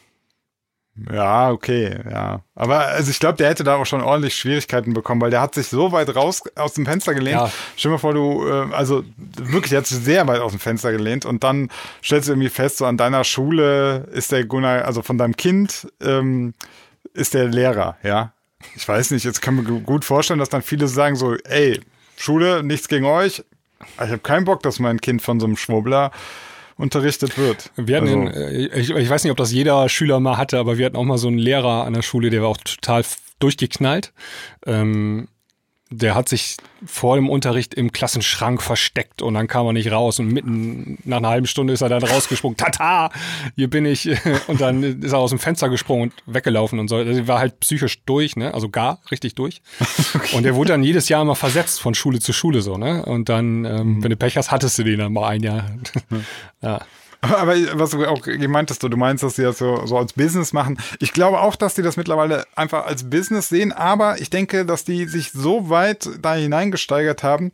Ja, 1.10 1.52
okay, 1.52 1.97
ja. 2.10 2.41
Aber 2.54 2.80
also 2.88 3.12
ich 3.12 3.19
glaube, 3.19 3.38
der 3.38 3.50
hätte 3.50 3.63
da 3.63 3.78
auch 3.78 3.86
schon 3.86 4.02
ordentlich 4.02 4.36
Schwierigkeiten 4.36 4.93
bekommen, 4.93 5.21
weil 5.21 5.32
der 5.32 5.39
hat 5.39 5.56
sich 5.56 5.67
so 5.67 5.93
weit 5.93 6.13
raus 6.15 6.43
aus 6.56 6.74
dem 6.74 6.86
Fenster 6.86 7.13
gelehnt. 7.13 7.39
Ja. 7.39 7.52
Stell 7.78 7.89
dir 7.89 7.93
mal 7.93 7.97
vor, 7.97 8.13
du, 8.13 8.45
äh, 8.45 8.74
also 8.74 9.04
wirklich, 9.38 9.69
der 9.69 9.80
hat 9.80 9.88
sich 9.88 10.00
sehr 10.00 10.28
weit 10.28 10.41
aus 10.41 10.52
dem 10.52 10.60
Fenster 10.60 10.91
gelehnt 10.91 11.26
und 11.26 11.45
dann 11.45 11.69
stellst 12.04 12.28
du 12.28 12.34
irgendwie 12.34 12.50
fest, 12.50 12.78
so 12.78 12.86
an 12.86 12.97
deiner 12.97 13.24
Schule 13.24 14.10
ist 14.12 14.34
der 14.34 14.45
Gunnar, 14.45 14.84
also 14.84 15.02
von 15.02 15.17
deinem 15.17 15.38
Kind 15.38 15.88
ähm, 16.02 16.54
ist 17.13 17.34
der 17.34 17.47
Lehrer, 17.47 17.97
ja 18.04 18.34
ich 18.76 18.88
weiß 18.88 19.12
nicht, 19.12 19.24
jetzt 19.24 19.41
kann 19.41 19.56
man 19.56 19.84
gut 19.84 20.06
vorstellen, 20.06 20.39
dass 20.39 20.50
dann 20.50 20.62
viele 20.62 20.88
sagen 20.88 21.15
so, 21.15 21.36
ey, 21.36 21.80
Schule, 22.17 22.63
nichts 22.63 22.88
gegen 22.88 23.06
euch. 23.06 23.43
Ich 23.95 24.09
habe 24.09 24.19
keinen 24.19 24.45
Bock, 24.45 24.61
dass 24.63 24.79
mein 24.79 24.99
Kind 25.01 25.21
von 25.21 25.39
so 25.39 25.45
einem 25.45 25.57
Schwurbler 25.57 26.11
unterrichtet 26.77 27.37
wird. 27.37 27.71
Wir 27.75 27.97
hatten, 27.97 28.27
also. 28.27 28.39
in, 28.39 28.69
ich, 28.73 28.89
ich, 28.89 29.09
weiß 29.09 29.23
nicht, 29.23 29.31
ob 29.31 29.37
das 29.37 29.51
jeder 29.51 29.87
Schüler 29.89 30.19
mal 30.19 30.37
hatte, 30.37 30.57
aber 30.57 30.77
wir 30.77 30.85
hatten 30.85 30.95
auch 30.95 31.03
mal 31.03 31.17
so 31.17 31.27
einen 31.27 31.37
Lehrer 31.37 31.85
an 31.85 31.93
der 31.93 32.01
Schule, 32.01 32.29
der 32.29 32.41
war 32.41 32.49
auch 32.49 32.57
total 32.57 33.03
durchgeknallt. 33.39 34.13
Ähm, 34.65 35.27
der 35.91 36.15
hat 36.15 36.30
sich 36.30 36.56
vor 36.86 37.17
dem 37.17 37.30
Unterricht 37.30 37.73
im 37.73 37.91
Klassenschrank 37.91 38.62
versteckt 38.62 39.21
und 39.21 39.34
dann 39.34 39.47
kam 39.47 39.67
er 39.67 39.73
nicht 39.73 39.91
raus 39.91 40.19
und 40.19 40.27
mitten 40.27 40.97
nach 41.04 41.17
einer 41.17 41.27
halben 41.27 41.47
Stunde 41.47 41.73
ist 41.73 41.82
er 41.82 41.89
dann 41.89 42.01
rausgesprungen. 42.01 42.56
Tata, 42.56 43.12
hier 43.58 43.69
bin 43.69 43.86
ich. 43.86 44.10
Und 44.47 44.62
dann 44.62 45.01
ist 45.01 45.12
er 45.12 45.19
aus 45.19 45.30
dem 45.30 45.39
Fenster 45.39 45.69
gesprungen 45.69 46.04
und 46.04 46.13
weggelaufen 46.34 46.80
und 46.80 46.88
so. 46.88 46.95
Also 46.95 47.27
war 47.27 47.39
halt 47.39 47.60
psychisch 47.60 48.01
durch, 48.06 48.36
ne? 48.36 48.54
Also 48.54 48.69
gar 48.69 48.99
richtig 49.12 49.36
durch. 49.36 49.62
Okay. 50.13 50.36
Und 50.36 50.43
der 50.43 50.56
wurde 50.56 50.69
dann 50.69 50.84
jedes 50.84 51.10
Jahr 51.10 51.21
immer 51.21 51.36
versetzt 51.36 51.80
von 51.80 51.95
Schule 51.95 52.19
zu 52.19 52.34
Schule 52.34 52.62
so, 52.62 52.77
ne? 52.77 53.06
Und 53.06 53.30
dann, 53.30 53.65
ähm, 53.65 53.95
mhm. 53.95 54.04
wenn 54.04 54.10
du 54.10 54.17
Pech 54.17 54.36
hast, 54.36 54.51
hattest 54.51 54.77
du 54.77 54.84
den 54.84 54.99
dann 54.99 55.13
mal 55.13 55.27
ein 55.27 55.41
Jahr. 55.41 55.69
ja. 56.62 56.82
Aber 57.21 57.55
was 57.73 57.91
du 57.91 58.03
auch 58.05 58.21
gemeint 58.21 58.71
hast, 58.71 58.81
du 58.81 58.89
meinst, 58.97 59.23
dass 59.23 59.36
sie 59.36 59.43
das 59.43 59.60
so, 59.60 59.86
so 59.86 59.97
als 59.97 60.13
Business 60.13 60.53
machen. 60.53 60.79
Ich 60.99 61.13
glaube 61.13 61.39
auch, 61.39 61.55
dass 61.55 61.75
die 61.75 61.84
das 61.84 61.95
mittlerweile 61.95 62.45
einfach 62.55 62.86
als 62.88 63.10
Business 63.10 63.47
sehen, 63.49 63.71
aber 63.71 64.19
ich 64.19 64.31
denke, 64.31 64.65
dass 64.65 64.86
die 64.86 65.05
sich 65.05 65.31
so 65.31 65.69
weit 65.69 66.10
da 66.19 66.34
hineingesteigert 66.34 67.21
haben, 67.21 67.51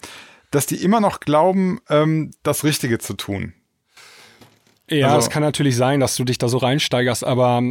dass 0.52 0.68
die 0.68 0.82
immer 0.82 1.02
noch 1.02 1.20
glauben, 1.20 1.82
ähm, 1.90 2.32
das 2.44 2.64
Richtige 2.64 2.98
zu 3.00 3.14
tun. 3.14 3.54
Ja, 4.90 5.08
also, 5.08 5.28
es 5.28 5.30
kann 5.30 5.44
natürlich 5.44 5.76
sein, 5.76 6.00
dass 6.00 6.16
du 6.16 6.24
dich 6.24 6.38
da 6.38 6.48
so 6.48 6.58
reinsteigerst, 6.60 7.26
aber 7.26 7.62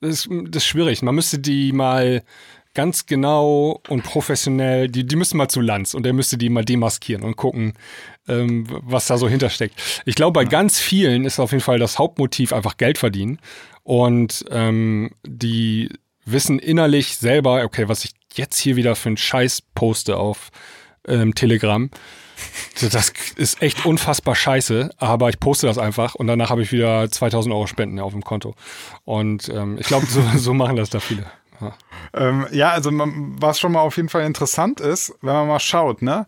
das 0.00 0.10
ist, 0.10 0.28
das 0.30 0.62
ist 0.62 0.66
schwierig. 0.66 1.02
Man 1.02 1.16
müsste 1.16 1.40
die 1.40 1.72
mal 1.72 2.22
ganz 2.74 3.06
genau 3.06 3.80
und 3.88 4.02
professionell, 4.02 4.88
die, 4.88 5.06
die 5.06 5.16
müssten 5.16 5.36
mal 5.36 5.48
zu 5.48 5.60
Lanz 5.60 5.94
und 5.94 6.04
der 6.04 6.12
müsste 6.12 6.38
die 6.38 6.48
mal 6.48 6.64
demaskieren 6.64 7.22
und 7.24 7.36
gucken, 7.36 7.74
ähm, 8.28 8.66
was 8.68 9.06
da 9.06 9.18
so 9.18 9.28
hintersteckt. 9.28 10.02
Ich 10.04 10.14
glaube, 10.14 10.32
bei 10.32 10.44
ganz 10.44 10.78
vielen 10.78 11.24
ist 11.24 11.40
auf 11.40 11.52
jeden 11.52 11.64
Fall 11.64 11.78
das 11.78 11.98
Hauptmotiv 11.98 12.52
einfach 12.52 12.76
Geld 12.76 12.98
verdienen 12.98 13.38
und 13.82 14.44
ähm, 14.50 15.10
die 15.26 15.90
wissen 16.24 16.58
innerlich 16.58 17.16
selber, 17.16 17.64
okay, 17.64 17.88
was 17.88 18.04
ich 18.04 18.12
jetzt 18.34 18.58
hier 18.58 18.76
wieder 18.76 18.94
für 18.94 19.08
einen 19.08 19.16
Scheiß 19.16 19.62
poste 19.74 20.16
auf 20.16 20.50
ähm, 21.06 21.34
Telegram, 21.34 21.90
das 22.92 23.12
ist 23.36 23.62
echt 23.62 23.84
unfassbar 23.86 24.34
scheiße, 24.34 24.90
aber 24.98 25.28
ich 25.28 25.40
poste 25.40 25.66
das 25.66 25.78
einfach 25.78 26.14
und 26.14 26.26
danach 26.26 26.50
habe 26.50 26.62
ich 26.62 26.72
wieder 26.72 27.10
2000 27.10 27.52
Euro 27.52 27.66
Spenden 27.66 27.98
auf 27.98 28.12
dem 28.12 28.22
Konto. 28.22 28.54
Und 29.04 29.48
ähm, 29.48 29.78
ich 29.80 29.86
glaube, 29.86 30.06
so, 30.06 30.22
so 30.36 30.54
machen 30.54 30.76
das 30.76 30.90
da 30.90 31.00
viele. 31.00 31.26
Ja, 31.60 31.74
ähm, 32.14 32.46
ja 32.50 32.70
also 32.70 32.90
man, 32.90 33.36
was 33.40 33.58
schon 33.58 33.72
mal 33.72 33.80
auf 33.80 33.96
jeden 33.96 34.08
Fall 34.08 34.22
interessant 34.22 34.80
ist, 34.80 35.14
wenn 35.22 35.34
man 35.34 35.48
mal 35.48 35.60
schaut, 35.60 36.02
ne? 36.02 36.26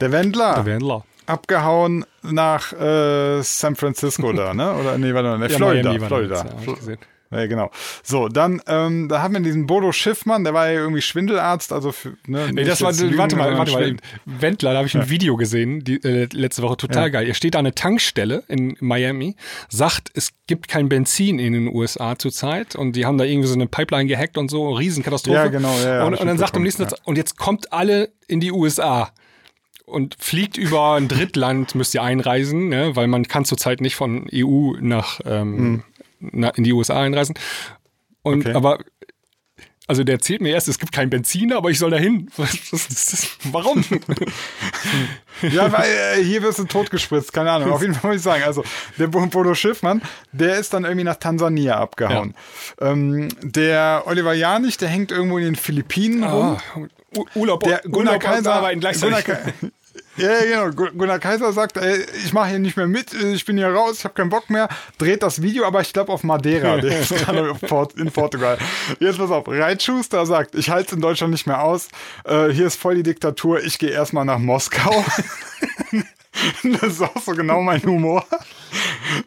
Der 0.00 0.12
Wendler. 0.12 0.54
Der 0.54 0.66
Wendler. 0.66 1.04
Abgehauen 1.26 2.04
nach 2.22 2.72
äh, 2.72 3.42
San 3.42 3.74
Francisco 3.74 4.32
da, 4.32 4.54
ne? 4.54 4.74
Oder 4.74 4.98
nee, 4.98 5.12
warte 5.12 5.30
mal, 5.30 5.38
ne, 5.38 5.48
Florida. 5.50 5.90
Miami 5.90 6.06
Florida. 6.06 6.44
Ja, 6.44 6.96
ja, 7.40 7.46
genau. 7.46 7.70
So, 8.02 8.28
dann, 8.28 8.62
ähm, 8.66 9.08
da 9.08 9.22
haben 9.22 9.34
wir 9.34 9.40
diesen 9.40 9.66
Bodo 9.66 9.92
Schiffmann, 9.92 10.44
der 10.44 10.54
war 10.54 10.68
ja 10.68 10.80
irgendwie 10.80 11.02
Schwindelarzt, 11.02 11.72
also 11.72 11.92
für, 11.92 12.16
ne, 12.26 12.50
nee, 12.52 12.64
das 12.64 12.82
war, 12.82 12.92
Lügen, 12.92 13.18
warte 13.18 13.36
mal, 13.36 13.56
warte 13.56 13.72
mal, 13.72 13.96
Wendler, 14.24 14.72
da 14.72 14.78
habe 14.78 14.88
ich 14.88 14.94
ein 14.94 15.02
ja. 15.02 15.10
Video 15.10 15.36
gesehen, 15.36 15.84
die, 15.84 16.02
äh, 16.02 16.28
letzte 16.32 16.62
Woche, 16.62 16.76
total 16.76 17.04
ja. 17.04 17.08
geil. 17.08 17.26
Er 17.26 17.34
steht 17.34 17.56
an 17.56 17.60
einer 17.60 17.74
Tankstelle 17.74 18.44
in 18.48 18.76
Miami, 18.80 19.36
sagt, 19.68 20.10
es 20.14 20.32
gibt 20.46 20.68
kein 20.68 20.88
Benzin 20.88 21.38
in 21.38 21.52
den 21.52 21.68
USA 21.68 22.18
zurzeit 22.18 22.76
und 22.76 22.94
die 22.96 23.06
haben 23.06 23.18
da 23.18 23.24
irgendwie 23.24 23.48
so 23.48 23.54
eine 23.54 23.66
Pipeline 23.66 24.06
gehackt 24.06 24.38
und 24.38 24.50
so, 24.50 24.72
Riesenkatastrophe. 24.72 25.36
Ja, 25.36 25.48
genau, 25.48 25.76
ja. 25.80 26.04
und, 26.04 26.14
und 26.14 26.26
dann 26.26 26.38
sagt 26.38 26.54
er 26.54 26.58
am 26.58 26.62
nächsten 26.62 26.84
Satz, 26.84 27.00
und 27.04 27.16
jetzt 27.16 27.36
kommt 27.36 27.72
alle 27.72 28.10
in 28.28 28.40
die 28.40 28.52
USA 28.52 29.12
und 29.86 30.16
fliegt 30.18 30.56
über 30.56 30.94
ein 30.94 31.08
Drittland, 31.08 31.74
müsst 31.74 31.94
ihr 31.94 32.02
einreisen, 32.02 32.68
ne? 32.68 32.94
weil 32.94 33.06
man 33.06 33.26
kann 33.26 33.44
zurzeit 33.44 33.80
nicht 33.80 33.96
von 33.96 34.26
EU 34.32 34.72
nach 34.80 35.20
ähm, 35.24 35.58
hm 35.58 35.82
in 36.20 36.64
die 36.64 36.72
USA 36.72 37.00
einreisen. 37.00 37.34
Und 38.22 38.46
okay. 38.46 38.54
aber 38.54 38.78
also 39.88 40.02
der 40.02 40.16
erzählt 40.16 40.40
mir 40.40 40.52
erst, 40.52 40.66
es 40.66 40.80
gibt 40.80 40.92
kein 40.92 41.10
Benzin, 41.10 41.52
aber 41.52 41.70
ich 41.70 41.78
soll 41.78 41.90
dahin. 41.90 42.28
Was, 42.36 42.72
was, 42.72 42.88
was, 42.90 43.28
warum? 43.52 43.84
Ja, 45.42 45.70
weil 45.70 45.90
äh, 46.18 46.24
hier 46.24 46.42
wirst 46.42 46.58
du 46.58 46.64
totgespritzt, 46.64 47.30
keine 47.30 47.50
Ahnung. 47.50 47.70
Auf 47.70 47.82
jeden 47.82 47.92
Fall 47.92 48.12
muss 48.12 48.20
ich 48.20 48.22
sagen, 48.22 48.42
also 48.44 48.64
der 48.98 49.08
Bodo 49.08 49.54
Schiffmann, 49.54 50.00
der 50.32 50.56
ist 50.56 50.72
dann 50.72 50.84
irgendwie 50.84 51.04
nach 51.04 51.16
Tansania 51.16 51.76
abgehauen. 51.76 52.34
Ja. 52.80 52.92
Ähm, 52.92 53.28
der 53.42 54.04
Oliver 54.06 54.32
Janich, 54.32 54.78
der 54.78 54.88
hängt 54.88 55.12
irgendwo 55.12 55.36
in 55.36 55.44
den 55.44 55.56
Philippinen 55.56 56.24
ah, 56.24 56.58
rum. 56.74 56.88
Urlaub, 57.34 57.62
der 57.64 57.80
Gunnar 57.82 58.14
Urlaub 58.14 58.20
Kaiser, 58.20 58.54
arbeiten 58.54 58.80
gleichzeitig. 58.80 59.26
Gunnar, 59.26 59.72
ja, 60.16 60.66
genau. 60.68 60.90
Gunnar 60.92 61.18
Kaiser 61.18 61.52
sagt, 61.52 61.76
ey, 61.76 62.04
ich 62.24 62.32
mache 62.32 62.50
hier 62.50 62.58
nicht 62.58 62.76
mehr 62.76 62.86
mit, 62.86 63.12
ich 63.14 63.44
bin 63.44 63.56
hier 63.56 63.68
raus, 63.68 63.98
ich 63.98 64.04
habe 64.04 64.14
keinen 64.14 64.30
Bock 64.30 64.50
mehr, 64.50 64.68
dreht 64.98 65.22
das 65.22 65.42
Video, 65.42 65.64
aber 65.64 65.80
ich 65.80 65.92
glaube 65.92 66.12
auf 66.12 66.22
Madeira, 66.22 66.78
der 66.78 67.00
ist 67.00 67.14
gerade 67.16 67.54
in 67.96 68.10
Portugal. 68.10 68.58
Jetzt 69.00 69.18
pass 69.18 69.30
auf, 69.30 69.46
Reitschuster 69.48 70.26
sagt, 70.26 70.54
ich 70.54 70.70
halte 70.70 70.88
es 70.88 70.92
in 70.94 71.00
Deutschland 71.00 71.32
nicht 71.32 71.46
mehr 71.46 71.62
aus, 71.62 71.88
äh, 72.24 72.48
hier 72.48 72.66
ist 72.66 72.80
voll 72.80 72.96
die 72.96 73.02
Diktatur, 73.02 73.62
ich 73.62 73.78
gehe 73.78 73.90
erstmal 73.90 74.24
nach 74.24 74.38
Moskau. 74.38 75.04
das 76.62 76.92
ist 76.92 77.02
auch 77.02 77.20
so 77.20 77.32
genau 77.32 77.62
mein 77.62 77.82
Humor. 77.82 78.24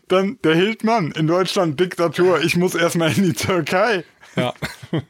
Dann 0.08 0.38
der 0.44 0.56
Hildmann, 0.56 1.12
in 1.12 1.28
Deutschland 1.28 1.80
Diktatur, 1.80 2.42
ich 2.42 2.56
muss 2.56 2.76
erstmal 2.76 3.12
in 3.16 3.24
die 3.24 3.34
Türkei. 3.34 4.04
Ja. 4.36 4.54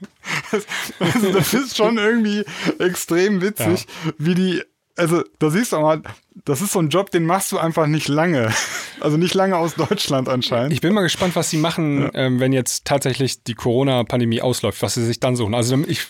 Also 1.00 1.32
das 1.32 1.54
ist 1.54 1.76
schon 1.76 1.98
irgendwie 1.98 2.44
extrem 2.78 3.42
witzig, 3.42 3.88
ja. 4.06 4.14
wie 4.18 4.36
die 4.36 4.64
also 5.00 5.24
da 5.40 5.50
siehst 5.50 5.72
du 5.72 5.80
mal, 5.80 6.02
das 6.46 6.62
ist 6.62 6.74
so 6.74 6.80
ein 6.80 6.90
Job, 6.90 7.12
den 7.12 7.26
machst 7.26 7.52
du 7.52 7.58
einfach 7.58 7.88
nicht 7.88 8.08
lange. 8.08 8.54
Also 9.02 9.16
nicht 9.16 9.34
lange 9.34 9.56
aus 9.56 9.76
Deutschland 9.76 10.28
anscheinend. 10.28 10.74
Ich 10.74 10.82
bin 10.82 10.94
mal 10.94 11.04
gespannt, 11.04 11.34
was 11.38 11.50
sie 11.50 11.56
machen, 11.56 12.02
ja. 12.02 12.10
ähm, 12.16 12.42
wenn 12.42 12.52
jetzt 12.52 12.84
tatsächlich 12.84 13.46
die 13.46 13.54
Corona-Pandemie 13.54 14.42
ausläuft, 14.42 14.82
was 14.82 14.96
sie 14.96 15.06
sich 15.06 15.22
dann 15.22 15.38
suchen. 15.38 15.54
Also 15.54 15.78
ich 15.88 16.06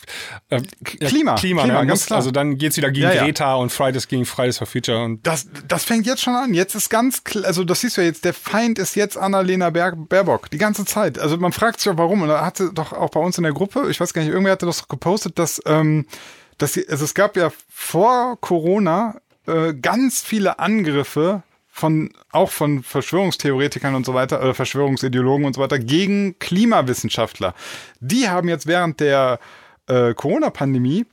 äh, 0.50 0.60
Klima, 0.84 1.36
Klima, 1.36 1.36
Klima 1.36 1.82
ne? 1.82 1.86
ganz 1.86 2.08
klar. 2.08 2.18
Also 2.18 2.32
dann 2.32 2.58
geht's 2.58 2.78
wieder 2.78 2.90
gegen 2.90 3.04
ja, 3.04 3.24
Greta 3.24 3.54
und 3.54 3.72
Fridays 3.72 4.08
gegen 4.08 4.26
Fridays 4.26 4.58
for 4.58 4.66
Future. 4.66 5.04
Und 5.04 5.28
das, 5.28 5.48
das 5.68 5.84
fängt 5.84 6.08
jetzt 6.08 6.24
schon 6.24 6.34
an. 6.34 6.56
Jetzt 6.56 6.74
ist 6.74 6.90
ganz, 6.90 7.22
also 7.44 7.64
das 7.64 7.82
siehst 7.82 7.98
du 7.98 8.02
ja 8.02 8.08
jetzt, 8.08 8.26
der 8.26 8.34
Feind 8.34 8.80
ist 8.80 8.96
jetzt 8.96 9.18
Annalena 9.20 9.70
Baerbock, 9.70 10.50
die 10.50 10.58
ganze 10.58 10.84
Zeit. 10.84 11.20
Also 11.20 11.38
man 11.38 11.52
fragt 11.52 11.82
sich 11.82 11.92
auch 11.92 11.98
warum. 11.98 12.24
Und 12.24 12.30
da 12.30 12.44
hatte 12.44 12.72
doch 12.74 12.92
auch 12.92 13.12
bei 13.12 13.20
uns 13.20 13.38
in 13.38 13.44
der 13.44 13.54
Gruppe, 13.54 13.86
ich 13.92 14.00
weiß 14.00 14.16
gar 14.16 14.24
nicht, 14.24 14.32
irgendwer 14.32 14.54
hatte 14.54 14.66
das 14.66 14.88
gepostet, 14.88 15.38
dass 15.38 15.62
ähm, 15.68 16.08
dass 16.60 16.74
sie, 16.74 16.88
also 16.88 17.06
es 17.06 17.14
gab 17.14 17.36
ja 17.36 17.52
vor 17.70 18.40
Corona 18.40 19.20
äh, 19.48 19.74
ganz 19.74 20.22
viele 20.22 20.60
Angriffe 20.60 21.44
von 21.72 22.12
auch 22.32 22.52
von 22.52 22.84
Verschwörungstheoretikern 22.84 23.96
und 23.96 24.06
so 24.06 24.14
weiter 24.14 24.42
oder 24.42 24.54
Verschwörungsideologen 24.54 25.46
und 25.46 25.56
so 25.56 25.62
weiter 25.62 25.80
gegen 25.80 26.38
Klimawissenschaftler. 26.40 27.56
Die 28.00 28.30
haben 28.30 28.50
jetzt 28.50 28.68
während 28.68 29.00
der 29.00 29.40
äh, 29.88 30.14
Corona-Pandemie 30.14 31.06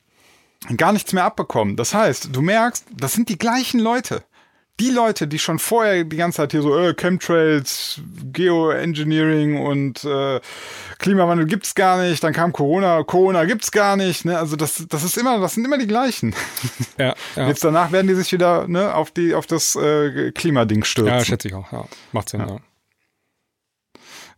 gar 0.77 0.93
nichts 0.93 1.13
mehr 1.13 1.25
abbekommen. 1.25 1.77
Das 1.77 1.95
heißt, 1.95 2.31
du 2.33 2.43
merkst, 2.43 2.85
das 2.93 3.13
sind 3.13 3.29
die 3.29 3.39
gleichen 3.39 3.79
Leute 3.79 4.25
die 4.79 4.91
Leute, 4.91 5.27
die 5.27 5.39
schon 5.39 5.59
vorher 5.59 6.05
die 6.05 6.17
ganze 6.17 6.37
Zeit 6.37 6.53
hier 6.53 6.63
so 6.63 6.77
äh, 6.79 6.95
Chemtrails, 6.95 8.01
Geoengineering 8.33 9.59
und 9.59 10.05
äh, 10.05 10.41
Klimawandel 10.99 11.47
gibt's 11.47 11.75
gar 11.75 12.03
nicht, 12.03 12.23
dann 12.23 12.33
kam 12.33 12.53
Corona, 12.53 13.03
Corona 13.03 13.45
gibt's 13.47 13.71
gar 13.73 13.97
nicht, 13.97 14.25
ne? 14.25 14.39
Also 14.39 14.57
das, 14.57 14.85
das 14.89 15.03
ist 15.03 15.17
immer, 15.17 15.41
das 15.41 15.55
sind 15.55 15.65
immer 15.65 15.79
die 15.79 15.87
gleichen. 15.87 16.35
Ja, 16.99 17.15
ja. 17.37 17.49
Jetzt 17.49 17.63
danach 17.63 17.93
werden 17.93 18.07
die 18.07 18.15
sich 18.15 18.33
wieder 18.33 18.67
ne, 18.69 18.95
auf 18.95 19.11
die, 19.11 19.35
auf 19.35 19.47
das 19.47 19.77
äh, 19.77 20.33
Klimading 20.33 20.85
stürzen. 20.85 21.15
Ja, 21.15 21.25
schätze 21.25 21.49
ich 21.49 21.55
auch. 21.55 21.71
Ja, 21.71 21.85
macht 22.13 22.31
Sinn. 22.31 22.41
Ja. 22.41 22.47
ja. 22.47 22.61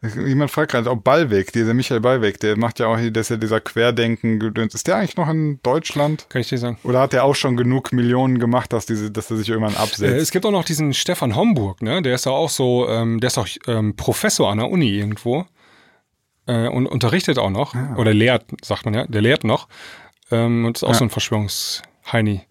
Jemand 0.01 0.53
fragt 0.53 0.71
gerade, 0.71 0.89
ob 0.91 1.03
Ballweg, 1.03 1.53
dieser 1.53 1.75
Michael 1.75 2.01
Ballweg, 2.01 2.39
der 2.39 2.57
macht 2.57 2.79
ja 2.79 2.87
auch, 2.87 2.97
der 2.97 3.21
ist 3.21 3.31
ja 3.31 3.37
dieser 3.37 3.61
Querdenken 3.61 4.39
gedöns. 4.39 4.73
Ist 4.75 4.87
der 4.87 4.97
eigentlich 4.97 5.17
noch 5.17 5.29
in 5.29 5.61
Deutschland? 5.65 6.27
Kann 6.29 6.41
ich 6.41 6.49
dir 6.49 6.59
sagen. 6.59 6.79
Oder 6.85 7.01
hat 7.01 7.13
der 7.13 7.25
auch 7.25 7.35
schon 7.35 7.57
genug 7.57 7.93
Millionen 7.93 8.39
gemacht, 8.39 8.73
dass, 8.73 8.87
diese, 8.87 9.11
dass 9.11 9.29
er 9.31 9.39
sich 9.39 9.49
irgendwann 9.49 9.75
absetzt? 9.75 10.03
Äh, 10.03 10.17
es 10.17 10.31
gibt 10.31 10.47
auch 10.47 10.53
noch 10.53 10.65
diesen 10.65 10.95
Stefan 10.95 11.35
Homburg, 11.35 11.83
ne? 11.83 12.01
Der 12.01 12.15
ist 12.15 12.27
ja 12.27 12.33
auch 12.33 12.49
so, 12.49 12.89
ähm, 12.89 13.19
der 13.19 13.27
ist 13.27 13.39
auch 13.39 13.49
ähm, 13.67 13.97
Professor 13.97 14.51
an 14.53 14.59
der 14.59 14.71
Uni 14.71 14.91
irgendwo. 14.91 15.47
Äh, 16.47 16.69
und 16.69 16.87
unterrichtet 16.87 17.37
auch 17.39 17.51
noch. 17.51 17.75
Ja. 17.75 17.95
Ah. 17.95 17.99
Oder 17.99 18.15
lehrt, 18.15 18.45
sagt 18.63 18.85
man 18.85 18.95
ja. 18.95 19.07
Der 19.07 19.21
lehrt 19.21 19.43
noch. 19.43 19.67
Ähm, 20.31 20.65
und 20.65 20.77
ist 20.77 20.85
auch 20.85 20.91
ja. 20.91 20.95
so 20.95 21.05
ein 21.05 21.11
Verschwörungsheini. 21.11 22.43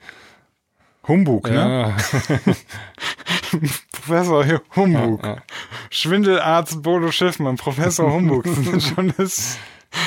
Humbug, 1.08 1.50
ne? 1.50 1.95
Professor 3.91 4.45
Humbug. 4.76 5.24
Ja, 5.24 5.30
ja. 5.30 5.38
Schwindelarzt 5.89 6.82
Bodo 6.82 7.12
Schiffmann, 7.12 7.58
Professor 7.58 8.12
Humbug. 8.12 8.43
Das 8.43 8.58
ist 8.58 8.88
schon 8.95 9.14
das, 9.18 9.58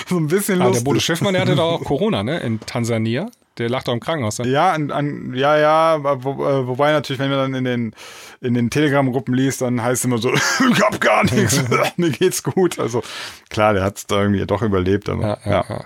so 0.09 0.17
ein 0.17 0.27
bisschen 0.27 0.59
lustig. 0.59 0.77
Ah, 0.77 0.79
der 0.79 0.85
Bodo 0.85 1.01
Schiffmann, 1.01 1.33
der 1.33 1.43
hatte 1.43 1.57
doch 1.57 1.73
auch 1.73 1.85
Corona, 1.85 2.23
ne? 2.23 2.39
In 2.41 2.61
Tansania. 2.61 3.31
Der 3.59 3.69
lacht 3.69 3.89
auch 3.89 3.93
im 3.93 4.01
Krankenhaus. 4.01 4.39
Ne? 4.39 4.49
Ja, 4.49 4.73
an, 4.73 4.91
an, 4.91 5.35
ja, 5.35 5.59
ja, 5.59 6.25
wo, 6.25 6.47
äh, 6.47 6.67
wobei 6.67 6.93
natürlich, 6.93 7.21
wenn 7.21 7.29
man 7.29 7.39
dann 7.39 7.55
in 7.55 7.65
den, 7.65 7.95
in 8.41 8.55
den 8.55 8.71
Telegram-Gruppen 8.71 9.35
liest, 9.35 9.61
dann 9.61 9.83
heißt 9.83 10.01
es 10.01 10.05
immer 10.07 10.19
so, 10.19 10.33
ich 10.73 10.81
hab 10.81 11.01
gar 11.01 11.25
nichts, 11.25 11.63
mir 11.97 12.11
geht's 12.11 12.43
gut. 12.43 12.79
Also 12.79 13.03
klar, 13.51 13.75
der 13.75 13.83
hat 13.83 13.99
es 13.99 14.07
da 14.07 14.23
irgendwie 14.23 14.47
doch 14.47 14.63
überlebt, 14.63 15.09
aber 15.09 15.39
ja. 15.45 15.51
Ja, 15.51 15.65
ja. 15.69 15.85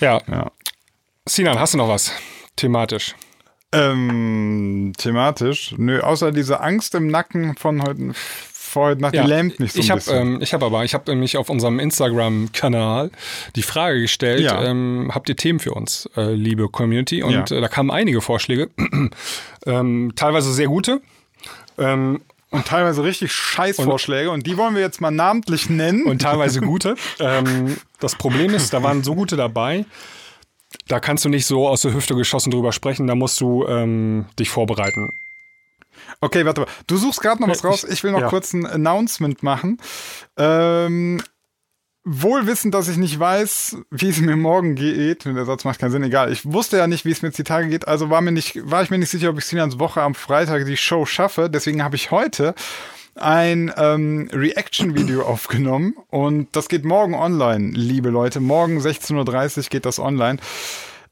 ja. 0.00 0.20
ja. 0.28 0.52
Sinan, 1.26 1.58
hast 1.58 1.74
du 1.74 1.78
noch 1.78 1.88
was 1.88 2.12
thematisch? 2.56 3.14
Ähm, 3.72 4.92
thematisch? 4.96 5.74
Nö, 5.76 6.00
außer 6.00 6.32
diese 6.32 6.60
Angst 6.60 6.94
im 6.94 7.08
Nacken 7.08 7.54
von 7.56 7.82
heute, 7.82 8.12
vor 8.14 8.88
heute 8.88 9.02
Nacht, 9.02 9.14
ja, 9.14 9.22
die 9.22 9.28
lähmt 9.28 9.60
mich 9.60 9.72
so 9.72 9.80
ich 9.80 9.92
ein 9.92 10.00
hab, 10.00 10.08
Ähm, 10.08 10.38
ich 10.40 10.54
habe 10.54 10.64
aber, 10.64 10.84
ich 10.84 10.94
habe 10.94 11.10
nämlich 11.10 11.36
auf 11.36 11.50
unserem 11.50 11.78
Instagram-Kanal 11.78 13.10
die 13.56 13.62
Frage 13.62 14.00
gestellt, 14.00 14.40
ja. 14.40 14.64
ähm, 14.64 15.10
habt 15.14 15.28
ihr 15.28 15.36
Themen 15.36 15.58
für 15.58 15.72
uns, 15.72 16.08
äh, 16.16 16.32
liebe 16.32 16.68
Community? 16.70 17.22
Und 17.22 17.50
ja. 17.50 17.56
äh, 17.56 17.60
da 17.60 17.68
kamen 17.68 17.90
einige 17.90 18.22
Vorschläge, 18.22 18.70
ähm, 19.66 20.12
teilweise 20.16 20.52
sehr 20.54 20.68
gute. 20.68 21.02
Ähm, 21.76 22.22
und 22.50 22.66
teilweise 22.66 23.04
richtig 23.04 23.30
Scheißvorschläge 23.32 24.30
und, 24.30 24.36
und, 24.36 24.46
die 24.46 24.56
wollen 24.56 24.74
wir 24.74 24.80
jetzt 24.80 25.02
mal 25.02 25.10
namentlich 25.10 25.68
nennen. 25.68 26.06
Und 26.06 26.22
teilweise 26.22 26.60
gute. 26.62 26.96
ähm, 27.20 27.76
das 28.00 28.14
Problem 28.14 28.54
ist, 28.54 28.72
da 28.72 28.82
waren 28.82 29.04
so 29.04 29.14
gute 29.14 29.36
dabei, 29.36 29.84
da 30.86 31.00
kannst 31.00 31.24
du 31.24 31.28
nicht 31.28 31.46
so 31.46 31.68
aus 31.68 31.82
der 31.82 31.94
Hüfte 31.94 32.14
geschossen 32.14 32.50
drüber 32.50 32.72
sprechen, 32.72 33.06
da 33.06 33.14
musst 33.14 33.40
du 33.40 33.66
ähm, 33.66 34.26
dich 34.38 34.50
vorbereiten. 34.50 35.10
Okay, 36.20 36.44
warte 36.44 36.62
mal. 36.62 36.68
Du 36.86 36.96
suchst 36.96 37.20
gerade 37.20 37.40
noch 37.40 37.48
was 37.48 37.64
raus. 37.64 37.84
Ich 37.84 38.04
will 38.04 38.12
noch 38.12 38.20
ja. 38.20 38.28
kurz 38.28 38.52
ein 38.52 38.66
Announcement 38.66 39.42
machen. 39.42 39.78
Ähm, 40.36 41.20
wohl 42.04 42.46
wissend, 42.46 42.74
dass 42.74 42.88
ich 42.88 42.96
nicht 42.96 43.18
weiß, 43.18 43.78
wie 43.90 44.08
es 44.08 44.20
mir 44.20 44.36
morgen 44.36 44.74
geht. 44.74 45.24
Der 45.24 45.44
Satz 45.44 45.64
macht 45.64 45.78
keinen 45.78 45.90
Sinn, 45.90 46.02
egal. 46.02 46.32
Ich 46.32 46.50
wusste 46.50 46.78
ja 46.78 46.86
nicht, 46.86 47.04
wie 47.04 47.10
es 47.10 47.22
mir 47.22 47.28
jetzt 47.28 47.38
die 47.38 47.44
Tage 47.44 47.68
geht, 47.68 47.86
also 47.86 48.10
war 48.10 48.20
mir 48.20 48.32
nicht, 48.32 48.58
war 48.70 48.82
ich 48.82 48.90
mir 48.90 48.98
nicht 48.98 49.10
sicher, 49.10 49.30
ob 49.30 49.38
ich 49.38 49.44
Sinans 49.44 49.78
Woche 49.78 50.02
am 50.02 50.14
Freitag 50.14 50.64
die 50.64 50.76
Show 50.76 51.04
schaffe. 51.04 51.50
Deswegen 51.50 51.82
habe 51.82 51.96
ich 51.96 52.10
heute 52.10 52.54
ein 53.18 53.72
ähm, 53.76 54.28
Reaction-Video 54.32 55.22
aufgenommen 55.22 55.94
und 56.10 56.48
das 56.56 56.68
geht 56.68 56.84
morgen 56.84 57.14
online, 57.14 57.72
liebe 57.72 58.10
Leute. 58.10 58.40
Morgen 58.40 58.78
16.30 58.78 59.58
Uhr 59.58 59.64
geht 59.70 59.86
das 59.86 59.98
online. 59.98 60.38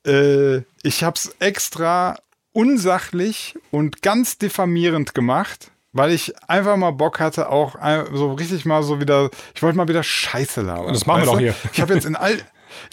Äh, 0.07 0.59
ich 0.83 1.03
habe 1.03 1.17
es 1.17 1.35
extra 1.41 2.17
unsachlich 2.53 3.55
und 3.71 4.03
ganz 4.03 4.39
diffamierend 4.39 5.15
gemacht, 5.15 5.71
weil 5.93 6.13
ich 6.13 6.35
einfach 6.49 6.77
mal 6.77 6.93
Bock 6.93 7.21
hatte, 7.21 7.51
auch 7.51 7.77
so 8.13 8.33
richtig 8.33 8.65
mal 8.65 8.83
so 8.83 9.01
wieder, 9.01 9.31
ich 9.55 9.63
wollte 9.63 9.77
mal 9.77 9.89
wieder 9.89 10.03
Scheiße 10.03 10.63
labern. 10.63 10.93
Das 10.93 11.07
machen 11.07 11.23
wir 11.23 11.27
doch 11.27 11.39
hier. 11.39 11.55
Ich 11.73 11.81
habe 11.81 11.95
jetzt 11.95 12.07
in 12.07 12.17
all 12.17 12.39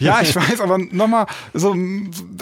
ja, 0.00 0.20
ich 0.20 0.34
weiß, 0.36 0.60
aber 0.60 0.78
nochmal, 0.78 1.26
so, 1.52 1.76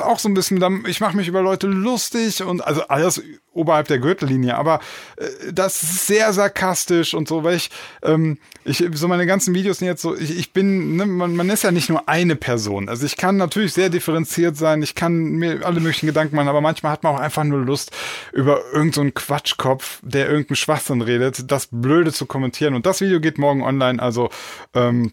auch 0.03 0.18
so 0.18 0.28
ein 0.28 0.34
bisschen, 0.34 0.84
ich 0.86 1.01
mache 1.01 1.16
mich 1.16 1.28
über 1.28 1.43
Leute 1.43 1.66
lustig 1.66 2.43
und 2.43 2.64
also 2.64 2.82
alles 2.88 3.22
oberhalb 3.55 3.88
der 3.88 3.99
Gürtellinie, 3.99 4.57
aber 4.57 4.80
äh, 5.16 5.53
das 5.53 5.82
ist 5.82 6.07
sehr 6.07 6.32
sarkastisch 6.32 7.14
und 7.14 7.28
so, 7.28 7.45
weil 7.45 7.57
ich, 7.57 7.70
ähm, 8.03 8.38
ich, 8.64 8.84
so 8.95 9.09
meine 9.09 9.26
ganzen 9.26 9.55
Videos 9.55 9.78
sind 9.78 9.88
jetzt 9.88 10.03
so, 10.03 10.16
ich, 10.16 10.38
ich 10.38 10.53
bin, 10.53 10.97
ne, 10.97 11.07
man, 11.07 11.36
man 11.36 11.51
ist 11.51 11.62
ja 11.62 11.70
nicht 11.70 11.90
nur 11.90 12.09
eine 12.09 12.36
Person. 12.36 12.88
Also 12.88 13.05
ich 13.05 13.16
kann 13.16 13.36
natürlich 13.36 13.74
sehr 13.74 13.90
differenziert 13.90 14.57
sein, 14.57 14.82
ich 14.82 14.95
kann 14.95 15.32
mir 15.32 15.66
alle 15.66 15.80
möglichen 15.80 16.07
Gedanken 16.07 16.36
machen, 16.36 16.49
aber 16.49 16.61
manchmal 16.61 16.93
hat 16.93 17.03
man 17.03 17.14
auch 17.14 17.20
einfach 17.20 17.45
nur 17.45 17.61
Lust, 17.61 17.90
über 18.32 18.61
irgendeinen 18.72 19.09
so 19.09 19.12
Quatschkopf, 19.14 20.01
der 20.03 20.28
irgendeinen 20.28 20.57
Schwachsinn 20.57 21.03
redet, 21.03 21.51
das 21.51 21.68
Blöde 21.70 22.12
zu 22.12 22.26
kommentieren. 22.26 22.74
Und 22.74 22.86
das 22.86 23.01
Video 23.01 23.20
geht 23.20 23.38
morgen 23.38 23.62
online, 23.62 24.03
also 24.03 24.30
ähm, 24.74 25.12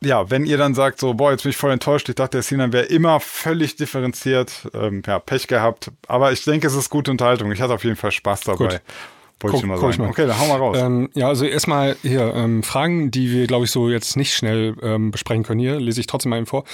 ja, 0.00 0.30
wenn 0.30 0.46
ihr 0.46 0.58
dann 0.58 0.74
sagt, 0.74 1.00
so, 1.00 1.14
boah, 1.14 1.30
jetzt 1.30 1.42
bin 1.42 1.50
ich 1.50 1.56
voll 1.56 1.70
enttäuscht, 1.70 2.08
ich 2.08 2.14
dachte, 2.14 2.38
der 2.38 2.42
Sinan 2.42 2.72
wäre 2.72 2.84
immer 2.84 3.20
völlig 3.20 3.76
differenziert, 3.76 4.68
ähm, 4.74 5.02
ja, 5.06 5.18
Pech 5.18 5.46
gehabt. 5.46 5.90
Aber 6.06 6.32
ich 6.32 6.44
denke, 6.44 6.66
es 6.66 6.74
ist 6.74 6.90
gute 6.90 7.10
Unterhaltung. 7.10 7.50
Ich 7.52 7.60
hatte 7.60 7.74
auf 7.74 7.84
jeden 7.84 7.96
Fall 7.96 8.12
Spaß 8.12 8.40
dabei. 8.42 8.66
Gut. 8.66 8.80
Wollte 9.42 9.56
ich 9.56 9.64
mal 9.64 9.78
sagen. 9.78 10.02
Mal. 10.02 10.10
Okay, 10.10 10.26
dann 10.26 10.38
hau 10.38 10.46
mal 10.46 10.58
raus. 10.58 10.78
Ähm, 10.78 11.10
ja, 11.14 11.28
also 11.28 11.44
erstmal 11.44 11.96
hier 12.02 12.32
ähm, 12.34 12.62
Fragen, 12.62 13.10
die 13.10 13.30
wir, 13.32 13.46
glaube 13.46 13.64
ich, 13.64 13.70
so 13.70 13.88
jetzt 13.88 14.16
nicht 14.16 14.34
schnell 14.34 14.76
ähm, 14.82 15.10
besprechen 15.10 15.42
können 15.42 15.60
hier, 15.60 15.80
lese 15.80 16.00
ich 16.00 16.06
trotzdem 16.06 16.30
mal 16.30 16.36
eben 16.36 16.46
vor. 16.46 16.64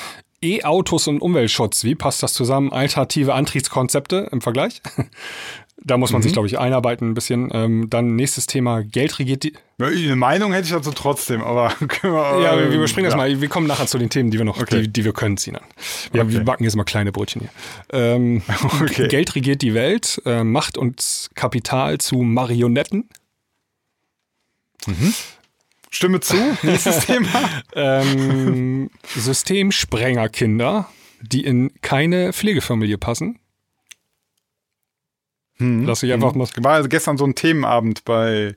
E-Autos 0.43 1.09
und 1.09 1.21
Umweltschutz, 1.21 1.85
wie 1.85 1.95
passt 1.95 2.23
das 2.23 2.33
zusammen? 2.33 2.73
Alternative 2.73 3.35
Antriebskonzepte 3.35 4.29
im 4.33 4.41
Vergleich? 4.41 4.83
Da 5.81 5.97
muss 5.97 6.11
man 6.11 6.21
mhm. 6.21 6.23
sich, 6.25 6.33
glaube 6.33 6.49
ich, 6.49 6.59
einarbeiten 6.59 7.11
ein 7.11 7.15
bisschen. 7.15 7.51
Ähm, 7.53 7.89
dann 7.89 8.17
nächstes 8.17 8.47
Thema, 8.47 8.83
Geld 8.83 9.19
regiert 9.21 9.45
die. 9.45 9.55
Eine 9.81 10.17
Meinung 10.17 10.53
hätte 10.53 10.67
ich 10.67 10.73
dazu 10.73 10.91
trotzdem, 10.91 11.41
aber 11.43 11.69
können 11.89 12.15
wir, 12.15 12.41
Ja, 12.43 12.59
wir, 12.59 12.71
wir 12.71 12.77
überspringen 12.79 13.05
ja. 13.05 13.11
das 13.11 13.17
mal. 13.17 13.41
Wir 13.41 13.49
kommen 13.49 13.69
nachher 13.69 13.87
zu 13.87 13.97
den 13.97 14.11
Themen, 14.11 14.31
die 14.31 14.39
wir 14.39 14.45
noch, 14.45 14.61
okay. 14.61 14.83
die, 14.83 14.89
die, 14.89 15.05
wir 15.05 15.13
können 15.13 15.37
ziehen. 15.37 15.57
Ja, 16.13 16.23
okay. 16.23 16.33
wir 16.33 16.41
backen 16.45 16.65
jetzt 16.65 16.75
mal 16.75 16.83
kleine 16.83 17.13
Brötchen 17.13 17.43
hier. 17.43 17.51
Ähm, 17.93 18.43
okay. 18.81 19.07
Geld 19.07 19.37
regiert 19.37 19.63
die 19.63 19.73
Welt, 19.73 20.21
äh, 20.25 20.43
Macht 20.43 20.77
und 20.77 21.31
Kapital 21.35 21.99
zu 21.99 22.17
Marionetten. 22.17 23.09
Mhm. 24.87 25.15
Stimme 25.91 26.21
zu, 26.21 26.37
nächstes 26.63 27.01
Thema. 27.07 27.29
ähm, 27.75 28.91
Systemsprengerkinder, 29.15 30.89
die 31.23 31.45
in 31.45 31.73
keine 31.81 32.33
Pflegefamilie 32.33 32.99
passen. 32.99 33.39
Hm. 35.57 35.87
Lass 35.87 36.03
ich 36.03 36.13
einfach 36.13 36.33
hm. 36.33 36.39
mal. 36.39 36.49
War 36.59 36.75
also 36.75 36.89
gestern 36.89 37.19
so 37.19 37.25
ein 37.25 37.35
Themenabend 37.35 38.05
bei 38.05 38.55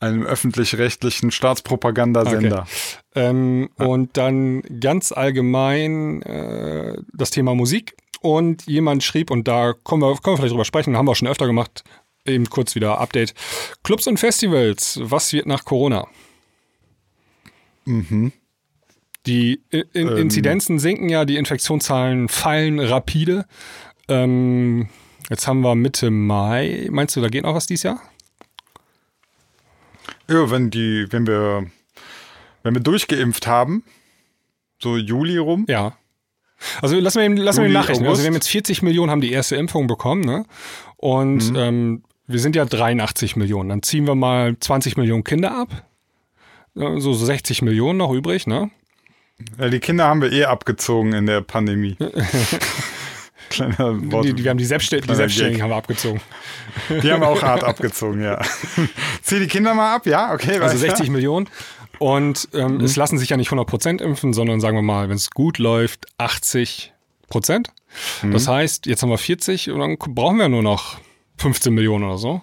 einem 0.00 0.24
öffentlich-rechtlichen 0.24 1.30
Staatspropagandasender. 1.30 2.62
Okay. 2.62 2.68
Ähm, 3.14 3.70
ja. 3.78 3.86
Und 3.86 4.16
dann 4.16 4.62
ganz 4.80 5.12
allgemein 5.12 6.22
äh, 6.22 6.96
das 7.12 7.30
Thema 7.30 7.54
Musik. 7.54 7.96
Und 8.20 8.66
jemand 8.66 9.04
schrieb, 9.04 9.30
und 9.30 9.46
da 9.48 9.74
kommen 9.74 10.02
wir, 10.02 10.14
können 10.16 10.34
wir 10.34 10.36
vielleicht 10.38 10.52
drüber 10.52 10.64
sprechen, 10.64 10.96
haben 10.96 11.06
wir 11.06 11.12
auch 11.12 11.16
schon 11.16 11.28
öfter 11.28 11.46
gemacht, 11.46 11.84
eben 12.24 12.48
kurz 12.48 12.74
wieder 12.74 12.98
Update. 12.98 13.34
Clubs 13.82 14.06
und 14.06 14.18
Festivals, 14.18 14.98
was 15.02 15.32
wird 15.34 15.46
nach 15.46 15.64
Corona? 15.64 16.06
Mhm. 17.84 18.32
Die 19.26 19.62
in 19.70 19.84
ähm. 19.94 20.16
Inzidenzen 20.16 20.78
sinken 20.78 21.08
ja, 21.08 21.24
die 21.24 21.36
Infektionszahlen 21.36 22.28
fallen 22.28 22.78
rapide. 22.78 23.46
Ähm, 24.08 24.88
Jetzt 25.30 25.46
haben 25.46 25.60
wir 25.60 25.74
Mitte 25.74 26.10
Mai. 26.10 26.88
Meinst 26.90 27.16
du, 27.16 27.20
da 27.20 27.28
geht 27.28 27.44
noch 27.44 27.54
was 27.54 27.66
dieses 27.66 27.84
Jahr? 27.84 28.02
Ja, 30.28 30.50
wenn 30.50 30.70
die, 30.70 31.06
wenn 31.10 31.26
wir, 31.26 31.66
wenn 32.62 32.74
wir 32.74 32.82
durchgeimpft 32.82 33.46
haben, 33.46 33.84
so 34.82 34.96
Juli 34.96 35.38
rum. 35.38 35.64
Ja. 35.68 35.96
Also 36.82 36.98
lassen 36.98 37.20
wir, 37.20 37.42
lassen 37.42 37.60
Juli, 37.62 37.72
wir 37.72 37.80
Nachrichten. 37.80 38.06
Also 38.06 38.22
wir 38.22 38.26
haben 38.26 38.34
jetzt 38.34 38.48
40 38.48 38.82
Millionen 38.82 39.10
haben 39.10 39.20
die 39.20 39.32
erste 39.32 39.56
Impfung 39.56 39.86
bekommen, 39.86 40.22
ne? 40.22 40.44
Und 40.96 41.50
mhm. 41.50 41.56
ähm, 41.56 42.02
wir 42.26 42.40
sind 42.40 42.56
ja 42.56 42.64
83 42.64 43.36
Millionen. 43.36 43.68
Dann 43.68 43.82
ziehen 43.82 44.06
wir 44.06 44.14
mal 44.14 44.58
20 44.58 44.96
Millionen 44.96 45.24
Kinder 45.24 45.56
ab. 45.56 45.86
So 46.74 47.12
60 47.12 47.62
Millionen 47.62 47.98
noch 47.98 48.12
übrig, 48.12 48.46
ne? 48.46 48.70
Ja, 49.58 49.68
die 49.68 49.80
Kinder 49.80 50.06
haben 50.06 50.22
wir 50.22 50.32
eh 50.32 50.44
abgezogen 50.44 51.12
in 51.12 51.26
der 51.26 51.40
Pandemie. 51.40 51.96
Kleiner 53.50 54.10
Wort. 54.10 54.24
Die, 54.24 54.36
wir 54.42 54.50
haben 54.50 54.58
die, 54.58 54.64
Selbststell 54.64 55.00
die 55.00 55.14
Selbstständigen 55.14 55.62
haben 55.62 55.70
wir 55.70 55.76
abgezogen. 55.76 56.20
Die 56.88 57.12
haben 57.12 57.20
wir 57.20 57.28
auch 57.28 57.42
hart 57.42 57.62
abgezogen, 57.64 58.22
ja. 58.22 58.40
Zieh 59.22 59.38
die 59.38 59.46
Kinder 59.46 59.74
mal 59.74 59.94
ab, 59.94 60.06
ja, 60.06 60.32
okay. 60.32 60.58
Also 60.58 60.76
60 60.76 61.10
Millionen. 61.10 61.48
Und 61.98 62.48
ähm, 62.52 62.78
mhm. 62.78 62.80
es 62.80 62.96
lassen 62.96 63.18
sich 63.18 63.28
ja 63.28 63.36
nicht 63.36 63.50
100% 63.50 64.02
impfen, 64.02 64.32
sondern 64.32 64.60
sagen 64.60 64.76
wir 64.76 64.82
mal, 64.82 65.08
wenn 65.08 65.16
es 65.16 65.30
gut 65.30 65.58
läuft, 65.58 66.06
80 66.18 66.92
Prozent. 67.28 67.72
Mhm. 68.22 68.32
Das 68.32 68.48
heißt, 68.48 68.86
jetzt 68.86 69.02
haben 69.02 69.10
wir 69.10 69.18
40 69.18 69.70
und 69.70 69.78
dann 69.78 69.96
brauchen 69.98 70.38
wir 70.38 70.48
nur 70.48 70.62
noch 70.62 70.98
15 71.38 71.72
Millionen 71.72 72.04
oder 72.04 72.18
so. 72.18 72.42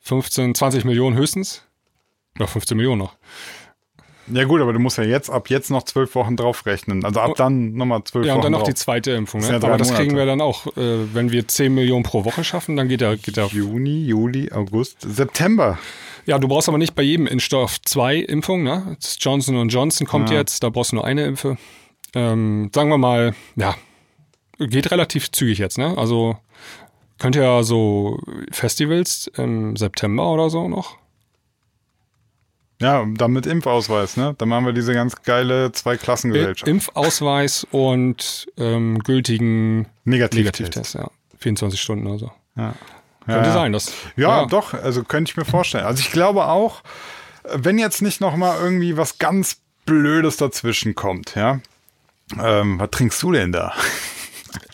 15, 0.00 0.54
20 0.54 0.84
Millionen 0.84 1.16
höchstens. 1.16 1.62
Ja, 2.38 2.46
15 2.46 2.76
Millionen 2.76 2.98
noch. 2.98 3.16
Ja 4.32 4.44
gut, 4.44 4.60
aber 4.60 4.72
du 4.72 4.78
musst 4.78 4.96
ja 4.96 5.04
jetzt 5.04 5.28
ab 5.28 5.50
jetzt 5.50 5.70
noch 5.70 5.82
zwölf 5.82 6.14
Wochen 6.14 6.36
draufrechnen. 6.36 7.04
Also 7.04 7.20
ab 7.20 7.32
oh. 7.32 7.34
dann 7.36 7.74
nochmal 7.74 8.02
zwölf 8.04 8.22
Wochen. 8.22 8.28
Ja, 8.28 8.34
und 8.34 8.44
dann 8.44 8.52
noch 8.52 8.60
drauf. 8.60 8.68
die 8.68 8.74
zweite 8.74 9.10
Impfung. 9.12 9.40
Ne? 9.40 9.48
Ja 9.48 9.56
aber 9.56 9.76
das 9.76 9.92
kriegen 9.92 10.16
wir 10.16 10.24
dann 10.24 10.40
auch. 10.40 10.66
Äh, 10.78 11.14
wenn 11.14 11.30
wir 11.30 11.46
10 11.46 11.74
Millionen 11.74 12.04
pro 12.04 12.24
Woche 12.24 12.42
schaffen, 12.42 12.76
dann 12.76 12.88
geht 12.88 13.02
er. 13.02 13.16
Geht 13.16 13.36
er 13.36 13.46
Juni, 13.48 14.06
Juli, 14.06 14.50
August, 14.50 15.02
September. 15.02 15.78
Ja, 16.26 16.38
du 16.38 16.48
brauchst 16.48 16.68
aber 16.68 16.78
nicht 16.78 16.94
bei 16.94 17.02
jedem 17.02 17.26
Impfstoff 17.26 17.82
zwei 17.82 18.16
Impfungen. 18.16 18.64
Ne? 18.64 18.96
Johnson 19.18 19.68
Johnson 19.68 20.06
kommt 20.06 20.30
ja. 20.30 20.36
jetzt, 20.36 20.62
da 20.62 20.70
brauchst 20.70 20.92
du 20.92 20.96
nur 20.96 21.04
eine 21.04 21.26
Impfe. 21.26 21.58
Ähm, 22.14 22.70
sagen 22.74 22.88
wir 22.88 22.98
mal, 22.98 23.34
ja, 23.56 23.74
geht 24.58 24.90
relativ 24.90 25.32
zügig 25.32 25.58
jetzt. 25.58 25.76
Ne? 25.76 25.98
Also 25.98 26.38
könnt 27.18 27.36
ihr 27.36 27.42
ja 27.42 27.62
so 27.62 28.18
Festivals 28.50 29.30
im 29.36 29.76
September 29.76 30.32
oder 30.32 30.48
so 30.48 30.66
noch 30.66 30.96
ja, 32.80 33.06
dann 33.16 33.32
mit 33.32 33.46
Impfausweis, 33.46 34.16
ne? 34.16 34.34
Dann 34.36 34.48
machen 34.48 34.66
wir 34.66 34.72
diese 34.72 34.94
ganz 34.94 35.22
geile 35.22 35.72
Zweiklassengesellschaft. 35.72 36.68
Impfausweis 36.68 37.66
und 37.70 38.46
ähm, 38.56 38.98
gültigen 38.98 39.86
Negativtest. 40.04 40.60
Negativtest, 40.60 40.94
ja. 40.94 41.10
24 41.38 41.80
Stunden 41.80 42.06
oder 42.06 42.18
so. 42.18 42.32
Ja. 42.56 42.74
Könnte 43.26 43.48
ja, 43.48 43.52
sein, 43.54 43.72
das. 43.72 43.92
Ja, 44.16 44.42
ja, 44.42 44.46
doch, 44.46 44.74
also 44.74 45.02
könnte 45.02 45.30
ich 45.30 45.36
mir 45.36 45.44
vorstellen. 45.44 45.84
Also 45.84 46.00
ich 46.00 46.12
glaube 46.12 46.46
auch, 46.46 46.82
wenn 47.54 47.78
jetzt 47.78 48.02
nicht 48.02 48.20
nochmal 48.20 48.58
irgendwie 48.60 48.96
was 48.96 49.18
ganz 49.18 49.58
Blödes 49.86 50.36
dazwischen 50.36 50.94
kommt, 50.94 51.34
ja. 51.34 51.60
Ähm, 52.38 52.78
was 52.78 52.90
trinkst 52.90 53.22
du 53.22 53.32
denn 53.32 53.52
da? 53.52 53.72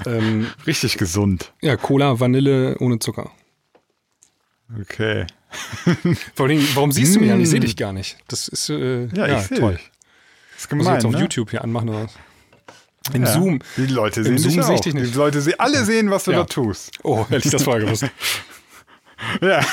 Ähm, 0.05 0.47
Richtig 0.67 0.99
gesund. 0.99 1.55
Ja, 1.63 1.77
Cola, 1.77 2.21
Vanille 2.21 2.77
ohne 2.81 2.99
Zucker. 2.99 3.31
Okay. 4.79 5.27
Vor 6.35 6.47
allem, 6.47 6.67
warum 6.75 6.93
siehst 6.93 7.17
du 7.17 7.21
mich 7.21 7.31
an? 7.31 7.41
Ich 7.41 7.51
sehe 7.51 7.61
dich 7.61 7.77
gar 7.77 7.93
nicht. 7.93 8.19
Das 8.29 8.49
ist 8.49 8.71
äh, 8.71 9.07
ja, 9.07 9.27
ja 9.27 9.43
toll. 9.43 9.75
Dich. 9.75 9.91
Das 10.55 10.71
Muss 10.71 10.87
ich 10.87 10.93
jetzt 10.93 11.05
auf 11.07 11.13
ne? 11.13 11.21
YouTube 11.21 11.51
hier 11.51 11.65
anmachen 11.65 11.89
oder 11.89 12.05
was? 12.05 12.15
Im 13.15 13.25
ja. 13.25 13.33
Zoom. 13.33 13.61
Die 13.77 13.87
Leute 13.87 14.23
sehen 14.23 14.37
Im 14.37 14.39
Zoom 14.39 14.63
sehe 14.63 14.75
ich 14.75 14.81
dich 14.83 14.95
nicht. 14.95 15.15
Die 15.15 15.19
Leute 15.19 15.41
sehen, 15.41 15.55
alle 15.59 15.85
sehen, 15.85 16.11
was 16.11 16.25
du 16.25 16.33
ja. 16.33 16.39
da 16.39 16.45
tust. 16.45 16.99
Oh, 17.03 17.27
hätte 17.29 17.47
ich 17.47 17.51
das 17.51 17.63
vorher 17.63 17.85
gewusst. 17.85 18.05
ja, 19.41 19.65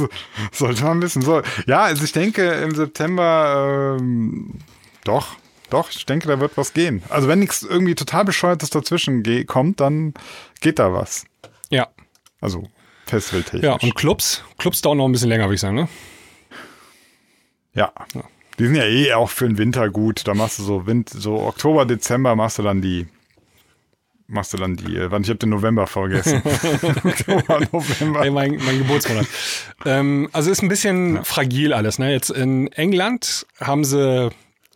sollte 0.52 0.84
man 0.84 1.00
wissen. 1.00 1.22
So, 1.22 1.42
ja, 1.66 1.82
also 1.82 2.04
ich 2.04 2.12
denke 2.12 2.42
im 2.42 2.74
September 2.74 3.96
ähm, 4.00 4.58
doch, 5.04 5.36
doch, 5.70 5.90
ich 5.90 6.04
denke, 6.06 6.28
da 6.28 6.38
wird 6.40 6.56
was 6.56 6.74
gehen. 6.74 7.02
Also 7.08 7.28
wenn 7.28 7.38
nichts 7.38 7.62
irgendwie 7.62 7.94
total 7.94 8.24
bescheuertes 8.24 8.70
dazwischen 8.70 9.22
kommt, 9.46 9.80
dann 9.80 10.12
geht 10.60 10.78
da 10.78 10.92
was. 10.92 11.24
Ja. 11.70 11.88
Also 12.40 12.68
festivaltechnisch. 13.06 13.62
Ja, 13.62 13.74
und 13.74 13.94
Clubs? 13.94 14.42
Clubs 14.58 14.80
dauern 14.80 14.98
noch 14.98 15.06
ein 15.06 15.12
bisschen 15.12 15.28
länger, 15.28 15.44
würde 15.44 15.54
ich 15.54 15.60
sagen, 15.60 15.76
ne? 15.76 15.88
Ja. 17.74 17.92
ja. 18.14 18.22
Die 18.58 18.66
sind 18.66 18.74
ja 18.76 18.84
eh 18.84 19.12
auch 19.14 19.30
für 19.30 19.46
den 19.46 19.58
Winter 19.58 19.88
gut. 19.88 20.26
Da 20.26 20.34
machst 20.34 20.58
du 20.58 20.62
so, 20.62 20.86
Wind, 20.86 21.08
so 21.08 21.40
Oktober, 21.40 21.86
Dezember 21.86 22.36
machst 22.36 22.58
du 22.58 22.62
dann 22.62 22.82
die 22.82 23.06
machst 24.32 24.54
du 24.54 24.56
dann 24.56 24.76
die, 24.76 24.96
äh, 24.96 25.10
wann 25.10 25.22
ich 25.22 25.28
habe 25.28 25.38
den 25.38 25.50
November 25.50 25.86
vergessen. 25.86 26.42
Oktober, 27.04 27.60
November. 27.70 28.20
Hey, 28.20 28.30
mein, 28.30 28.56
mein 28.64 28.78
Geburtsmonat. 28.78 29.26
ähm, 29.84 30.28
also 30.32 30.50
ist 30.50 30.62
ein 30.62 30.68
bisschen 30.68 31.16
ja. 31.16 31.24
fragil 31.24 31.72
alles. 31.72 31.98
Ne? 31.98 32.12
Jetzt 32.12 32.30
in 32.30 32.68
England 32.72 33.46
haben 33.60 33.84
sie 33.84 34.30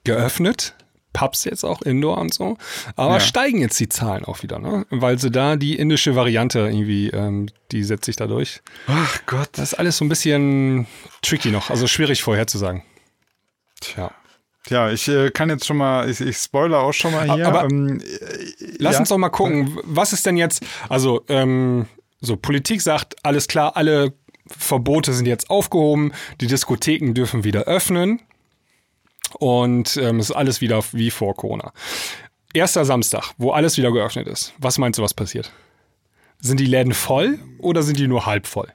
geöffnet, 0.04 0.74
Pubs 1.16 1.44
jetzt 1.44 1.64
auch 1.64 1.80
Indoor 1.80 2.18
und 2.18 2.34
so. 2.34 2.58
Aber 2.94 3.14
ja. 3.14 3.20
steigen 3.20 3.60
jetzt 3.62 3.80
die 3.80 3.88
Zahlen 3.88 4.26
auch 4.26 4.42
wieder, 4.42 4.58
ne? 4.58 4.84
Weil 4.90 5.18
sie 5.18 5.30
da 5.30 5.56
die 5.56 5.74
indische 5.74 6.14
Variante 6.14 6.58
irgendwie, 6.58 7.08
ähm, 7.08 7.48
die 7.72 7.82
setzt 7.84 8.04
sich 8.04 8.16
da 8.16 8.26
durch. 8.26 8.60
Ach 8.86 9.20
Gott. 9.24 9.48
Das 9.52 9.72
ist 9.72 9.78
alles 9.78 9.96
so 9.96 10.04
ein 10.04 10.10
bisschen 10.10 10.86
tricky 11.22 11.50
noch, 11.50 11.70
also 11.70 11.86
schwierig 11.86 12.22
vorherzusagen. 12.22 12.82
Tja. 13.80 14.10
Tja, 14.64 14.90
ich 14.90 15.08
äh, 15.08 15.30
kann 15.30 15.48
jetzt 15.48 15.64
schon 15.64 15.78
mal, 15.78 16.10
ich, 16.10 16.20
ich 16.20 16.36
spoiler 16.36 16.80
auch 16.80 16.92
schon 16.92 17.12
mal 17.12 17.32
hier. 17.32 17.46
Aber 17.46 17.64
ähm, 17.64 17.98
äh, 18.00 18.04
lass 18.78 18.94
ja. 18.94 19.00
uns 19.00 19.08
doch 19.08 19.16
mal 19.16 19.30
gucken, 19.30 19.78
was 19.84 20.12
ist 20.12 20.26
denn 20.26 20.36
jetzt, 20.36 20.66
also 20.90 21.24
ähm, 21.28 21.86
so 22.20 22.36
Politik 22.36 22.82
sagt, 22.82 23.14
alles 23.24 23.48
klar, 23.48 23.74
alle 23.76 24.12
Verbote 24.46 25.14
sind 25.14 25.26
jetzt 25.26 25.48
aufgehoben, 25.48 26.12
die 26.42 26.46
Diskotheken 26.46 27.14
dürfen 27.14 27.42
wieder 27.42 27.62
öffnen. 27.62 28.20
Und 29.38 29.96
ähm, 29.96 30.18
es 30.18 30.30
ist 30.30 30.36
alles 30.36 30.60
wieder 30.60 30.82
wie 30.92 31.10
vor 31.10 31.34
Corona. 31.34 31.72
Erster 32.54 32.84
Samstag, 32.84 33.32
wo 33.38 33.50
alles 33.50 33.76
wieder 33.76 33.92
geöffnet 33.92 34.26
ist. 34.26 34.54
Was 34.58 34.78
meinst 34.78 34.98
du, 34.98 35.02
was 35.02 35.14
passiert? 35.14 35.52
Sind 36.40 36.60
die 36.60 36.66
Läden 36.66 36.94
voll 36.94 37.38
oder 37.58 37.82
sind 37.82 37.98
die 37.98 38.08
nur 38.08 38.26
halb 38.26 38.46
voll? 38.46 38.72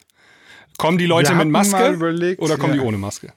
Kommen 0.77 0.97
die 0.97 1.05
Leute 1.05 1.33
mit 1.35 1.47
Maske 1.47 1.89
überlegt, 1.89 2.41
oder 2.41 2.57
kommen 2.57 2.73
ja. 2.75 2.81
die 2.81 2.87
ohne 2.87 2.97
Maske? 2.97 3.33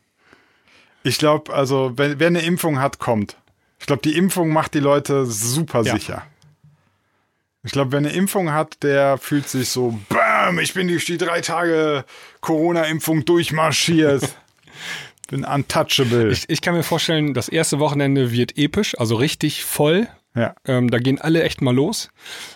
Ich 1.02 1.18
glaube, 1.18 1.52
also, 1.52 1.92
wenn, 1.96 2.18
wer 2.18 2.28
eine 2.28 2.40
Impfung 2.40 2.80
hat, 2.80 2.98
kommt. 2.98 3.36
Ich 3.78 3.86
glaube, 3.86 4.02
die 4.02 4.16
Impfung 4.16 4.50
macht 4.50 4.72
die 4.72 4.80
Leute 4.80 5.26
super 5.26 5.82
ja. 5.82 5.94
sicher. 5.94 6.22
Ich 7.62 7.72
glaube, 7.72 7.92
wer 7.92 7.98
eine 7.98 8.12
Impfung 8.12 8.52
hat, 8.52 8.82
der 8.82 9.18
fühlt 9.18 9.48
sich 9.48 9.68
so, 9.68 9.98
bam, 10.08 10.58
ich 10.58 10.74
bin 10.74 10.88
durch 10.88 11.04
die 11.06 11.18
drei 11.18 11.40
Tage 11.40 12.04
Corona-Impfung 12.40 13.24
durchmarschiert. 13.24 14.36
bin 15.26 15.44
untouchable. 15.44 16.30
Ich, 16.30 16.44
ich, 16.48 16.60
kann 16.60 16.74
mir 16.74 16.82
vorstellen, 16.82 17.34
das 17.34 17.48
erste 17.48 17.78
Wochenende 17.78 18.32
wird 18.32 18.56
episch, 18.56 18.98
also 18.98 19.16
richtig 19.16 19.64
voll. 19.64 20.08
Ja. 20.36 20.54
Ähm, 20.66 20.90
da 20.90 20.98
gehen 20.98 21.20
alle 21.20 21.44
echt 21.44 21.62
mal 21.62 21.74
los. 21.74 22.10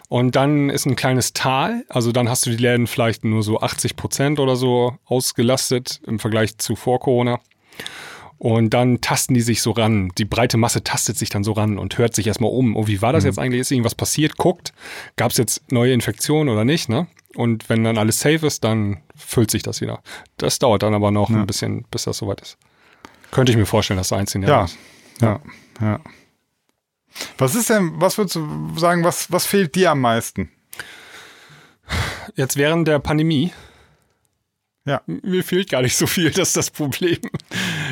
Und 0.08 0.34
dann 0.34 0.68
ist 0.68 0.86
ein 0.86 0.96
kleines 0.96 1.32
Tal. 1.32 1.84
Also 1.88 2.10
dann 2.10 2.28
hast 2.28 2.44
du 2.44 2.50
die 2.50 2.56
Läden 2.56 2.88
vielleicht 2.88 3.24
nur 3.24 3.42
so 3.42 3.60
80 3.60 3.94
Prozent 3.94 4.40
oder 4.40 4.56
so 4.56 4.96
ausgelastet 5.04 6.00
im 6.06 6.18
Vergleich 6.18 6.58
zu 6.58 6.74
vor 6.74 6.98
Corona. 6.98 7.38
Und 8.38 8.70
dann 8.70 9.00
tasten 9.00 9.34
die 9.34 9.40
sich 9.40 9.62
so 9.62 9.72
ran. 9.72 10.12
Die 10.16 10.24
breite 10.24 10.56
Masse 10.56 10.82
tastet 10.82 11.18
sich 11.18 11.28
dann 11.28 11.42
so 11.44 11.52
ran 11.52 11.76
und 11.76 11.98
hört 11.98 12.14
sich 12.14 12.26
erstmal 12.26 12.50
um. 12.50 12.76
Oh, 12.76 12.86
wie 12.86 13.02
war 13.02 13.12
das 13.12 13.24
mhm. 13.24 13.28
jetzt 13.28 13.38
eigentlich? 13.38 13.60
Ist 13.60 13.70
irgendwas 13.72 13.96
passiert? 13.96 14.36
Guckt, 14.36 14.72
gab 15.16 15.32
es 15.32 15.38
jetzt 15.38 15.72
neue 15.72 15.92
Infektionen 15.92 16.48
oder 16.48 16.64
nicht? 16.64 16.88
Ne? 16.88 17.08
Und 17.38 17.68
wenn 17.68 17.84
dann 17.84 17.98
alles 17.98 18.18
safe 18.18 18.44
ist, 18.44 18.64
dann 18.64 19.00
füllt 19.14 19.52
sich 19.52 19.62
das 19.62 19.80
wieder. 19.80 20.02
Das 20.38 20.58
dauert 20.58 20.82
dann 20.82 20.92
aber 20.92 21.12
noch 21.12 21.30
ja. 21.30 21.36
ein 21.36 21.46
bisschen, 21.46 21.84
bis 21.88 22.02
das 22.02 22.18
soweit 22.18 22.40
ist. 22.40 22.58
Könnte 23.30 23.52
ich 23.52 23.58
mir 23.58 23.64
vorstellen, 23.64 23.98
dass 23.98 24.08
da 24.08 24.16
eins 24.16 24.34
ja. 24.34 24.64
ist. 24.64 24.76
Ja, 25.20 25.40
ja, 25.80 25.86
ja. 25.86 26.00
Was 27.38 27.54
ist 27.54 27.70
denn, 27.70 27.92
was 28.00 28.18
würdest 28.18 28.34
du 28.34 28.76
sagen, 28.76 29.04
was, 29.04 29.30
was 29.30 29.46
fehlt 29.46 29.76
dir 29.76 29.92
am 29.92 30.00
meisten? 30.00 30.50
Jetzt 32.34 32.56
während 32.56 32.88
der 32.88 32.98
Pandemie 32.98 33.52
ja. 34.84 35.02
Mir 35.06 35.44
fehlt 35.44 35.68
gar 35.68 35.82
nicht 35.82 35.96
so 35.96 36.06
viel, 36.06 36.30
das 36.30 36.48
ist 36.48 36.56
das 36.56 36.70
Problem. 36.70 37.18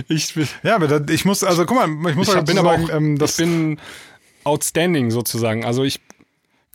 Ich, 0.08 0.34
ja, 0.62 0.76
aber 0.76 1.08
ich 1.10 1.24
muss, 1.24 1.44
also 1.44 1.66
guck 1.66 1.76
mal, 1.76 2.10
ich 2.10 2.16
muss 2.16 2.28
ich 2.28 2.34
halt 2.34 2.46
bin 2.46 2.58
aber 2.58 2.72
auch, 2.72 2.88
ähm, 2.90 3.18
ich 3.22 3.36
bin 3.36 3.78
outstanding 4.44 5.10
sozusagen. 5.10 5.64
Also 5.64 5.84
ich. 5.84 6.00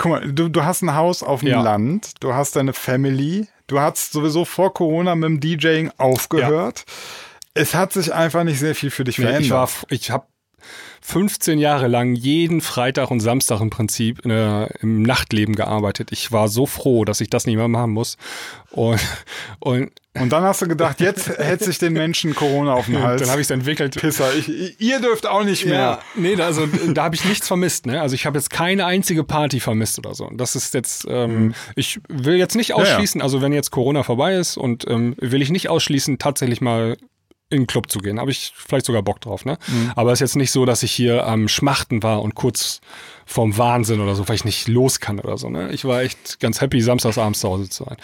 Guck 0.01 0.11
mal, 0.11 0.31
du, 0.31 0.49
du 0.49 0.65
hast 0.65 0.81
ein 0.81 0.95
Haus 0.95 1.21
auf 1.21 1.41
dem 1.41 1.49
ja. 1.49 1.61
Land, 1.61 2.23
du 2.23 2.33
hast 2.33 2.55
deine 2.55 2.73
Family, 2.73 3.47
du 3.67 3.79
hast 3.79 4.13
sowieso 4.13 4.45
vor 4.45 4.73
Corona 4.73 5.13
mit 5.13 5.29
dem 5.29 5.39
DJing 5.39 5.91
aufgehört. 5.97 6.85
Ja. 6.87 6.93
Es 7.53 7.75
hat 7.75 7.93
sich 7.93 8.11
einfach 8.11 8.43
nicht 8.43 8.59
sehr 8.59 8.73
viel 8.73 8.89
für 8.89 9.03
dich 9.03 9.19
nee, 9.19 9.25
verändert. 9.25 9.45
Ich, 9.45 9.51
war, 9.51 9.69
ich 9.89 10.09
habe 10.09 10.25
15 11.01 11.59
Jahre 11.59 11.87
lang 11.87 12.15
jeden 12.15 12.61
Freitag 12.61 13.11
und 13.11 13.19
Samstag 13.19 13.59
im 13.61 13.69
Prinzip 13.69 14.25
äh, 14.25 14.67
im 14.79 15.01
Nachtleben 15.01 15.55
gearbeitet. 15.55 16.11
Ich 16.11 16.31
war 16.31 16.47
so 16.47 16.65
froh, 16.65 17.05
dass 17.05 17.21
ich 17.21 17.29
das 17.29 17.45
nicht 17.45 17.57
mehr 17.57 17.67
machen 17.67 17.91
muss. 17.91 18.17
Und, 18.71 18.99
und 19.59 19.91
und 20.13 20.29
dann 20.33 20.43
hast 20.43 20.61
du 20.61 20.67
gedacht, 20.67 20.99
jetzt 20.99 21.29
hätte 21.29 21.63
sich 21.63 21.77
den 21.77 21.93
Menschen 21.93 22.35
Corona 22.35 22.73
auf 22.73 22.87
den 22.87 23.01
Hals. 23.03 23.21
Dann 23.21 23.31
habe 23.31 23.39
ich 23.39 23.47
es 23.47 23.51
entwickelt. 23.51 23.95
Pisser, 23.95 24.33
ich, 24.35 24.79
ihr 24.81 24.99
dürft 24.99 25.25
auch 25.25 25.45
nicht 25.45 25.65
mehr. 25.65 25.73
Ja, 25.73 25.99
nee, 26.15 26.35
also 26.35 26.67
da 26.67 27.03
habe 27.03 27.15
ich 27.15 27.23
nichts 27.23 27.47
vermisst. 27.47 27.85
Ne? 27.85 28.01
Also 28.01 28.13
ich 28.15 28.25
habe 28.25 28.37
jetzt 28.37 28.49
keine 28.49 28.85
einzige 28.85 29.23
Party 29.23 29.61
vermisst 29.61 29.99
oder 29.99 30.13
so. 30.13 30.29
Das 30.33 30.57
ist 30.57 30.73
jetzt, 30.73 31.05
ähm, 31.07 31.45
mhm. 31.45 31.53
ich 31.77 32.01
will 32.09 32.35
jetzt 32.35 32.55
nicht 32.55 32.73
ausschließen, 32.73 33.19
ja, 33.19 33.23
ja. 33.23 33.25
also 33.25 33.41
wenn 33.41 33.53
jetzt 33.53 33.71
Corona 33.71 34.03
vorbei 34.03 34.35
ist 34.35 34.57
und 34.57 34.85
ähm, 34.89 35.15
will 35.17 35.41
ich 35.41 35.49
nicht 35.49 35.69
ausschließen, 35.69 36.17
tatsächlich 36.17 36.59
mal 36.59 36.97
in 37.51 37.61
den 37.61 37.67
Club 37.67 37.91
zu 37.91 37.99
gehen. 37.99 38.19
Habe 38.19 38.31
ich 38.31 38.53
vielleicht 38.55 38.85
sogar 38.85 39.03
Bock 39.03 39.21
drauf, 39.21 39.45
ne? 39.45 39.57
Mhm. 39.67 39.91
Aber 39.95 40.11
es 40.11 40.17
ist 40.17 40.31
jetzt 40.31 40.35
nicht 40.35 40.51
so, 40.51 40.65
dass 40.65 40.83
ich 40.83 40.91
hier 40.91 41.27
am 41.27 41.47
Schmachten 41.47 42.01
war 42.03 42.21
und 42.21 42.35
kurz 42.35 42.81
vorm 43.31 43.57
Wahnsinn 43.57 44.01
oder 44.01 44.15
so, 44.15 44.27
weil 44.27 44.35
ich 44.35 44.45
nicht 44.45 44.67
los 44.67 44.99
kann 44.99 45.19
oder 45.19 45.37
so. 45.37 45.49
Ne? 45.49 45.71
Ich 45.71 45.85
war 45.85 46.01
echt 46.01 46.39
ganz 46.39 46.59
happy, 46.61 46.81
samstagsabends 46.81 47.39
zu 47.39 47.49
Hause 47.49 47.69
zu 47.69 47.85
sein. 47.85 47.97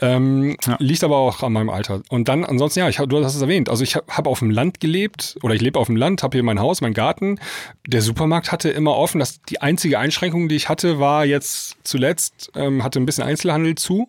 Ähm, 0.00 0.56
ja. 0.66 0.76
Liegt 0.80 1.04
aber 1.04 1.16
auch 1.16 1.42
an 1.42 1.52
meinem 1.52 1.70
Alter. 1.70 2.02
Und 2.08 2.28
dann, 2.28 2.44
ansonsten, 2.44 2.80
ja, 2.80 2.88
ich, 2.88 2.96
du 2.96 3.24
hast 3.24 3.34
es 3.34 3.42
erwähnt. 3.42 3.68
Also 3.68 3.84
ich 3.84 3.94
habe 3.94 4.06
hab 4.08 4.26
auf 4.26 4.40
dem 4.40 4.50
Land 4.50 4.80
gelebt 4.80 5.36
oder 5.42 5.54
ich 5.54 5.60
lebe 5.60 5.78
auf 5.78 5.86
dem 5.86 5.96
Land, 5.96 6.22
habe 6.22 6.36
hier 6.36 6.42
mein 6.42 6.58
Haus, 6.58 6.80
mein 6.80 6.94
Garten. 6.94 7.38
Der 7.86 8.02
Supermarkt 8.02 8.52
hatte 8.52 8.68
immer 8.70 8.96
offen. 8.96 9.20
Das, 9.20 9.40
die 9.42 9.62
einzige 9.62 9.98
Einschränkung, 9.98 10.48
die 10.48 10.56
ich 10.56 10.68
hatte, 10.68 10.98
war 10.98 11.24
jetzt 11.24 11.76
zuletzt, 11.84 12.50
ähm, 12.56 12.82
hatte 12.82 12.98
ein 12.98 13.06
bisschen 13.06 13.24
Einzelhandel 13.24 13.76
zu. 13.76 14.08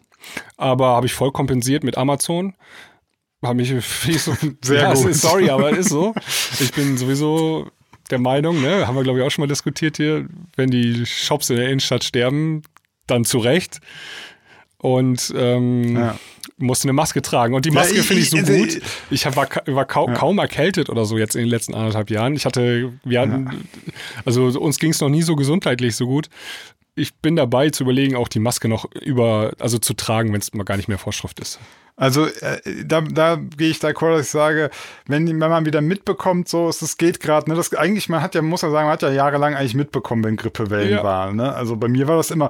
Aber 0.58 0.88
habe 0.88 1.06
ich 1.06 1.14
voll 1.14 1.32
kompensiert 1.32 1.84
mit 1.84 1.98
Amazon 1.98 2.56
habe 3.48 3.56
mich 3.56 3.74
so, 4.20 4.36
sehr 4.64 4.82
ja, 4.82 4.94
gut. 4.94 5.14
Sorry, 5.14 5.50
aber 5.50 5.72
ist 5.72 5.90
so. 5.90 6.14
Ich 6.60 6.72
bin 6.72 6.98
sowieso 6.98 7.70
der 8.10 8.20
Meinung, 8.20 8.62
ne, 8.62 8.88
haben 8.88 8.96
wir 8.96 9.04
glaube 9.04 9.20
ich 9.20 9.26
auch 9.26 9.32
schon 9.32 9.44
mal 9.44 9.48
diskutiert 9.48 9.98
hier, 9.98 10.28
wenn 10.56 10.70
die 10.70 11.06
Shops 11.06 11.50
in 11.50 11.58
der 11.58 11.68
Innenstadt 11.68 12.04
sterben, 12.04 12.62
dann 13.08 13.26
zu 13.26 13.40
Recht. 13.40 13.80
Und 14.78 15.34
ähm, 15.36 15.96
ja. 15.96 16.20
musste 16.58 16.86
eine 16.86 16.94
Maske 16.94 17.24
tragen. 17.24 17.56
Und 17.56 17.66
die 17.66 17.72
Maske 17.72 17.98
ja, 17.98 18.04
finde 18.04 18.22
ich 18.22 18.30
so 18.30 18.38
also 18.38 18.54
gut. 18.54 18.82
Ich 19.10 19.26
hab, 19.26 19.36
war, 19.36 19.48
war 19.66 19.86
kaum, 19.86 20.12
ja. 20.12 20.16
kaum 20.16 20.38
erkältet 20.38 20.90
oder 20.90 21.06
so 21.06 21.18
jetzt 21.18 21.36
in 21.36 21.42
den 21.42 21.50
letzten 21.50 21.74
anderthalb 21.74 22.12
Jahren. 22.12 22.36
Ich 22.36 22.46
hatte, 22.46 22.94
wir 23.04 23.22
hatten, 23.22 23.68
also 24.26 24.46
uns 24.60 24.78
ging 24.78 24.92
es 24.92 25.02
noch 25.02 25.10
nie 25.10 25.24
so 25.24 25.36
gesundheitlich 25.36 25.96
so 25.96 26.06
gut. 26.06 26.30
Ich 26.96 27.16
bin 27.16 27.36
dabei 27.36 27.70
zu 27.70 27.84
überlegen, 27.84 28.16
auch 28.16 28.28
die 28.28 28.40
Maske 28.40 28.68
noch 28.70 28.90
über, 28.94 29.52
also 29.60 29.78
zu 29.78 29.94
tragen, 29.94 30.32
wenn 30.32 30.40
es 30.40 30.54
mal 30.54 30.64
gar 30.64 30.78
nicht 30.78 30.88
mehr 30.88 30.98
Vorschrift 30.98 31.40
ist. 31.40 31.60
Also 31.98 32.26
äh, 32.26 32.84
da, 32.84 33.00
da 33.02 33.38
gehe 33.38 33.70
ich 33.70 33.78
d'accord, 33.78 34.18
dass 34.18 34.26
ich 34.26 34.32
sage, 34.32 34.70
wenn, 35.08 35.28
wenn 35.28 35.38
man 35.38 35.66
wieder 35.66 35.80
mitbekommt, 35.80 36.50
so 36.50 36.68
es 36.68 36.98
geht 36.98 37.22
gerade, 37.22 37.50
ne, 37.50 37.56
das 37.56 37.74
eigentlich, 37.74 38.10
man 38.10 38.22
hat 38.22 38.36
ja, 38.36 38.42
muss 38.42 38.64
ja 38.64 38.70
sagen, 38.70 38.88
man 38.88 38.94
hat 38.94 39.02
ja 39.02 39.12
jahrelang 39.12 39.56
eigentlich 39.56 39.76
mitbekommen, 39.76 40.24
wenn 40.26 40.36
Grippewellen 40.36 40.92
ja. 40.92 41.04
waren. 41.04 41.38
Ne? 41.38 41.56
Also 41.56 41.78
bei 41.78 41.88
mir 41.88 42.10
war 42.10 42.18
das 42.18 42.32
immer, 42.32 42.50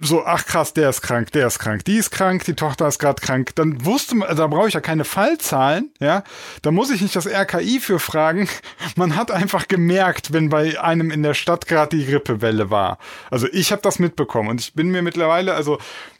so, 0.00 0.24
ach 0.24 0.44
krass, 0.44 0.74
der 0.74 0.90
ist 0.90 1.02
krank, 1.02 1.30
der 1.32 1.46
ist 1.46 1.58
krank, 1.58 1.84
die 1.84 1.96
ist 1.96 2.10
krank, 2.10 2.44
die 2.44 2.54
Tochter 2.54 2.88
ist 2.88 2.98
gerade 2.98 3.20
krank. 3.22 3.54
Dann 3.54 3.84
wusste 3.84 4.16
man, 4.16 4.36
da 4.36 4.46
brauche 4.48 4.68
ich 4.68 4.74
ja 4.74 4.80
keine 4.80 5.04
Fallzahlen, 5.04 5.90
ja. 6.00 6.24
Da 6.62 6.72
muss 6.72 6.90
ich 6.90 7.00
nicht 7.00 7.14
das 7.14 7.26
RKI 7.26 7.80
für 7.80 7.98
fragen. 7.98 8.48
Man 8.96 9.16
hat 9.16 9.30
einfach 9.30 9.68
gemerkt, 9.68 10.32
wenn 10.32 10.48
bei 10.48 10.80
einem 10.80 11.10
in 11.10 11.22
der 11.22 11.34
Stadt 11.34 11.66
gerade 11.66 11.96
die 11.96 12.06
Grippewelle 12.06 12.70
war. 12.70 12.98
Also 13.30 13.46
ich 13.52 13.72
habe 13.72 13.82
das 13.82 13.98
mitbekommen 13.98 14.48
und 14.48 14.60
ich 14.60 14.74
bin 14.74 14.90
mir 14.90 15.02
mittlerweile, 15.02 15.54
also 15.54 15.78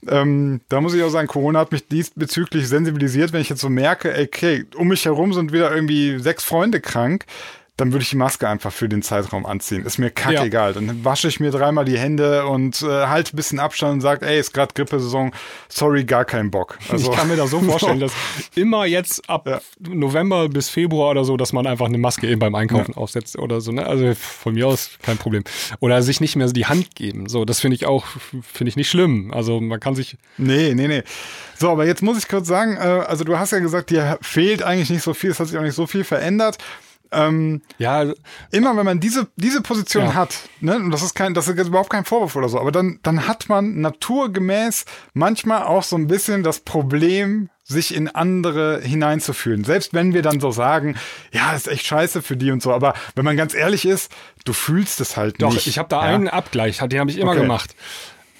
ähm, 0.08 0.60
da 0.68 0.80
muss 0.80 0.94
ich 0.94 1.02
auch 1.02 1.10
sagen, 1.10 1.28
Corona 1.28 1.60
hat 1.60 1.72
mich 1.72 1.88
diesbezüglich 1.88 2.68
sensibilisiert, 2.68 3.32
wenn 3.32 3.40
ich 3.40 3.48
jetzt 3.48 3.60
so 3.60 3.68
merke, 3.68 4.14
okay, 4.20 4.66
um 4.76 4.88
mich 4.88 5.04
herum 5.04 5.32
sind 5.32 5.52
wieder 5.52 5.74
irgendwie 5.74 6.18
sechs 6.18 6.44
Freunde 6.44 6.80
krank 6.80 7.26
dann 7.76 7.92
würde 7.92 8.04
ich 8.04 8.10
die 8.10 8.16
Maske 8.16 8.48
einfach 8.48 8.72
für 8.72 8.88
den 8.88 9.02
Zeitraum 9.02 9.46
anziehen. 9.46 9.84
Ist 9.84 9.98
mir 9.98 10.10
kackegal. 10.10 10.74
Ja. 10.74 10.80
Dann 10.80 11.04
wasche 11.04 11.26
ich 11.26 11.40
mir 11.40 11.50
dreimal 11.50 11.84
die 11.84 11.98
Hände 11.98 12.46
und 12.46 12.82
äh, 12.82 13.06
halt 13.06 13.32
ein 13.32 13.36
bisschen 13.36 13.58
Abstand 13.58 13.94
und 13.94 14.00
sage, 14.00 14.24
ey, 14.24 14.38
ist 14.38 14.54
gerade 14.54 14.72
Grippesaison, 14.74 15.32
sorry, 15.68 16.04
gar 16.04 16.24
keinen 16.24 16.50
Bock. 16.50 16.78
Also, 16.94 17.10
ich 17.10 17.18
kann 17.18 17.26
mir 17.26 17.36
da 17.36 17.48
so 17.48 17.58
vorstellen, 17.60 17.98
dass 17.98 18.12
immer 18.54 18.84
jetzt 18.84 19.28
ab 19.28 19.48
ja. 19.48 19.60
November 19.80 20.48
bis 20.48 20.68
Februar 20.68 21.10
oder 21.10 21.24
so, 21.24 21.36
dass 21.36 21.52
man 21.52 21.66
einfach 21.66 21.86
eine 21.86 21.98
Maske 21.98 22.28
eben 22.28 22.38
beim 22.38 22.54
Einkaufen 22.54 22.92
ja. 22.92 22.98
aufsetzt 22.98 23.36
oder 23.36 23.60
so. 23.60 23.72
Ne? 23.72 23.84
Also 23.84 24.14
von 24.14 24.54
mir 24.54 24.68
aus 24.68 24.90
kein 25.02 25.18
Problem. 25.18 25.42
Oder 25.80 26.02
sich 26.02 26.20
nicht 26.20 26.36
mehr 26.36 26.46
so 26.46 26.52
die 26.52 26.66
Hand 26.66 26.94
geben. 26.94 27.28
So, 27.28 27.44
das 27.44 27.58
finde 27.58 27.74
ich 27.74 27.86
auch, 27.86 28.06
finde 28.42 28.68
ich 28.68 28.76
nicht 28.76 28.88
schlimm. 28.88 29.32
Also 29.34 29.60
man 29.60 29.80
kann 29.80 29.96
sich. 29.96 30.18
Nee, 30.38 30.74
nee, 30.74 30.86
nee. 30.86 31.02
So, 31.58 31.70
aber 31.70 31.84
jetzt 31.84 32.02
muss 32.02 32.18
ich 32.18 32.28
kurz 32.28 32.46
sagen, 32.46 32.76
äh, 32.76 33.04
also 33.06 33.24
du 33.24 33.36
hast 33.36 33.50
ja 33.50 33.58
gesagt, 33.58 33.90
dir 33.90 34.18
fehlt 34.22 34.62
eigentlich 34.62 34.90
nicht 34.90 35.02
so 35.02 35.14
viel, 35.14 35.30
es 35.30 35.40
hat 35.40 35.48
sich 35.48 35.58
auch 35.58 35.62
nicht 35.62 35.74
so 35.74 35.88
viel 35.88 36.04
verändert. 36.04 36.58
Ähm, 37.14 37.62
ja, 37.78 38.12
immer 38.50 38.76
wenn 38.76 38.84
man 38.84 39.00
diese, 39.00 39.28
diese 39.36 39.60
Position 39.60 40.04
ja. 40.04 40.14
hat, 40.14 40.36
ne, 40.60 40.76
und 40.76 40.90
das 40.90 41.02
ist 41.02 41.14
kein, 41.14 41.34
das 41.34 41.48
ist 41.48 41.58
überhaupt 41.68 41.90
kein 41.90 42.04
Vorwurf 42.04 42.36
oder 42.36 42.48
so, 42.48 42.60
aber 42.60 42.72
dann, 42.72 42.98
dann 43.02 43.26
hat 43.26 43.48
man 43.48 43.80
naturgemäß 43.80 44.84
manchmal 45.12 45.62
auch 45.64 45.82
so 45.82 45.96
ein 45.96 46.06
bisschen 46.06 46.42
das 46.42 46.60
Problem, 46.60 47.50
sich 47.66 47.94
in 47.94 48.08
andere 48.08 48.80
hineinzufühlen. 48.82 49.64
Selbst 49.64 49.94
wenn 49.94 50.12
wir 50.12 50.20
dann 50.20 50.38
so 50.38 50.50
sagen, 50.50 50.96
ja, 51.32 51.54
ist 51.54 51.66
echt 51.66 51.86
scheiße 51.86 52.20
für 52.20 52.36
die 52.36 52.50
und 52.50 52.62
so, 52.62 52.72
aber 52.72 52.94
wenn 53.14 53.24
man 53.24 53.36
ganz 53.36 53.54
ehrlich 53.54 53.86
ist, 53.86 54.12
du 54.44 54.52
fühlst 54.52 55.00
es 55.00 55.16
halt 55.16 55.40
Doch, 55.40 55.50
nicht. 55.50 55.62
Doch, 55.62 55.66
ich 55.66 55.78
habe 55.78 55.88
da 55.88 56.06
ja? 56.06 56.14
einen 56.14 56.28
Abgleich, 56.28 56.78
den 56.78 57.00
habe 57.00 57.10
ich 57.10 57.18
immer 57.18 57.32
okay. 57.32 57.40
gemacht. 57.40 57.74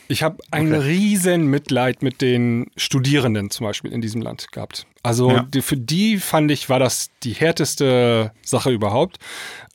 Ich 0.08 0.22
habe 0.22 0.38
ein 0.50 0.74
okay. 0.74 0.84
riesen 0.86 1.46
Mitleid 1.46 2.02
mit 2.02 2.20
den 2.20 2.70
Studierenden 2.76 3.50
zum 3.50 3.66
Beispiel 3.66 3.92
in 3.92 4.00
diesem 4.00 4.22
Land 4.22 4.52
gehabt. 4.52 4.86
Also 5.02 5.30
ja. 5.30 5.42
die, 5.42 5.62
für 5.62 5.76
die 5.76 6.18
fand 6.18 6.50
ich, 6.50 6.68
war 6.68 6.78
das 6.78 7.10
die 7.22 7.32
härteste 7.32 8.32
Sache 8.42 8.70
überhaupt. 8.70 9.18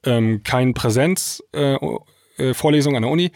Ähm, 0.03 0.41
kein 0.43 0.73
Präsenzvorlesung 0.73 2.03
äh, 2.37 2.95
äh, 2.95 2.95
an 2.95 3.01
der 3.03 3.11
Uni. 3.11 3.31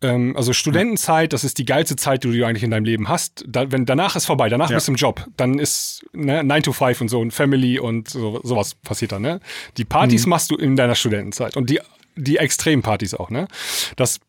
Ähm, 0.00 0.36
also 0.36 0.52
Studentenzeit, 0.52 1.32
das 1.32 1.44
ist 1.44 1.58
die 1.58 1.64
geilste 1.64 1.96
Zeit, 1.96 2.24
die 2.24 2.30
du 2.30 2.46
eigentlich 2.46 2.62
in 2.62 2.70
deinem 2.70 2.84
Leben 2.84 3.08
hast. 3.08 3.44
Da, 3.48 3.70
wenn, 3.72 3.84
danach 3.84 4.14
ist 4.16 4.26
vorbei, 4.26 4.48
danach 4.48 4.70
ja. 4.70 4.76
bist 4.76 4.88
du 4.88 4.92
im 4.92 4.96
Job. 4.96 5.26
Dann 5.36 5.58
ist 5.58 6.04
ne, 6.12 6.44
9 6.44 6.62
to 6.62 6.72
5 6.72 7.00
und 7.00 7.08
so 7.08 7.20
und 7.20 7.32
Family 7.32 7.78
und 7.78 8.08
so, 8.08 8.40
sowas 8.44 8.74
passiert 8.74 9.12
dann. 9.12 9.22
Ne? 9.22 9.40
Die 9.76 9.84
Partys 9.84 10.26
mhm. 10.26 10.30
machst 10.30 10.50
du 10.50 10.56
in 10.56 10.76
deiner 10.76 10.94
Studentenzeit. 10.94 11.56
Und 11.56 11.68
die 11.70 11.80
die 12.18 12.36
Extrempartys 12.36 13.14
auch, 13.14 13.30
ne? 13.30 13.48
Das 13.96 14.20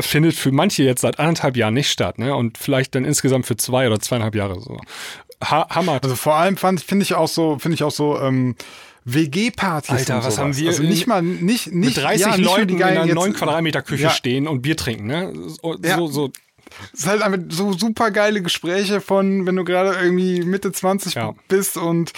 findet 0.00 0.34
für 0.34 0.52
manche 0.52 0.82
jetzt 0.82 1.00
seit 1.00 1.18
anderthalb 1.18 1.56
Jahren 1.56 1.74
nicht 1.74 1.90
statt, 1.90 2.18
ne? 2.18 2.34
Und 2.34 2.58
vielleicht 2.58 2.94
dann 2.94 3.04
insgesamt 3.04 3.46
für 3.46 3.56
zwei 3.56 3.86
oder 3.86 3.98
zweieinhalb 4.00 4.34
Jahre 4.34 4.60
so. 4.60 4.78
Ha 5.42 5.66
Hammer. 5.70 5.98
Also 6.02 6.14
vor 6.14 6.34
allem 6.34 6.56
finde 6.56 7.02
ich 7.02 7.14
auch 7.14 7.28
so, 7.28 7.58
finde 7.58 7.74
ich 7.74 7.82
auch 7.82 7.90
so, 7.90 8.20
ähm, 8.20 8.54
WG-Partys. 9.04 9.90
Alter, 9.90 10.18
was 10.18 10.24
sowas. 10.24 10.38
haben 10.38 10.56
wir? 10.56 10.68
Also 10.68 10.82
nicht 10.82 11.06
mal, 11.06 11.22
nicht, 11.22 11.72
nicht, 11.72 11.72
mit 11.72 11.96
30 11.96 12.20
ja, 12.26 12.34
Leuten 12.36 12.76
in 12.76 12.82
einer 12.82 13.06
9 13.06 13.32
Quadratmeter 13.32 13.82
Küche 13.82 14.04
ja. 14.04 14.10
stehen 14.10 14.46
und 14.46 14.62
Bier 14.62 14.76
trinken, 14.76 15.06
ne? 15.06 15.32
So, 15.34 15.76
ja. 15.82 15.96
so, 15.96 16.06
so. 16.06 16.32
Es 16.94 17.00
ist 17.00 17.06
halt 17.06 17.22
einfach 17.22 17.40
so 17.50 17.72
super 17.72 18.10
geile 18.10 18.40
Gespräche 18.40 19.00
von, 19.00 19.44
wenn 19.44 19.56
du 19.56 19.64
gerade 19.64 19.94
irgendwie 20.00 20.42
Mitte 20.42 20.72
20 20.72 21.14
ja. 21.14 21.34
bist 21.48 21.76
und 21.76 22.12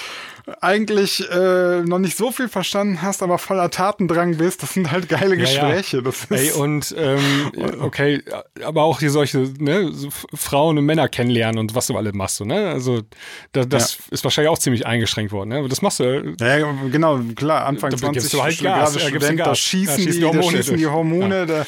eigentlich 0.60 1.28
äh, 1.30 1.80
noch 1.82 1.98
nicht 1.98 2.16
so 2.16 2.30
viel 2.30 2.48
verstanden 2.48 3.00
hast, 3.00 3.22
aber 3.22 3.38
voller 3.38 3.70
Tatendrang 3.70 4.36
bist. 4.36 4.62
Das 4.62 4.74
sind 4.74 4.90
halt 4.90 5.08
geile 5.08 5.38
Gespräche. 5.38 5.98
Ja. 5.98 6.02
Das 6.02 6.24
ist 6.24 6.30
Ey, 6.30 6.52
und 6.52 6.94
ähm, 6.98 7.52
okay, 7.80 8.22
aber 8.62 8.82
auch 8.82 9.00
hier 9.00 9.10
solche 9.10 9.50
ne, 9.58 9.90
so 9.92 10.08
Frauen 10.34 10.76
und 10.76 10.84
Männer 10.84 11.08
kennenlernen 11.08 11.58
und 11.58 11.74
was 11.74 11.86
du 11.86 11.96
alle 11.96 12.12
machst. 12.12 12.36
So, 12.36 12.44
ne? 12.44 12.68
Also 12.68 13.00
da, 13.52 13.64
das 13.64 13.94
ja. 13.94 14.04
ist 14.10 14.24
wahrscheinlich 14.24 14.50
auch 14.50 14.58
ziemlich 14.58 14.86
eingeschränkt 14.86 15.32
worden. 15.32 15.48
Ne? 15.48 15.68
Das 15.68 15.80
machst 15.80 16.00
du. 16.00 16.04
Äh, 16.04 16.60
ja, 16.60 16.72
genau, 16.90 17.20
klar. 17.34 17.64
Anfang 17.64 17.90
da 17.90 17.96
20 17.96 18.30
du 18.30 18.42
halt 18.42 18.60
Gas, 18.60 19.00
Student, 19.00 19.38
Gas. 19.38 19.46
da 19.46 19.54
schießen, 19.54 19.96
schießen 19.96 20.12
die, 20.12 20.18
die 20.18 20.24
Hormone. 20.26 20.44
Da 20.44 20.62
schießen 20.62 20.76
die 20.76 20.86
Hormone 20.86 21.46
da, 21.46 21.66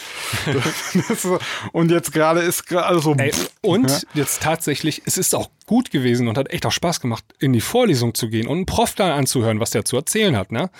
und 1.73 1.91
jetzt 1.91 2.13
gerade 2.13 2.41
ist 2.41 2.67
gerade 2.67 3.01
so. 3.01 3.15
Ey, 3.15 3.33
und 3.63 4.07
jetzt 4.13 4.43
tatsächlich, 4.43 5.03
es 5.07 5.17
ist 5.17 5.35
auch 5.35 5.49
gut 5.67 5.91
gewesen 5.91 6.29
und 6.29 6.39
hat 6.39 6.51
echt 6.53 6.65
auch 6.65 6.73
Spaß 6.73 7.01
gemacht, 7.01 7.25
in 7.39 7.53
die 7.53 7.61
Vorlesung 7.61 8.15
zu 8.15 8.29
gehen 8.29 8.47
und 8.47 8.57
einen 8.57 8.67
Prof 8.67 8.95
dann 8.95 9.11
anzuhören, 9.11 9.61
was 9.61 9.71
der 9.71 9.85
zu 9.85 9.97
erzählen 9.97 10.37
hat. 10.37 10.53
Ne? 10.53 10.71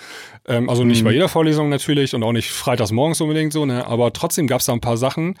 Ähm, 0.47 0.69
also 0.69 0.83
nicht 0.83 1.01
mhm. 1.01 1.05
bei 1.05 1.11
jeder 1.11 1.29
Vorlesung 1.29 1.69
natürlich 1.69 2.15
und 2.15 2.23
auch 2.23 2.31
nicht 2.31 2.49
freitags 2.49 2.91
morgens 2.91 3.21
unbedingt 3.21 3.53
so, 3.53 3.65
ne? 3.65 3.85
aber 3.85 4.13
trotzdem 4.13 4.47
gab 4.47 4.61
es 4.61 4.65
da 4.65 4.73
ein 4.73 4.81
paar 4.81 4.97
Sachen, 4.97 5.37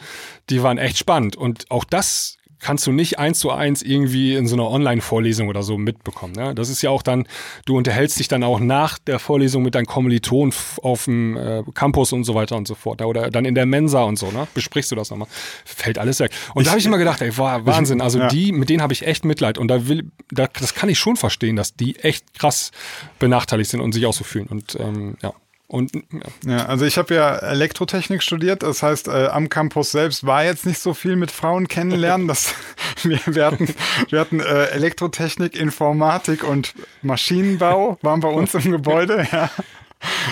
die 0.49 0.61
waren 0.63 0.77
echt 0.77 0.97
spannend. 0.97 1.35
Und 1.35 1.71
auch 1.71 1.85
das 1.85 2.36
kannst 2.59 2.87
du 2.87 2.91
nicht 2.91 3.19
eins 3.19 3.39
zu 3.39 3.51
eins 3.51 3.81
irgendwie 3.81 4.35
in 4.35 4.47
so 4.47 4.55
einer 4.55 4.69
Online-Vorlesung 4.69 5.47
oder 5.47 5.63
so 5.63 5.77
mitbekommen. 5.77 6.33
Ne? 6.33 6.55
Das 6.55 6.69
ist 6.69 6.81
ja 6.81 6.89
auch 6.89 7.01
dann, 7.01 7.27
du 7.65 7.77
unterhältst 7.77 8.19
dich 8.19 8.27
dann 8.27 8.43
auch 8.43 8.59
nach 8.59 8.97
der 8.99 9.19
Vorlesung 9.19 9.63
mit 9.63 9.75
deinen 9.75 9.85
Kommilitonen 9.85 10.53
auf 10.81 11.05
dem 11.05 11.37
äh, 11.37 11.63
Campus 11.73 12.13
und 12.13 12.23
so 12.23 12.35
weiter 12.35 12.57
und 12.57 12.67
so 12.67 12.75
fort. 12.75 13.01
Oder 13.01 13.29
dann 13.29 13.45
in 13.45 13.55
der 13.55 13.65
Mensa 13.65 14.03
und 14.03 14.17
so, 14.17 14.31
ne? 14.31 14.47
Besprichst 14.53 14.91
du 14.91 14.95
das 14.95 15.09
nochmal. 15.09 15.27
Fällt 15.65 15.99
alles 15.99 16.19
weg. 16.19 16.31
Und 16.53 16.61
ich, 16.61 16.65
da 16.65 16.71
habe 16.71 16.79
ich 16.79 16.85
immer 16.85 16.97
gedacht, 16.97 17.21
ey, 17.21 17.37
war 17.37 17.65
Wahnsinn. 17.65 18.01
Also 18.01 18.19
ja. 18.19 18.27
die, 18.27 18.51
mit 18.51 18.69
denen 18.69 18.81
habe 18.81 18.93
ich 18.93 19.05
echt 19.05 19.25
Mitleid. 19.25 19.57
Und 19.57 19.67
da 19.67 19.87
will, 19.87 20.11
da, 20.31 20.47
das 20.47 20.73
kann 20.73 20.89
ich 20.89 20.97
schon 20.97 21.15
verstehen, 21.15 21.55
dass 21.55 21.75
die 21.75 21.97
echt 21.97 22.33
krass 22.33 22.71
benachteiligt 23.19 23.69
sind 23.69 23.81
und 23.81 23.93
sich 23.93 24.05
auch 24.05 24.13
so 24.13 24.23
fühlen. 24.23 24.47
Und 24.47 24.77
ähm, 24.79 25.17
ja. 25.21 25.33
Und, 25.67 25.93
ja. 25.93 26.01
ja 26.45 26.65
also 26.65 26.85
ich 26.85 26.97
habe 26.97 27.13
ja 27.13 27.35
Elektrotechnik 27.35 28.23
studiert, 28.23 28.63
das 28.63 28.81
heißt, 28.81 29.09
äh, 29.09 29.27
am 29.27 29.49
Campus 29.49 29.91
selbst 29.91 30.25
war 30.25 30.45
jetzt 30.45 30.65
nicht 30.65 30.79
so 30.79 30.93
viel 30.93 31.17
mit 31.17 31.29
Frauen 31.29 31.67
kennenlernen. 31.67 32.27
Das, 32.27 32.55
wir, 33.03 33.19
wir 33.25 33.45
hatten, 33.45 33.67
wir 34.09 34.19
hatten 34.19 34.39
äh, 34.39 34.65
Elektrotechnik, 34.67 35.55
Informatik 35.55 36.43
und 36.43 36.73
Maschinenbau 37.01 37.97
waren 38.01 38.21
bei 38.21 38.29
uns 38.29 38.53
im 38.53 38.71
Gebäude, 38.71 39.27
ja. 39.31 39.49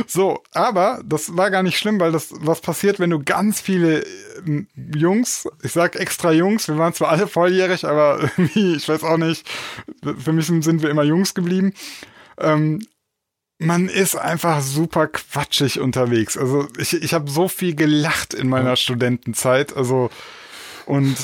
So, 0.06 0.44
aber 0.54 1.02
das 1.04 1.36
war 1.36 1.50
gar 1.50 1.64
nicht 1.64 1.80
schlimm, 1.80 2.00
weil 2.00 2.12
das, 2.12 2.30
was 2.32 2.62
passiert, 2.62 3.00
wenn 3.00 3.10
du 3.10 3.24
ganz 3.24 3.60
viele 3.60 4.04
äh, 4.04 4.66
Jungs, 4.96 5.48
ich 5.64 5.72
sag 5.72 5.96
extra 5.96 6.32
Jungs, 6.32 6.68
wir 6.68 6.78
waren 6.78 6.94
zwar 6.94 7.10
alle 7.10 7.28
volljährig, 7.28 7.84
aber 7.84 8.20
irgendwie, 8.38 8.76
ich 8.76 8.88
weiß 8.88 9.04
auch 9.04 9.18
nicht, 9.18 9.46
für 10.18 10.34
mich 10.34 10.46
sind 10.46 10.82
wir 10.82 10.90
immer 10.90 11.04
Jungs 11.04 11.34
geblieben. 11.34 11.74
Ähm, 12.38 12.80
man 13.58 13.88
ist 13.88 14.16
einfach 14.16 14.62
super 14.62 15.08
quatschig 15.08 15.80
unterwegs. 15.80 16.38
Also 16.38 16.68
ich, 16.78 16.94
ich 16.94 17.14
habe 17.14 17.30
so 17.30 17.48
viel 17.48 17.76
gelacht 17.76 18.34
in 18.34 18.50
meiner 18.50 18.72
ja. 18.72 18.76
Studentenzeit. 18.76 19.76
Also 19.76 20.10
und 20.86 21.16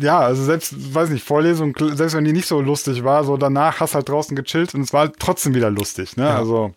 ja, 0.00 0.20
also 0.20 0.44
selbst, 0.44 0.94
weiß 0.94 1.10
nicht, 1.10 1.24
Vorlesung, 1.24 1.74
selbst 1.78 2.14
wenn 2.14 2.24
die 2.24 2.32
nicht 2.32 2.46
so 2.46 2.60
lustig 2.60 3.04
war, 3.04 3.24
so 3.24 3.36
danach 3.36 3.80
hast 3.80 3.94
halt 3.94 4.08
draußen 4.08 4.36
gechillt 4.36 4.74
und 4.74 4.82
es 4.82 4.92
war 4.92 5.12
trotzdem 5.12 5.54
wieder 5.54 5.70
lustig, 5.70 6.16
ne? 6.16 6.24
Ja. 6.24 6.36
Also. 6.36 6.74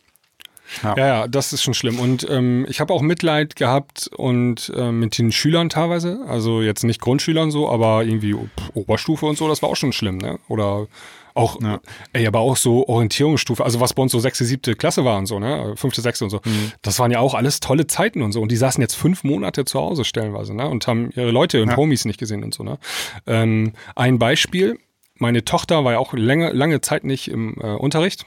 Ja. 0.84 0.96
ja. 0.96 1.08
ja, 1.08 1.28
das 1.28 1.52
ist 1.52 1.64
schon 1.64 1.74
schlimm. 1.74 2.00
Und 2.00 2.26
ähm, 2.30 2.66
ich 2.70 2.80
habe 2.80 2.94
auch 2.94 3.02
Mitleid 3.02 3.58
gehabt 3.58 4.10
und 4.16 4.72
äh, 4.74 4.92
mit 4.92 5.18
den 5.18 5.34
Schülern 5.34 5.68
teilweise. 5.68 6.22
Also 6.28 6.62
jetzt 6.62 6.86
nicht 6.86 7.02
Grundschülern 7.02 7.52
so, 7.52 7.70
aber 7.70 8.06
irgendwie 8.06 8.38
Oberstufe 8.74 9.26
und 9.26 9.38
so, 9.38 9.50
das 9.50 9.62
war 9.62 9.70
auch 9.70 9.76
schon 9.76 9.92
schlimm, 9.92 10.18
ne? 10.18 10.40
Oder 10.48 10.88
auch, 11.34 11.62
ja. 11.62 11.80
ey, 12.14 12.28
aber 12.28 12.40
auch 12.40 12.58
so 12.58 12.88
Orientierungsstufe, 12.88 13.64
also 13.64 13.80
was 13.80 13.94
bei 13.94 14.04
uns 14.04 14.12
so 14.12 14.20
sechste, 14.20 14.46
siebte 14.46 14.76
Klasse 14.76 15.06
war 15.06 15.18
und 15.18 15.26
so, 15.26 15.40
ne? 15.40 15.74
Fünfte, 15.76 16.02
sechste 16.02 16.26
und 16.26 16.30
so. 16.30 16.42
Mhm. 16.44 16.72
Das 16.82 17.00
waren 17.00 17.12
ja 17.12 17.20
auch 17.20 17.34
alles 17.34 17.60
tolle 17.60 17.88
Zeiten 17.88 18.22
und 18.22 18.32
so. 18.32 18.42
Und 18.42 18.52
die 18.52 18.58
saßen 18.58 18.82
jetzt 18.82 18.96
fünf 18.96 19.24
Monate 19.24 19.66
zu 19.66 19.80
Hause 19.80 20.06
stellenweise, 20.06 20.56
ne? 20.56 20.68
Und 20.68 20.88
haben 20.88 21.12
ihre 21.16 21.32
Leute 21.32 21.62
und 21.62 21.70
ja. 21.70 21.78
Homies 21.78 22.06
nicht 22.06 22.20
gesehen 22.20 22.44
und 22.44 22.54
so, 22.54 22.64
ne? 22.64 22.78
Ähm, 23.28 23.74
ein 23.96 24.20
Beispiel, 24.20 24.78
meine 25.16 25.46
Tochter 25.46 25.84
war 25.86 25.94
ja 25.94 26.00
auch 26.00 26.14
lange, 26.14 26.52
lange 26.52 26.82
Zeit 26.82 27.04
nicht 27.04 27.30
im 27.30 27.56
äh, 27.62 27.76
Unterricht. 27.76 28.26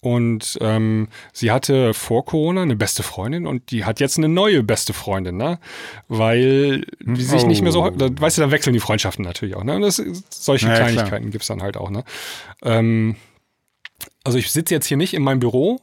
Und 0.00 0.58
ähm, 0.60 1.08
sie 1.32 1.50
hatte 1.50 1.92
vor 1.92 2.24
Corona 2.24 2.62
eine 2.62 2.76
beste 2.76 3.02
Freundin 3.02 3.46
und 3.48 3.72
die 3.72 3.84
hat 3.84 3.98
jetzt 3.98 4.16
eine 4.16 4.28
neue 4.28 4.62
beste 4.62 4.92
Freundin, 4.92 5.36
ne? 5.36 5.58
Weil 6.06 6.86
die 7.00 7.22
sich 7.22 7.42
oh. 7.42 7.46
nicht 7.48 7.62
mehr 7.62 7.72
so, 7.72 7.84
oh. 7.84 7.90
da, 7.90 8.08
weißt 8.08 8.38
du, 8.38 8.42
da 8.42 8.50
wechseln 8.52 8.74
die 8.74 8.80
Freundschaften 8.80 9.24
natürlich 9.24 9.56
auch, 9.56 9.64
ne? 9.64 9.74
Und 9.74 9.82
das, 9.82 10.00
solche 10.30 10.68
ja, 10.68 10.76
Kleinigkeiten 10.76 11.30
gibt 11.30 11.42
es 11.42 11.48
dann 11.48 11.62
halt 11.62 11.76
auch, 11.76 11.90
ne? 11.90 12.04
Ähm, 12.62 13.16
also 14.22 14.38
ich 14.38 14.52
sitze 14.52 14.72
jetzt 14.74 14.86
hier 14.86 14.96
nicht 14.96 15.14
in 15.14 15.22
meinem 15.22 15.40
Büro 15.40 15.80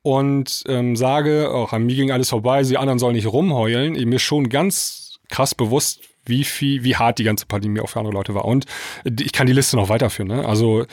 und 0.00 0.64
ähm, 0.66 0.96
sage, 0.96 1.50
auch 1.52 1.74
an 1.74 1.84
mir 1.84 1.96
ging 1.96 2.10
alles 2.10 2.30
vorbei, 2.30 2.62
die 2.62 2.78
anderen 2.78 2.98
sollen 2.98 3.14
nicht 3.14 3.26
rumheulen. 3.26 3.92
Mir 3.92 4.16
ist 4.16 4.22
schon 4.22 4.48
ganz 4.48 5.18
krass 5.28 5.54
bewusst, 5.54 6.00
wie 6.24 6.44
viel, 6.44 6.82
wie 6.84 6.96
hart 6.96 7.18
die 7.18 7.24
ganze 7.24 7.44
Pandemie 7.44 7.80
auch 7.80 7.90
für 7.90 7.98
andere 7.98 8.14
Leute 8.14 8.34
war. 8.34 8.46
Und 8.46 8.64
ich 9.04 9.32
kann 9.32 9.46
die 9.46 9.52
Liste 9.52 9.76
noch 9.76 9.90
weiterführen, 9.90 10.28
ne? 10.28 10.46
Also 10.46 10.86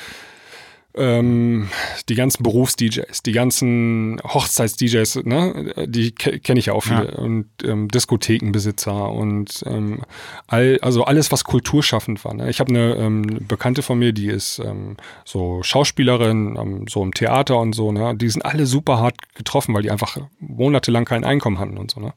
ähm, 0.97 1.69
die 2.09 2.15
ganzen 2.15 2.43
Berufs-DJs, 2.43 3.23
die 3.23 3.31
ganzen 3.31 4.21
Hochzeits-DJs, 4.23 5.23
ne, 5.25 5.73
die 5.87 6.11
ke 6.11 6.39
kenne 6.39 6.59
ich 6.59 6.67
ja 6.67 6.73
auch 6.73 6.83
viele. 6.83 7.11
Ja. 7.11 7.17
Und 7.17 7.49
ähm, 7.63 7.87
Diskothekenbesitzer 7.87 9.11
und 9.11 9.63
ähm, 9.65 10.01
all, 10.47 10.79
also 10.81 11.03
alles, 11.03 11.31
was 11.31 11.43
kulturschaffend 11.43 12.23
war. 12.25 12.33
Ne? 12.33 12.49
Ich 12.49 12.59
habe 12.59 12.69
eine 12.69 12.95
ähm, 12.95 13.45
Bekannte 13.47 13.81
von 13.81 13.99
mir, 13.99 14.13
die 14.13 14.27
ist 14.27 14.59
ähm, 14.59 14.97
so 15.25 15.61
Schauspielerin, 15.63 16.57
ähm, 16.59 16.85
so 16.87 17.03
im 17.03 17.13
Theater 17.13 17.59
und 17.59 17.73
so, 17.73 17.91
ne? 17.91 18.15
Die 18.15 18.29
sind 18.29 18.43
alle 18.43 18.65
super 18.65 18.99
hart 18.99 19.35
getroffen, 19.35 19.73
weil 19.73 19.83
die 19.83 19.91
einfach 19.91 20.17
monatelang 20.39 21.05
kein 21.05 21.23
Einkommen 21.23 21.59
hatten 21.59 21.77
und 21.77 21.91
so, 21.91 21.99
ne? 21.99 22.13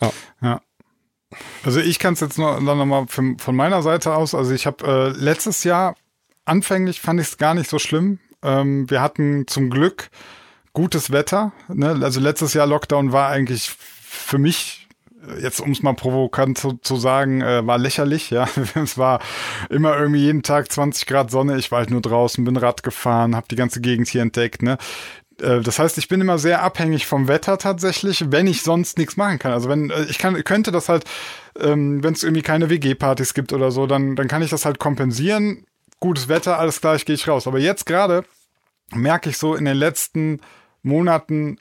Ja. 0.00 0.12
ja. 0.42 0.60
Also 1.64 1.80
ich 1.80 1.98
kann 1.98 2.14
es 2.14 2.20
jetzt 2.20 2.38
noch, 2.38 2.56
dann 2.56 2.78
nochmal 2.78 3.06
von 3.06 3.56
meiner 3.56 3.82
Seite 3.82 4.14
aus, 4.14 4.34
also 4.34 4.52
ich 4.52 4.66
habe 4.66 5.14
äh, 5.16 5.18
letztes 5.18 5.64
Jahr 5.64 5.94
anfänglich 6.44 7.00
fand 7.00 7.20
ich 7.20 7.28
es 7.28 7.38
gar 7.38 7.54
nicht 7.54 7.70
so 7.70 7.78
schlimm. 7.78 8.18
Ähm, 8.42 8.88
wir 8.90 9.00
hatten 9.00 9.46
zum 9.46 9.70
Glück 9.70 10.10
gutes 10.72 11.12
Wetter. 11.12 11.52
Ne? 11.68 11.98
Also 12.02 12.20
letztes 12.20 12.54
Jahr 12.54 12.66
Lockdown 12.66 13.12
war 13.12 13.28
eigentlich 13.28 13.70
für 13.70 14.38
mich 14.38 14.88
äh, 15.26 15.40
jetzt 15.40 15.60
um 15.60 15.70
es 15.70 15.82
mal 15.82 15.94
provokant 15.94 16.58
zu, 16.58 16.74
zu 16.74 16.96
sagen, 16.96 17.40
äh, 17.42 17.66
war 17.66 17.78
lächerlich, 17.78 18.30
ja. 18.30 18.48
es 18.74 18.98
war 18.98 19.20
immer 19.70 19.96
irgendwie 19.96 20.24
jeden 20.24 20.42
Tag 20.42 20.70
20 20.70 21.06
Grad 21.06 21.30
Sonne, 21.30 21.58
ich 21.58 21.70
war 21.70 21.80
halt 21.80 21.90
nur 21.90 22.00
draußen, 22.00 22.44
bin 22.44 22.56
Rad 22.56 22.82
gefahren, 22.82 23.36
habe 23.36 23.46
die 23.50 23.56
ganze 23.56 23.80
Gegend 23.80 24.08
hier 24.08 24.22
entdeckt, 24.22 24.62
ne. 24.62 24.78
Äh, 25.40 25.60
das 25.60 25.78
heißt, 25.78 25.98
ich 25.98 26.08
bin 26.08 26.20
immer 26.20 26.38
sehr 26.38 26.62
abhängig 26.62 27.06
vom 27.06 27.28
Wetter 27.28 27.58
tatsächlich, 27.58 28.30
wenn 28.30 28.46
ich 28.46 28.62
sonst 28.62 28.98
nichts 28.98 29.16
machen 29.16 29.38
kann. 29.38 29.52
Also 29.52 29.68
wenn 29.68 29.90
äh, 29.90 30.04
ich 30.04 30.18
kann, 30.18 30.42
könnte 30.44 30.72
das 30.72 30.88
halt, 30.88 31.04
ähm, 31.58 32.02
wenn 32.02 32.14
es 32.14 32.22
irgendwie 32.22 32.42
keine 32.42 32.70
WG-Partys 32.70 33.34
gibt 33.34 33.52
oder 33.52 33.70
so, 33.70 33.86
dann, 33.86 34.16
dann 34.16 34.28
kann 34.28 34.42
ich 34.42 34.50
das 34.50 34.64
halt 34.64 34.78
kompensieren 34.78 35.64
gutes 36.02 36.28
Wetter, 36.28 36.58
alles 36.58 36.80
klar, 36.80 36.96
ich 36.96 37.06
gehe 37.06 37.14
ich 37.14 37.26
raus. 37.26 37.46
Aber 37.46 37.58
jetzt 37.58 37.86
gerade 37.86 38.24
merke 38.94 39.30
ich 39.30 39.38
so 39.38 39.54
in 39.54 39.64
den 39.64 39.76
letzten 39.76 40.40
Monaten, 40.82 41.58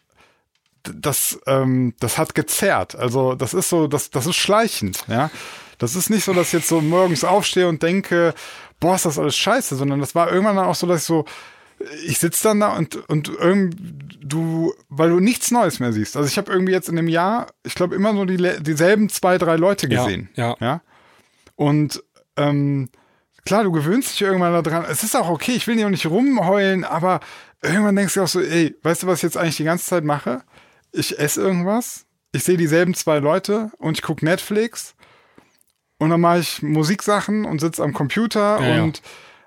das, 0.83 1.39
ähm, 1.45 1.93
das 1.99 2.17
hat 2.17 2.35
gezerrt. 2.35 2.95
Also 2.95 3.35
das 3.35 3.53
ist 3.53 3.69
so, 3.69 3.87
das, 3.87 4.09
das 4.09 4.25
ist 4.25 4.35
schleichend, 4.35 5.05
ja. 5.07 5.31
Das 5.77 5.95
ist 5.95 6.09
nicht 6.09 6.23
so, 6.25 6.33
dass 6.33 6.47
ich 6.47 6.53
jetzt 6.53 6.67
so 6.67 6.79
morgens 6.81 7.23
aufstehe 7.23 7.67
und 7.67 7.81
denke, 7.81 8.35
boah, 8.79 8.95
ist 8.95 9.05
das 9.05 9.17
alles 9.17 9.35
scheiße, 9.35 9.75
sondern 9.75 9.99
das 9.99 10.13
war 10.13 10.31
irgendwann 10.31 10.57
dann 10.57 10.65
auch 10.65 10.75
so, 10.75 10.85
dass 10.85 11.01
ich 11.01 11.07
so, 11.07 11.25
ich 12.05 12.19
sitze 12.19 12.43
dann 12.43 12.59
da 12.59 12.75
und, 12.75 12.97
und 13.09 13.29
irgendwie, 13.29 13.77
du, 14.21 14.73
weil 14.89 15.09
du 15.09 15.19
nichts 15.19 15.49
Neues 15.49 15.79
mehr 15.79 15.91
siehst. 15.91 16.17
Also 16.17 16.27
ich 16.27 16.37
habe 16.37 16.51
irgendwie 16.51 16.73
jetzt 16.73 16.89
in 16.89 16.95
dem 16.95 17.07
Jahr, 17.07 17.47
ich 17.63 17.73
glaube, 17.73 17.95
immer 17.95 18.13
nur 18.13 18.27
die, 18.27 18.37
dieselben 18.61 19.09
zwei, 19.09 19.39
drei 19.39 19.55
Leute 19.55 19.87
gesehen. 19.87 20.29
Ja. 20.35 20.49
ja. 20.49 20.55
ja? 20.59 20.81
Und 21.55 22.03
ähm, 22.37 22.89
klar, 23.45 23.63
du 23.63 23.71
gewöhnst 23.71 24.13
dich 24.13 24.21
irgendwann 24.21 24.63
daran. 24.63 24.85
Es 24.89 25.03
ist 25.03 25.15
auch 25.15 25.29
okay, 25.29 25.53
ich 25.53 25.67
will 25.67 25.75
dir 25.75 25.85
auch 25.85 25.91
nicht 25.91 26.05
rumheulen, 26.05 26.83
aber 26.83 27.19
irgendwann 27.61 27.95
denkst 27.95 28.13
du 28.15 28.23
auch 28.23 28.27
so, 28.27 28.41
ey, 28.41 28.75
weißt 28.83 29.03
du, 29.03 29.07
was 29.07 29.19
ich 29.19 29.23
jetzt 29.23 29.37
eigentlich 29.37 29.57
die 29.57 29.63
ganze 29.63 29.85
Zeit 29.85 30.03
mache? 30.03 30.43
Ich 30.91 31.19
esse 31.19 31.41
irgendwas, 31.41 32.05
ich 32.31 32.43
sehe 32.43 32.57
dieselben 32.57 32.93
zwei 32.93 33.19
Leute 33.19 33.71
und 33.77 33.97
ich 33.97 34.01
gucke 34.01 34.25
Netflix 34.25 34.95
und 35.97 36.09
dann 36.09 36.21
mache 36.21 36.39
ich 36.39 36.61
Musiksachen 36.61 37.45
und 37.45 37.59
sitze 37.59 37.83
am 37.83 37.93
Computer 37.93 38.59
ja, 38.61 38.83
und 38.83 38.97
ja. 38.97 39.03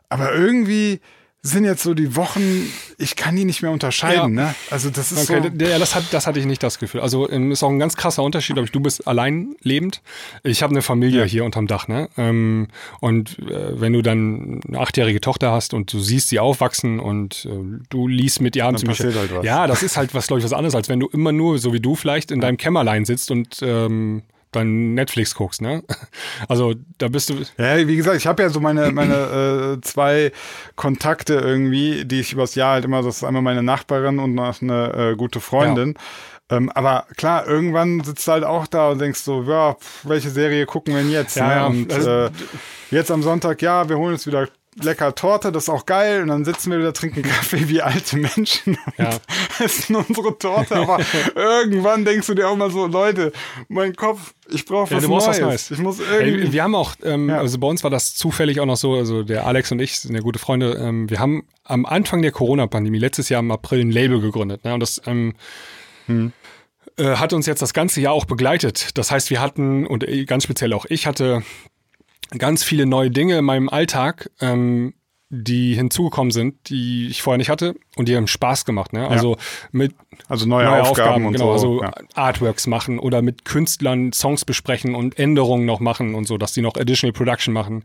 aber 0.09 0.35
irgendwie 0.35 1.01
sind 1.47 1.65
jetzt 1.67 1.83
so 1.83 1.93
die 1.93 2.17
Wochen, 2.17 2.73
ich 2.97 3.17
kann 3.17 3.37
die 3.37 3.45
nicht 3.45 3.61
mehr 3.61 3.71
unterscheiden, 3.71 4.35
ja. 4.35 4.47
ne? 4.47 4.55
Also 4.71 4.89
das 4.89 5.13
ist 5.13 5.31
okay, 5.31 5.51
so. 5.53 5.65
Ja, 5.67 5.79
das, 5.79 5.95
hat, 5.95 6.05
das 6.11 6.27
hatte 6.27 6.39
ich 6.39 6.47
nicht 6.47 6.63
das 6.63 6.79
Gefühl. 6.79 7.03
Also 7.03 7.31
ähm, 7.31 7.53
ist 7.53 7.63
auch 7.63 7.69
ein 7.69 7.79
ganz 7.79 7.97
krasser 7.97 8.23
Unterschied, 8.23 8.57
ob 8.57 8.65
ich, 8.65 8.73
du 8.73 8.81
bist 8.81 9.07
allein 9.07 9.55
lebend. 9.61 10.01
Ich 10.43 10.63
habe 10.63 10.71
eine 10.71 10.81
Familie 10.81 11.21
ja. 11.21 11.27
hier 11.27 11.45
unterm 11.45 11.67
Dach, 11.67 11.87
ne? 11.87 12.09
Ähm, 12.17 12.69
und 13.01 13.39
äh, 13.41 13.79
wenn 13.79 13.93
du 13.93 14.01
dann 14.01 14.63
eine 14.67 14.79
achtjährige 14.79 15.21
Tochter 15.21 15.53
hast 15.53 15.75
und 15.75 15.93
du 15.93 16.01
siehst 16.01 16.31
sie 16.31 16.41
aufwachsen 16.41 16.99
und 16.99 17.45
äh, 17.45 17.81
du 17.91 18.09
liest 18.09 18.41
mit 18.41 18.57
ihr 18.57 18.65
abends 18.65 18.83
passiert 18.83 19.15
halt 19.15 19.35
was. 19.35 19.45
Ja, 19.45 19.67
das 19.67 19.83
ist 19.83 19.99
halt 19.99 20.15
was, 20.15 20.27
glaube 20.27 20.39
ich, 20.39 20.45
was 20.47 20.55
anderes, 20.55 20.75
als 20.75 20.89
wenn 20.89 20.99
du 20.99 21.09
immer 21.09 21.33
nur, 21.33 21.59
so 21.59 21.75
wie 21.75 21.81
du 21.81 21.95
vielleicht, 21.95 22.31
in 22.31 22.41
deinem 22.41 22.57
Kämmerlein 22.57 23.05
sitzt 23.05 23.31
und 23.31 23.61
ähm, 23.61 24.23
dann 24.55 24.95
Netflix 24.95 25.35
guckst, 25.35 25.61
ne? 25.61 25.83
Also 26.49 26.75
da 26.99 27.09
bist 27.09 27.31
du. 27.31 27.35
Ja, 27.59 27.87
wie 27.87 27.97
gesagt, 27.97 28.17
ich 28.17 28.27
habe 28.27 28.43
ja 28.43 28.49
so 28.49 28.61
meine, 28.61 28.93
meine 28.93 29.77
äh, 29.77 29.81
zwei 29.81 30.33
Kontakte 30.77 31.35
irgendwie, 31.35 32.05
die 32.05 32.21
ich 32.21 32.33
übers 32.33 32.55
Jahr 32.55 32.75
halt 32.75 32.85
immer, 32.85 33.03
das 33.03 33.17
ist 33.17 33.25
einmal 33.25 33.43
meine 33.43 33.63
Nachbarin 33.63 34.19
und 34.19 34.35
noch 34.35 34.61
eine 34.61 35.13
äh, 35.13 35.17
gute 35.17 35.41
Freundin. 35.41 35.95
Ja. 35.97 36.57
Ähm, 36.57 36.71
aber 36.71 37.07
klar, 37.17 37.47
irgendwann 37.47 38.03
sitzt 38.05 38.29
du 38.29 38.33
halt 38.33 38.45
auch 38.45 38.67
da 38.67 38.91
und 38.91 39.01
denkst 39.01 39.21
so, 39.21 39.43
ja, 39.45 39.77
welche 40.03 40.31
Serie 40.31 40.67
gucken 40.67 40.95
wir 40.95 41.03
denn 41.03 41.11
jetzt? 41.11 41.37
Ja, 41.37 41.69
ne? 41.69 41.79
Und 41.79 41.93
also, 41.93 42.11
äh, 42.11 42.31
jetzt 42.91 43.11
am 43.11 43.23
Sonntag, 43.23 43.63
ja, 43.63 43.89
wir 43.89 43.97
holen 43.97 44.13
uns 44.15 44.27
wieder 44.27 44.49
lecker 44.83 45.15
Torte, 45.15 45.53
das 45.53 45.65
ist 45.65 45.69
auch 45.69 45.87
geil. 45.87 46.23
Und 46.23 46.29
dann 46.29 46.45
sitzen 46.45 46.71
wir 46.71 46.79
wieder, 46.79 46.93
trinken 46.93 47.23
Kaffee 47.23 47.69
wie 47.69 47.83
alte 47.83 48.17
Menschen 48.17 48.79
und 48.85 48.99
ja. 48.99 49.11
essen 49.59 49.97
unsere 49.97 50.37
Torte. 50.39 50.77
Aber 50.77 50.99
irgendwann 51.35 52.05
denkst 52.05 52.27
du 52.27 52.35
dir 52.35 52.49
auch 52.49 52.57
mal 52.57 52.71
so, 52.71 52.87
Leute, 52.87 53.33
mein 53.69 53.95
Kopf, 53.95 54.35
ich 54.51 54.65
brauche 54.65 54.95
was, 54.95 55.03
ja, 55.03 55.09
Neues. 55.09 55.27
was 55.27 55.41
Neues. 55.41 55.71
Ich 55.71 55.79
muss 55.79 56.01
irgendwie. 56.01 56.47
Ey, 56.47 56.53
wir 56.53 56.63
haben 56.63 56.75
auch, 56.75 56.95
ähm, 57.03 57.29
ja. 57.29 57.39
also 57.39 57.59
bei 57.59 57.67
uns 57.67 57.83
war 57.83 57.91
das 57.91 58.15
zufällig 58.15 58.61
auch 58.61 58.67
noch 58.67 58.77
so, 58.77 58.95
also 58.95 59.23
der 59.23 59.47
Alex 59.47 59.73
und 59.73 59.81
ich 59.81 60.01
sind 60.01 60.15
ja 60.15 60.21
gute 60.21 60.39
Freunde. 60.39 60.75
Ähm, 60.75 61.09
wir 61.11 61.19
haben 61.19 61.45
am 61.65 61.87
Anfang 61.87 62.23
der 62.23 62.33
Corona-Pandemie 62.33 62.99
letztes 62.99 63.29
Jahr 63.29 63.41
im 63.41 63.51
April 63.51 63.81
ein 63.81 63.91
Label 63.91 64.21
gegründet. 64.21 64.65
Ne? 64.65 64.75
Und 64.75 64.81
das 64.81 65.01
ähm, 65.07 65.35
hm. 66.07 66.33
äh, 66.97 67.17
hat 67.17 67.33
uns 67.33 67.47
jetzt 67.47 67.63
das 67.63 67.73
ganze 67.73 68.01
Jahr 68.01 68.13
auch 68.13 68.27
begleitet. 68.27 68.97
Das 68.99 69.11
heißt, 69.11 69.31
wir 69.31 69.41
hatten, 69.41 69.87
und 69.87 70.07
äh, 70.07 70.25
ganz 70.25 70.45
speziell 70.45 70.73
auch 70.73 70.85
ich 70.89 71.07
hatte 71.07 71.43
ganz 72.31 72.65
viele 72.65 72.87
neue 72.87 73.11
Dinge 73.11 73.39
in 73.39 73.45
meinem 73.45 73.69
Alltag, 73.69 74.31
ähm, 74.41 74.95
die 75.31 75.75
hinzugekommen 75.75 76.31
sind, 76.31 76.69
die 76.69 77.09
ich 77.09 77.23
vorher 77.23 77.39
nicht 77.39 77.49
hatte 77.49 77.75
und 77.97 78.09
die 78.09 78.17
haben 78.17 78.27
Spaß 78.27 78.65
gemacht. 78.65 78.93
Ne? 78.93 79.09
Also 79.09 79.33
ja. 79.33 79.43
mit 79.73 79.95
also 80.29 80.47
neue, 80.47 80.65
neue 80.65 80.83
Aufgaben, 80.83 80.91
Aufgaben, 80.91 81.27
und 81.27 81.33
genau, 81.33 81.59
so. 81.59 81.81
Also 81.81 81.83
ja. 81.83 81.93
Artworks 82.15 82.67
machen 82.67 82.99
oder 82.99 83.23
mit 83.23 83.45
Künstlern 83.45 84.13
Songs 84.13 84.45
besprechen 84.45 84.95
und 84.95 85.19
Änderungen 85.19 85.67
noch 85.67 85.81
machen 85.81 86.15
und 86.15 86.27
so, 86.27 86.39
dass 86.39 86.53
die 86.53 86.63
noch 86.63 86.77
Additional 86.77 87.13
Production 87.13 87.53
machen. 87.53 87.85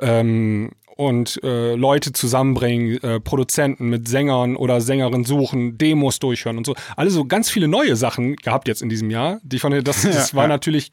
Ähm, 0.00 0.70
und 0.96 1.40
äh, 1.44 1.76
Leute 1.76 2.12
zusammenbringen, 2.12 3.00
äh, 3.04 3.20
Produzenten 3.20 3.88
mit 3.88 4.08
Sängern 4.08 4.56
oder 4.56 4.80
Sängerinnen 4.80 5.24
suchen, 5.24 5.78
Demos 5.78 6.18
durchhören 6.18 6.58
und 6.58 6.66
so. 6.66 6.74
Alle 6.96 7.10
so 7.10 7.24
ganz 7.24 7.48
viele 7.50 7.68
neue 7.68 7.94
Sachen 7.94 8.34
gehabt 8.34 8.66
jetzt 8.66 8.82
in 8.82 8.88
diesem 8.88 9.08
Jahr. 9.08 9.38
Die 9.44 9.60
fand 9.60 9.86
das, 9.86 10.02
das 10.02 10.32
ja, 10.32 10.36
war 10.36 10.48
natürlich 10.48 10.90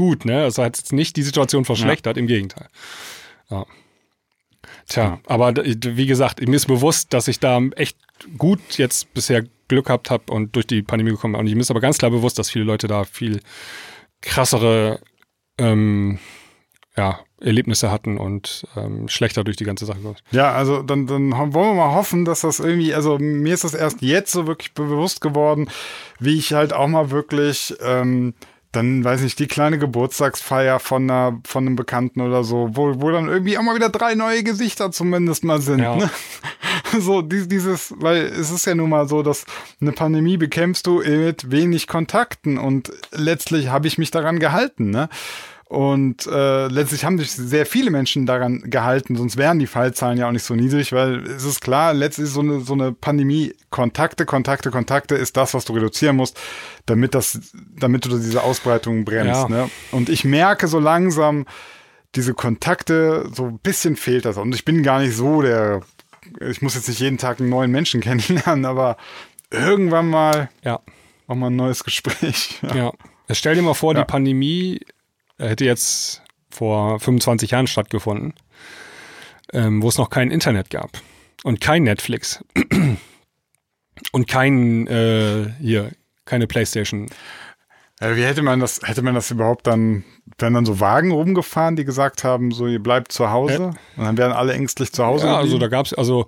gut, 0.00 0.24
ne? 0.24 0.42
Das 0.44 0.56
hat 0.56 0.78
jetzt 0.78 0.94
nicht 0.94 1.14
die 1.16 1.22
Situation 1.22 1.66
verschlechtert, 1.66 2.16
ja. 2.16 2.20
im 2.20 2.26
Gegenteil. 2.26 2.68
Ja. 3.50 3.66
Tja, 4.88 5.04
ja. 5.04 5.20
aber 5.26 5.54
wie 5.54 6.06
gesagt, 6.06 6.40
mir 6.40 6.56
ist 6.56 6.66
bewusst, 6.66 7.12
dass 7.12 7.28
ich 7.28 7.38
da 7.38 7.60
echt 7.76 7.98
gut 8.38 8.60
jetzt 8.78 9.12
bisher 9.12 9.44
Glück 9.68 9.86
gehabt 9.86 10.10
habe 10.10 10.32
und 10.32 10.56
durch 10.56 10.66
die 10.66 10.82
Pandemie 10.82 11.10
gekommen 11.10 11.34
bin. 11.34 11.40
Und 11.40 11.52
mir 11.52 11.60
ist 11.60 11.70
aber 11.70 11.80
ganz 11.80 11.98
klar 11.98 12.10
bewusst, 12.10 12.38
dass 12.38 12.48
viele 12.48 12.64
Leute 12.64 12.88
da 12.88 13.04
viel 13.04 13.40
krassere 14.22 15.00
ähm, 15.58 16.18
ja, 16.96 17.20
Erlebnisse 17.40 17.90
hatten 17.90 18.16
und 18.16 18.66
ähm, 18.76 19.06
schlechter 19.08 19.44
durch 19.44 19.58
die 19.58 19.64
ganze 19.64 19.84
Sache 19.84 20.00
kommt. 20.00 20.22
Ja, 20.30 20.52
also 20.52 20.82
dann, 20.82 21.06
dann 21.06 21.30
wollen 21.30 21.52
wir 21.52 21.74
mal 21.74 21.94
hoffen, 21.94 22.24
dass 22.24 22.40
das 22.40 22.58
irgendwie, 22.58 22.94
also 22.94 23.18
mir 23.18 23.52
ist 23.52 23.64
das 23.64 23.74
erst 23.74 24.00
jetzt 24.00 24.32
so 24.32 24.46
wirklich 24.46 24.72
bewusst 24.72 25.20
geworden, 25.20 25.68
wie 26.18 26.38
ich 26.38 26.54
halt 26.54 26.72
auch 26.72 26.88
mal 26.88 27.10
wirklich 27.10 27.74
ähm, 27.82 28.32
dann 28.72 29.02
weiß 29.02 29.22
ich 29.22 29.34
die 29.34 29.48
kleine 29.48 29.78
Geburtstagsfeier 29.78 30.78
von 30.78 31.10
einer 31.10 31.40
von 31.44 31.66
einem 31.66 31.76
Bekannten 31.76 32.20
oder 32.20 32.44
so, 32.44 32.70
wo, 32.72 33.00
wo 33.00 33.10
dann 33.10 33.28
irgendwie 33.28 33.58
auch 33.58 33.62
mal 33.62 33.74
wieder 33.74 33.88
drei 33.88 34.14
neue 34.14 34.44
Gesichter 34.44 34.92
zumindest 34.92 35.42
mal 35.44 35.60
sind. 35.60 35.80
Ja. 35.80 35.96
Ne? 35.96 36.10
So 36.98 37.22
dieses, 37.22 37.94
weil 37.98 38.24
es 38.24 38.50
ist 38.50 38.66
ja 38.66 38.74
nun 38.74 38.90
mal 38.90 39.08
so, 39.08 39.22
dass 39.22 39.44
eine 39.80 39.92
Pandemie 39.92 40.36
bekämpfst 40.36 40.82
du 40.84 40.98
mit 40.98 41.52
wenig 41.52 41.86
Kontakten 41.86 42.58
und 42.58 42.90
letztlich 43.12 43.68
habe 43.68 43.86
ich 43.86 43.96
mich 43.96 44.10
daran 44.10 44.40
gehalten. 44.40 44.90
Ne? 44.90 45.08
Und 45.70 46.26
äh, 46.26 46.66
letztlich 46.66 47.04
haben 47.04 47.16
sich 47.16 47.30
sehr 47.30 47.64
viele 47.64 47.92
Menschen 47.92 48.26
daran 48.26 48.60
gehalten, 48.62 49.14
sonst 49.14 49.36
wären 49.36 49.60
die 49.60 49.68
Fallzahlen 49.68 50.18
ja 50.18 50.26
auch 50.26 50.32
nicht 50.32 50.42
so 50.42 50.56
niedrig, 50.56 50.90
weil 50.90 51.24
es 51.24 51.44
ist 51.44 51.60
klar, 51.60 51.94
letztlich 51.94 52.28
so 52.28 52.40
eine, 52.40 52.58
so 52.58 52.72
eine 52.72 52.90
Pandemie, 52.90 53.54
Kontakte, 53.70 54.26
Kontakte, 54.26 54.72
Kontakte 54.72 55.14
ist 55.14 55.36
das, 55.36 55.54
was 55.54 55.66
du 55.66 55.74
reduzieren 55.74 56.16
musst, 56.16 56.36
damit 56.86 57.14
das, 57.14 57.52
damit 57.78 58.04
du 58.04 58.18
diese 58.18 58.42
Ausbreitung 58.42 59.04
bremst. 59.04 59.42
Ja. 59.42 59.48
Ne? 59.48 59.70
Und 59.92 60.08
ich 60.08 60.24
merke 60.24 60.66
so 60.66 60.80
langsam, 60.80 61.46
diese 62.16 62.34
Kontakte, 62.34 63.30
so 63.32 63.44
ein 63.44 63.60
bisschen 63.60 63.94
fehlt 63.94 64.24
das. 64.24 64.38
Und 64.38 64.52
ich 64.56 64.64
bin 64.64 64.82
gar 64.82 64.98
nicht 64.98 65.14
so 65.14 65.40
der, 65.40 65.82
ich 66.40 66.62
muss 66.62 66.74
jetzt 66.74 66.88
nicht 66.88 66.98
jeden 66.98 67.18
Tag 67.18 67.38
einen 67.38 67.48
neuen 67.48 67.70
Menschen 67.70 68.00
kennenlernen, 68.00 68.64
aber 68.64 68.96
irgendwann 69.52 70.08
mal 70.08 70.50
ja. 70.64 70.80
auch 71.28 71.36
mal 71.36 71.46
ein 71.46 71.54
neues 71.54 71.84
Gespräch. 71.84 72.58
Ja. 72.62 72.74
ja. 72.74 72.92
Stell 73.30 73.54
dir 73.54 73.62
mal 73.62 73.74
vor, 73.74 73.94
ja. 73.94 74.00
die 74.00 74.10
Pandemie 74.10 74.80
hätte 75.48 75.64
jetzt 75.64 76.22
vor 76.50 77.00
25 77.00 77.50
Jahren 77.50 77.66
stattgefunden, 77.66 78.34
ähm, 79.52 79.82
wo 79.82 79.88
es 79.88 79.98
noch 79.98 80.10
kein 80.10 80.30
Internet 80.30 80.70
gab 80.70 80.90
und 81.44 81.60
kein 81.60 81.84
Netflix 81.84 82.44
und 84.12 84.28
kein 84.28 84.86
äh, 84.86 85.52
hier 85.60 85.90
keine 86.24 86.46
PlayStation. 86.46 87.08
Wie 88.02 88.24
hätte 88.24 88.40
man 88.40 88.60
das, 88.60 88.80
hätte 88.82 89.02
man 89.02 89.14
das 89.14 89.30
überhaupt 89.30 89.66
dann, 89.66 90.04
werden 90.38 90.54
dann 90.54 90.64
so 90.64 90.80
Wagen 90.80 91.10
rumgefahren, 91.10 91.76
die 91.76 91.84
gesagt 91.84 92.24
haben, 92.24 92.50
so 92.50 92.66
ihr 92.66 92.82
bleibt 92.82 93.12
zu 93.12 93.30
Hause 93.30 93.74
und 93.96 94.04
dann 94.04 94.16
wären 94.16 94.32
alle 94.32 94.54
ängstlich 94.54 94.90
zu 94.90 95.04
Hause. 95.04 95.26
Ja, 95.26 95.36
also 95.36 95.58
da 95.58 95.68
gab 95.68 95.84
es, 95.84 95.92
also 95.92 96.24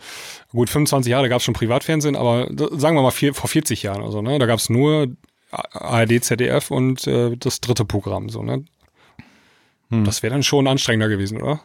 gut, 0.50 0.68
25 0.68 1.10
Jahre, 1.10 1.22
da 1.22 1.28
gab 1.28 1.38
es 1.38 1.44
schon 1.44 1.54
Privatfernsehen, 1.54 2.14
aber 2.14 2.48
sagen 2.72 2.94
wir 2.96 3.02
mal 3.02 3.10
vier, 3.10 3.32
vor 3.32 3.48
40 3.48 3.82
Jahren, 3.82 4.02
also 4.02 4.20
ne, 4.20 4.38
da 4.38 4.44
gab 4.44 4.58
es 4.58 4.68
nur 4.68 5.08
ARD, 5.50 6.22
ZDF 6.22 6.70
und 6.70 7.06
äh, 7.06 7.36
das 7.38 7.62
dritte 7.62 7.86
Programm, 7.86 8.28
so 8.28 8.42
ne. 8.42 8.64
Hm. 9.92 10.04
Das 10.04 10.22
wäre 10.22 10.32
dann 10.32 10.42
schon 10.42 10.66
anstrengender 10.66 11.08
gewesen, 11.08 11.40
oder? 11.40 11.60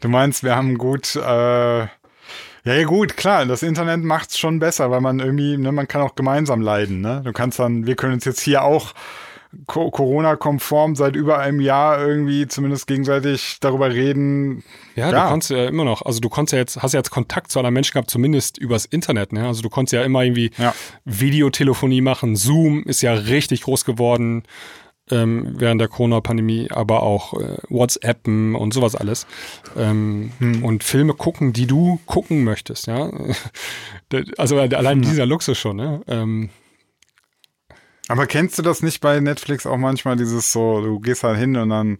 du 0.00 0.08
meinst, 0.08 0.44
wir 0.44 0.54
haben 0.54 0.78
gut, 0.78 1.16
äh, 1.16 1.20
ja, 1.20 1.88
ja, 2.64 2.84
gut, 2.84 3.16
klar, 3.16 3.44
das 3.44 3.64
Internet 3.64 4.04
macht's 4.04 4.38
schon 4.38 4.60
besser, 4.60 4.90
weil 4.90 5.00
man 5.00 5.18
irgendwie, 5.18 5.56
ne, 5.56 5.72
man 5.72 5.88
kann 5.88 6.02
auch 6.02 6.14
gemeinsam 6.14 6.60
leiden, 6.60 7.00
ne? 7.00 7.22
Du 7.24 7.32
kannst 7.32 7.58
dann, 7.58 7.86
wir 7.86 7.96
können 7.96 8.14
uns 8.14 8.24
jetzt 8.24 8.40
hier 8.40 8.62
auch 8.62 8.92
Corona-konform 9.66 10.94
seit 10.94 11.16
über 11.16 11.40
einem 11.40 11.60
Jahr 11.60 12.00
irgendwie 12.06 12.46
zumindest 12.46 12.86
gegenseitig 12.86 13.56
darüber 13.58 13.92
reden. 13.92 14.62
Ja, 14.94 15.10
ja, 15.10 15.24
du 15.24 15.28
kannst 15.28 15.50
ja 15.50 15.66
immer 15.66 15.84
noch, 15.84 16.02
also 16.02 16.20
du 16.20 16.28
konntest 16.28 16.52
ja 16.52 16.58
jetzt, 16.60 16.82
hast 16.82 16.92
ja 16.92 17.00
jetzt 17.00 17.10
Kontakt 17.10 17.50
zu 17.50 17.58
anderen 17.58 17.74
Menschen 17.74 17.94
gehabt, 17.94 18.10
zumindest 18.10 18.58
übers 18.58 18.84
Internet, 18.84 19.32
ne? 19.32 19.48
Also 19.48 19.62
du 19.62 19.70
konntest 19.70 19.94
ja 19.94 20.04
immer 20.04 20.22
irgendwie 20.22 20.52
ja. 20.56 20.72
Videotelefonie 21.04 22.00
machen, 22.00 22.36
Zoom 22.36 22.84
ist 22.84 23.02
ja 23.02 23.12
richtig 23.12 23.62
groß 23.62 23.84
geworden 23.84 24.44
ähm, 25.10 25.54
während 25.56 25.80
der 25.80 25.88
Corona-Pandemie, 25.88 26.70
aber 26.70 27.02
auch 27.02 27.34
äh, 27.34 27.56
WhatsAppen 27.68 28.54
und 28.54 28.72
sowas 28.72 28.94
alles. 28.94 29.26
Ähm, 29.76 30.32
hm. 30.38 30.64
Und 30.64 30.84
Filme 30.84 31.14
gucken, 31.14 31.52
die 31.52 31.66
du 31.66 32.00
gucken 32.06 32.44
möchtest, 32.44 32.86
ja. 32.86 33.10
also 34.38 34.58
allein 34.58 35.02
dieser 35.02 35.26
Luxus 35.26 35.58
schon, 35.58 35.76
ne? 35.76 36.02
Ähm, 36.06 36.50
aber 38.08 38.26
kennst 38.26 38.58
du 38.58 38.62
das 38.62 38.82
nicht 38.82 39.00
bei 39.00 39.20
Netflix 39.20 39.66
auch 39.66 39.76
manchmal, 39.76 40.16
dieses 40.16 40.50
so, 40.50 40.80
du 40.80 40.98
gehst 40.98 41.22
halt 41.22 41.38
hin 41.38 41.56
und 41.56 41.68
dann 41.68 41.98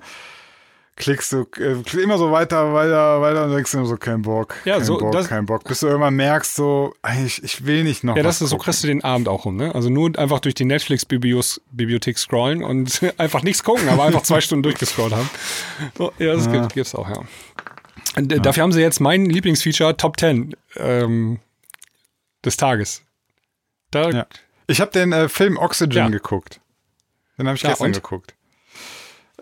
klickst 1.00 1.32
du 1.32 1.46
äh, 1.58 2.00
immer 2.00 2.18
so 2.18 2.30
weiter, 2.30 2.74
weiter, 2.74 3.20
weiter 3.20 3.44
und 3.46 3.54
denkst 3.54 3.72
immer 3.74 3.86
so, 3.86 3.96
kein 3.96 4.22
Bock, 4.22 4.54
ja, 4.64 4.76
kein 4.76 4.84
so, 4.84 4.98
Bock, 4.98 5.12
das, 5.12 5.28
kein 5.28 5.46
Bock. 5.46 5.64
Bis 5.64 5.80
du 5.80 5.86
irgendwann 5.86 6.14
merkst, 6.14 6.54
so, 6.54 6.94
ich, 7.24 7.42
ich 7.42 7.64
will 7.64 7.84
nicht 7.84 8.04
noch. 8.04 8.16
Ja, 8.16 8.22
das 8.22 8.42
ist 8.42 8.50
so 8.50 8.58
kriegst 8.58 8.84
du 8.84 8.86
den 8.86 9.02
Abend 9.02 9.26
auch 9.26 9.46
rum, 9.46 9.56
ne? 9.56 9.74
Also 9.74 9.88
nur 9.88 10.16
einfach 10.18 10.40
durch 10.40 10.54
die 10.54 10.66
Netflix-Bibliothek 10.66 12.18
scrollen 12.18 12.62
und 12.62 13.00
einfach 13.16 13.42
nichts 13.42 13.64
gucken, 13.64 13.88
aber 13.88 14.04
einfach 14.04 14.22
zwei 14.22 14.40
Stunden 14.40 14.62
durchgescrollt 14.62 15.14
haben. 15.14 15.30
So, 15.96 16.12
ja, 16.18 16.34
das 16.34 16.46
ja. 16.46 16.66
Gibt, 16.66 16.76
es 16.76 16.94
auch, 16.94 17.08
ja. 17.08 17.22
Und, 18.16 18.30
äh, 18.30 18.36
ja. 18.36 18.42
Dafür 18.42 18.62
haben 18.62 18.72
sie 18.72 18.80
jetzt 18.80 19.00
mein 19.00 19.24
Lieblingsfeature 19.24 19.96
Top 19.96 20.20
10 20.20 20.54
ähm, 20.76 21.40
des 22.44 22.58
Tages. 22.58 23.02
Da, 23.90 24.10
ja. 24.10 24.26
Ich 24.66 24.80
habe 24.80 24.90
den 24.92 25.12
äh, 25.12 25.28
Film 25.28 25.56
Oxygen 25.56 26.12
geguckt. 26.12 26.60
Den 27.38 27.48
habe 27.48 27.56
ich 27.56 27.62
gestern 27.62 27.86
und? 27.86 27.94
geguckt. 27.94 28.34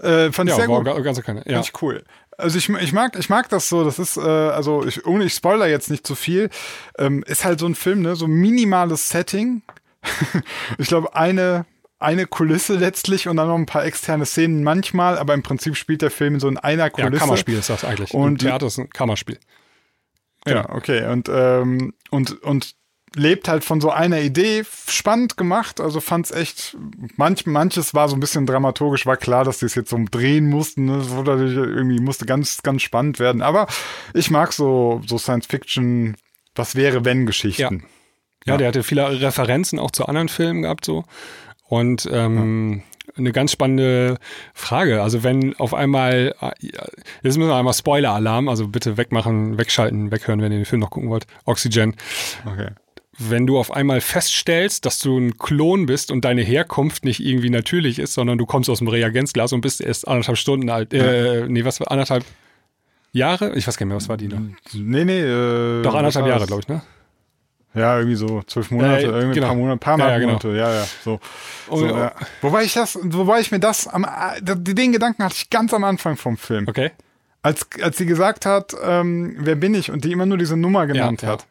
Äh, 0.02 0.32
fand 0.32 0.50
ich 0.50 0.56
ja, 0.56 0.66
sehr 0.66 0.66
gut. 0.66 0.84
Ganz 1.04 1.18
okay. 1.18 1.42
Ja. 1.44 1.54
Fand 1.54 1.66
ich 1.66 1.82
cool. 1.82 2.04
Also 2.36 2.56
ich, 2.56 2.68
ich 2.68 2.92
mag 2.92 3.18
ich 3.18 3.28
mag 3.28 3.48
das 3.48 3.68
so. 3.68 3.84
Das 3.84 3.98
ist 3.98 4.16
äh, 4.16 4.20
also 4.20 4.84
ich, 4.84 5.04
ohne 5.06 5.24
ich 5.24 5.34
spoiler 5.34 5.66
jetzt 5.66 5.90
nicht 5.90 6.06
zu 6.06 6.14
viel. 6.14 6.50
Ähm, 6.98 7.24
ist 7.26 7.44
halt 7.44 7.58
so 7.58 7.66
ein 7.66 7.74
Film 7.74 8.02
ne, 8.02 8.14
so 8.16 8.26
minimales 8.26 9.08
Setting. 9.08 9.62
ich 10.78 10.88
glaube 10.88 11.14
eine 11.14 11.66
eine 11.98 12.26
Kulisse 12.26 12.74
letztlich 12.74 13.26
und 13.26 13.36
dann 13.36 13.48
noch 13.48 13.56
ein 13.56 13.66
paar 13.66 13.84
externe 13.84 14.24
Szenen 14.24 14.62
manchmal, 14.62 15.18
aber 15.18 15.34
im 15.34 15.42
Prinzip 15.42 15.76
spielt 15.76 16.00
der 16.02 16.12
Film 16.12 16.38
so 16.38 16.48
in 16.48 16.56
einer 16.56 16.90
Kulisse. 16.90 17.12
Ja, 17.14 17.18
Kammerspiel 17.18 17.58
ist 17.58 17.70
das 17.70 17.84
eigentlich. 17.84 18.14
Und 18.14 18.38
Theater 18.38 18.68
ist 18.68 18.78
ein 18.78 18.90
Kammerspiel. 18.90 19.38
Genau. 20.44 20.60
Ja, 20.60 20.70
okay. 20.70 21.10
Und, 21.10 21.28
ähm, 21.28 21.94
und, 22.10 22.40
und 22.42 22.76
lebt 23.14 23.48
halt 23.48 23.64
von 23.64 23.80
so 23.80 23.90
einer 23.90 24.20
Idee, 24.20 24.64
spannend 24.88 25.36
gemacht, 25.36 25.80
also 25.80 26.00
fand's 26.00 26.30
echt, 26.30 26.76
manch, 27.16 27.46
manches 27.46 27.94
war 27.94 28.08
so 28.08 28.16
ein 28.16 28.20
bisschen 28.20 28.46
dramaturgisch, 28.46 29.06
war 29.06 29.16
klar, 29.16 29.44
dass 29.44 29.58
die 29.58 29.66
es 29.66 29.74
jetzt 29.74 29.90
so 29.90 29.98
drehen 30.10 30.48
mussten, 30.48 30.86
ne? 30.86 30.98
das 30.98 31.10
wurde 31.10 31.32
natürlich 31.32 31.56
irgendwie, 31.56 32.00
musste 32.00 32.26
ganz, 32.26 32.62
ganz 32.62 32.82
spannend 32.82 33.18
werden, 33.18 33.42
aber 33.42 33.66
ich 34.14 34.30
mag 34.30 34.52
so, 34.52 35.00
so 35.06 35.18
Science-Fiction, 35.18 36.16
was 36.54 36.76
wäre, 36.76 37.04
wenn 37.04 37.26
Geschichten. 37.26 37.84
Ja. 38.44 38.54
ja. 38.54 38.56
der 38.56 38.68
hatte 38.68 38.82
viele 38.82 39.20
Referenzen 39.20 39.78
auch 39.78 39.90
zu 39.90 40.06
anderen 40.06 40.28
Filmen 40.28 40.62
gehabt, 40.62 40.84
so, 40.84 41.04
und, 41.64 42.08
ähm, 42.10 42.78
ja 42.78 42.82
eine 43.16 43.32
ganz 43.32 43.50
spannende 43.50 44.18
Frage. 44.54 45.02
Also 45.02 45.24
wenn 45.24 45.56
auf 45.56 45.74
einmal, 45.74 46.36
jetzt 46.60 47.36
müssen 47.36 47.48
wir 47.48 47.56
einmal 47.56 47.74
Spoiler-Alarm, 47.74 48.48
also 48.48 48.68
bitte 48.68 48.96
wegmachen, 48.96 49.58
wegschalten, 49.58 50.12
weghören, 50.12 50.40
wenn 50.40 50.52
ihr 50.52 50.58
den 50.58 50.66
Film 50.66 50.80
noch 50.80 50.90
gucken 50.90 51.10
wollt. 51.10 51.26
Oxygen. 51.44 51.96
Okay 52.44 52.68
wenn 53.18 53.46
du 53.46 53.58
auf 53.58 53.72
einmal 53.72 54.00
feststellst, 54.00 54.86
dass 54.86 55.00
du 55.00 55.18
ein 55.18 55.38
Klon 55.38 55.86
bist 55.86 56.10
und 56.10 56.24
deine 56.24 56.42
Herkunft 56.42 57.04
nicht 57.04 57.20
irgendwie 57.20 57.50
natürlich 57.50 57.98
ist, 57.98 58.14
sondern 58.14 58.38
du 58.38 58.46
kommst 58.46 58.70
aus 58.70 58.78
dem 58.78 58.88
Reagenzglas 58.88 59.52
und 59.52 59.60
bist 59.60 59.80
erst 59.80 60.06
anderthalb 60.06 60.38
Stunden 60.38 60.70
alt, 60.70 60.94
äh, 60.94 61.46
nee, 61.48 61.64
was 61.64 61.80
war 61.80 61.90
anderthalb? 61.90 62.24
Jahre? 63.12 63.54
Ich 63.56 63.66
weiß 63.66 63.76
gar 63.76 63.86
nicht 63.86 63.90
mehr, 63.90 63.96
was 63.96 64.08
war 64.08 64.16
die 64.16 64.28
noch? 64.28 64.38
Nee, 64.74 65.04
nee. 65.04 65.20
Äh, 65.20 65.82
Doch 65.82 65.94
anderthalb 65.94 66.26
Jahre, 66.26 66.46
glaube 66.46 66.62
ich, 66.62 66.68
ne? 66.68 66.82
Ja, 67.74 67.98
irgendwie 67.98 68.16
so 68.16 68.42
zwölf 68.46 68.70
Monate, 68.70 69.02
Ja, 69.06 69.16
irgendwie 69.16 69.34
genau. 69.34 69.46
ein 69.46 69.50
paar 69.50 69.56
Monate, 69.56 69.78
paar 69.78 69.98
Ja, 69.98 70.18
ja, 70.18 70.26
Monate, 70.26 70.48
ja, 70.48 70.74
ja, 70.74 70.86
so. 71.04 71.20
So 71.70 71.86
ja. 71.86 72.12
Wobei 72.40 72.64
ich 72.64 72.72
das, 72.74 72.98
wobei 73.02 73.40
ich 73.40 73.50
mir 73.50 73.60
das 73.60 73.86
am, 73.86 74.06
den 74.40 74.92
Gedanken 74.92 75.22
hatte 75.24 75.36
ich 75.36 75.50
ganz 75.50 75.72
am 75.74 75.84
Anfang 75.84 76.16
vom 76.16 76.36
Film. 76.36 76.66
Okay. 76.68 76.90
Als, 77.42 77.66
als 77.80 77.98
sie 77.98 78.06
gesagt 78.06 78.46
hat, 78.46 78.74
ähm, 78.82 79.36
wer 79.38 79.54
bin 79.54 79.74
ich 79.74 79.90
und 79.90 80.04
die 80.04 80.12
immer 80.12 80.26
nur 80.26 80.38
diese 80.38 80.56
Nummer 80.56 80.86
genannt 80.86 81.22
hat. 81.22 81.46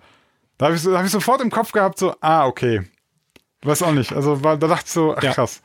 Da 0.57 0.65
habe 0.67 0.75
ich, 0.75 0.81
so, 0.81 0.97
hab 0.97 1.05
ich 1.05 1.11
sofort 1.11 1.41
im 1.41 1.51
Kopf 1.51 1.71
gehabt, 1.71 1.99
so, 1.99 2.15
ah, 2.21 2.45
okay. 2.47 2.81
Weiß 3.61 3.81
auch 3.83 3.91
nicht. 3.91 4.13
Also 4.13 4.43
war, 4.43 4.57
da 4.57 4.67
dachte 4.67 4.83
ich 4.87 4.91
so, 4.91 5.15
ach 5.15 5.23
Ja. 5.23 5.33
krass. 5.33 5.61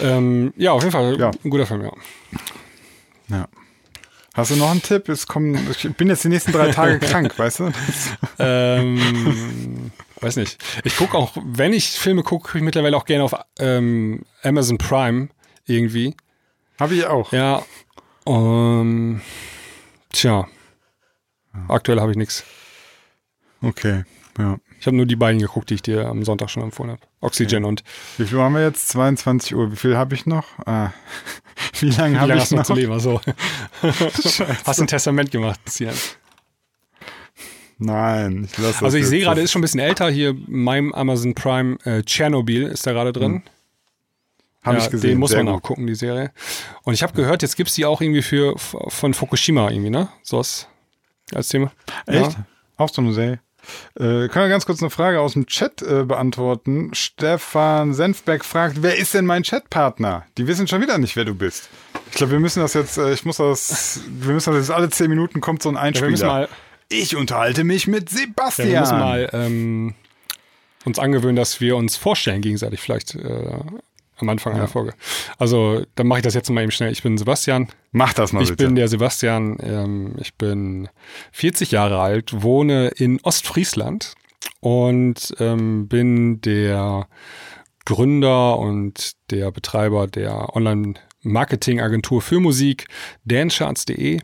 Ähm, 0.00 0.52
ja, 0.56 0.72
auf 0.72 0.82
jeden 0.82 0.92
Fall 0.92 1.18
Ja. 1.18 1.30
ein 1.44 1.50
guter 1.50 1.66
Film, 1.66 1.82
ja. 1.82 1.92
Ja. 3.28 3.48
Hast 4.34 4.50
du 4.50 4.56
noch 4.56 4.70
einen 4.70 4.82
Tipp? 4.82 5.08
Es 5.08 5.26
kommen, 5.26 5.58
ich 5.70 5.88
bin 5.96 6.08
jetzt 6.08 6.24
die 6.24 6.28
nächsten 6.28 6.52
drei 6.52 6.70
Tage 6.70 6.98
krank, 7.06 7.38
weißt 7.38 7.60
du? 7.60 7.72
ähm, 8.38 9.90
weiß 10.20 10.36
nicht. 10.36 10.62
Ich 10.84 10.96
gucke 10.96 11.16
auch, 11.16 11.32
wenn 11.42 11.72
ich 11.72 11.90
Filme 11.98 12.22
gucke, 12.22 12.44
gucke 12.46 12.58
ich 12.58 12.64
mittlerweile 12.64 12.96
auch 12.96 13.06
gerne 13.06 13.24
auf 13.24 13.34
ähm, 13.58 14.22
Amazon 14.42 14.76
Prime 14.76 15.28
irgendwie. 15.64 16.14
Habe 16.78 16.94
ich 16.94 17.06
auch. 17.06 17.32
Ja. 17.32 17.62
Ähm, 18.26 19.22
tja. 20.12 20.46
Aktuell 21.68 22.00
habe 22.00 22.10
ich 22.10 22.18
nichts. 22.18 22.44
Okay, 23.62 24.04
ja. 24.38 24.58
Ich 24.78 24.86
habe 24.86 24.96
nur 24.96 25.06
die 25.06 25.16
beiden 25.16 25.40
geguckt, 25.40 25.70
die 25.70 25.74
ich 25.74 25.82
dir 25.82 26.06
am 26.06 26.24
Sonntag 26.24 26.50
schon 26.50 26.62
empfohlen 26.62 26.92
habe. 26.92 27.00
Oxygen 27.20 27.64
und 27.64 27.82
Wie 28.18 28.26
viel 28.26 28.38
haben 28.38 28.54
wir 28.54 28.62
jetzt? 28.62 28.88
22 28.88 29.54
Uhr. 29.54 29.72
Wie 29.72 29.76
viel 29.76 29.96
habe 29.96 30.14
ich 30.14 30.26
noch? 30.26 30.46
Ah. 30.66 30.92
Wie 31.80 31.90
lange 31.90 32.20
habe 32.20 32.28
lange 32.28 32.42
ich 32.42 32.50
noch 32.50 32.64
zu 32.64 32.74
leben? 32.74 32.92
Scheiße. 32.92 33.20
hast 34.64 34.78
du 34.78 34.84
ein 34.84 34.86
Testament 34.86 35.30
gemacht, 35.30 35.60
Sian. 35.66 35.94
Nein, 37.78 38.48
ich 38.50 38.56
lasse 38.58 38.84
Also 38.84 38.96
ich 38.96 39.06
sehe 39.06 39.20
gerade, 39.20 39.40
ist 39.42 39.52
schon 39.52 39.60
ein 39.60 39.62
bisschen 39.62 39.80
älter 39.80 40.08
hier, 40.08 40.34
meinem 40.46 40.94
Amazon 40.94 41.34
Prime 41.34 41.76
äh, 41.84 42.02
Tschernobyl 42.02 42.64
ist 42.64 42.86
da 42.86 42.92
gerade 42.92 43.12
drin. 43.12 43.42
Habe 44.62 44.78
ja, 44.78 44.84
ich 44.84 44.90
gesehen. 44.90 45.10
Den 45.10 45.18
muss 45.18 45.34
man 45.34 45.48
auch 45.48 45.62
gucken, 45.62 45.86
die 45.86 45.94
Serie. 45.94 46.32
Und 46.82 46.94
ich 46.94 47.02
habe 47.02 47.12
gehört, 47.12 47.42
jetzt 47.42 47.56
gibt's 47.56 47.74
die 47.74 47.84
auch 47.84 48.00
irgendwie 48.00 48.22
für 48.22 48.54
von 48.58 49.14
Fukushima 49.14 49.70
irgendwie, 49.70 49.90
ne? 49.90 50.08
Sowas 50.22 50.68
als 51.34 51.48
Thema. 51.48 51.70
Echt? 52.06 52.32
Ja. 52.32 52.46
Auch 52.76 52.88
so 52.88 53.02
eine 53.02 53.12
Serie. 53.12 53.40
Äh, 53.94 54.28
können 54.28 54.30
wir 54.44 54.48
ganz 54.48 54.66
kurz 54.66 54.80
eine 54.82 54.90
Frage 54.90 55.20
aus 55.20 55.34
dem 55.34 55.46
Chat 55.46 55.82
äh, 55.82 56.04
beantworten? 56.04 56.90
Stefan 56.94 57.94
Senfbeck 57.94 58.44
fragt, 58.44 58.82
wer 58.82 58.96
ist 58.96 59.14
denn 59.14 59.26
mein 59.26 59.42
Chatpartner? 59.42 60.24
Die 60.38 60.46
wissen 60.46 60.68
schon 60.68 60.80
wieder 60.82 60.98
nicht, 60.98 61.16
wer 61.16 61.24
du 61.24 61.34
bist. 61.34 61.68
Ich 62.10 62.16
glaube, 62.16 62.32
wir 62.32 62.40
müssen 62.40 62.60
das 62.60 62.74
jetzt, 62.74 62.98
äh, 62.98 63.12
ich 63.12 63.24
muss 63.24 63.38
das, 63.38 64.00
wir 64.06 64.32
müssen 64.34 64.52
das 64.52 64.68
jetzt 64.68 64.76
alle 64.76 64.90
zehn 64.90 65.08
Minuten 65.10 65.40
kommt 65.40 65.62
so 65.62 65.68
ein 65.68 65.74
Ja, 65.74 65.80
Einspieler. 65.82 66.10
müssen 66.10 66.26
mal, 66.26 66.48
ich 66.88 67.16
unterhalte 67.16 67.64
mich 67.64 67.86
mit 67.86 68.10
ja, 68.12 68.18
Sebastian. 68.18 68.68
wir 68.68 68.80
müssen 68.80 68.98
mal 68.98 69.30
ähm, 69.32 69.94
uns 70.84 70.98
angewöhnen, 70.98 71.36
dass 71.36 71.60
wir 71.60 71.76
uns 71.76 71.96
vorstellen 71.96 72.42
gegenseitig 72.42 72.80
vielleicht 72.80 73.14
äh, 73.16 73.58
am 74.18 74.28
Anfang 74.28 74.54
einer 74.54 74.68
Folge. 74.68 74.94
Also 75.38 75.84
dann 75.94 76.06
mache 76.06 76.20
ich 76.20 76.24
das 76.24 76.34
jetzt 76.34 76.48
mal 76.50 76.62
eben 76.62 76.70
schnell. 76.70 76.92
Ich 76.92 77.02
bin 77.02 77.18
Sebastian. 77.18 77.68
Mach 77.92 78.12
das 78.12 78.32
mal 78.32 78.42
Ich 78.42 78.50
bitte. 78.50 78.64
bin 78.64 78.74
der 78.76 78.88
Sebastian, 78.88 79.58
ähm, 79.60 80.16
ich 80.20 80.34
bin 80.34 80.88
40 81.32 81.70
Jahre 81.70 82.00
alt, 82.00 82.42
wohne 82.42 82.88
in 82.88 83.20
Ostfriesland 83.22 84.14
und 84.60 85.34
ähm, 85.38 85.88
bin 85.88 86.40
der 86.40 87.08
Gründer 87.84 88.58
und 88.58 89.12
der 89.30 89.52
Betreiber 89.52 90.06
der 90.06 90.56
Online-Marketing-Agentur 90.56 92.22
für 92.22 92.40
Musik, 92.40 92.86
dancecharts.de. 93.24 94.20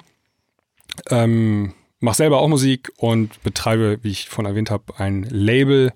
Ähm, 1.11 1.75
mach 2.01 2.15
selber 2.15 2.41
auch 2.41 2.49
Musik 2.49 2.91
und 2.97 3.43
betreibe, 3.43 3.99
wie 4.03 4.11
ich 4.11 4.29
vorhin 4.29 4.51
erwähnt 4.51 4.71
habe, 4.71 4.99
ein 4.99 5.23
Label 5.25 5.93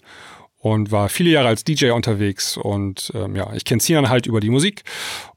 und 0.67 0.91
war 0.91 1.09
viele 1.09 1.31
Jahre 1.31 1.47
als 1.47 1.63
DJ 1.63 1.91
unterwegs 1.91 2.57
und 2.57 3.13
ähm, 3.15 3.37
ja, 3.37 3.53
ich 3.55 3.65
kenne 3.65 3.81
Sinan 3.81 4.09
halt 4.09 4.27
über 4.27 4.41
die 4.41 4.51
Musik. 4.51 4.83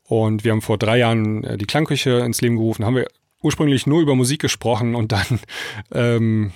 Und 0.05 0.43
wir 0.43 0.51
haben 0.51 0.63
vor 0.63 0.79
drei 0.79 0.97
Jahren 0.97 1.43
äh, 1.43 1.55
die 1.55 1.67
Klangküche 1.67 2.21
ins 2.21 2.41
Leben 2.41 2.55
gerufen, 2.55 2.83
haben 2.83 2.95
wir 2.95 3.07
ursprünglich 3.41 3.87
nur 3.87 4.01
über 4.01 4.15
Musik 4.15 4.41
gesprochen 4.41 4.95
und 4.95 5.11
dann 5.11 5.39
ähm, 5.93 6.51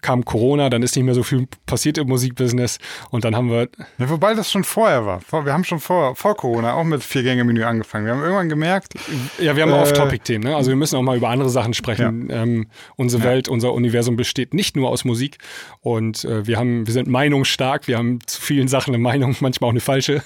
kam 0.00 0.24
Corona, 0.24 0.70
dann 0.70 0.82
ist 0.82 0.96
nicht 0.96 1.04
mehr 1.04 1.14
so 1.14 1.22
viel 1.22 1.46
passiert 1.66 1.96
im 1.98 2.08
Musikbusiness 2.08 2.78
und 3.10 3.24
dann 3.24 3.36
haben 3.36 3.48
wir 3.48 3.68
Ja, 3.98 4.10
wobei 4.10 4.34
das 4.34 4.50
schon 4.50 4.64
vorher 4.64 5.06
war. 5.06 5.20
Wir 5.30 5.52
haben 5.52 5.62
schon 5.64 5.78
vor, 5.78 6.16
vor 6.16 6.36
Corona 6.36 6.74
auch 6.74 6.84
mit 6.84 7.04
Vier-Gänge-Menü 7.04 7.62
angefangen. 7.62 8.06
Wir 8.06 8.12
haben 8.12 8.22
irgendwann 8.22 8.48
gemerkt, 8.48 8.94
Ja, 9.38 9.54
wir 9.54 9.62
haben 9.62 9.70
Äh, 9.70 9.74
Off-Topic-Themen. 9.74 10.44
Ne? 10.44 10.56
Also 10.56 10.70
wir 10.70 10.76
müssen 10.76 10.96
auch 10.96 11.02
mal 11.02 11.16
über 11.16 11.28
andere 11.28 11.48
Sachen 11.48 11.74
sprechen. 11.74 12.28
Ähm, 12.30 12.66
unsere 12.96 13.22
Welt, 13.22 13.48
unser 13.48 13.72
Universum 13.72 14.16
besteht 14.16 14.52
nicht 14.52 14.74
nur 14.74 14.88
aus 14.88 15.04
Musik. 15.04 15.38
Und 15.80 16.24
äh, 16.24 16.46
wir 16.46 16.58
haben, 16.58 16.86
wir 16.86 16.92
sind 16.92 17.08
meinungsstark. 17.08 17.86
Wir 17.86 17.98
haben 17.98 18.18
zu 18.26 18.40
vielen 18.40 18.66
Sachen 18.66 18.94
eine 18.94 19.02
Meinung, 19.02 19.36
manchmal 19.40 19.68
auch 19.68 19.72
eine 19.72 19.80
falsche. 19.80 20.22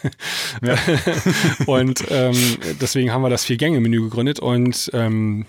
und 1.66 2.04
ähm, 2.10 2.36
deswegen 2.80 3.12
haben 3.12 3.22
wir 3.22 3.30
das 3.30 3.44
Vier-Gänge-Menü 3.44 4.02
gegründet. 4.02 4.40
Und 4.40 4.90
ähm, 4.94 5.44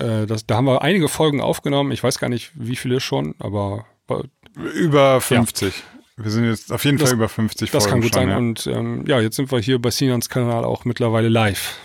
äh, 0.00 0.26
das, 0.26 0.46
da 0.46 0.56
haben 0.56 0.66
wir 0.66 0.82
einige 0.82 1.08
Folgen 1.08 1.40
aufgenommen. 1.40 1.92
Ich 1.92 2.02
weiß 2.02 2.18
gar 2.18 2.28
nicht, 2.28 2.50
wie 2.54 2.76
viele 2.76 3.00
schon, 3.00 3.34
aber 3.38 3.86
äh, 4.08 4.22
über 4.74 5.20
50. 5.20 5.72
Wir 6.16 6.30
sind 6.30 6.44
jetzt 6.46 6.72
auf 6.72 6.84
jeden 6.84 6.98
Das- 6.98 7.08
Fall 7.08 7.16
über 7.16 7.28
50 7.28 7.70
das 7.70 7.84
kann 7.84 8.02
Folgen 8.02 8.02
gut 8.02 8.14
schon, 8.14 8.22
sein. 8.22 8.28
Ja. 8.30 8.36
Und 8.36 8.66
ähm, 8.66 9.04
ja, 9.06 9.20
jetzt 9.20 9.36
sind 9.36 9.50
wir 9.50 9.58
hier 9.60 9.78
bei 9.80 9.90
Sinans 9.90 10.28
Kanal 10.28 10.64
auch 10.64 10.84
mittlerweile 10.84 11.28
live. 11.28 11.78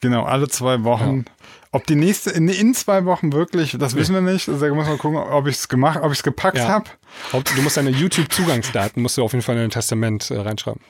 Genau, 0.00 0.24
alle 0.24 0.48
zwei 0.48 0.82
Wochen. 0.84 1.24
Ob 1.72 1.86
die 1.86 1.94
nächste, 1.94 2.30
in, 2.30 2.48
in 2.48 2.74
zwei 2.74 3.04
Wochen 3.04 3.32
wirklich, 3.32 3.76
das 3.78 3.94
wissen 3.94 4.14
wir 4.14 4.22
nicht. 4.22 4.48
Also 4.48 4.66
da 4.66 4.74
muss 4.74 4.86
man 4.88 4.98
gucken, 4.98 5.18
ob 5.18 5.46
ich 5.46 5.56
es 5.56 5.68
gemacht, 5.68 6.00
ob 6.02 6.10
ich 6.10 6.18
es 6.18 6.22
gepackt 6.22 6.56
Ja. 6.58 6.68
habe. 6.68 6.84
Du 7.32 7.62
musst 7.62 7.76
deine 7.76 7.90
YouTube-Zugangsdaten 7.90 9.02
musst 9.02 9.18
du 9.18 9.22
auf 9.24 9.32
jeden 9.32 9.42
Fall 9.42 9.56
in 9.56 9.62
dein 9.62 9.70
Testament 9.70 10.30
äh, 10.30 10.38
reinschreiben. 10.38 10.80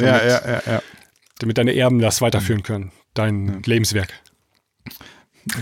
Ja, 0.00 0.16
ja, 0.24 0.40
ja, 0.46 0.62
ja. 0.66 0.82
damit 1.38 1.58
deine 1.58 1.72
Erben 1.74 1.98
das 2.00 2.20
weiterführen 2.20 2.62
können. 2.62 2.90
Dein 3.14 3.62
Lebenswerk. 3.64 4.12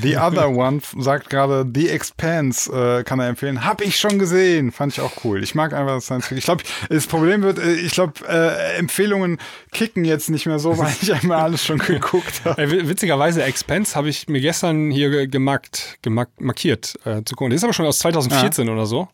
The 0.03 0.17
Other 0.19 0.51
One 0.51 0.81
sagt 0.99 1.31
gerade, 1.31 1.65
The 1.75 1.89
Expanse 1.91 2.71
äh, 2.73 3.05
kann 3.05 3.21
er 3.21 3.29
empfehlen. 3.29 3.65
Hab 3.65 3.81
ich 3.81 3.97
schon 3.99 4.19
gesehen. 4.19 4.73
Fand 4.73 4.93
ich 4.93 5.01
auch 5.01 5.13
cool. 5.25 5.43
Ich 5.43 5.55
mag 5.55 5.73
einfach 5.73 6.01
Science 6.01 6.27
Fiction. 6.27 6.39
Ich 6.39 6.45
glaube, 6.45 6.63
das 6.89 7.07
Problem 7.07 7.43
wird, 7.43 7.59
äh, 7.59 7.75
ich 7.75 7.93
glaube, 7.93 8.15
äh, 8.29 8.77
Empfehlungen 8.79 9.39
kicken 9.73 10.05
jetzt 10.05 10.31
nicht 10.31 10.47
mehr 10.47 10.59
so, 10.59 10.77
weil 10.79 10.93
ich 11.01 11.13
einmal 11.15 11.41
alles 11.41 11.65
schon 11.65 11.79
geguckt 11.87 12.43
habe. 12.45 12.61
Äh, 12.63 12.71
wi- 12.71 12.89
witzigerweise, 12.89 13.43
Expense 13.43 13.95
habe 13.95 14.09
ich 14.09 14.29
mir 14.29 14.41
gestern 14.41 14.91
hier 14.91 15.11
ge- 15.11 15.27
gemarkt, 15.27 15.99
gemark 16.03 16.31
markiert 16.41 16.99
äh, 17.05 17.23
zu 17.25 17.35
gucken. 17.37 17.51
Das 17.51 17.59
ist 17.59 17.65
aber 17.65 17.73
schon 17.73 17.87
aus 17.87 17.99
2014 18.01 18.69
oder 18.69 18.87
so. 18.87 19.09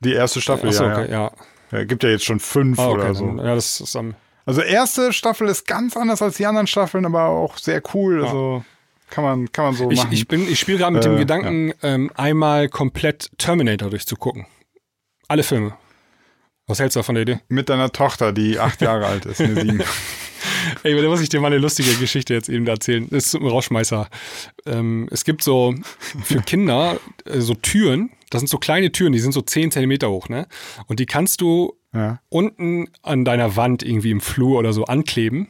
Die 0.00 0.12
erste 0.12 0.40
Staffel, 0.40 0.68
Achso, 0.68 0.84
ja, 0.84 0.92
okay, 0.92 1.10
ja. 1.10 1.30
ja. 1.72 1.78
ja. 1.78 1.84
Gibt 1.84 2.02
ja 2.02 2.10
jetzt 2.10 2.24
schon 2.24 2.40
fünf 2.40 2.78
Ah, 2.78 2.88
okay, 2.88 3.00
oder 3.00 3.14
so. 3.14 3.26
dann, 3.26 3.38
ja, 3.38 3.54
das 3.54 3.80
ist 3.80 3.96
am. 3.96 4.14
Also 4.46 4.60
erste 4.60 5.12
Staffel 5.14 5.48
ist 5.48 5.66
ganz 5.66 5.96
anders 5.96 6.20
als 6.20 6.36
die 6.36 6.44
anderen 6.44 6.66
Staffeln, 6.66 7.06
aber 7.06 7.24
auch 7.28 7.56
sehr 7.56 7.80
cool. 7.94 8.22
Also 8.24 8.64
kann 9.14 9.22
man, 9.24 9.52
kann 9.52 9.66
man 9.66 9.74
so 9.74 9.90
Ich, 9.90 9.98
machen. 9.98 10.12
ich, 10.12 10.26
bin, 10.26 10.48
ich 10.48 10.58
spiele 10.58 10.78
gerade 10.78 10.92
mit 10.92 11.04
dem 11.04 11.14
Äh, 11.14 11.18
Gedanken, 11.18 11.72
ähm, 11.82 12.10
einmal 12.16 12.68
komplett 12.68 13.30
Terminator 13.38 13.88
durchzugucken. 13.90 14.46
Alle 15.28 15.42
Filme. 15.44 15.76
Was 16.66 16.80
hältst 16.80 16.96
du 16.96 17.02
von 17.02 17.14
der 17.14 17.22
Idee? 17.22 17.38
mit 17.48 17.68
deiner 17.68 17.92
Tochter, 17.92 18.32
die 18.32 18.58
acht 18.58 18.80
Jahre 18.80 19.06
alt 19.06 19.26
ist, 19.26 19.38
ne, 19.40 19.54
sieben. 19.54 19.82
Ey, 20.82 21.00
da 21.00 21.08
muss 21.08 21.20
ich 21.20 21.28
dir 21.28 21.40
mal 21.40 21.48
eine 21.48 21.58
lustige 21.58 21.94
Geschichte 21.94 22.34
jetzt 22.34 22.48
eben 22.48 22.66
erzählen. 22.66 23.06
Das 23.10 23.26
ist 23.26 23.34
ein 23.34 23.46
Rauschmeißer. 23.46 24.08
Ähm, 24.66 25.08
es 25.10 25.24
gibt 25.24 25.42
so 25.42 25.74
für 26.22 26.40
Kinder 26.42 26.98
äh, 27.26 27.40
so 27.40 27.54
Türen, 27.54 28.10
das 28.30 28.40
sind 28.40 28.48
so 28.48 28.58
kleine 28.58 28.90
Türen, 28.92 29.12
die 29.12 29.18
sind 29.20 29.32
so 29.32 29.42
10 29.42 29.70
Zentimeter 29.70 30.10
hoch, 30.10 30.28
ne? 30.28 30.46
Und 30.86 30.98
die 31.00 31.06
kannst 31.06 31.40
du 31.40 31.74
Ja. 31.94 32.18
unten 32.30 32.88
an 33.02 33.24
deiner 33.24 33.56
Wand 33.56 33.82
irgendwie 33.82 34.10
im 34.10 34.20
Flur 34.20 34.58
oder 34.58 34.72
so 34.72 34.84
ankleben. 34.86 35.48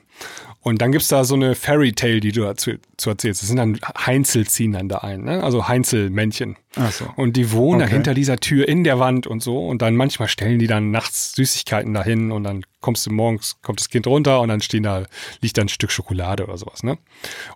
Und 0.64 0.80
dann 0.80 0.92
gibt's 0.92 1.08
da 1.08 1.24
so 1.24 1.34
eine 1.34 1.54
Fairy 1.54 1.92
Tale, 1.92 2.20
die 2.20 2.32
du 2.32 2.40
dazu, 2.40 2.72
zu 2.96 3.10
erzählst. 3.10 3.42
Das 3.42 3.48
sind 3.48 3.58
dann 3.58 3.78
Heinzel 4.06 4.46
ziehen 4.46 4.72
dann 4.72 4.88
da 4.88 4.98
ein, 4.98 5.22
ne? 5.22 5.44
Also 5.44 5.68
Heinzelmännchen. 5.68 6.56
Ach 6.76 6.90
so. 6.90 7.06
Und 7.16 7.36
die 7.36 7.52
wohnen 7.52 7.82
Okay. 7.82 7.92
hinter 7.92 8.14
dieser 8.14 8.38
Tür 8.38 8.66
in 8.66 8.82
der 8.82 8.98
Wand 8.98 9.26
und 9.26 9.42
so. 9.42 9.66
Und 9.68 9.82
dann 9.82 9.94
manchmal 9.94 10.26
stellen 10.28 10.58
die 10.58 10.66
dann 10.66 10.90
nachts 10.90 11.34
Süßigkeiten 11.34 11.92
dahin 11.92 12.32
und 12.32 12.44
dann 12.44 12.64
kommst 12.80 13.04
du 13.04 13.12
morgens, 13.12 13.58
kommt 13.60 13.78
das 13.78 13.90
Kind 13.90 14.06
runter 14.06 14.40
und 14.40 14.48
dann 14.48 14.62
stehen 14.62 14.84
da, 14.84 15.04
liegt 15.42 15.58
da 15.58 15.62
ein 15.62 15.68
Stück 15.68 15.90
Schokolade 15.92 16.44
oder 16.44 16.56
sowas, 16.56 16.82
ne? 16.82 16.96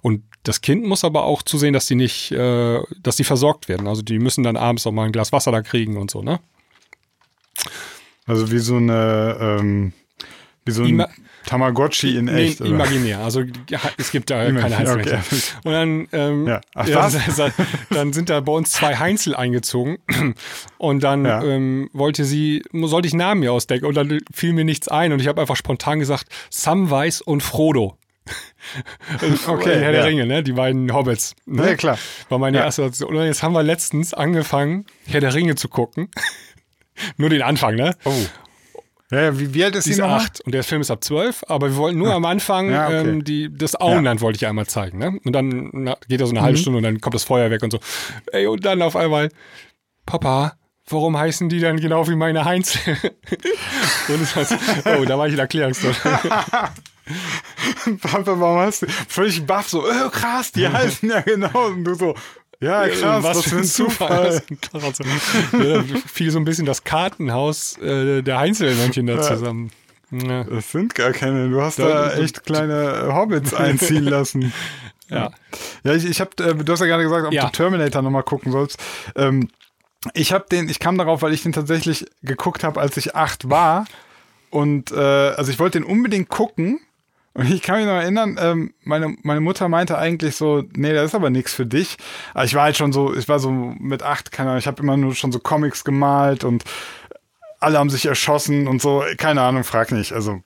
Und 0.02 0.22
das 0.42 0.60
Kind 0.60 0.84
muss 0.84 1.02
aber 1.02 1.24
auch 1.24 1.42
zusehen, 1.42 1.72
dass 1.72 1.86
die 1.86 1.94
nicht, 1.94 2.30
äh, 2.32 2.78
dass 3.02 3.16
die 3.16 3.24
versorgt 3.24 3.70
werden. 3.70 3.86
Also 3.88 4.02
die 4.02 4.18
müssen 4.18 4.44
dann 4.44 4.58
abends 4.58 4.86
auch 4.86 4.92
mal 4.92 5.06
ein 5.06 5.12
Glas 5.12 5.32
Wasser 5.32 5.50
da 5.50 5.62
kriegen 5.62 5.96
und 5.96 6.10
so, 6.10 6.20
ne? 6.22 6.40
Also 8.26 8.50
wie 8.52 8.58
so 8.58 8.76
eine, 8.76 9.36
ähm, 9.40 9.92
wie 10.66 10.72
so 10.72 10.82
ein 10.82 10.88
Ima- 10.90 11.08
Tamagotchi 11.48 12.16
in 12.16 12.26
Nee, 12.26 12.48
echt. 12.48 12.60
oder? 12.60 12.70
imaginär. 12.70 13.20
Also 13.20 13.42
ja, 13.70 13.80
es 13.96 14.12
gibt 14.12 14.28
da 14.30 14.44
keine 14.44 14.62
Heinzelmännchen. 14.76 15.18
okay. 15.18 15.38
Und 15.64 15.72
dann, 15.72 16.08
ähm, 16.12 16.46
Ja. 16.46 16.60
Ach, 16.74 16.86
ja, 16.86 17.10
dann 17.90 18.12
sind 18.12 18.28
da 18.28 18.40
bei 18.40 18.52
uns 18.52 18.70
zwei 18.70 18.96
Heinzel 18.96 19.34
eingezogen 19.34 19.98
und 20.78 21.02
dann 21.02 21.24
Ja. 21.24 21.42
ähm, 21.42 21.88
wollte 21.94 22.24
sie, 22.24 22.62
sollte 22.72 23.08
ich 23.08 23.14
Namen 23.14 23.40
mir 23.40 23.52
ausdenken 23.52 23.86
und 23.86 23.94
dann 23.94 24.18
fiel 24.32 24.52
mir 24.52 24.64
nichts 24.64 24.88
ein 24.88 25.12
und 25.12 25.20
ich 25.20 25.26
habe 25.26 25.40
einfach 25.40 25.56
spontan 25.56 25.98
gesagt, 25.98 26.26
Samwise 26.50 27.24
und 27.24 27.42
Frodo. 27.42 27.96
okay, 29.46 29.80
Herr 29.80 29.92
der 29.92 30.04
Ringe, 30.04 30.26
ne? 30.26 30.42
Die 30.42 30.52
beiden 30.52 30.92
Hobbits. 30.92 31.34
Ne? 31.46 31.66
Ja, 31.66 31.74
klar. 31.76 31.98
War 32.28 32.38
meine 32.38 32.58
erste 32.58 32.82
Und 32.84 33.14
jetzt 33.24 33.42
haben 33.42 33.54
wir 33.54 33.62
letztens 33.62 34.12
angefangen, 34.12 34.84
Herr 35.06 35.20
der 35.22 35.32
Ringe 35.32 35.54
zu 35.54 35.68
gucken. 35.68 36.10
Nur 37.16 37.30
den 37.30 37.40
Anfang, 37.40 37.74
ne? 37.76 37.96
Oh. 38.04 38.12
Ja, 39.10 39.38
wie, 39.38 39.54
wie 39.54 39.64
alt 39.64 39.74
ist 39.74 39.84
sie 39.84 39.96
noch? 39.96 40.10
acht 40.10 40.42
und 40.42 40.52
der 40.52 40.62
Film 40.62 40.82
ist 40.82 40.90
ab 40.90 41.02
zwölf, 41.02 41.42
aber 41.48 41.70
wir 41.70 41.76
wollten 41.76 41.98
nur 41.98 42.08
ja. 42.08 42.16
am 42.16 42.26
Anfang 42.26 42.70
ja, 42.70 42.86
okay. 42.88 43.08
ähm, 43.08 43.24
die, 43.24 43.50
das 43.50 43.74
Auenland 43.74 44.20
wollte 44.20 44.36
ich 44.36 44.46
einmal 44.46 44.66
zeigen. 44.66 44.98
Ne? 44.98 45.18
Und 45.24 45.32
dann 45.32 45.70
na, 45.72 45.96
geht 46.08 46.20
er 46.20 46.26
so 46.26 46.32
eine 46.32 46.40
mhm. 46.40 46.44
halbe 46.44 46.58
Stunde 46.58 46.76
und 46.76 46.82
dann 46.82 47.00
kommt 47.00 47.14
das 47.14 47.24
Feuer 47.24 47.50
weg 47.50 47.62
und 47.62 47.70
so. 47.70 47.80
Ey, 48.32 48.46
und 48.46 48.64
dann 48.66 48.82
auf 48.82 48.96
einmal, 48.96 49.30
Papa, 50.04 50.58
warum 50.88 51.16
heißen 51.16 51.48
die 51.48 51.60
dann 51.60 51.80
genau 51.80 52.06
wie 52.06 52.16
meine 52.16 52.44
Heinz? 52.44 52.78
und 54.08 54.36
das, 54.36 54.52
oh, 54.84 55.04
da 55.06 55.18
war 55.18 55.26
ich 55.26 55.32
in 55.32 55.38
Erklärungstot. 55.38 55.96
Papa, 58.02 58.38
warum 58.38 58.58
hast 58.58 58.82
du 58.82 58.86
völlig 59.08 59.46
baff 59.46 59.68
so, 59.68 59.82
oh, 59.82 60.10
krass, 60.10 60.52
die 60.52 60.68
heißen 60.72 61.08
ja 61.08 61.20
genau. 61.20 61.68
Und 61.68 61.84
du 61.84 61.94
so, 61.94 62.14
ja, 62.60 62.88
krass, 62.88 63.22
was, 63.22 63.36
was 63.38 63.44
für 63.44 63.56
ein 63.58 63.64
Zufall. 63.64 64.42
Zufall. 64.72 64.92
ja, 65.64 65.84
fiel 66.06 66.30
so 66.30 66.38
ein 66.38 66.44
bisschen 66.44 66.66
das 66.66 66.84
Kartenhaus 66.84 67.78
äh, 67.78 68.22
der 68.22 68.38
Heinzelmännchen 68.38 69.06
da 69.06 69.20
zusammen. 69.22 69.70
Ja. 70.10 70.44
Das 70.44 70.72
sind 70.72 70.94
gar 70.94 71.12
keine. 71.12 71.50
Du 71.50 71.60
hast 71.60 71.78
da, 71.78 71.88
da 71.88 72.12
echt 72.14 72.44
kleine 72.44 73.14
Hobbits 73.14 73.54
einziehen 73.54 74.04
lassen. 74.04 74.52
ja. 75.08 75.30
Ja, 75.84 75.94
ich, 75.94 76.04
ich 76.04 76.20
hab, 76.20 76.38
äh, 76.40 76.54
du 76.54 76.72
hast 76.72 76.80
ja 76.80 76.86
gerade 76.86 77.04
gesagt, 77.04 77.26
ob 77.26 77.32
ja. 77.32 77.46
du 77.46 77.52
Terminator 77.52 78.02
nochmal 78.02 78.22
gucken 78.22 78.50
sollst. 78.50 78.78
Ähm, 79.14 79.48
ich 80.14 80.32
habe 80.32 80.46
den, 80.50 80.68
ich 80.68 80.78
kam 80.78 80.98
darauf, 80.98 81.22
weil 81.22 81.32
ich 81.32 81.42
den 81.42 81.52
tatsächlich 81.52 82.06
geguckt 82.22 82.64
habe, 82.64 82.80
als 82.80 82.96
ich 82.96 83.14
acht 83.14 83.50
war. 83.50 83.86
Und 84.50 84.92
äh, 84.92 84.96
also 84.96 85.50
ich 85.50 85.58
wollte 85.58 85.78
den 85.78 85.88
unbedingt 85.88 86.28
gucken 86.28 86.80
und 87.38 87.48
ich 87.52 87.62
kann 87.62 87.76
mich 87.76 87.86
noch 87.86 87.92
erinnern, 87.92 88.36
ähm, 88.40 88.74
meine, 88.82 89.14
meine 89.22 89.40
Mutter 89.40 89.68
meinte 89.68 89.96
eigentlich 89.96 90.34
so, 90.34 90.64
nee, 90.74 90.92
das 90.92 91.10
ist 91.10 91.14
aber 91.14 91.30
nichts 91.30 91.54
für 91.54 91.66
dich. 91.66 91.96
Aber 92.34 92.44
ich 92.44 92.54
war 92.56 92.64
halt 92.64 92.76
schon 92.76 92.92
so, 92.92 93.14
ich 93.14 93.28
war 93.28 93.38
so 93.38 93.52
mit 93.52 94.02
acht, 94.02 94.32
keine 94.32 94.50
Ahnung, 94.50 94.58
ich 94.58 94.66
habe 94.66 94.82
immer 94.82 94.96
nur 94.96 95.14
schon 95.14 95.30
so 95.30 95.38
Comics 95.38 95.84
gemalt 95.84 96.42
und 96.42 96.64
alle 97.60 97.78
haben 97.78 97.90
sich 97.90 98.06
erschossen 98.06 98.66
und 98.66 98.82
so, 98.82 99.04
keine 99.18 99.42
Ahnung, 99.42 99.62
frag 99.62 99.92
nicht. 99.92 100.12
Also 100.12 100.40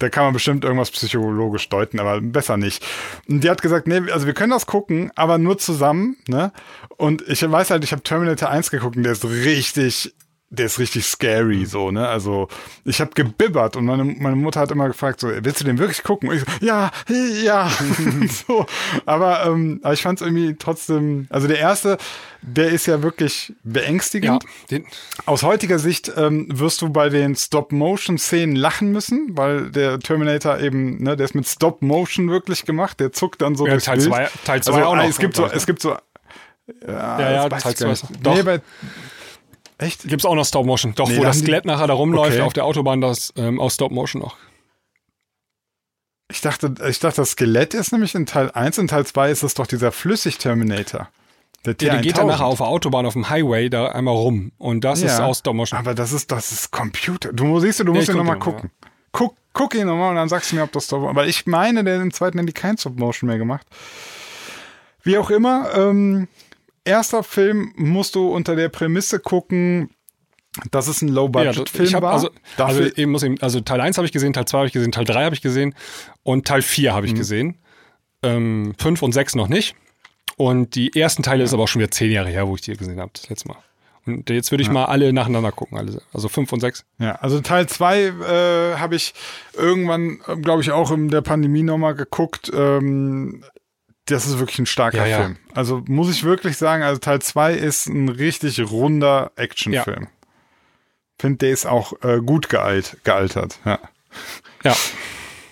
da 0.00 0.08
kann 0.08 0.24
man 0.24 0.32
bestimmt 0.32 0.64
irgendwas 0.64 0.90
psychologisch 0.90 1.68
deuten, 1.68 2.00
aber 2.00 2.20
besser 2.20 2.56
nicht. 2.56 2.84
Und 3.28 3.44
die 3.44 3.50
hat 3.50 3.62
gesagt, 3.62 3.86
nee, 3.86 4.00
also 4.10 4.26
wir 4.26 4.34
können 4.34 4.50
das 4.50 4.66
gucken, 4.66 5.12
aber 5.14 5.38
nur 5.38 5.56
zusammen, 5.58 6.16
ne? 6.26 6.50
Und 6.96 7.22
ich 7.28 7.48
weiß 7.48 7.70
halt, 7.70 7.84
ich 7.84 7.92
habe 7.92 8.02
Terminator 8.02 8.48
1 8.48 8.72
geguckt 8.72 8.96
und 8.96 9.04
der 9.04 9.12
ist 9.12 9.24
richtig 9.24 10.12
der 10.50 10.66
ist 10.66 10.78
richtig 10.78 11.04
scary, 11.04 11.66
so, 11.66 11.90
ne? 11.90 12.08
Also, 12.08 12.48
ich 12.84 13.00
habe 13.02 13.10
gebibbert 13.14 13.76
und 13.76 13.84
meine, 13.84 14.04
meine 14.04 14.36
Mutter 14.36 14.60
hat 14.60 14.70
immer 14.70 14.88
gefragt, 14.88 15.20
so, 15.20 15.28
willst 15.28 15.60
du 15.60 15.64
den 15.64 15.76
wirklich 15.76 16.02
gucken? 16.02 16.30
Und 16.30 16.36
ich 16.36 16.40
so, 16.40 16.46
ja, 16.64 16.90
ja, 17.44 17.70
so. 18.46 18.64
Aber, 19.04 19.44
ähm, 19.44 19.80
aber 19.82 19.92
ich 19.92 20.00
fand 20.00 20.20
es 20.20 20.26
irgendwie 20.26 20.56
trotzdem, 20.58 21.26
also 21.28 21.48
der 21.48 21.58
erste, 21.58 21.98
der 22.40 22.70
ist 22.70 22.86
ja 22.86 23.02
wirklich 23.02 23.52
beängstigend. 23.62 24.42
Ja, 24.70 24.78
Aus 25.26 25.42
heutiger 25.42 25.78
Sicht 25.78 26.12
ähm, 26.16 26.46
wirst 26.50 26.80
du 26.80 26.88
bei 26.88 27.10
den 27.10 27.36
Stop-Motion-Szenen 27.36 28.56
lachen 28.56 28.90
müssen, 28.90 29.36
weil 29.36 29.70
der 29.70 29.98
Terminator 29.98 30.58
eben, 30.60 31.02
ne, 31.02 31.14
der 31.14 31.26
ist 31.26 31.34
mit 31.34 31.46
Stop-Motion 31.46 32.30
wirklich 32.30 32.64
gemacht, 32.64 33.00
der 33.00 33.12
zuckt 33.12 33.42
dann 33.42 33.54
so 33.54 33.66
ja, 33.66 33.72
durchs 33.72 33.84
Teil 33.84 33.98
Bild. 33.98 34.08
Zwei, 34.08 34.28
Teil 34.46 34.62
2 34.62 34.72
also, 34.72 34.86
auch 34.86 34.96
noch. 34.96 35.04
Es 35.04 35.18
gibt 35.18 35.36
so, 35.36 35.44
es 35.44 35.66
gibt 35.66 35.82
so, 35.82 35.90
ja, 36.86 37.20
ja, 37.20 37.32
ja 37.32 37.48
Teil 37.50 37.74
2. 37.74 37.94
Doch. 38.22 38.34
Nee, 38.34 38.42
bei, 38.42 38.60
Echt? 39.78 40.02
Gibt's 40.08 40.26
auch 40.26 40.34
noch 40.34 40.44
Stop 40.44 40.66
Motion. 40.66 40.94
Doch, 40.94 41.08
nee, 41.08 41.18
wo 41.18 41.22
das 41.22 41.38
Skelett 41.38 41.64
nachher 41.64 41.86
da 41.86 41.94
rumläuft 41.94 42.32
okay. 42.32 42.42
auf 42.42 42.52
der 42.52 42.64
Autobahn, 42.64 43.00
das 43.00 43.32
ähm, 43.36 43.60
aus 43.60 43.74
Stop 43.74 43.92
Motion 43.92 44.20
noch. 44.20 44.36
Ich 46.30 46.40
dachte, 46.40 46.74
ich 46.88 46.98
dachte, 46.98 47.22
das 47.22 47.30
Skelett 47.30 47.74
ist 47.74 47.92
nämlich 47.92 48.14
in 48.14 48.26
Teil 48.26 48.50
1, 48.50 48.76
in 48.78 48.88
Teil 48.88 49.06
2 49.06 49.30
ist 49.30 49.42
es 49.42 49.54
doch 49.54 49.66
dieser 49.66 49.92
Flüssig-Terminator. 49.92 51.08
Der, 51.64 51.74
ja, 51.80 51.94
der 51.94 52.02
geht 52.02 52.18
dann 52.18 52.26
nachher 52.26 52.46
auf 52.46 52.58
der 52.58 52.66
Autobahn, 52.66 53.06
auf 53.06 53.14
dem 53.14 53.30
Highway 53.30 53.70
da 53.70 53.86
einmal 53.86 54.14
rum. 54.14 54.52
Und 54.58 54.84
das 54.84 55.00
ja, 55.00 55.08
ist 55.08 55.20
aus 55.20 55.38
Stop 55.38 55.54
Motion. 55.54 55.78
Aber 55.78 55.94
das 55.94 56.12
ist, 56.12 56.30
das 56.30 56.52
ist 56.52 56.70
Computer. 56.70 57.32
Du 57.32 57.58
siehst 57.60 57.80
du, 57.80 57.84
du 57.84 57.94
musst 57.94 58.08
ja, 58.08 58.14
ihn 58.14 58.18
nochmal 58.18 58.38
gucken. 58.38 58.70
Ja. 58.82 58.88
Guck, 59.12 59.36
guck 59.52 59.74
ihn 59.74 59.86
nochmal 59.86 60.10
und 60.10 60.16
dann 60.16 60.28
sagst 60.28 60.52
du 60.52 60.56
mir, 60.56 60.62
ob 60.62 60.72
das 60.72 60.84
Stop 60.84 61.00
Motion 61.00 61.16
Weil 61.16 61.28
ich 61.28 61.46
meine, 61.46 61.82
der 61.82 62.00
im 62.00 62.12
zweiten 62.12 62.38
hätte 62.38 62.52
kein 62.52 62.76
Stop 62.76 62.98
Motion 62.98 63.28
mehr 63.28 63.38
gemacht. 63.38 63.66
Wie 65.02 65.16
auch 65.18 65.30
immer, 65.30 65.70
ähm, 65.74 66.28
erster 66.88 67.22
Film 67.22 67.72
musst 67.76 68.14
du 68.14 68.28
unter 68.28 68.56
der 68.56 68.68
Prämisse 68.68 69.20
gucken, 69.20 69.90
dass 70.70 70.88
es 70.88 71.02
ein 71.02 71.08
Low-Budget-Film 71.08 71.90
ja, 71.90 72.02
war. 72.02 72.12
Also, 72.14 72.30
also, 72.56 72.82
eben 72.82 73.12
muss 73.12 73.22
eben, 73.22 73.40
also 73.40 73.60
Teil 73.60 73.80
1 73.80 73.96
habe 73.96 74.06
ich 74.06 74.12
gesehen, 74.12 74.32
Teil 74.32 74.46
2 74.46 74.58
habe 74.58 74.66
ich 74.66 74.72
gesehen, 74.72 74.92
Teil 74.92 75.04
3 75.04 75.24
habe 75.24 75.34
ich 75.34 75.42
gesehen 75.42 75.74
und 76.22 76.46
Teil 76.46 76.62
4 76.62 76.94
habe 76.94 77.06
ich 77.06 77.12
mhm. 77.12 77.18
gesehen. 77.18 77.58
Ähm, 78.22 78.74
5 78.78 79.02
und 79.02 79.12
6 79.12 79.36
noch 79.36 79.48
nicht. 79.48 79.76
Und 80.36 80.74
die 80.74 80.94
ersten 80.96 81.22
Teile 81.22 81.40
ja. 81.40 81.44
ist 81.44 81.52
aber 81.52 81.64
auch 81.64 81.68
schon 81.68 81.80
wieder 81.80 81.90
10 81.90 82.10
Jahre 82.10 82.30
her, 82.30 82.48
wo 82.48 82.54
ich 82.54 82.62
die 82.62 82.76
gesehen 82.76 83.00
habe, 83.00 83.10
das 83.12 83.28
letzte 83.28 83.48
Mal. 83.48 83.58
Und 84.06 84.30
jetzt 84.30 84.50
würde 84.50 84.62
ich 84.62 84.68
ja. 84.68 84.74
mal 84.74 84.86
alle 84.86 85.12
nacheinander 85.12 85.52
gucken, 85.52 85.76
alle, 85.76 86.00
also 86.14 86.28
5 86.28 86.52
und 86.52 86.60
6. 86.60 86.84
Ja, 86.98 87.16
also 87.16 87.40
Teil 87.40 87.68
2 87.68 88.00
äh, 88.00 88.12
habe 88.76 88.96
ich 88.96 89.12
irgendwann, 89.54 90.20
äh, 90.26 90.36
glaube 90.36 90.62
ich, 90.62 90.70
auch 90.70 90.90
in 90.90 91.08
der 91.08 91.20
Pandemie 91.20 91.62
nochmal 91.62 91.94
geguckt. 91.94 92.50
Ähm, 92.54 93.44
das 94.10 94.26
ist 94.26 94.38
wirklich 94.38 94.58
ein 94.58 94.66
starker 94.66 95.06
ja, 95.06 95.18
Film. 95.18 95.36
Also 95.54 95.82
muss 95.86 96.10
ich 96.10 96.24
wirklich 96.24 96.56
sagen, 96.56 96.82
also 96.82 96.98
Teil 96.98 97.20
2 97.20 97.54
ist 97.54 97.86
ein 97.86 98.08
richtig 98.08 98.60
runder 98.70 99.32
Actionfilm. 99.36 100.02
Ja. 100.02 100.08
Finde, 101.20 101.38
der 101.38 101.50
ist 101.50 101.66
auch 101.66 101.92
äh, 102.02 102.18
gut 102.18 102.48
gealt, 102.48 102.98
gealtert. 103.04 103.58
Ja. 103.64 103.78
ja. 104.64 104.76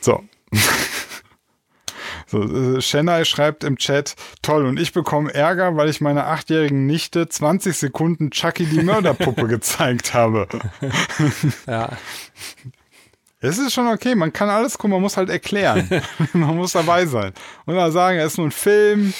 So. 0.00 0.22
So, 2.28 2.42
äh, 2.42 2.80
Chennai 2.80 3.24
schreibt 3.24 3.64
im 3.64 3.76
Chat, 3.76 4.14
toll, 4.42 4.66
und 4.66 4.78
ich 4.78 4.92
bekomme 4.92 5.34
Ärger, 5.34 5.76
weil 5.76 5.88
ich 5.88 6.00
meiner 6.00 6.26
achtjährigen 6.26 6.86
Nichte 6.86 7.28
20 7.28 7.76
Sekunden 7.76 8.30
Chucky 8.30 8.66
die 8.66 8.82
Mörderpuppe 8.82 9.46
gezeigt 9.48 10.14
habe. 10.14 10.46
Ja. 11.66 11.90
Es 13.46 13.58
ist 13.58 13.72
schon 13.72 13.86
okay, 13.86 14.14
man 14.14 14.32
kann 14.32 14.48
alles 14.48 14.76
gucken, 14.76 14.92
man 14.92 15.02
muss 15.02 15.16
halt 15.16 15.30
erklären. 15.30 15.88
man 16.32 16.56
muss 16.56 16.72
dabei 16.72 17.06
sein. 17.06 17.32
Und 17.64 17.76
dann 17.76 17.92
sagen, 17.92 18.18
es 18.18 18.32
ist 18.32 18.38
nur 18.38 18.48
ein 18.48 18.52
Film. 18.52 19.14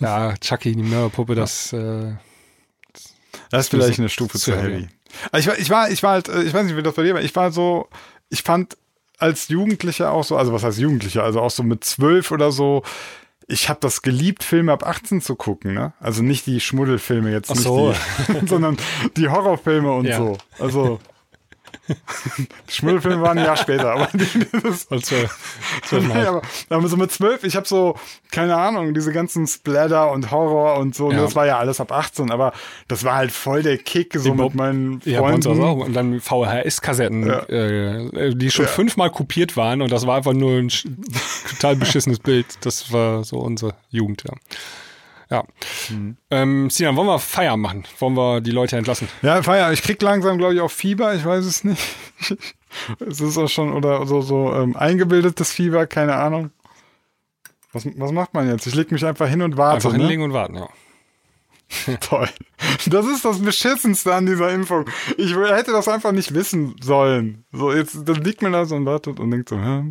Ja, 0.00 0.34
Chucky, 0.36 0.74
die 0.74 0.82
Mörderpuppe, 0.82 1.34
das. 1.34 1.72
Äh, 1.72 2.12
das 3.50 3.66
ist 3.66 3.68
vielleicht 3.70 3.98
eine 3.98 4.08
Stufe 4.08 4.38
zu, 4.38 4.52
zu 4.52 4.56
heavy. 4.56 4.88
Also 5.30 5.50
ich, 5.52 5.56
war, 5.56 5.58
ich 5.58 5.70
war, 5.70 5.90
ich 5.90 6.02
war 6.02 6.12
halt, 6.12 6.28
äh, 6.28 6.42
ich 6.42 6.54
weiß 6.54 6.66
nicht, 6.66 6.76
wie 6.76 6.82
das 6.82 6.94
bei 6.94 7.02
dir 7.02 7.14
war, 7.14 7.22
ich 7.22 7.34
war 7.36 7.52
so, 7.52 7.88
ich 8.30 8.42
fand 8.42 8.76
als 9.18 9.48
Jugendlicher 9.48 10.10
auch 10.10 10.24
so, 10.24 10.36
also 10.36 10.52
was 10.52 10.64
heißt 10.64 10.78
Jugendlicher, 10.78 11.22
also 11.22 11.40
auch 11.40 11.50
so 11.50 11.62
mit 11.62 11.84
zwölf 11.84 12.30
oder 12.30 12.50
so, 12.50 12.82
ich 13.46 13.68
habe 13.68 13.78
das 13.80 14.02
geliebt, 14.02 14.42
Filme 14.42 14.72
ab 14.72 14.86
18 14.86 15.20
zu 15.20 15.36
gucken, 15.36 15.74
ne? 15.74 15.92
Also 16.00 16.22
nicht 16.22 16.46
die 16.46 16.60
Schmuddelfilme 16.60 17.30
jetzt, 17.30 17.54
so. 17.54 17.90
nicht 17.90 18.00
die, 18.42 18.46
sondern 18.46 18.76
die 19.16 19.28
Horrorfilme 19.28 19.92
und 19.92 20.06
ja. 20.06 20.16
so. 20.16 20.38
Also 20.58 21.00
Schmuddelfilme 22.68 23.22
waren 23.22 23.38
ein 23.38 23.44
Jahr 23.44 23.56
später, 23.56 23.92
aber 23.92 24.08
das 24.62 24.90
war 24.90 25.02
zwölf. 25.02 25.36
nee, 25.92 26.24
aber, 26.24 26.42
aber 26.68 26.88
so 26.88 26.96
mit 26.96 27.12
zwölf, 27.12 27.44
ich 27.44 27.56
habe 27.56 27.66
so, 27.66 27.96
keine 28.30 28.56
Ahnung, 28.56 28.94
diese 28.94 29.12
ganzen 29.12 29.46
Splatter 29.46 30.10
und 30.10 30.30
Horror 30.30 30.78
und 30.78 30.94
so, 30.94 31.10
ja. 31.10 31.20
das 31.20 31.36
war 31.36 31.46
ja 31.46 31.58
alles 31.58 31.80
ab 31.80 31.92
18, 31.92 32.30
aber 32.30 32.52
das 32.88 33.04
war 33.04 33.16
halt 33.16 33.32
voll 33.32 33.62
der 33.62 33.78
Kick, 33.78 34.14
so 34.14 34.34
die 34.34 34.42
mit 34.42 34.54
meinen 34.54 35.00
Freunden. 35.00 35.10
Ja, 35.10 35.20
bei 35.20 35.34
uns 35.34 35.46
auch. 35.46 35.84
Und 35.84 35.92
dann 35.94 36.20
VHS-Kassetten, 36.20 37.26
ja. 37.26 37.40
äh, 37.48 38.34
die 38.34 38.50
schon 38.50 38.64
ja. 38.64 38.70
fünfmal 38.70 39.10
kopiert 39.10 39.56
waren 39.56 39.82
und 39.82 39.92
das 39.92 40.06
war 40.06 40.16
einfach 40.16 40.32
nur 40.32 40.58
ein 40.58 40.70
total 41.50 41.76
beschissenes 41.76 42.18
Bild. 42.18 42.46
Das 42.62 42.92
war 42.92 43.24
so 43.24 43.38
unsere 43.38 43.74
Jugend, 43.90 44.24
ja. 44.26 44.34
Ja. 45.30 45.44
Mhm. 45.90 46.16
Ähm, 46.30 46.70
Sinan, 46.70 46.96
wollen 46.96 47.08
wir 47.08 47.18
Feier 47.18 47.56
machen? 47.56 47.84
Wollen 47.98 48.14
wir 48.14 48.40
die 48.40 48.50
Leute 48.50 48.76
entlassen? 48.76 49.08
Ja, 49.22 49.42
Feier. 49.42 49.72
Ich 49.72 49.82
krieg 49.82 50.00
langsam, 50.02 50.38
glaube 50.38 50.54
ich, 50.54 50.60
auch 50.60 50.70
Fieber. 50.70 51.14
Ich 51.14 51.24
weiß 51.24 51.44
es 51.44 51.64
nicht. 51.64 51.82
es 53.00 53.20
ist 53.20 53.38
auch 53.38 53.48
schon, 53.48 53.72
oder 53.72 54.06
so, 54.06 54.20
so 54.20 54.52
ähm, 54.54 54.76
eingebildetes 54.76 55.52
Fieber, 55.52 55.86
keine 55.86 56.14
Ahnung. 56.14 56.50
Was, 57.72 57.86
was 57.96 58.12
macht 58.12 58.34
man 58.34 58.48
jetzt? 58.48 58.66
Ich 58.66 58.74
leg 58.74 58.92
mich 58.92 59.04
einfach 59.04 59.28
hin 59.28 59.42
und 59.42 59.56
warte. 59.56 59.76
Einfach 59.76 59.92
ne? 59.92 59.98
hinlegen 59.98 60.22
und 60.22 60.32
warten, 60.32 60.56
ja. 60.56 60.68
Toll. 62.00 62.28
Das 62.86 63.06
ist 63.06 63.24
das 63.24 63.40
Beschissenste 63.40 64.14
an 64.14 64.26
dieser 64.26 64.50
Impfung. 64.50 64.84
Ich 65.16 65.34
hätte 65.34 65.72
das 65.72 65.88
einfach 65.88 66.12
nicht 66.12 66.34
wissen 66.34 66.76
sollen. 66.80 67.44
So, 67.52 67.72
jetzt 67.72 67.96
dann 68.04 68.22
liegt 68.22 68.42
man 68.42 68.52
da 68.52 68.64
so 68.64 68.76
und 68.76 68.86
wartet 68.86 69.18
und 69.18 69.30
denkt 69.30 69.48
so, 69.48 69.58
hä, 69.58 69.82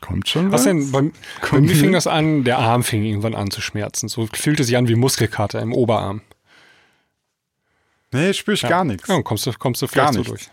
Kommt 0.00 0.28
schon 0.28 0.52
was. 0.52 0.60
Was 0.60 0.64
denn? 0.64 0.92
Bei, 0.92 1.10
bei 1.50 1.60
mir 1.60 1.74
fing 1.74 1.92
das 1.92 2.06
an, 2.06 2.44
der 2.44 2.58
Arm 2.58 2.82
fing 2.84 3.04
irgendwann 3.04 3.34
an 3.34 3.50
zu 3.50 3.60
schmerzen. 3.60 4.08
So 4.08 4.28
fühlte 4.32 4.64
sich 4.64 4.76
an 4.76 4.88
wie 4.88 4.94
Muskelkater 4.94 5.60
im 5.60 5.72
Oberarm. 5.72 6.22
Nee, 8.12 8.32
spür 8.32 8.54
ich 8.54 8.62
ja. 8.62 8.68
gar 8.68 8.84
nichts. 8.84 9.08
Ja, 9.08 9.20
kommst 9.22 9.46
du, 9.46 9.52
kommst 9.52 9.82
du 9.82 9.86
vielleicht 9.86 10.14
so 10.14 10.22
durch. 10.22 10.50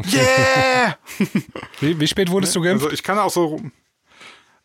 Yeah! 0.12 0.96
wie, 1.80 2.00
wie, 2.00 2.06
spät 2.06 2.30
wurdest 2.30 2.56
du 2.56 2.62
geimpft? 2.62 2.84
Also 2.84 2.94
ich 2.94 3.02
kann 3.02 3.18
auch 3.18 3.28
so 3.28 3.60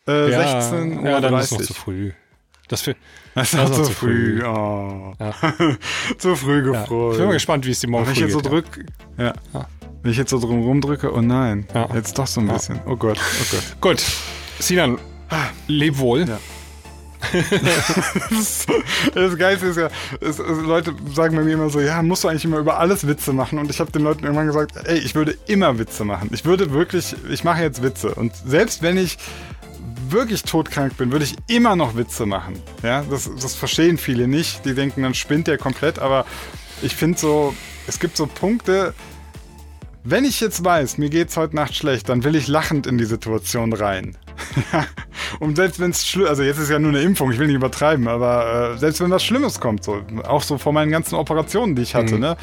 äh, 0.08 0.30
ja, 0.30 0.60
16 0.60 0.98
Uhr. 0.98 1.04
Ja, 1.04 1.20
dann 1.20 1.32
30. 1.32 1.52
ist 1.52 1.58
noch 1.58 1.66
zu 1.66 1.74
früh. 1.74 2.12
Das, 2.68 2.82
für, 2.82 2.96
das 3.34 3.52
ist 3.52 3.58
noch 3.58 3.70
zu 3.70 3.84
früh. 3.84 4.40
früh. 4.40 4.46
Oh. 4.46 5.14
Ja. 5.20 5.34
zu 6.18 6.36
früh 6.36 6.62
gefreut. 6.62 7.12
Ich 7.12 7.18
bin 7.18 7.26
mal 7.26 7.32
gespannt, 7.34 7.66
wie 7.66 7.70
es 7.70 7.80
die 7.80 7.86
morgen 7.86 8.06
Wenn 8.06 8.14
ich 8.14 8.20
jetzt 8.20 8.32
so 8.32 8.40
drück, 8.40 8.84
ja. 9.18 9.34
ja. 9.52 9.68
Wenn 10.06 10.12
ich 10.12 10.18
jetzt 10.18 10.30
so 10.30 10.38
drum 10.38 10.62
rumdrücke, 10.62 11.12
oh 11.12 11.20
nein, 11.20 11.66
ja. 11.74 11.88
jetzt 11.92 12.16
doch 12.16 12.28
so 12.28 12.40
ein 12.40 12.46
bisschen. 12.46 12.78
Oh 12.86 12.94
Gott, 12.94 13.18
oh 13.18 13.44
Gott. 13.50 13.76
Gut. 13.80 14.04
Sinan, 14.60 14.98
leb 15.66 15.98
wohl. 15.98 16.28
Ja. 16.28 16.38
das 19.14 19.36
Geilste 19.36 19.66
ist 19.66 19.78
ja, 19.78 19.88
es, 20.20 20.38
es, 20.38 20.62
Leute 20.62 20.94
sagen 21.12 21.34
bei 21.34 21.42
mir 21.42 21.54
immer 21.54 21.70
so, 21.70 21.80
ja, 21.80 22.00
musst 22.02 22.22
du 22.22 22.28
eigentlich 22.28 22.44
immer 22.44 22.58
über 22.58 22.78
alles 22.78 23.08
Witze 23.08 23.32
machen? 23.32 23.58
Und 23.58 23.68
ich 23.68 23.80
habe 23.80 23.90
den 23.90 24.02
Leuten 24.02 24.22
irgendwann 24.22 24.46
gesagt, 24.46 24.76
ey, 24.84 24.96
ich 24.96 25.16
würde 25.16 25.36
immer 25.48 25.76
Witze 25.76 26.04
machen. 26.04 26.30
Ich 26.32 26.44
würde 26.44 26.70
wirklich, 26.70 27.16
ich 27.28 27.42
mache 27.42 27.62
jetzt 27.62 27.82
Witze. 27.82 28.14
Und 28.14 28.32
selbst 28.46 28.82
wenn 28.82 28.98
ich 28.98 29.18
wirklich 30.08 30.44
todkrank 30.44 30.96
bin, 30.96 31.10
würde 31.10 31.24
ich 31.24 31.34
immer 31.48 31.74
noch 31.74 31.96
Witze 31.96 32.26
machen. 32.26 32.62
Ja, 32.84 33.02
das, 33.10 33.28
das 33.42 33.56
verstehen 33.56 33.98
viele 33.98 34.28
nicht. 34.28 34.64
Die 34.66 34.74
denken, 34.76 35.02
dann 35.02 35.14
spinnt 35.14 35.48
der 35.48 35.58
komplett. 35.58 35.98
Aber 35.98 36.26
ich 36.80 36.94
finde 36.94 37.18
so, 37.18 37.56
es 37.88 37.98
gibt 37.98 38.16
so 38.16 38.26
Punkte, 38.26 38.94
wenn 40.08 40.24
ich 40.24 40.40
jetzt 40.40 40.64
weiß, 40.64 40.98
mir 40.98 41.10
geht's 41.10 41.36
heute 41.36 41.56
Nacht 41.56 41.74
schlecht, 41.74 42.08
dann 42.08 42.22
will 42.22 42.36
ich 42.36 42.46
lachend 42.46 42.86
in 42.86 42.96
die 42.96 43.04
Situation 43.04 43.72
rein. 43.72 44.16
Und 45.40 45.56
selbst 45.56 45.80
wenn 45.80 45.90
es 45.90 46.06
schlimm, 46.06 46.28
also 46.28 46.42
jetzt 46.42 46.58
ist 46.58 46.70
ja 46.70 46.78
nur 46.78 46.90
eine 46.90 47.00
Impfung, 47.00 47.32
ich 47.32 47.38
will 47.38 47.48
nicht 47.48 47.56
übertreiben, 47.56 48.06
aber 48.06 48.74
äh, 48.74 48.78
selbst 48.78 49.00
wenn 49.00 49.10
was 49.10 49.24
Schlimmes 49.24 49.58
kommt, 49.58 49.82
so, 49.82 50.02
auch 50.24 50.42
so 50.42 50.58
vor 50.58 50.72
meinen 50.72 50.92
ganzen 50.92 51.16
Operationen, 51.16 51.74
die 51.74 51.82
ich 51.82 51.94
hatte, 51.94 52.14
mhm. 52.14 52.20
ne? 52.20 52.36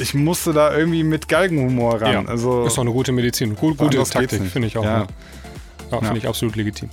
Ich 0.00 0.14
musste 0.14 0.52
da 0.52 0.76
irgendwie 0.76 1.02
mit 1.02 1.28
Galgenhumor 1.28 2.00
ran. 2.00 2.12
Ja, 2.12 2.24
also, 2.24 2.66
ist 2.66 2.76
doch 2.76 2.82
eine 2.82 2.92
gute 2.92 3.10
Medizin. 3.10 3.56
Gut, 3.56 3.78
gute 3.78 4.02
Taktik, 4.04 4.42
finde 4.42 4.68
ich 4.68 4.76
auch. 4.76 4.84
Ja. 4.84 5.06
Ja, 5.90 6.00
finde 6.00 6.18
ich 6.18 6.28
absolut 6.28 6.54
legitim. 6.54 6.90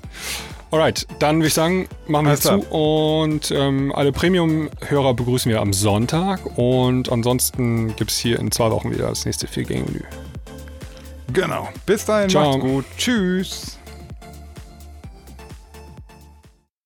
Alright, 0.75 1.07
dann 1.19 1.37
würde 1.37 1.47
ich 1.47 1.53
sagen, 1.53 1.87
machen 2.05 2.25
wir 2.25 2.31
Alles 2.31 2.41
zu 2.41 2.59
und 2.69 3.49
ähm, 3.49 3.93
alle 3.95 4.11
Premium-Hörer 4.11 5.13
begrüßen 5.13 5.49
wir 5.49 5.61
am 5.61 5.71
Sonntag 5.71 6.41
und 6.57 7.09
ansonsten 7.09 7.95
gibt 7.95 8.11
es 8.11 8.17
hier 8.17 8.39
in 8.39 8.51
zwei 8.51 8.69
Wochen 8.71 8.91
wieder 8.91 9.07
das 9.07 9.23
nächste 9.23 9.47
Vier-Gang-Menü. 9.47 10.01
Genau. 11.31 11.69
Bis 11.85 12.03
dahin, 12.03 12.29
Ciao. 12.29 12.57
macht's 12.57 12.61
gut. 12.61 12.85
Tschüss. 12.97 13.74